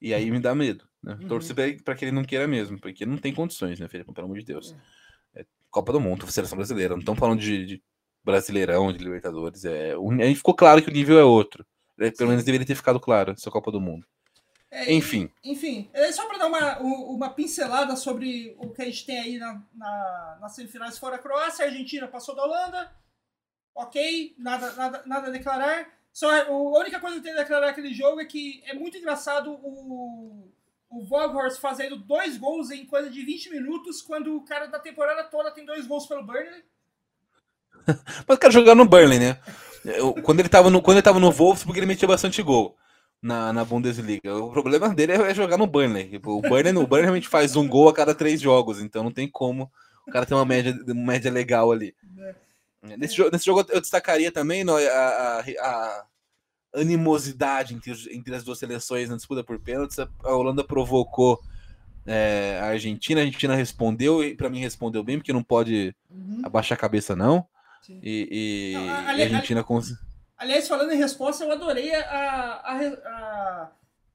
E 0.00 0.14
aí 0.14 0.30
me 0.30 0.40
dá 0.40 0.54
medo. 0.54 0.88
Né? 1.02 1.16
Uhum. 1.20 1.28
Torcer 1.28 1.82
para 1.82 1.94
que 1.94 2.04
ele 2.04 2.12
não 2.12 2.24
queira 2.24 2.46
mesmo, 2.46 2.80
porque 2.80 3.06
não 3.06 3.18
tem 3.18 3.34
condições, 3.34 3.78
né, 3.80 3.88
Felipe? 3.88 4.12
Pelo 4.12 4.26
amor 4.26 4.38
de 4.38 4.44
Deus. 4.44 4.74
É. 5.34 5.40
é 5.40 5.46
Copa 5.70 5.92
do 5.92 6.00
Mundo, 6.00 6.30
seleção 6.30 6.56
brasileira. 6.56 6.94
Não 6.94 7.00
estamos 7.00 7.18
falando 7.18 7.40
de, 7.40 7.66
de, 7.66 7.82
Brasileirão, 8.24 8.92
de 8.92 9.02
Libertadores. 9.02 9.64
É, 9.64 9.94
aí 10.22 10.34
ficou 10.34 10.54
claro 10.54 10.82
que 10.82 10.90
o 10.90 10.92
nível 10.92 11.18
é 11.18 11.24
outro. 11.24 11.66
Pelo 11.96 12.14
Sim. 12.14 12.26
menos 12.26 12.44
deveria 12.44 12.66
ter 12.66 12.74
ficado 12.74 13.00
claro 13.00 13.32
essa 13.32 13.50
Copa 13.50 13.72
do 13.72 13.80
Mundo. 13.80 14.06
É, 14.70 14.92
enfim. 14.92 15.30
Enfim, 15.42 15.88
é 15.94 16.12
só 16.12 16.26
para 16.26 16.38
dar 16.38 16.46
uma, 16.46 16.78
uma 16.78 17.30
pincelada 17.30 17.96
sobre 17.96 18.54
o 18.58 18.68
que 18.70 18.82
a 18.82 18.84
gente 18.84 19.06
tem 19.06 19.18
aí 19.18 19.38
na, 19.38 19.62
na, 19.74 20.38
nas 20.42 20.54
semifinais 20.54 20.98
fora 20.98 21.16
a 21.16 21.18
Croácia, 21.18 21.64
a 21.64 21.68
Argentina 21.68 22.06
passou 22.06 22.36
da 22.36 22.44
Holanda, 22.44 22.92
ok, 23.74 24.34
nada, 24.36 24.72
nada, 24.72 25.02
nada 25.06 25.28
a 25.28 25.30
declarar. 25.30 25.97
Só, 26.18 26.28
a 26.28 26.50
única 26.50 26.98
coisa 26.98 27.18
que 27.18 27.22
tem 27.22 27.32
a 27.32 27.36
declarar 27.36 27.68
aquele 27.68 27.94
jogo 27.94 28.20
é 28.20 28.24
que 28.24 28.60
é 28.66 28.74
muito 28.74 28.98
engraçado 28.98 29.52
o, 29.52 30.50
o 30.90 31.04
Voghorst 31.04 31.60
fazendo 31.60 31.94
dois 31.94 32.36
gols 32.36 32.72
em 32.72 32.84
coisa 32.84 33.08
de 33.08 33.24
20 33.24 33.50
minutos, 33.50 34.02
quando 34.02 34.34
o 34.34 34.44
cara 34.44 34.66
da 34.66 34.80
temporada 34.80 35.22
toda 35.22 35.52
tem 35.52 35.64
dois 35.64 35.86
gols 35.86 36.08
pelo 36.08 36.26
Burnley. 36.26 36.64
Mas 38.26 38.36
o 38.36 38.40
cara 38.40 38.52
jogando 38.52 38.78
no 38.78 38.84
Burnley, 38.84 39.20
né? 39.20 39.38
Eu, 39.84 40.12
quando 40.14 40.40
ele 40.40 40.48
tava 40.48 40.68
no, 40.68 40.82
quando 40.82 40.96
ele 40.96 41.04
tava 41.04 41.20
no 41.20 41.30
Wolfsburg, 41.30 41.78
ele 41.78 41.86
metia 41.86 42.08
bastante 42.08 42.42
gol 42.42 42.76
na, 43.22 43.52
na 43.52 43.64
Bundesliga. 43.64 44.34
O 44.38 44.50
problema 44.50 44.92
dele 44.92 45.12
é, 45.12 45.32
jogar 45.32 45.56
no 45.56 45.68
Burnley. 45.68 46.10
Tipo, 46.10 46.32
o 46.32 46.42
Burnley, 46.42 46.74
o 46.74 46.84
Burnley 46.84 47.02
realmente 47.02 47.28
faz 47.28 47.54
um 47.54 47.68
gol 47.68 47.88
a 47.88 47.94
cada 47.94 48.12
três 48.12 48.40
jogos, 48.40 48.82
então 48.82 49.04
não 49.04 49.12
tem 49.12 49.28
como 49.28 49.70
o 50.04 50.10
cara 50.10 50.26
ter 50.26 50.34
uma 50.34 50.44
média, 50.44 50.76
uma 50.84 51.12
média 51.12 51.30
legal 51.30 51.70
ali. 51.70 51.94
É. 52.18 52.47
Nesse, 52.82 53.16
jogo, 53.16 53.30
nesse 53.32 53.44
jogo 53.44 53.64
eu 53.70 53.80
destacaria 53.80 54.30
também 54.30 54.64
a, 54.68 54.74
a, 54.74 55.40
a 55.40 56.06
animosidade 56.74 57.74
entre, 57.74 57.92
entre, 58.14 58.34
as 58.34 58.44
duas 58.44 58.58
seleções 58.58 59.08
na 59.08 59.16
disputa 59.16 59.42
por 59.42 59.58
pênaltis. 59.58 59.98
A 59.98 60.34
Holanda 60.34 60.62
provocou 60.62 61.40
é, 62.06 62.58
a 62.62 62.66
Argentina, 62.66 63.20
a 63.20 63.24
Argentina 63.24 63.54
respondeu, 63.54 64.24
e 64.24 64.34
para 64.34 64.48
mim 64.48 64.60
respondeu 64.60 65.02
bem, 65.02 65.18
porque 65.18 65.32
não 65.32 65.42
pode 65.42 65.94
uhum. 66.10 66.42
abaixar 66.44 66.76
a 66.78 66.80
cabeça, 66.80 67.14
não. 67.14 67.46
E, 67.88 68.28
e, 68.30 68.74
não, 68.74 68.88
a, 68.88 68.94
a, 68.94 69.08
Argentina. 69.10 69.60
A, 69.60 70.42
Aliás, 70.42 70.68
falando 70.68 70.92
em 70.92 70.98
resposta, 70.98 71.44
eu 71.44 71.52
adorei 71.52 71.94
a, 71.94 72.00
a, 72.00 72.80
a, 72.86 73.72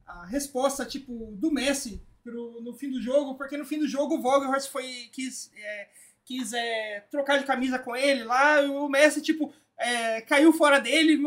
a 0.08 0.26
resposta, 0.26 0.86
tipo, 0.86 1.36
do 1.36 1.52
Messi 1.52 2.02
pro, 2.24 2.62
no 2.62 2.74
fim 2.74 2.90
do 2.90 3.02
jogo, 3.02 3.36
porque 3.36 3.58
no 3.58 3.66
fim 3.66 3.78
do 3.78 3.88
jogo 3.88 4.16
o 4.16 4.22
Vogelhorst 4.22 4.72
foi, 4.72 5.10
quis, 5.12 5.52
é, 5.56 5.88
quis 6.26 6.54
é, 6.54 7.04
trocar 7.12 7.38
de 7.38 7.46
camisa 7.46 7.80
com 7.80 7.96
ele 7.96 8.24
lá, 8.24 8.62
o 8.62 8.90
Messi, 8.90 9.22
tipo, 9.22 9.54
é, 9.78 10.22
caiu 10.22 10.54
fora 10.54 10.80
dele, 10.80 11.22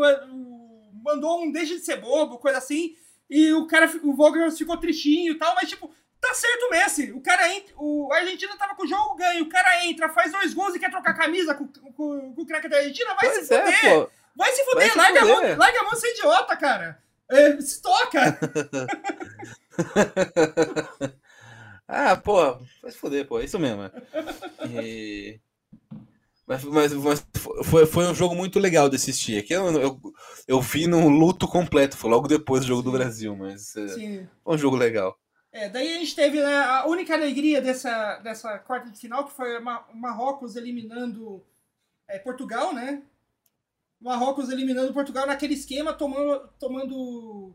mandou 1.05 1.43
um 1.43 1.51
deixa 1.51 1.75
de 1.75 1.85
ser 1.85 1.97
bobo, 1.97 2.39
coisa 2.39 2.59
assim, 2.59 2.97
e 3.29 3.53
o 3.53 3.67
cara, 3.67 3.91
o 4.03 4.15
Vogelhorst 4.15 4.57
ficou 4.57 4.77
tristinho 4.77 5.33
e 5.33 5.39
tal, 5.39 5.55
mas, 5.55 5.69
tipo, 5.69 5.93
tá 6.21 6.33
certo 6.33 6.67
o 6.67 6.71
Messi. 6.71 7.13
O 7.13 7.21
cara 7.21 7.53
entra, 7.53 7.75
o 7.77 8.13
a 8.13 8.17
Argentina 8.17 8.57
tava 8.57 8.75
com 8.75 8.85
o 8.85 8.89
jogo 8.89 9.17
ganho, 9.17 9.45
o 9.45 9.49
cara 9.49 9.85
entra, 9.85 10.09
faz 10.09 10.33
dois 10.33 10.55
gols 10.55 10.75
e 10.75 10.79
quer 10.79 10.91
trocar 10.91 11.15
camisa 11.15 11.55
com, 11.55 11.67
com, 11.67 12.35
com 12.35 12.43
o 12.43 12.47
craque 12.47 12.69
da 12.69 12.79
Argentina, 12.79 13.15
vai 13.15 13.31
pois 13.31 13.47
se 13.47 13.55
é, 13.55 13.73
fuder. 13.73 14.09
Vai 14.37 14.53
se 14.53 14.65
fuder, 14.65 14.95
Vai 14.95 15.13
larga, 15.13 15.21
se 15.27 15.33
fuder. 15.33 15.45
A 15.45 15.49
mão, 15.49 15.59
larga 15.59 15.81
a 15.81 15.83
mão 15.83 15.93
de 15.93 16.01
ser 16.01 16.11
idiota, 16.11 16.57
cara. 16.57 17.03
É, 17.29 17.61
se 17.61 17.83
toca. 17.83 18.39
ah, 21.89 22.17
pô, 22.17 22.37
vai 22.83 22.91
se 22.91 22.99
fuder, 22.99 23.27
pô, 23.27 23.41
é 23.41 23.45
isso 23.45 23.59
mesmo. 23.59 23.91
E... 24.71 25.41
Mas, 26.47 26.63
mas, 26.63 26.93
mas, 26.93 27.27
foi, 27.65 27.87
foi 27.87 28.07
um 28.07 28.15
jogo 28.15 28.35
muito 28.35 28.61
legal 28.61 28.89
de 28.89 28.97
assistir. 28.97 29.39
Aqui 29.39 29.53
eu, 29.53 29.67
eu, 29.81 30.01
eu 30.47 30.61
vi 30.61 30.87
num 30.87 31.09
luto 31.09 31.49
completo, 31.49 31.97
foi 31.97 32.09
logo 32.09 32.29
depois 32.29 32.63
do 32.63 32.69
jogo 32.69 32.83
Sim. 32.83 32.85
do 32.85 32.93
Brasil, 32.93 33.37
mas 33.37 33.75
é, 33.77 33.89
Sim. 33.89 34.29
foi 34.45 34.55
um 34.55 34.59
jogo 34.59 34.77
legal. 34.77 35.19
É, 35.51 35.69
daí 35.69 35.97
a 35.97 35.99
gente 35.99 36.15
teve 36.15 36.39
né, 36.39 36.57
a 36.57 36.87
única 36.87 37.15
alegria 37.15 37.61
dessa, 37.61 38.19
dessa 38.19 38.59
quarta 38.59 38.91
de 38.91 38.99
final, 38.99 39.25
que 39.25 39.33
foi 39.33 39.59
o 39.59 39.65
Marrocos 39.95 40.55
eliminando 40.55 41.43
é, 42.07 42.19
Portugal, 42.19 42.73
né? 42.73 43.03
Marrocos 44.01 44.51
eliminando 44.51 44.93
Portugal 44.93 45.27
naquele 45.27 45.55
esquema, 45.55 45.93
tomando. 45.93 46.49
tomando 46.59 47.55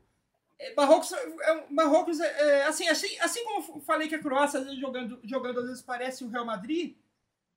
Marrocos, 0.76 1.12
é, 1.12 1.64
Marrocos 1.70 2.20
é, 2.20 2.26
é, 2.26 2.64
assim, 2.64 2.88
assim, 2.88 3.18
assim 3.20 3.44
como 3.44 3.82
falei 3.82 4.08
que 4.08 4.16
a 4.16 4.20
Croácia 4.20 4.60
às 4.60 4.66
vezes, 4.66 4.80
jogando, 4.80 5.20
jogando 5.24 5.60
às 5.60 5.66
vezes 5.66 5.82
parece 5.82 6.24
o 6.24 6.30
Real 6.30 6.46
Madrid, 6.46 6.96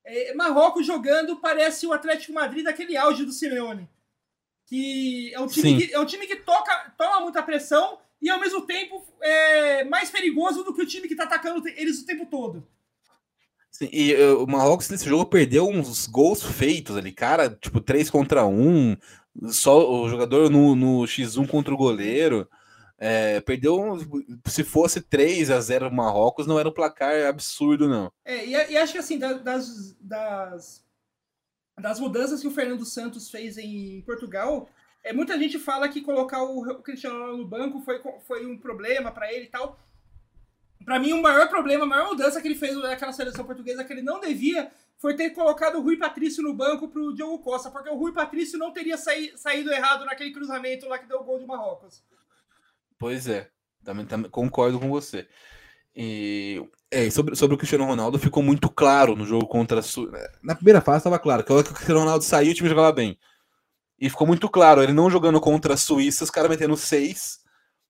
é, 0.05 0.35
Marrocos 0.35 0.87
jogando 0.87 1.37
parece 1.37 1.87
o 1.87 1.93
Atlético 1.93 2.33
Madrid 2.33 2.65
daquele 2.65 2.97
auge 2.97 3.25
do 3.25 3.33
Simeone. 3.33 3.89
Que 4.67 5.33
é 5.35 5.41
um 5.41 5.47
time, 5.47 5.77
que, 5.77 5.95
é 5.95 6.01
um 6.01 6.07
time 6.07 6.27
que 6.27 6.37
toca, 6.37 6.95
toma 6.97 7.21
muita 7.21 7.43
pressão 7.43 7.99
e 8.21 8.31
ao 8.31 8.41
mesmo 8.41 8.63
tempo 8.63 9.05
é 9.21 9.85
mais 9.85 10.11
perigoso 10.11 10.65
do 10.65 10.73
que 10.75 10.83
o 10.83 10.87
time 10.87 11.07
que 11.07 11.13
está 11.13 11.25
atacando 11.25 11.67
eles 11.69 12.01
o 12.01 12.07
tempo 12.07 12.27
todo. 12.27 12.67
Sim, 13.71 13.89
e 13.93 14.15
uh, 14.15 14.43
o 14.43 14.47
Marrocos 14.47 14.89
nesse 14.89 15.09
jogo 15.09 15.27
perdeu 15.27 15.69
uns 15.69 16.07
gols 16.07 16.43
feitos 16.43 16.97
ali, 16.97 17.13
cara, 17.13 17.51
tipo 17.51 17.81
3 17.81 18.09
contra 18.09 18.47
1, 18.47 18.97
só 19.49 19.91
o 19.91 20.09
jogador 20.09 20.49
no, 20.49 20.77
no 20.77 21.03
X1 21.03 21.47
contra 21.49 21.75
o 21.75 21.77
goleiro. 21.77 22.49
É, 23.07 23.39
perdeu, 23.43 23.99
se 24.47 24.65
fosse 24.65 24.99
3 24.99 25.51
a 25.51 25.61
0 25.61 25.93
Marrocos, 25.93 26.47
não 26.47 26.59
era 26.59 26.71
um 26.71 26.73
placar 26.73 27.27
absurdo, 27.27 27.87
não. 27.87 28.11
É, 28.25 28.47
e, 28.47 28.53
e 28.53 28.79
acho 28.79 28.95
que 28.95 28.99
assim, 28.99 29.19
das, 29.19 29.95
das, 30.01 30.83
das 31.79 32.01
mudanças 32.01 32.41
que 32.41 32.47
o 32.47 32.51
Fernando 32.51 32.83
Santos 32.87 33.31
fez 33.31 33.59
em 33.59 34.01
Portugal, 34.07 34.71
é, 35.03 35.13
muita 35.13 35.39
gente 35.39 35.59
fala 35.59 35.87
que 35.87 36.01
colocar 36.01 36.43
o 36.43 36.81
Cristiano 36.81 37.19
Ronaldo 37.19 37.43
no 37.43 37.47
banco 37.47 37.81
foi, 37.83 38.01
foi 38.27 38.47
um 38.47 38.57
problema 38.57 39.13
para 39.13 39.31
ele 39.31 39.45
e 39.45 39.51
tal. 39.51 39.79
Para 40.83 40.99
mim, 40.99 41.13
o 41.13 41.21
maior 41.21 41.51
problema, 41.51 41.85
a 41.85 41.87
maior 41.87 42.09
mudança 42.09 42.41
que 42.41 42.49
ele 42.49 42.55
fez 42.55 42.75
naquela 42.75 43.13
seleção 43.13 43.45
portuguesa 43.45 43.85
que 43.85 43.93
ele 43.93 44.01
não 44.01 44.19
devia 44.19 44.73
foi 44.97 45.15
ter 45.15 45.29
colocado 45.31 45.77
o 45.77 45.83
Rui 45.83 45.99
Patrício 45.99 46.43
no 46.43 46.55
banco 46.55 46.89
pro 46.89 47.15
Diogo 47.15 47.39
Costa, 47.41 47.71
porque 47.71 47.91
o 47.91 47.97
Rui 47.97 48.15
Patrício 48.15 48.59
não 48.59 48.73
teria 48.73 48.97
saí, 48.97 49.37
saído 49.37 49.71
errado 49.71 50.07
naquele 50.07 50.33
cruzamento 50.33 50.89
lá 50.89 50.99
que 50.99 51.07
deu 51.07 51.21
o 51.21 51.25
gol 51.25 51.39
de 51.39 51.45
Marrocos. 51.45 52.03
Pois 52.99 53.27
é, 53.27 53.51
também, 53.83 54.07
também 54.07 54.31
concordo 54.31 54.79
com 54.79 54.89
você. 54.89 55.29
E 55.95 56.63
é, 56.91 57.09
sobre, 57.11 57.37
sobre 57.37 57.55
o 57.55 57.59
Cristiano 57.59 57.85
Ronaldo, 57.85 58.19
ficou 58.19 58.43
muito 58.43 58.69
claro 58.69 59.15
no 59.15 59.25
jogo 59.25 59.47
contra 59.47 59.81
a 59.81 59.83
Su... 59.83 60.11
Na 60.43 60.55
primeira 60.55 60.81
fase 60.81 60.99
estava 60.99 61.19
claro 61.19 61.45
que 61.45 61.53
a 61.53 61.55
hora 61.55 61.65
que 61.65 61.71
o 61.71 61.75
Cristiano 61.75 62.01
Ronaldo 62.01 62.25
saiu, 62.25 62.53
o 62.53 62.55
time 62.55 62.69
jogava 62.69 62.93
bem. 62.93 63.19
E 63.99 64.11
ficou 64.11 64.27
muito 64.27 64.49
claro, 64.49 64.83
ele 64.83 64.93
não 64.93 65.11
jogando 65.11 65.41
contra 65.41 65.75
a 65.75 65.77
Suíça, 65.77 66.25
os 66.25 66.31
caras 66.31 66.51
metendo 66.51 66.77
seis, 66.77 67.41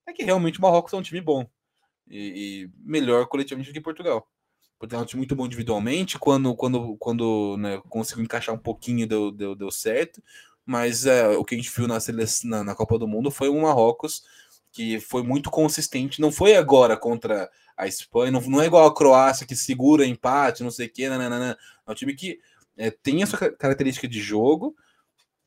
é 0.07 0.13
que 0.13 0.23
realmente 0.23 0.59
o 0.59 0.63
Marrocos 0.63 0.93
é 0.93 0.97
um 0.97 1.03
time 1.03 1.21
bom. 1.21 1.49
E, 2.09 2.65
e 2.65 2.71
melhor 2.79 3.27
coletivamente 3.27 3.71
do 3.71 3.75
que 3.75 3.81
Portugal. 3.81 4.29
Portugal 4.79 5.01
é 5.01 5.05
um 5.05 5.07
time 5.07 5.21
muito 5.21 5.35
bom 5.35 5.47
individualmente, 5.47 6.19
quando, 6.19 6.55
quando, 6.55 6.97
quando 6.99 7.57
né, 7.59 7.81
conseguiu 7.89 8.23
encaixar 8.23 8.55
um 8.55 8.59
pouquinho, 8.59 9.07
deu, 9.07 9.33
deu, 9.33 9.55
deu 9.55 9.71
certo. 9.71 10.23
Mas 10.67 11.07
é, 11.07 11.29
o 11.29 11.45
que 11.45 11.55
a 11.55 11.59
gente 11.59 11.71
viu 11.75 11.87
na, 11.87 11.99
na, 12.45 12.65
na 12.65 12.75
Copa 12.75 12.99
do 12.99 13.09
Mundo 13.09 13.31
foi 13.31 13.49
um 13.49 13.63
Marrocos 13.63 14.23
que 14.75 14.99
foi 14.99 15.23
muito 15.23 15.51
consistente. 15.51 16.21
Não 16.21 16.33
foi 16.33 16.57
agora 16.57 16.97
contra 16.97 17.49
a 17.77 17.87
Espanha, 17.87 18.33
não, 18.33 18.41
não 18.41 18.61
é 18.61 18.67
igual 18.67 18.87
a 18.87 18.95
Croácia 18.95 19.47
que 19.47 19.55
segura 19.55 20.05
empate, 20.05 20.65
não 20.65 20.71
sei 20.71 20.89
o 20.89 20.91
quê. 20.91 21.09
Nananana. 21.09 21.57
É 21.87 21.91
um 21.91 21.95
time 21.95 22.15
que 22.15 22.41
é, 22.77 22.91
tem 22.91 23.23
a 23.23 23.27
sua 23.27 23.39
característica 23.53 24.09
de 24.09 24.21
jogo 24.21 24.75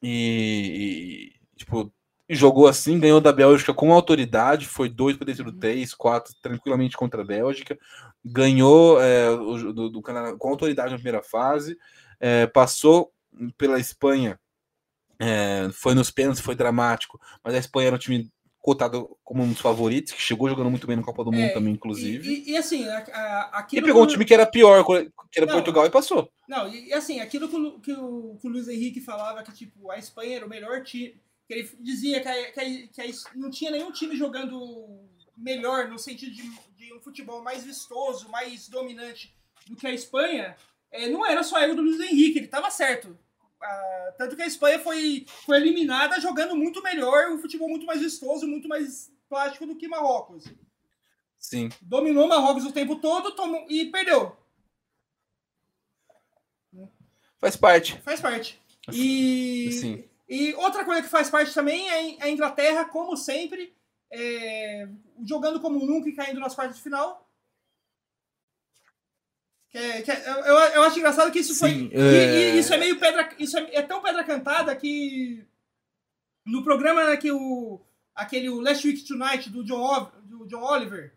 e, 0.02 1.34
e, 1.36 1.58
tipo, 1.58 1.92
jogou 2.30 2.68
assim, 2.68 3.00
ganhou 3.00 3.20
da 3.20 3.34
Bélgica 3.34 3.74
com 3.74 3.92
autoridade, 3.92 4.66
foi 4.66 4.88
dois 4.88 5.18
para 5.18 5.26
dentro 5.26 5.44
do 5.44 5.60
três, 5.60 5.94
quatro, 5.94 6.34
tranquilamente 6.42 6.96
contra 6.96 7.22
a 7.22 7.26
Bélgica, 7.26 7.78
ganhou 8.24 9.02
é, 9.02 9.30
do, 9.30 9.90
do 9.90 10.02
Canadá 10.02 10.38
com 10.38 10.50
autoridade 10.50 10.92
na 10.92 10.98
primeira 10.98 11.22
fase, 11.22 11.78
é, 12.20 12.48
passou 12.48 13.12
pela 13.58 13.78
Espanha, 13.78 14.40
é, 15.20 15.70
foi 15.74 15.94
nos 15.96 16.12
pênaltis, 16.12 16.42
foi 16.42 16.56
dramático, 16.56 17.20
mas 17.44 17.54
a 17.54 17.58
Espanha 17.58 17.88
era 17.88 17.96
um 17.98 18.00
time 18.00 18.32
cotado 18.68 19.18
como 19.24 19.42
um 19.44 19.48
dos 19.54 19.62
favoritos, 19.62 20.12
que 20.12 20.22
chegou 20.22 20.50
jogando 20.50 20.70
muito 20.70 20.86
bem 20.86 20.98
no 20.98 21.02
Copa 21.02 21.24
do 21.24 21.32
Mundo 21.32 21.46
É, 21.46 21.54
também, 21.54 21.74
inclusive. 21.74 22.28
E, 22.30 22.50
e- 22.50 22.52
e 22.52 22.58
assim, 22.58 22.86
a, 22.86 22.98
a, 22.98 23.52
E 23.54 23.60
aquilo 23.60 23.86
pegou 23.88 24.02
um 24.04 24.06
que 24.06 24.10
o- 24.10 24.14
time 24.16 24.26
que 24.26 24.34
era 24.34 24.46
pior, 24.46 24.84
que 24.86 25.40
era 25.40 25.46
Não. 25.46 25.54
Portugal, 25.54 25.86
e 25.86 25.90
passou. 25.90 26.30
Não, 26.50 26.68
e, 26.68 26.88
e 26.90 26.94
assim, 26.94 27.22
aquilo 27.22 27.48
que 27.48 27.56
o, 27.56 27.80
que, 27.80 27.94
o, 27.94 28.38
que 28.42 28.46
o 28.46 28.50
Luiz 28.52 28.68
Henrique 28.68 29.00
falava 29.00 29.42
que, 29.42 29.54
tipo, 29.54 29.90
a 29.90 29.98
Espanha 29.98 30.36
era 30.36 30.46
o 30.46 30.50
melhor 30.50 30.84
time, 30.84 31.16
que 31.48 31.54
ele 31.54 31.70
dizia 31.80 32.20
que, 32.20 32.28
a, 32.28 32.52
que, 32.52 32.88
que 32.90 33.14
não 33.36 33.50
tinha 33.50 33.72
nenhum 33.72 33.90
time 33.90 34.18
jogando 34.18 34.60
melhor, 35.38 35.88
no 35.88 35.98
sentido 35.98 36.34
de, 36.34 36.42
de 36.76 36.94
um 36.94 37.00
futebol 37.00 37.42
mais 37.42 37.64
vistoso, 37.64 38.28
mais 38.28 38.68
dominante 38.68 39.34
do 39.66 39.78
que 39.78 39.88
a 39.88 39.94
Espanha, 39.94 40.58
é, 40.92 41.08
não 41.08 41.26
era 41.26 41.42
só 41.42 41.58
erro 41.62 41.76
do 41.76 41.82
Luiz 41.84 42.02
Henrique, 42.02 42.40
ele 42.40 42.46
estava 42.48 42.70
certo. 42.70 43.18
Ah, 43.62 44.14
tanto 44.18 44.36
que 44.36 44.42
a 44.42 44.48
Espanha 44.48 44.80
foi, 44.80 45.26
foi 45.46 45.58
eliminada 45.58 46.20
jogando 46.20 46.56
muito 46.56 46.82
melhor, 46.84 47.32
um 47.32 47.40
futebol 47.40 47.68
muito 47.68 47.86
mais 47.86 48.02
vistoso, 48.02 48.48
muito 48.48 48.68
mais 48.68 49.12
plástico 49.28 49.66
do 49.66 49.76
que 49.76 49.88
Marrocos. 49.88 50.46
Sim. 51.38 51.70
Dominou 51.82 52.28
Marrocos 52.28 52.66
o 52.66 52.72
tempo 52.72 52.98
todo 52.98 53.36
tomou, 53.36 53.66
e 53.70 53.86
perdeu. 53.86 54.36
Faz 57.40 57.56
parte. 57.56 58.00
Faz 58.02 58.20
parte. 58.20 58.60
E, 58.92 59.72
Sim. 59.72 60.04
e 60.28 60.54
outra 60.56 60.84
coisa 60.86 61.02
que 61.04 61.10
faz 61.10 61.30
parte 61.30 61.54
também 61.54 61.90
é 61.90 62.24
a 62.24 62.30
Inglaterra, 62.30 62.86
como 62.86 63.16
sempre, 63.16 63.76
é, 64.12 64.88
jogando 65.24 65.60
como 65.60 65.86
nunca 65.86 66.10
e 66.10 66.16
caindo 66.16 66.40
nas 66.40 66.56
quartas 66.56 66.78
de 66.78 66.84
final. 66.84 67.27
É- 69.78 70.00
é- 70.12 70.30
eu, 70.50 70.56
eu 70.76 70.84
acho 70.84 70.98
engraçado 70.98 71.32
que 71.32 71.40
isso 71.40 71.56
foi. 71.56 71.70
Sim, 71.70 71.90
e- 71.94 71.98
é- 71.98 72.56
e 72.56 72.60
isso 72.60 72.74
é 72.74 72.78
meio 72.78 73.00
pedra. 73.00 73.30
Isso 73.38 73.58
é, 73.58 73.76
é 73.76 73.82
tão 73.82 74.02
pedra 74.02 74.24
cantada 74.24 74.76
que 74.76 75.44
no 76.46 76.64
programa 76.64 77.06
né, 77.06 77.18
que 77.18 77.32
o. 77.32 77.80
aquele 78.16 78.50
o 78.50 78.60
Last 78.62 78.88
Week 78.88 79.04
Tonight 79.06 79.50
do 79.50 79.64
John, 79.64 80.12
do 80.24 80.46
John 80.48 80.64
Oliver, 80.64 81.14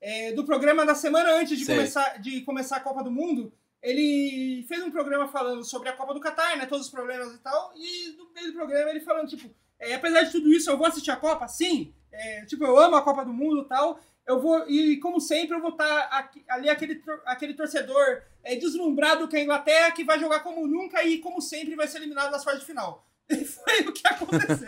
é, 0.00 0.32
do 0.32 0.44
programa 0.44 0.84
da 0.84 0.94
semana 0.94 1.32
antes 1.34 1.58
de 1.58 1.64
Sei. 1.64 1.74
começar, 1.76 2.18
de 2.20 2.40
começar 2.42 2.76
a 2.76 2.80
Copa 2.80 3.02
do 3.04 3.10
Mundo, 3.10 3.52
ele 3.82 4.64
fez 4.68 4.82
um 4.82 4.90
programa 4.90 5.28
falando 5.28 5.62
sobre 5.64 5.88
a 5.88 5.92
Copa 5.92 6.12
do 6.14 6.20
Catar, 6.20 6.56
né, 6.56 6.66
todos 6.66 6.86
os 6.86 6.92
problemas 6.92 7.32
e 7.34 7.38
tal, 7.38 7.72
e 7.76 8.16
no 8.16 8.30
meio 8.32 8.48
do 8.48 8.52
programa 8.54 8.90
ele 8.90 9.00
falando, 9.00 9.28
tipo, 9.28 9.48
é, 9.78 9.94
apesar 9.94 10.22
de 10.22 10.32
tudo 10.32 10.52
isso, 10.52 10.68
eu 10.70 10.76
vou 10.76 10.86
assistir 10.86 11.10
a 11.10 11.16
Copa? 11.16 11.46
Sim. 11.46 11.92
É, 12.10 12.44
tipo, 12.46 12.64
eu 12.64 12.78
amo 12.78 12.96
a 12.96 13.02
Copa 13.02 13.24
do 13.24 13.32
Mundo 13.32 13.62
e 13.62 13.68
tal, 13.68 14.00
eu 14.26 14.40
vou, 14.40 14.68
e 14.68 14.98
como 14.98 15.20
sempre, 15.20 15.56
eu 15.56 15.60
vou 15.60 15.70
estar 15.70 16.30
ali 16.48 16.68
aquele, 16.68 17.00
aquele 17.24 17.54
torcedor 17.54 18.22
é, 18.42 18.56
deslumbrado 18.56 19.28
é 19.32 19.40
a 19.40 19.42
Inglaterra, 19.42 19.92
que 19.92 20.04
vai 20.04 20.18
jogar 20.18 20.40
como 20.40 20.66
nunca 20.66 21.02
e, 21.04 21.18
como 21.18 21.40
sempre, 21.40 21.76
vai 21.76 21.86
ser 21.86 21.98
eliminado 21.98 22.30
nas 22.30 22.42
quartas 22.42 22.62
de 22.62 22.66
final. 22.66 23.04
E 23.28 23.44
foi 23.44 23.80
o 23.80 23.92
que 23.92 24.06
aconteceu. 24.06 24.66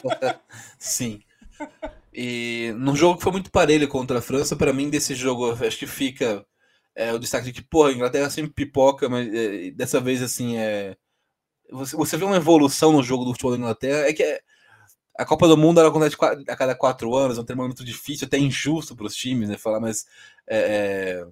Sim. 0.78 1.20
E 2.12 2.72
num 2.76 2.94
jogo 2.94 3.16
que 3.16 3.24
foi 3.24 3.32
muito 3.32 3.50
parelho 3.50 3.88
contra 3.88 4.18
a 4.20 4.22
França, 4.22 4.54
para 4.54 4.72
mim, 4.72 4.88
desse 4.88 5.12
jogo, 5.12 5.52
acho 5.52 5.76
que 5.76 5.88
fica 5.88 6.46
é, 6.94 7.12
o 7.12 7.18
destaque 7.18 7.46
de 7.46 7.52
que, 7.52 7.62
porra, 7.62 7.90
a 7.90 7.92
Inglaterra 7.92 8.30
sempre 8.30 8.52
pipoca, 8.52 9.08
mas 9.08 9.32
é, 9.32 9.72
dessa 9.72 10.00
vez, 10.00 10.22
assim, 10.22 10.56
é. 10.56 10.96
Você, 11.70 11.96
você 11.96 12.16
vê 12.16 12.24
uma 12.24 12.36
evolução 12.36 12.92
no 12.92 13.02
jogo 13.02 13.24
do 13.24 13.32
futebol 13.32 13.52
da 13.52 13.58
Inglaterra, 13.58 14.08
é 14.08 14.12
que 14.12 14.22
é- 14.22 14.40
a 15.22 15.26
Copa 15.26 15.48
do 15.48 15.56
Mundo 15.56 15.80
ela 15.80 15.88
acontece 15.90 16.16
a 16.48 16.56
cada 16.56 16.74
quatro 16.74 17.14
anos, 17.14 17.38
é 17.38 17.40
um 17.40 17.44
termômetro 17.44 17.84
difícil, 17.84 18.26
até 18.26 18.38
injusto 18.38 18.96
para 18.96 19.06
os 19.06 19.14
times, 19.14 19.48
né? 19.48 19.58
Falar, 19.58 19.80
mas. 19.80 20.06
é, 20.46 21.22
é, 21.22 21.26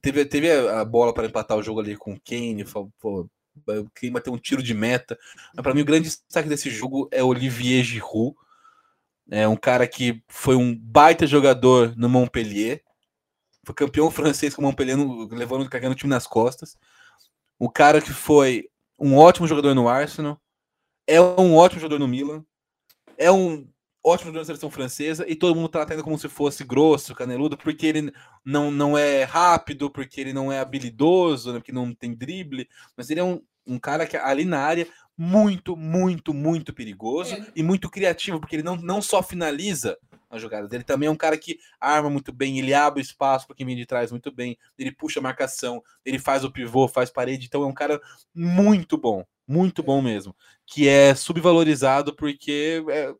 teve, 0.00 0.24
teve 0.24 0.50
a 0.50 0.84
bola 0.84 1.12
para 1.14 1.26
empatar 1.26 1.56
o 1.56 1.62
jogo 1.62 1.80
ali 1.80 1.96
com 1.96 2.14
o 2.14 2.20
Kane, 2.20 2.64
fal- 2.64 2.90
pô, 3.00 3.28
o 3.66 3.90
Kane 3.94 4.12
bateu 4.12 4.32
um 4.32 4.38
tiro 4.38 4.62
de 4.62 4.74
meta. 4.74 5.18
Mas 5.54 5.62
para 5.62 5.74
mim, 5.74 5.82
o 5.82 5.84
grande 5.84 6.04
destaque 6.08 6.48
desse 6.48 6.70
jogo 6.70 7.08
é 7.12 7.22
Olivier 7.22 7.82
Giroud. 7.84 8.34
É 9.30 9.46
um 9.46 9.56
cara 9.56 9.86
que 9.86 10.22
foi 10.28 10.56
um 10.56 10.76
baita 10.76 11.26
jogador 11.26 11.94
no 11.96 12.08
Montpellier. 12.08 12.82
Foi 13.64 13.74
campeão 13.74 14.10
francês 14.10 14.54
com 14.54 14.62
o 14.62 14.64
Montpellier, 14.64 14.96
levando, 15.30 15.68
carregando 15.68 15.94
o 15.94 15.98
time 15.98 16.10
nas 16.10 16.26
costas. 16.26 16.76
O 17.58 17.70
cara 17.70 18.00
que 18.00 18.12
foi 18.12 18.68
um 18.98 19.16
ótimo 19.16 19.46
jogador 19.46 19.74
no 19.74 19.88
Arsenal. 19.88 20.40
É 21.06 21.20
um 21.20 21.56
ótimo 21.56 21.80
jogador 21.80 21.98
no 21.98 22.08
Milan. 22.08 22.44
É 23.20 23.30
um 23.30 23.68
ótimo 24.02 24.28
jogador 24.28 24.40
na 24.40 24.44
seleção 24.46 24.70
francesa. 24.70 25.24
E 25.28 25.34
todo 25.36 25.54
mundo 25.54 25.68
tá 25.68 25.84
tendo 25.84 26.02
como 26.02 26.18
se 26.18 26.28
fosse 26.28 26.64
grosso, 26.64 27.14
caneludo, 27.14 27.56
porque 27.56 27.86
ele 27.86 28.12
não, 28.44 28.70
não 28.70 28.96
é 28.96 29.24
rápido, 29.24 29.90
porque 29.90 30.20
ele 30.20 30.32
não 30.32 30.50
é 30.50 30.58
habilidoso, 30.58 31.52
né, 31.52 31.58
porque 31.58 31.72
não 31.72 31.94
tem 31.94 32.14
drible. 32.14 32.68
Mas 32.96 33.10
ele 33.10 33.20
é 33.20 33.24
um, 33.24 33.42
um 33.66 33.78
cara 33.78 34.06
que 34.06 34.16
ali 34.16 34.44
na 34.44 34.60
área 34.60 34.86
muito, 35.16 35.76
muito, 35.76 36.32
muito 36.32 36.72
perigoso 36.72 37.34
É. 37.34 37.46
e 37.54 37.62
muito 37.62 37.90
criativo, 37.90 38.40
porque 38.40 38.56
ele 38.56 38.62
não, 38.62 38.76
não 38.76 39.02
só 39.02 39.22
finaliza 39.22 39.98
as 40.30 40.40
jogadas, 40.40 40.72
ele 40.72 40.84
também 40.84 41.08
é 41.08 41.10
um 41.10 41.16
cara 41.16 41.36
que 41.36 41.58
arma 41.80 42.08
muito 42.08 42.32
bem, 42.32 42.58
ele 42.58 42.72
abre 42.72 43.02
espaço 43.02 43.46
para 43.46 43.56
quem 43.56 43.66
vem 43.66 43.76
de 43.76 43.84
trás 43.84 44.12
muito 44.12 44.30
bem, 44.30 44.56
ele 44.78 44.92
puxa 44.92 45.18
a 45.18 45.22
marcação, 45.22 45.82
ele 46.04 46.20
faz 46.20 46.44
o 46.44 46.50
pivô, 46.52 46.86
faz 46.86 47.10
parede, 47.10 47.46
então 47.46 47.64
é 47.64 47.66
um 47.66 47.74
cara 47.74 48.00
muito 48.32 48.96
bom, 48.96 49.24
muito 49.50 49.82
bom 49.82 50.00
mesmo, 50.00 50.34
que 50.64 50.88
é 50.88 51.14
subvalorizado 51.14 52.14
porque 52.14 52.82
é, 52.88 53.12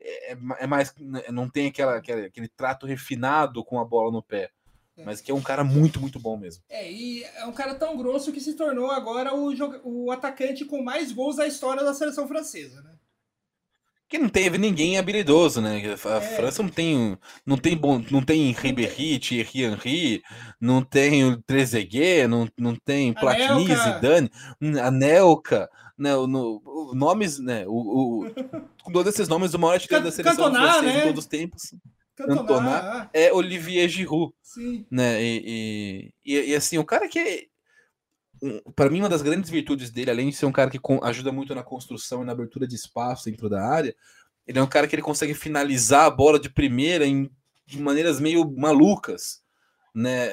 é, 0.00 0.36
é 0.60 0.66
mais, 0.66 0.92
não 1.30 1.48
tem 1.48 1.68
aquela, 1.68 1.96
aquela- 1.96 2.26
aquele 2.26 2.48
trato 2.48 2.86
refinado 2.86 3.64
com 3.64 3.78
a 3.78 3.84
bola 3.84 4.10
no 4.10 4.22
pé, 4.22 4.50
mas 5.04 5.20
que 5.20 5.30
é 5.30 5.34
um 5.34 5.40
cara 5.42 5.62
muito, 5.64 6.00
muito 6.00 6.18
bom 6.18 6.36
mesmo. 6.36 6.62
É, 6.68 6.90
e 6.90 7.22
é 7.24 7.46
um 7.46 7.52
cara 7.52 7.74
tão 7.74 7.96
grosso 7.96 8.32
que 8.32 8.40
se 8.40 8.54
tornou 8.54 8.90
agora 8.90 9.34
o, 9.34 9.52
o 9.84 10.10
atacante 10.10 10.64
com 10.64 10.82
mais 10.82 11.12
gols 11.12 11.36
da 11.36 11.46
história 11.46 11.84
da 11.84 11.94
seleção 11.94 12.26
francesa, 12.28 12.82
né? 12.82 12.92
Que 14.10 14.18
não 14.18 14.28
teve 14.28 14.58
ninguém 14.58 14.98
habilidoso, 14.98 15.60
né? 15.60 15.80
A 16.04 16.16
É. 16.16 16.20
França 16.20 16.62
não 16.64 16.68
tem, 16.68 17.16
não 17.46 17.56
tem 17.56 17.76
bom, 17.76 18.02
não 18.10 18.20
tem 18.20 18.50
Ribéry, 18.50 19.20
Thierry 19.20 19.62
Henry, 19.62 20.22
não 20.60 20.82
tem 20.82 21.24
o 21.24 21.40
Trezeguet, 21.40 22.26
não, 22.26 22.48
não 22.58 22.74
tem 22.74 23.12
Platini. 23.14 23.66
Zidane, 23.66 24.28
Anelka, 24.82 25.70
né? 25.96 26.16
o- 26.16 26.26
no- 26.26 26.92
nomes, 26.92 27.38
né? 27.38 27.64
O, 27.68 28.24
o, 28.24 28.30
com 28.82 28.90
todos 28.92 29.14
esses 29.14 29.28
nomes, 29.28 29.54
o 29.54 29.58
maior 29.60 29.74
artilheiro 29.74 30.04
da 30.04 30.10
seleção 30.10 30.52
francesa 30.52 30.82
né? 30.82 30.92
de 30.96 31.02
todos 31.06 31.18
os 31.20 31.26
tempos 31.26 31.74
Cantona, 32.16 32.40
Cantona. 32.40 32.70
ah, 32.76 33.10
é 33.14 33.32
Olivier 33.32 33.88
Giroud, 33.88 34.32
sim. 34.42 34.84
né? 34.90 35.22
E, 35.22 36.12
e, 36.26 36.50
e, 36.50 36.54
assim, 36.54 36.76
o 36.78 36.84
cara 36.84 37.08
que 37.08 37.18
é 37.18 37.44
para 38.74 38.90
mim, 38.90 39.00
uma 39.00 39.08
das 39.08 39.22
grandes 39.22 39.50
virtudes 39.50 39.90
dele, 39.90 40.10
além 40.10 40.30
de 40.30 40.36
ser 40.36 40.46
um 40.46 40.52
cara 40.52 40.70
que 40.70 40.78
ajuda 41.02 41.32
muito 41.32 41.54
na 41.54 41.62
construção 41.62 42.22
e 42.22 42.24
na 42.26 42.32
abertura 42.32 42.66
de 42.66 42.74
espaço 42.74 43.26
dentro 43.26 43.48
da 43.48 43.62
área, 43.62 43.94
ele 44.46 44.58
é 44.58 44.62
um 44.62 44.66
cara 44.66 44.86
que 44.88 44.94
ele 44.94 45.02
consegue 45.02 45.34
finalizar 45.34 46.06
a 46.06 46.10
bola 46.10 46.38
de 46.40 46.48
primeira 46.50 47.06
em, 47.06 47.30
de 47.66 47.80
maneiras 47.80 48.18
meio 48.20 48.50
malucas, 48.56 49.42
né? 49.94 50.28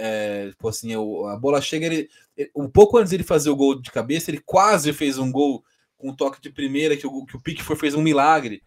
É, 0.45 0.49
tipo 0.51 0.67
assim, 0.69 0.93
a 0.95 1.35
bola 1.38 1.61
chega, 1.61 1.85
ele, 1.85 2.09
ele- 2.35 2.51
um 2.55 2.69
pouco 2.69 2.97
antes 2.97 3.11
dele 3.11 3.23
fazer 3.23 3.49
o 3.49 3.55
gol 3.55 3.79
de 3.79 3.91
cabeça, 3.91 4.31
ele 4.31 4.41
quase 4.45 4.93
fez 4.93 5.17
um 5.17 5.31
gol 5.31 5.63
com 5.97 6.09
um 6.09 6.15
toque 6.15 6.41
de 6.41 6.49
primeira, 6.49 6.95
que 6.95 7.07
o, 7.07 7.25
que 7.25 7.35
o 7.35 7.41
Pickford 7.41 7.79
fez 7.79 7.95
um 7.95 8.01
milagre, 8.01 8.61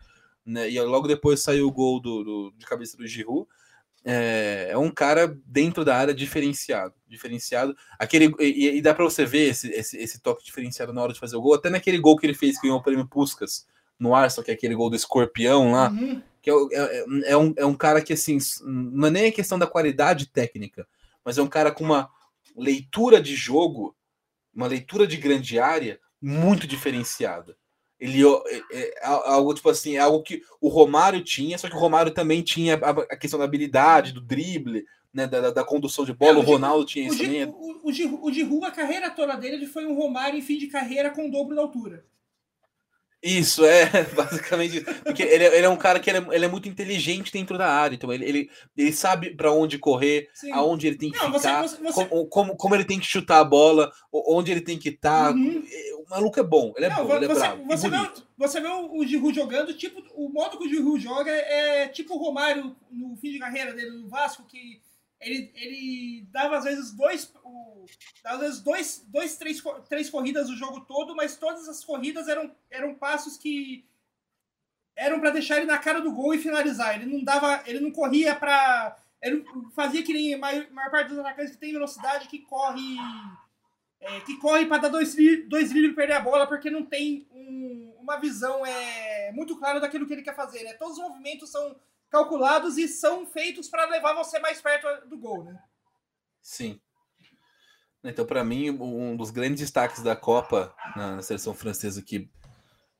né? 0.44 0.70
E 0.70 0.80
logo 0.82 1.08
depois 1.08 1.40
saiu 1.40 1.66
o 1.68 1.72
gol 1.72 2.00
do, 2.00 2.24
do- 2.24 2.54
de 2.58 2.66
cabeça 2.66 2.96
do 2.96 3.06
Giroud. 3.06 3.46
É, 4.04 4.68
é 4.70 4.78
um 4.78 4.90
cara 4.90 5.36
dentro 5.44 5.84
da 5.84 5.94
área 5.94 6.14
diferenciado, 6.14 6.94
diferenciado. 7.06 7.76
Aquele 7.98 8.34
e, 8.40 8.78
e 8.78 8.82
dá 8.82 8.94
para 8.94 9.04
você 9.04 9.26
ver 9.26 9.50
esse, 9.50 9.68
esse, 9.72 9.98
esse 9.98 10.20
toque 10.20 10.44
diferenciado 10.44 10.92
na 10.92 11.02
hora 11.02 11.12
de 11.12 11.20
fazer 11.20 11.36
o 11.36 11.42
gol, 11.42 11.54
até 11.54 11.68
naquele 11.68 11.98
gol 11.98 12.16
que 12.16 12.26
ele 12.26 12.34
fez 12.34 12.56
que 12.56 12.62
ganhou 12.62 12.78
o 12.78 12.82
prêmio 12.82 13.06
Puskas 13.06 13.66
no 13.98 14.14
Arsenal, 14.14 14.44
que 14.44 14.50
é 14.50 14.54
aquele 14.54 14.74
gol 14.74 14.88
do 14.88 14.96
escorpião 14.96 15.72
lá, 15.72 15.90
Uhum. 15.90 16.22
que 16.40 16.50
é, 16.50 16.54
é, 16.72 17.04
é, 17.32 17.36
um, 17.36 17.52
é 17.54 17.66
um 17.66 17.74
cara 17.74 18.00
que, 18.00 18.14
assim, 18.14 18.38
não 18.62 19.08
é 19.08 19.10
nem 19.10 19.26
a 19.26 19.32
questão 19.32 19.58
da 19.58 19.66
qualidade 19.66 20.26
técnica, 20.26 20.88
mas 21.22 21.36
é 21.36 21.42
um 21.42 21.46
cara 21.46 21.70
com 21.70 21.84
uma 21.84 22.08
leitura 22.56 23.20
de 23.20 23.36
jogo, 23.36 23.94
uma 24.54 24.66
leitura 24.66 25.06
de 25.06 25.18
grande 25.18 25.58
área 25.58 26.00
muito 26.20 26.66
diferenciada. 26.66 27.56
Ele 28.00 28.22
é, 28.22 28.62
é, 28.72 28.94
é, 29.00 29.06
algo 29.06 29.52
tipo 29.52 29.68
assim, 29.68 29.96
é 29.96 29.98
algo 29.98 30.22
que 30.22 30.42
o 30.60 30.68
Romário 30.68 31.22
tinha, 31.22 31.58
só 31.58 31.68
que 31.68 31.76
o 31.76 31.78
Romário 31.78 32.12
também 32.12 32.42
tinha 32.42 32.74
a, 32.74 33.16
questão 33.16 33.38
da 33.38 33.44
habilidade, 33.44 34.12
do 34.12 34.20
drible, 34.20 34.86
né, 35.12 35.26
da, 35.26 35.50
da 35.50 35.64
condução 35.64 36.04
de 36.04 36.14
bola. 36.14 36.38
É, 36.38 36.40
o, 36.40 36.40
o 36.40 36.44
Ronaldo 36.44 36.86
tinha 36.86 37.06
isso 37.06 37.18
também. 37.18 37.44
O, 37.44 37.80
o, 37.84 38.26
o 38.26 38.32
Giroud, 38.32 38.64
a 38.64 38.70
carreira 38.70 39.10
toda 39.10 39.36
dele, 39.36 39.56
ele 39.56 39.66
foi 39.66 39.84
um 39.86 39.94
Romário 39.94 40.38
em 40.38 40.42
fim 40.42 40.56
de 40.56 40.68
carreira 40.68 41.10
com 41.10 41.28
o 41.28 41.30
dobro 41.30 41.54
da 41.54 41.62
altura. 41.62 42.04
Isso, 43.22 43.64
é 43.66 44.04
basicamente 44.14 44.78
isso. 44.78 44.86
Porque 45.02 45.22
ele, 45.22 45.44
ele, 45.44 45.66
é 45.66 45.68
um 45.68 45.76
cara 45.76 46.00
que 46.00 46.08
ele 46.08 46.18
é, 46.18 46.26
ele 46.34 46.44
é, 46.46 46.48
muito 46.48 46.68
inteligente 46.68 47.30
dentro 47.30 47.58
da 47.58 47.68
área, 47.68 47.94
então 47.94 48.10
ele, 48.12 48.24
ele, 48.24 48.50
ele 48.76 48.92
sabe 48.92 49.34
para 49.34 49.52
onde 49.52 49.78
correr, 49.78 50.30
Sim. 50.32 50.50
aonde 50.52 50.86
ele 50.86 50.96
tem 50.96 51.10
que 51.10 51.18
Não, 51.18 51.32
ficar, 51.34 51.62
você, 51.62 51.76
você, 51.82 52.06
Como, 52.06 52.26
como, 52.26 52.56
como, 52.56 52.74
ele 52.74 52.84
tem 52.84 52.98
que 52.98 53.06
chutar 53.06 53.40
a 53.40 53.44
bola, 53.44 53.92
onde 54.10 54.50
ele 54.50 54.62
tem 54.62 54.78
que 54.78 54.88
estar. 54.88 55.28
Tá. 55.28 55.30
Uhum. 55.32 55.62
O 56.06 56.10
maluco 56.10 56.40
é 56.40 56.42
bom, 56.42 56.72
ele 56.76 56.86
é 56.86 56.88
Não, 56.88 57.06
bom, 57.06 57.16
ele 57.16 57.26
é 57.26 57.28
você, 57.28 57.40
bravo. 57.40 57.64
Você 57.66 57.88
vê, 57.88 57.96
você 58.38 58.60
vê 58.60 58.68
o 58.68 59.06
Giroud 59.06 59.34
jogando, 59.34 59.74
tipo, 59.74 60.02
o 60.14 60.30
modo 60.30 60.56
que 60.56 60.64
o 60.64 60.68
Giroud 60.68 61.02
joga 61.02 61.30
é 61.30 61.88
tipo 61.88 62.14
o 62.14 62.18
Romário 62.18 62.74
no 62.90 63.16
fim 63.16 63.32
de 63.32 63.38
carreira 63.38 63.74
dele 63.74 63.90
no 63.90 64.08
Vasco, 64.08 64.44
que 64.46 64.80
ele, 65.20 65.52
ele 65.54 66.26
dava 66.30 66.56
às 66.56 66.64
vezes 66.64 66.92
dois, 66.92 67.32
o, 67.44 67.84
às 68.24 68.40
vezes 68.40 68.60
dois, 68.60 69.04
dois 69.06 69.36
três, 69.36 69.62
três 69.88 70.08
corridas 70.08 70.48
o 70.48 70.56
jogo 70.56 70.80
todo, 70.82 71.14
mas 71.14 71.36
todas 71.36 71.68
as 71.68 71.84
corridas 71.84 72.26
eram, 72.28 72.54
eram 72.70 72.94
passos 72.94 73.36
que 73.36 73.84
eram 74.96 75.20
para 75.20 75.30
deixar 75.30 75.58
ele 75.58 75.66
na 75.66 75.78
cara 75.78 76.00
do 76.00 76.12
gol 76.12 76.34
e 76.34 76.38
finalizar. 76.38 76.94
Ele 76.94 77.06
não 77.06 77.22
dava, 77.22 77.62
ele 77.66 77.80
não 77.80 77.90
corria 77.90 78.34
para, 78.34 78.96
ele 79.22 79.44
fazia 79.74 80.02
que 80.02 80.12
nem 80.12 80.34
a 80.34 80.38
maior, 80.38 80.70
maior 80.70 80.90
parte 80.90 81.08
dos 81.08 81.18
atacantes 81.18 81.52
que 81.52 81.60
tem 81.60 81.72
velocidade 81.72 82.28
que 82.28 82.40
corre 82.40 82.96
é, 84.00 84.20
que 84.20 84.36
corre 84.38 84.64
para 84.64 84.82
dar 84.82 84.88
dois, 84.88 85.14
dois 85.46 85.70
livros 85.70 85.92
e 85.92 85.94
perder 85.94 86.14
a 86.14 86.20
bola 86.20 86.46
porque 86.46 86.70
não 86.70 86.84
tem 86.84 87.26
um, 87.30 87.94
uma 88.00 88.16
visão 88.16 88.64
é, 88.64 89.30
muito 89.32 89.58
clara 89.58 89.78
daquilo 89.78 90.06
que 90.06 90.14
ele 90.14 90.22
quer 90.22 90.34
fazer. 90.34 90.64
Né? 90.64 90.72
Todos 90.74 90.96
os 90.96 91.02
movimentos 91.02 91.50
são 91.50 91.76
calculados 92.10 92.76
e 92.76 92.88
são 92.88 93.24
feitos 93.24 93.68
para 93.68 93.88
levar 93.88 94.14
você 94.14 94.38
mais 94.38 94.60
perto 94.60 95.08
do 95.08 95.16
gol, 95.16 95.44
né? 95.44 95.58
Sim. 96.42 96.80
Então, 98.02 98.24
para 98.24 98.42
mim, 98.42 98.70
um 98.70 99.16
dos 99.16 99.30
grandes 99.30 99.60
destaques 99.60 100.02
da 100.02 100.16
Copa 100.16 100.74
na, 100.96 101.22
seleção 101.22 101.54
francesa 101.54 102.02
que 102.02 102.28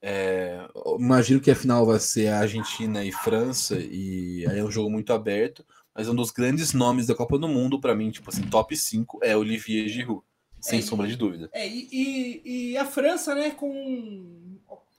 é, 0.02 0.66
imagino 0.98 1.40
que 1.40 1.50
a 1.50 1.56
final 1.56 1.84
vai 1.84 1.98
ser 1.98 2.28
a 2.28 2.40
Argentina 2.40 3.04
e 3.04 3.12
França 3.12 3.78
e 3.78 4.46
aí 4.48 4.58
é 4.58 4.64
um 4.64 4.70
jogo 4.70 4.90
muito 4.90 5.12
aberto, 5.12 5.64
mas 5.94 6.08
um 6.08 6.14
dos 6.14 6.30
grandes 6.30 6.72
nomes 6.72 7.06
da 7.06 7.14
Copa 7.14 7.38
do 7.38 7.48
Mundo 7.48 7.80
para 7.80 7.94
mim, 7.94 8.10
tipo 8.10 8.30
assim, 8.30 8.42
top 8.42 8.74
5 8.76 9.20
é 9.22 9.36
Olivier 9.36 9.88
Giroud, 9.88 10.22
sem 10.60 10.78
é, 10.78 10.82
sombra 10.82 11.06
de 11.06 11.16
dúvida. 11.16 11.50
É, 11.52 11.66
e, 11.66 11.88
e, 11.92 12.70
e 12.72 12.76
a 12.76 12.84
França, 12.84 13.34
né, 13.34 13.50
com 13.50 14.49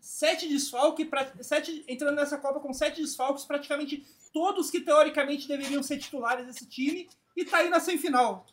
sete 0.01 0.49
desfalques, 0.49 1.07
sete, 1.41 1.85
entrando 1.87 2.15
nessa 2.15 2.37
Copa 2.37 2.59
com 2.59 2.73
sete 2.73 2.99
desfalques, 2.99 3.45
praticamente 3.45 4.03
todos 4.33 4.71
que 4.71 4.81
teoricamente 4.81 5.47
deveriam 5.47 5.83
ser 5.83 5.99
titulares 5.99 6.47
desse 6.47 6.65
time, 6.65 7.07
e 7.37 7.45
tá 7.45 7.57
aí 7.57 7.69
na 7.69 7.79
semifinal. 7.79 8.45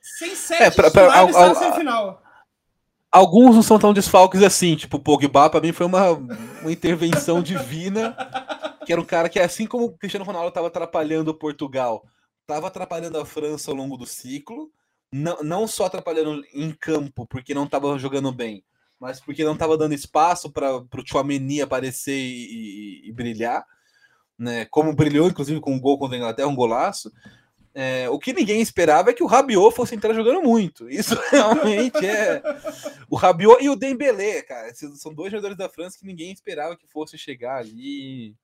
Sem 0.00 0.34
sete 0.36 0.62
é, 0.62 0.70
pra, 0.70 0.90
pra, 0.90 1.26
titulares, 1.26 1.34
tá 1.34 1.48
na 1.48 1.54
semifinal. 1.54 2.22
Alguns 3.10 3.54
não 3.54 3.62
são 3.62 3.78
tão 3.78 3.92
desfalques 3.92 4.42
assim, 4.42 4.76
tipo 4.76 4.96
o 4.96 5.00
Pogba, 5.00 5.50
pra 5.50 5.60
mim 5.60 5.72
foi 5.72 5.86
uma, 5.86 6.10
uma 6.10 6.72
intervenção 6.72 7.42
divina, 7.42 8.16
que 8.86 8.92
era 8.92 9.00
um 9.00 9.04
cara 9.04 9.28
que, 9.28 9.40
assim 9.40 9.66
como 9.66 9.86
o 9.86 9.98
Cristiano 9.98 10.24
Ronaldo 10.24 10.48
estava 10.48 10.68
atrapalhando 10.68 11.34
Portugal, 11.34 12.04
estava 12.42 12.68
atrapalhando 12.68 13.18
a 13.18 13.26
França 13.26 13.70
ao 13.70 13.76
longo 13.76 13.96
do 13.96 14.06
ciclo, 14.06 14.70
não, 15.12 15.42
não 15.42 15.66
só 15.66 15.86
atrapalhando 15.86 16.44
em 16.52 16.72
campo, 16.72 17.26
porque 17.26 17.54
não 17.54 17.64
estava 17.64 17.98
jogando 17.98 18.32
bem, 18.32 18.64
mas 18.98 19.20
porque 19.20 19.44
não 19.44 19.54
estava 19.54 19.76
dando 19.76 19.94
espaço 19.94 20.50
para 20.50 20.76
o 20.76 21.06
Chouameni 21.06 21.60
aparecer 21.60 22.16
e, 22.16 23.02
e, 23.04 23.08
e, 23.08 23.12
brilhar, 23.12 23.64
né? 24.38 24.64
Como 24.66 24.94
brilhou, 24.94 25.28
inclusive, 25.28 25.60
com 25.60 25.74
um 25.74 25.80
gol 25.80 25.98
contra 25.98 26.16
a 26.16 26.18
Inglaterra, 26.18 26.48
um 26.48 26.56
golaço. 26.56 27.12
É, 27.76 28.08
o 28.08 28.20
que 28.20 28.32
ninguém 28.32 28.60
esperava 28.60 29.10
é 29.10 29.12
que 29.12 29.22
o 29.22 29.26
Rabiot 29.26 29.74
fosse 29.74 29.96
entrar 29.96 30.14
jogando 30.14 30.40
muito. 30.42 30.88
Isso 30.88 31.18
realmente 31.30 32.06
é. 32.06 32.40
O 33.10 33.16
Rabiot 33.16 33.62
e 33.62 33.68
o 33.68 33.74
Dembélé, 33.74 34.42
cara. 34.42 34.68
Esses 34.68 35.00
são 35.00 35.12
dois 35.12 35.32
jogadores 35.32 35.56
da 35.56 35.68
França 35.68 35.98
que 35.98 36.06
ninguém 36.06 36.32
esperava 36.32 36.76
que 36.76 36.86
fosse 36.86 37.18
chegar 37.18 37.56
ali 37.56 38.36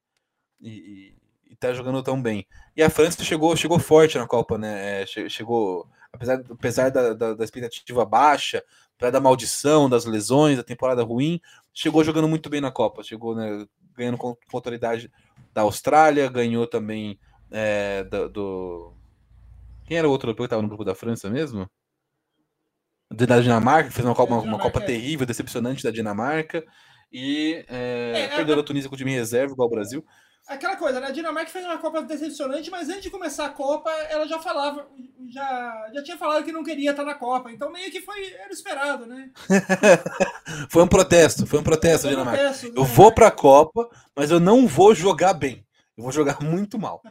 e, 0.60 0.70
e, 0.70 1.14
e 1.48 1.56
tá 1.56 1.72
jogando 1.72 2.02
tão 2.02 2.20
bem. 2.20 2.44
E 2.76 2.82
a 2.82 2.90
França 2.90 3.22
chegou, 3.22 3.54
chegou 3.54 3.78
forte 3.78 4.18
na 4.18 4.26
Copa, 4.26 4.58
né? 4.58 5.02
É, 5.02 5.06
chegou, 5.06 5.88
apesar, 6.20 6.42
apesar 6.50 6.90
da, 6.90 7.14
da, 7.14 7.34
da 7.34 7.44
expectativa 7.44 8.04
baixa, 8.04 8.62
para 8.98 9.10
da 9.10 9.20
maldição, 9.20 9.88
das 9.88 10.04
lesões, 10.04 10.58
da 10.58 10.62
temporada 10.62 11.02
ruim, 11.02 11.40
chegou 11.72 12.04
jogando 12.04 12.28
muito 12.28 12.50
bem 12.50 12.60
na 12.60 12.70
Copa, 12.70 13.02
chegou 13.02 13.34
né, 13.34 13.66
ganhando 13.96 14.18
com, 14.18 14.34
com 14.34 14.56
autoridade 14.56 15.10
da 15.54 15.62
Austrália, 15.62 16.28
ganhou 16.28 16.66
também 16.66 17.18
é, 17.50 18.04
do, 18.04 18.28
do, 18.28 18.92
Quem 19.86 19.96
era 19.96 20.06
o 20.06 20.10
outro 20.10 20.28
europeu 20.28 20.44
que 20.44 20.46
estava 20.46 20.62
no 20.62 20.68
grupo 20.68 20.84
da 20.84 20.94
França 20.94 21.30
mesmo? 21.30 21.68
Da 23.10 23.40
Dinamarca, 23.40 23.88
que 23.88 23.94
fez 23.94 24.06
uma 24.06 24.14
Copa, 24.14 24.34
uma, 24.34 24.42
uma 24.42 24.58
Copa 24.58 24.80
terrível, 24.80 25.26
decepcionante 25.26 25.82
da 25.82 25.90
Dinamarca, 25.90 26.64
e 27.10 27.64
é, 27.68 28.26
é, 28.26 28.36
perdeu 28.36 28.60
a 28.60 28.62
Tunísia 28.62 28.88
com 28.88 28.94
o 28.94 28.98
time 28.98 29.12
reserva, 29.12 29.54
igual 29.54 29.66
o 29.66 29.70
Brasil 29.70 30.04
aquela 30.50 30.76
coisa, 30.76 31.00
né? 31.00 31.06
A 31.06 31.10
Dinamarca 31.12 31.50
fez 31.50 31.64
uma 31.64 31.78
Copa 31.78 32.02
decepcionante, 32.02 32.70
mas 32.70 32.88
antes 32.88 33.02
de 33.02 33.10
começar 33.10 33.46
a 33.46 33.50
Copa, 33.50 33.90
ela 34.10 34.26
já 34.26 34.38
falava, 34.40 34.88
já, 35.28 35.90
já 35.94 36.02
tinha 36.02 36.18
falado 36.18 36.44
que 36.44 36.52
não 36.52 36.64
queria 36.64 36.90
estar 36.90 37.04
na 37.04 37.14
Copa. 37.14 37.52
Então 37.52 37.70
meio 37.70 37.90
que 37.90 38.00
foi 38.00 38.32
era 38.32 38.52
esperado, 38.52 39.06
né? 39.06 39.30
foi 40.68 40.82
um 40.82 40.88
protesto, 40.88 41.46
foi 41.46 41.60
um 41.60 41.62
protesto, 41.62 42.02
foi 42.02 42.10
um 42.10 42.18
Dinamarca. 42.18 42.42
Protesto, 42.42 42.66
eu 42.66 42.82
né? 42.82 42.88
vou 42.88 43.12
pra 43.12 43.30
Copa, 43.30 43.88
mas 44.14 44.30
eu 44.30 44.40
não 44.40 44.66
vou 44.66 44.94
jogar 44.94 45.34
bem. 45.34 45.64
Eu 45.96 46.02
vou 46.02 46.12
jogar 46.12 46.40
muito 46.42 46.78
mal. 46.78 47.02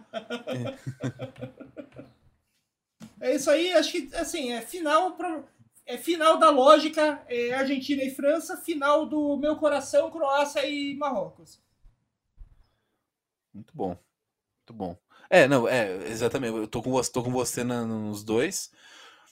é 3.21 3.35
isso 3.35 3.49
aí, 3.49 3.71
acho 3.73 3.91
que 3.91 4.09
assim, 4.15 4.51
é 4.51 4.61
final 4.61 5.17
é 5.85 5.97
final 5.97 6.37
da 6.37 6.49
lógica 6.49 7.23
é 7.27 7.53
Argentina 7.53 8.03
e 8.03 8.13
França, 8.13 8.57
final 8.57 9.05
do 9.05 9.37
meu 9.37 9.55
coração 9.55 10.11
Croácia 10.11 10.65
e 10.67 10.95
Marrocos. 10.95 11.59
Muito 13.53 13.75
bom. 13.75 13.89
Muito 13.89 14.73
bom. 14.73 14.97
É, 15.29 15.47
não, 15.47 15.67
é, 15.67 16.07
exatamente. 16.07 16.55
Eu 16.55 16.67
tô 16.67 16.81
com 16.81 16.91
você, 16.91 17.11
tô 17.11 17.23
com 17.23 17.31
você 17.31 17.63
na, 17.63 17.85
nos 17.85 18.23
dois. 18.23 18.71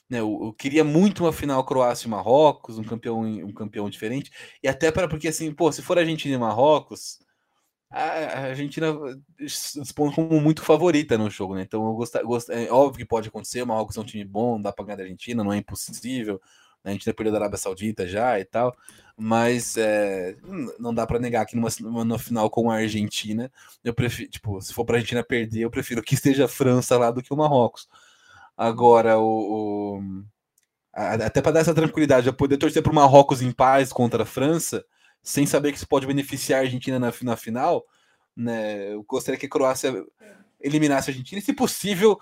Né, 0.08 0.20
eu, 0.20 0.38
eu, 0.42 0.52
queria 0.54 0.84
muito 0.84 1.24
uma 1.24 1.32
final 1.32 1.64
Croácia 1.64 2.06
e 2.06 2.10
Marrocos, 2.10 2.78
um 2.78 2.84
campeão, 2.84 3.20
um 3.20 3.52
campeão 3.52 3.90
diferente. 3.90 4.30
E 4.62 4.68
até 4.68 4.90
para 4.90 5.08
porque 5.08 5.28
assim, 5.28 5.52
pô, 5.52 5.70
se 5.72 5.82
for 5.82 5.98
Argentina 5.98 6.34
e 6.34 6.38
Marrocos, 6.38 7.18
a, 7.90 8.40
Argentina 8.48 8.94
se 9.46 9.80
expõe 9.80 10.12
como 10.12 10.40
muito 10.40 10.62
favorita 10.62 11.16
no 11.18 11.30
jogo, 11.30 11.54
né? 11.54 11.62
Então 11.62 11.86
eu 11.86 11.94
gosto, 11.94 12.22
gosto, 12.26 12.52
é 12.52 12.70
óbvio 12.70 12.98
que 13.04 13.08
pode 13.08 13.28
acontecer, 13.28 13.62
o 13.62 13.66
Marrocos 13.66 13.96
é 13.96 14.00
um 14.00 14.04
time 14.04 14.24
bom, 14.24 14.60
dá 14.60 14.72
para 14.72 14.84
ganhar 14.84 14.96
da 14.96 15.02
Argentina, 15.04 15.44
não 15.44 15.52
é 15.52 15.58
impossível. 15.58 16.40
A 16.84 16.90
gente 16.90 17.04
perdeu 17.12 17.32
da 17.32 17.38
Arábia 17.38 17.58
Saudita 17.58 18.06
já 18.06 18.38
e 18.38 18.44
tal, 18.44 18.74
mas 19.20 19.76
é, 19.76 20.36
não 20.78 20.94
dá 20.94 21.04
para 21.04 21.18
negar 21.18 21.44
que 21.44 21.56
numa, 21.56 21.68
numa 21.80 22.18
final 22.20 22.48
com 22.48 22.70
a 22.70 22.76
Argentina, 22.76 23.50
eu 23.82 23.92
prefiro, 23.92 24.30
tipo, 24.30 24.60
se 24.62 24.72
for 24.72 24.84
para 24.84 24.94
a 24.94 24.98
Argentina 24.98 25.24
perder, 25.24 25.62
eu 25.62 25.70
prefiro 25.70 26.00
que 26.02 26.14
esteja 26.14 26.44
a 26.44 26.48
França 26.48 26.96
lá 26.96 27.10
do 27.10 27.20
que 27.20 27.34
o 27.34 27.36
Marrocos. 27.36 27.88
Agora, 28.56 29.18
o, 29.18 29.98
o 29.98 30.24
até 30.92 31.42
para 31.42 31.52
dar 31.52 31.60
essa 31.60 31.74
tranquilidade, 31.74 32.28
eu 32.28 32.32
poder 32.32 32.58
torcer 32.58 32.80
para 32.80 32.92
o 32.92 32.94
Marrocos 32.94 33.42
em 33.42 33.50
paz 33.50 33.92
contra 33.92 34.22
a 34.22 34.26
França, 34.26 34.84
sem 35.20 35.46
saber 35.46 35.72
que 35.72 35.78
isso 35.78 35.88
pode 35.88 36.06
beneficiar 36.06 36.60
a 36.60 36.62
Argentina 36.62 36.98
na, 36.98 37.12
na 37.22 37.36
final, 37.36 37.84
né? 38.36 38.92
Eu 38.92 39.02
gostaria 39.02 39.38
que 39.38 39.46
a 39.46 39.50
Croácia 39.50 39.92
eliminasse 40.60 41.10
a 41.10 41.12
Argentina, 41.12 41.40
e, 41.40 41.42
se 41.42 41.52
possível, 41.52 42.20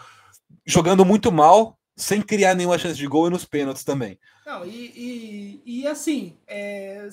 jogando 0.65 1.05
muito 1.05 1.31
mal, 1.31 1.79
sem 1.95 2.23
criar 2.23 2.55
nenhuma 2.55 2.79
chance 2.79 2.97
de 2.97 3.07
gol 3.07 3.27
e 3.27 3.31
nos 3.31 3.45
pênaltis 3.45 3.85
também. 3.85 4.19
Não, 4.47 4.65
e, 4.65 4.93
e, 4.95 5.81
e 5.81 5.87
assim, 5.89 6.39
é, 6.47 7.09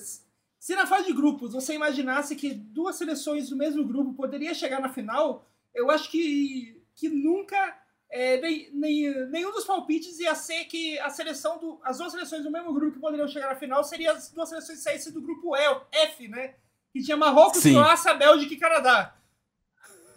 se 0.60 0.76
na 0.76 0.86
fase 0.86 1.08
de 1.08 1.14
grupos 1.14 1.54
você 1.54 1.74
imaginasse 1.74 2.36
que 2.36 2.54
duas 2.54 2.96
seleções 2.96 3.50
do 3.50 3.56
mesmo 3.56 3.84
grupo 3.84 4.14
poderia 4.14 4.54
chegar 4.54 4.80
na 4.80 4.94
final, 4.94 5.50
eu 5.74 5.90
acho 5.90 6.12
que, 6.12 6.80
que 6.94 7.10
nunca 7.10 7.76
é, 8.08 8.40
nem, 8.40 8.70
nem, 8.72 9.28
nenhum 9.30 9.52
dos 9.52 9.66
palpites 9.66 10.20
ia 10.20 10.36
ser 10.36 10.66
que 10.66 11.00
a 11.00 11.10
seleção 11.10 11.58
do, 11.58 11.82
as 11.84 11.98
duas 11.98 12.12
seleções 12.12 12.44
do 12.44 12.52
mesmo 12.52 12.72
grupo 12.72 12.94
que 12.94 13.02
poderiam 13.02 13.28
chegar 13.28 13.50
na 13.50 13.56
final 13.56 13.84
seriam 13.84 14.14
as 14.14 14.30
duas 14.30 14.50
seleções 14.50 14.78
que 14.78 14.84
saíssem 14.84 15.12
do 15.12 15.20
grupo 15.20 15.58
e, 15.58 15.82
F, 15.92 16.28
né? 16.28 16.54
Que 16.92 17.02
tinha 17.02 17.18
Marrocos, 17.18 17.64
Croácia, 17.64 18.14
Bélgica 18.14 18.54
e 18.54 18.60
Canadá. 18.60 19.16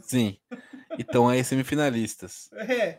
Sim. 0.02 0.36
Então 0.98 1.26
aí 1.26 1.42
semifinalistas. 1.42 2.50
É. 2.52 2.98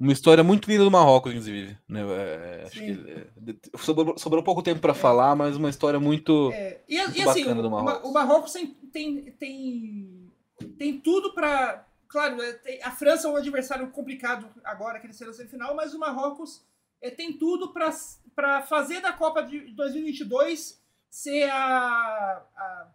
Uma 0.00 0.12
história 0.12 0.42
muito 0.42 0.66
linda 0.70 0.82
do 0.82 0.90
Marrocos, 0.90 1.30
inclusive. 1.30 1.76
Né? 1.86 2.00
É, 2.00 2.62
acho 2.64 2.80
que, 2.80 2.90
é, 2.90 3.78
sobrou, 3.78 4.16
sobrou 4.16 4.42
pouco 4.42 4.62
tempo 4.62 4.80
para 4.80 4.92
é. 4.92 4.94
falar, 4.94 5.36
mas 5.36 5.56
uma 5.56 5.68
história 5.68 6.00
muito, 6.00 6.50
é. 6.54 6.80
e, 6.88 6.96
muito 6.98 7.18
e, 7.18 7.22
assim, 7.22 7.40
bacana 7.42 7.62
do 7.62 7.70
Marrocos. 7.70 8.08
O 8.08 8.12
Marrocos 8.14 8.52
tem, 8.54 8.66
tem, 8.66 9.32
tem, 9.32 10.32
tem 10.78 10.98
tudo 10.98 11.34
para. 11.34 11.86
Claro, 12.08 12.38
é, 12.42 12.82
a 12.82 12.90
França 12.90 13.28
é 13.28 13.30
um 13.30 13.36
adversário 13.36 13.90
complicado 13.90 14.48
agora, 14.64 14.98
que 14.98 15.06
eles 15.06 15.16
serão 15.16 15.34
semifinal, 15.34 15.76
mas 15.76 15.92
o 15.92 15.98
Marrocos 15.98 16.64
é, 17.02 17.10
tem 17.10 17.34
tudo 17.34 17.74
para 18.34 18.62
fazer 18.62 19.02
da 19.02 19.12
Copa 19.12 19.42
de 19.42 19.60
2022 19.74 20.80
ser 21.10 21.50
a. 21.50 22.42
a- 22.56 22.88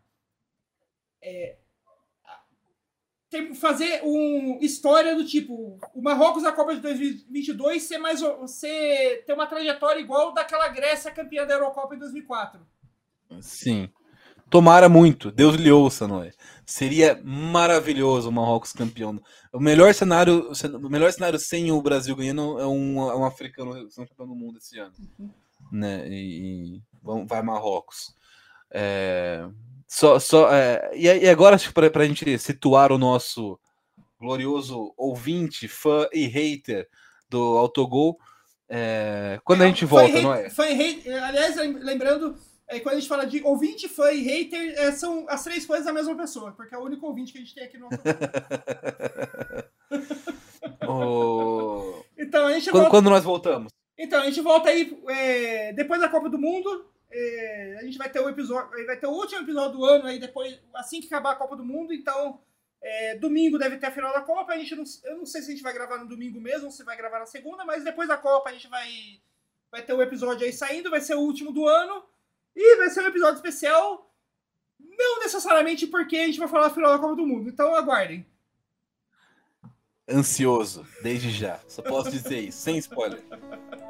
é, 1.21 1.51
a- 1.51 1.64
tem- 3.35 3.53
fazer 3.53 4.01
um 4.03 4.59
história 4.61 5.15
do 5.15 5.25
tipo 5.25 5.77
o 5.93 6.01
Marrocos 6.01 6.43
na 6.43 6.51
Copa 6.51 6.73
de 6.73 6.81
2022 6.81 7.83
ser 7.83 7.97
mais 7.97 8.21
ser 8.47 9.23
ter 9.25 9.33
uma 9.33 9.47
trajetória 9.47 9.99
igual 9.99 10.33
daquela 10.33 10.67
Grécia 10.69 11.11
campeã 11.11 11.45
da 11.45 11.55
Eurocopa 11.55 11.95
em 11.95 11.99
2004. 11.99 12.65
Sim. 13.41 13.89
Tomara 14.49 14.87
muito. 14.87 15.31
Deus 15.31 15.55
lhe 15.55 15.71
ouça, 15.71 16.07
Noé. 16.07 16.31
Seria 16.65 17.19
maravilhoso 17.23 18.29
o 18.29 18.31
Marrocos 18.31 18.71
campeão. 18.71 19.19
O 19.51 19.59
melhor 19.59 19.93
cenário, 19.93 20.51
o 20.51 20.89
melhor 20.89 21.11
cenário 21.11 21.39
sem 21.39 21.71
o 21.71 21.81
Brasil 21.81 22.15
ganhando 22.15 22.59
é 22.59 22.67
um, 22.67 23.09
é 23.09 23.15
um 23.15 23.25
africano 23.25 23.89
sendo 23.89 24.07
campeão 24.07 24.27
do 24.27 24.35
mundo 24.35 24.57
esse 24.59 24.77
ano. 24.77 24.93
Né? 25.71 26.07
E, 26.07 26.77
e 26.77 26.81
vai 27.27 27.41
Marrocos. 27.41 28.15
É, 28.71 29.47
só, 29.87 30.19
só, 30.19 30.51
é, 30.53 30.91
e, 30.93 31.05
e 31.05 31.29
agora, 31.29 31.57
para 31.73 32.03
a 32.03 32.07
gente 32.07 32.37
situar 32.39 32.91
o 32.91 32.97
nosso 32.97 33.59
glorioso 34.19 34.93
ouvinte, 34.97 35.67
fã 35.67 36.07
e 36.13 36.25
hater 36.27 36.87
do 37.29 37.57
Autogol, 37.57 38.17
é, 38.67 39.39
quando 39.43 39.61
a 39.61 39.67
gente 39.67 39.85
volta, 39.85 40.15
hate- 40.15 40.23
Noé? 40.23 40.49
fã 40.49 40.67
e 40.67 40.73
hate- 40.73 41.09
aliás, 41.09 41.55
lem- 41.55 41.77
lembrando, 41.79 42.35
é, 42.67 42.79
quando 42.79 42.95
a 42.95 42.99
gente 42.99 43.09
fala 43.09 43.25
de 43.25 43.41
ouvinte, 43.43 43.87
fã 43.87 44.11
e 44.11 44.21
hater, 44.23 44.73
é, 44.79 44.91
são 44.91 45.25
as 45.29 45.43
três 45.43 45.65
coisas 45.65 45.85
da 45.85 45.93
mesma 45.93 46.15
pessoa, 46.15 46.51
porque 46.53 46.73
é 46.73 46.77
o 46.77 46.83
único 46.83 47.05
ouvinte 47.05 47.31
que 47.31 47.37
a 47.37 47.41
gente 47.41 47.53
tem 47.53 47.63
aqui 47.65 47.77
no 47.77 47.89
O- 50.87 52.03
Então 52.17 52.47
a 52.47 52.53
gente 52.53 52.65
Quando, 52.71 52.83
volta, 52.83 52.89
quando 52.89 53.09
nós 53.09 53.23
voltamos? 53.23 53.71
então, 53.97 54.21
a 54.21 54.25
gente 54.25 54.41
volta 54.41 54.69
aí 54.69 54.97
é, 55.09 55.73
depois 55.73 56.01
da 56.01 56.09
Copa 56.09 56.29
do 56.29 56.39
Mundo. 56.39 56.85
É, 57.11 57.77
a 57.79 57.83
gente 57.83 57.97
vai 57.97 58.09
ter 58.09 58.19
o 58.19 58.29
episódio, 58.29 58.85
vai 58.85 58.97
ter 58.97 59.07
o 59.07 59.11
último 59.11 59.41
episódio 59.41 59.77
do 59.77 59.85
ano 59.85 60.05
aí 60.05 60.19
depois, 60.19 60.59
assim 60.73 60.99
que 60.99 61.07
acabar 61.07 61.31
a 61.31 61.35
Copa 61.35 61.55
do 61.55 61.65
Mundo. 61.65 61.93
Então, 61.93 62.39
é, 62.81 63.15
domingo 63.15 63.57
deve 63.57 63.77
ter 63.77 63.87
a 63.87 63.91
final 63.91 64.13
da 64.13 64.21
Copa. 64.21 64.53
A 64.53 64.57
gente 64.57 64.75
não, 64.75 64.83
eu 65.03 65.17
não 65.17 65.25
sei 65.25 65.41
se 65.41 65.49
a 65.49 65.51
gente 65.51 65.63
vai 65.63 65.73
gravar 65.73 65.97
no 65.97 66.07
domingo 66.07 66.39
mesmo, 66.39 66.65
ou 66.65 66.71
se 66.71 66.83
vai 66.83 66.97
gravar 66.97 67.19
na 67.19 67.25
segunda, 67.25 67.65
mas 67.65 67.83
depois 67.83 68.07
da 68.07 68.17
Copa 68.17 68.49
a 68.49 68.53
gente 68.53 68.67
vai 68.67 69.19
vai 69.71 69.81
ter 69.81 69.93
o 69.93 70.01
episódio 70.01 70.45
aí 70.45 70.53
saindo, 70.53 70.89
vai 70.89 71.01
ser 71.01 71.15
o 71.15 71.19
último 71.19 71.51
do 71.51 71.67
ano 71.67 72.05
e 72.55 72.77
vai 72.77 72.89
ser 72.89 73.01
um 73.01 73.07
episódio 73.07 73.35
especial. 73.35 74.09
Não 74.79 75.19
necessariamente 75.19 75.87
porque 75.87 76.15
a 76.17 76.25
gente 76.25 76.39
vai 76.39 76.47
falar 76.47 76.67
da 76.67 76.73
final 76.73 76.91
da 76.91 76.99
Copa 76.99 77.15
do 77.15 77.27
Mundo. 77.27 77.49
Então 77.49 77.75
aguardem. 77.75 78.25
Ansioso, 80.07 80.85
desde 81.01 81.31
já. 81.31 81.59
Só 81.67 81.81
posso 81.81 82.11
dizer 82.11 82.39
isso, 82.39 82.59
sem 82.59 82.77
spoiler. 82.77 83.23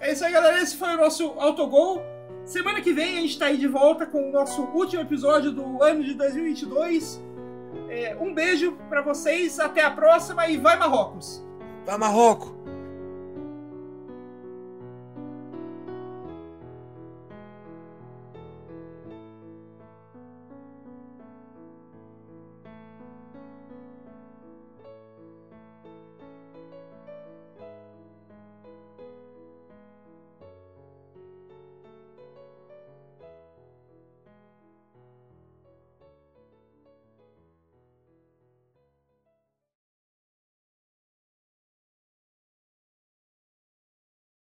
É 0.00 0.12
isso 0.12 0.24
aí, 0.24 0.32
galera. 0.32 0.60
Esse 0.60 0.76
foi 0.76 0.94
o 0.94 0.96
nosso 0.96 1.34
autogol. 1.38 2.02
Semana 2.44 2.80
que 2.80 2.92
vem 2.92 3.18
a 3.18 3.20
gente 3.22 3.38
tá 3.38 3.46
aí 3.46 3.56
de 3.56 3.66
volta 3.66 4.04
com 4.04 4.28
o 4.28 4.32
nosso 4.32 4.62
último 4.62 5.00
episódio 5.02 5.50
do 5.50 5.82
ano 5.82 6.04
de 6.04 6.14
2022. 6.14 7.22
É, 7.88 8.16
um 8.20 8.34
beijo 8.34 8.76
pra 8.88 9.00
vocês, 9.02 9.58
até 9.58 9.82
a 9.82 9.90
próxima 9.90 10.46
e 10.48 10.56
vai 10.56 10.76
Marrocos! 10.76 11.44
Vai, 11.86 11.96
Marroco! 11.96 12.63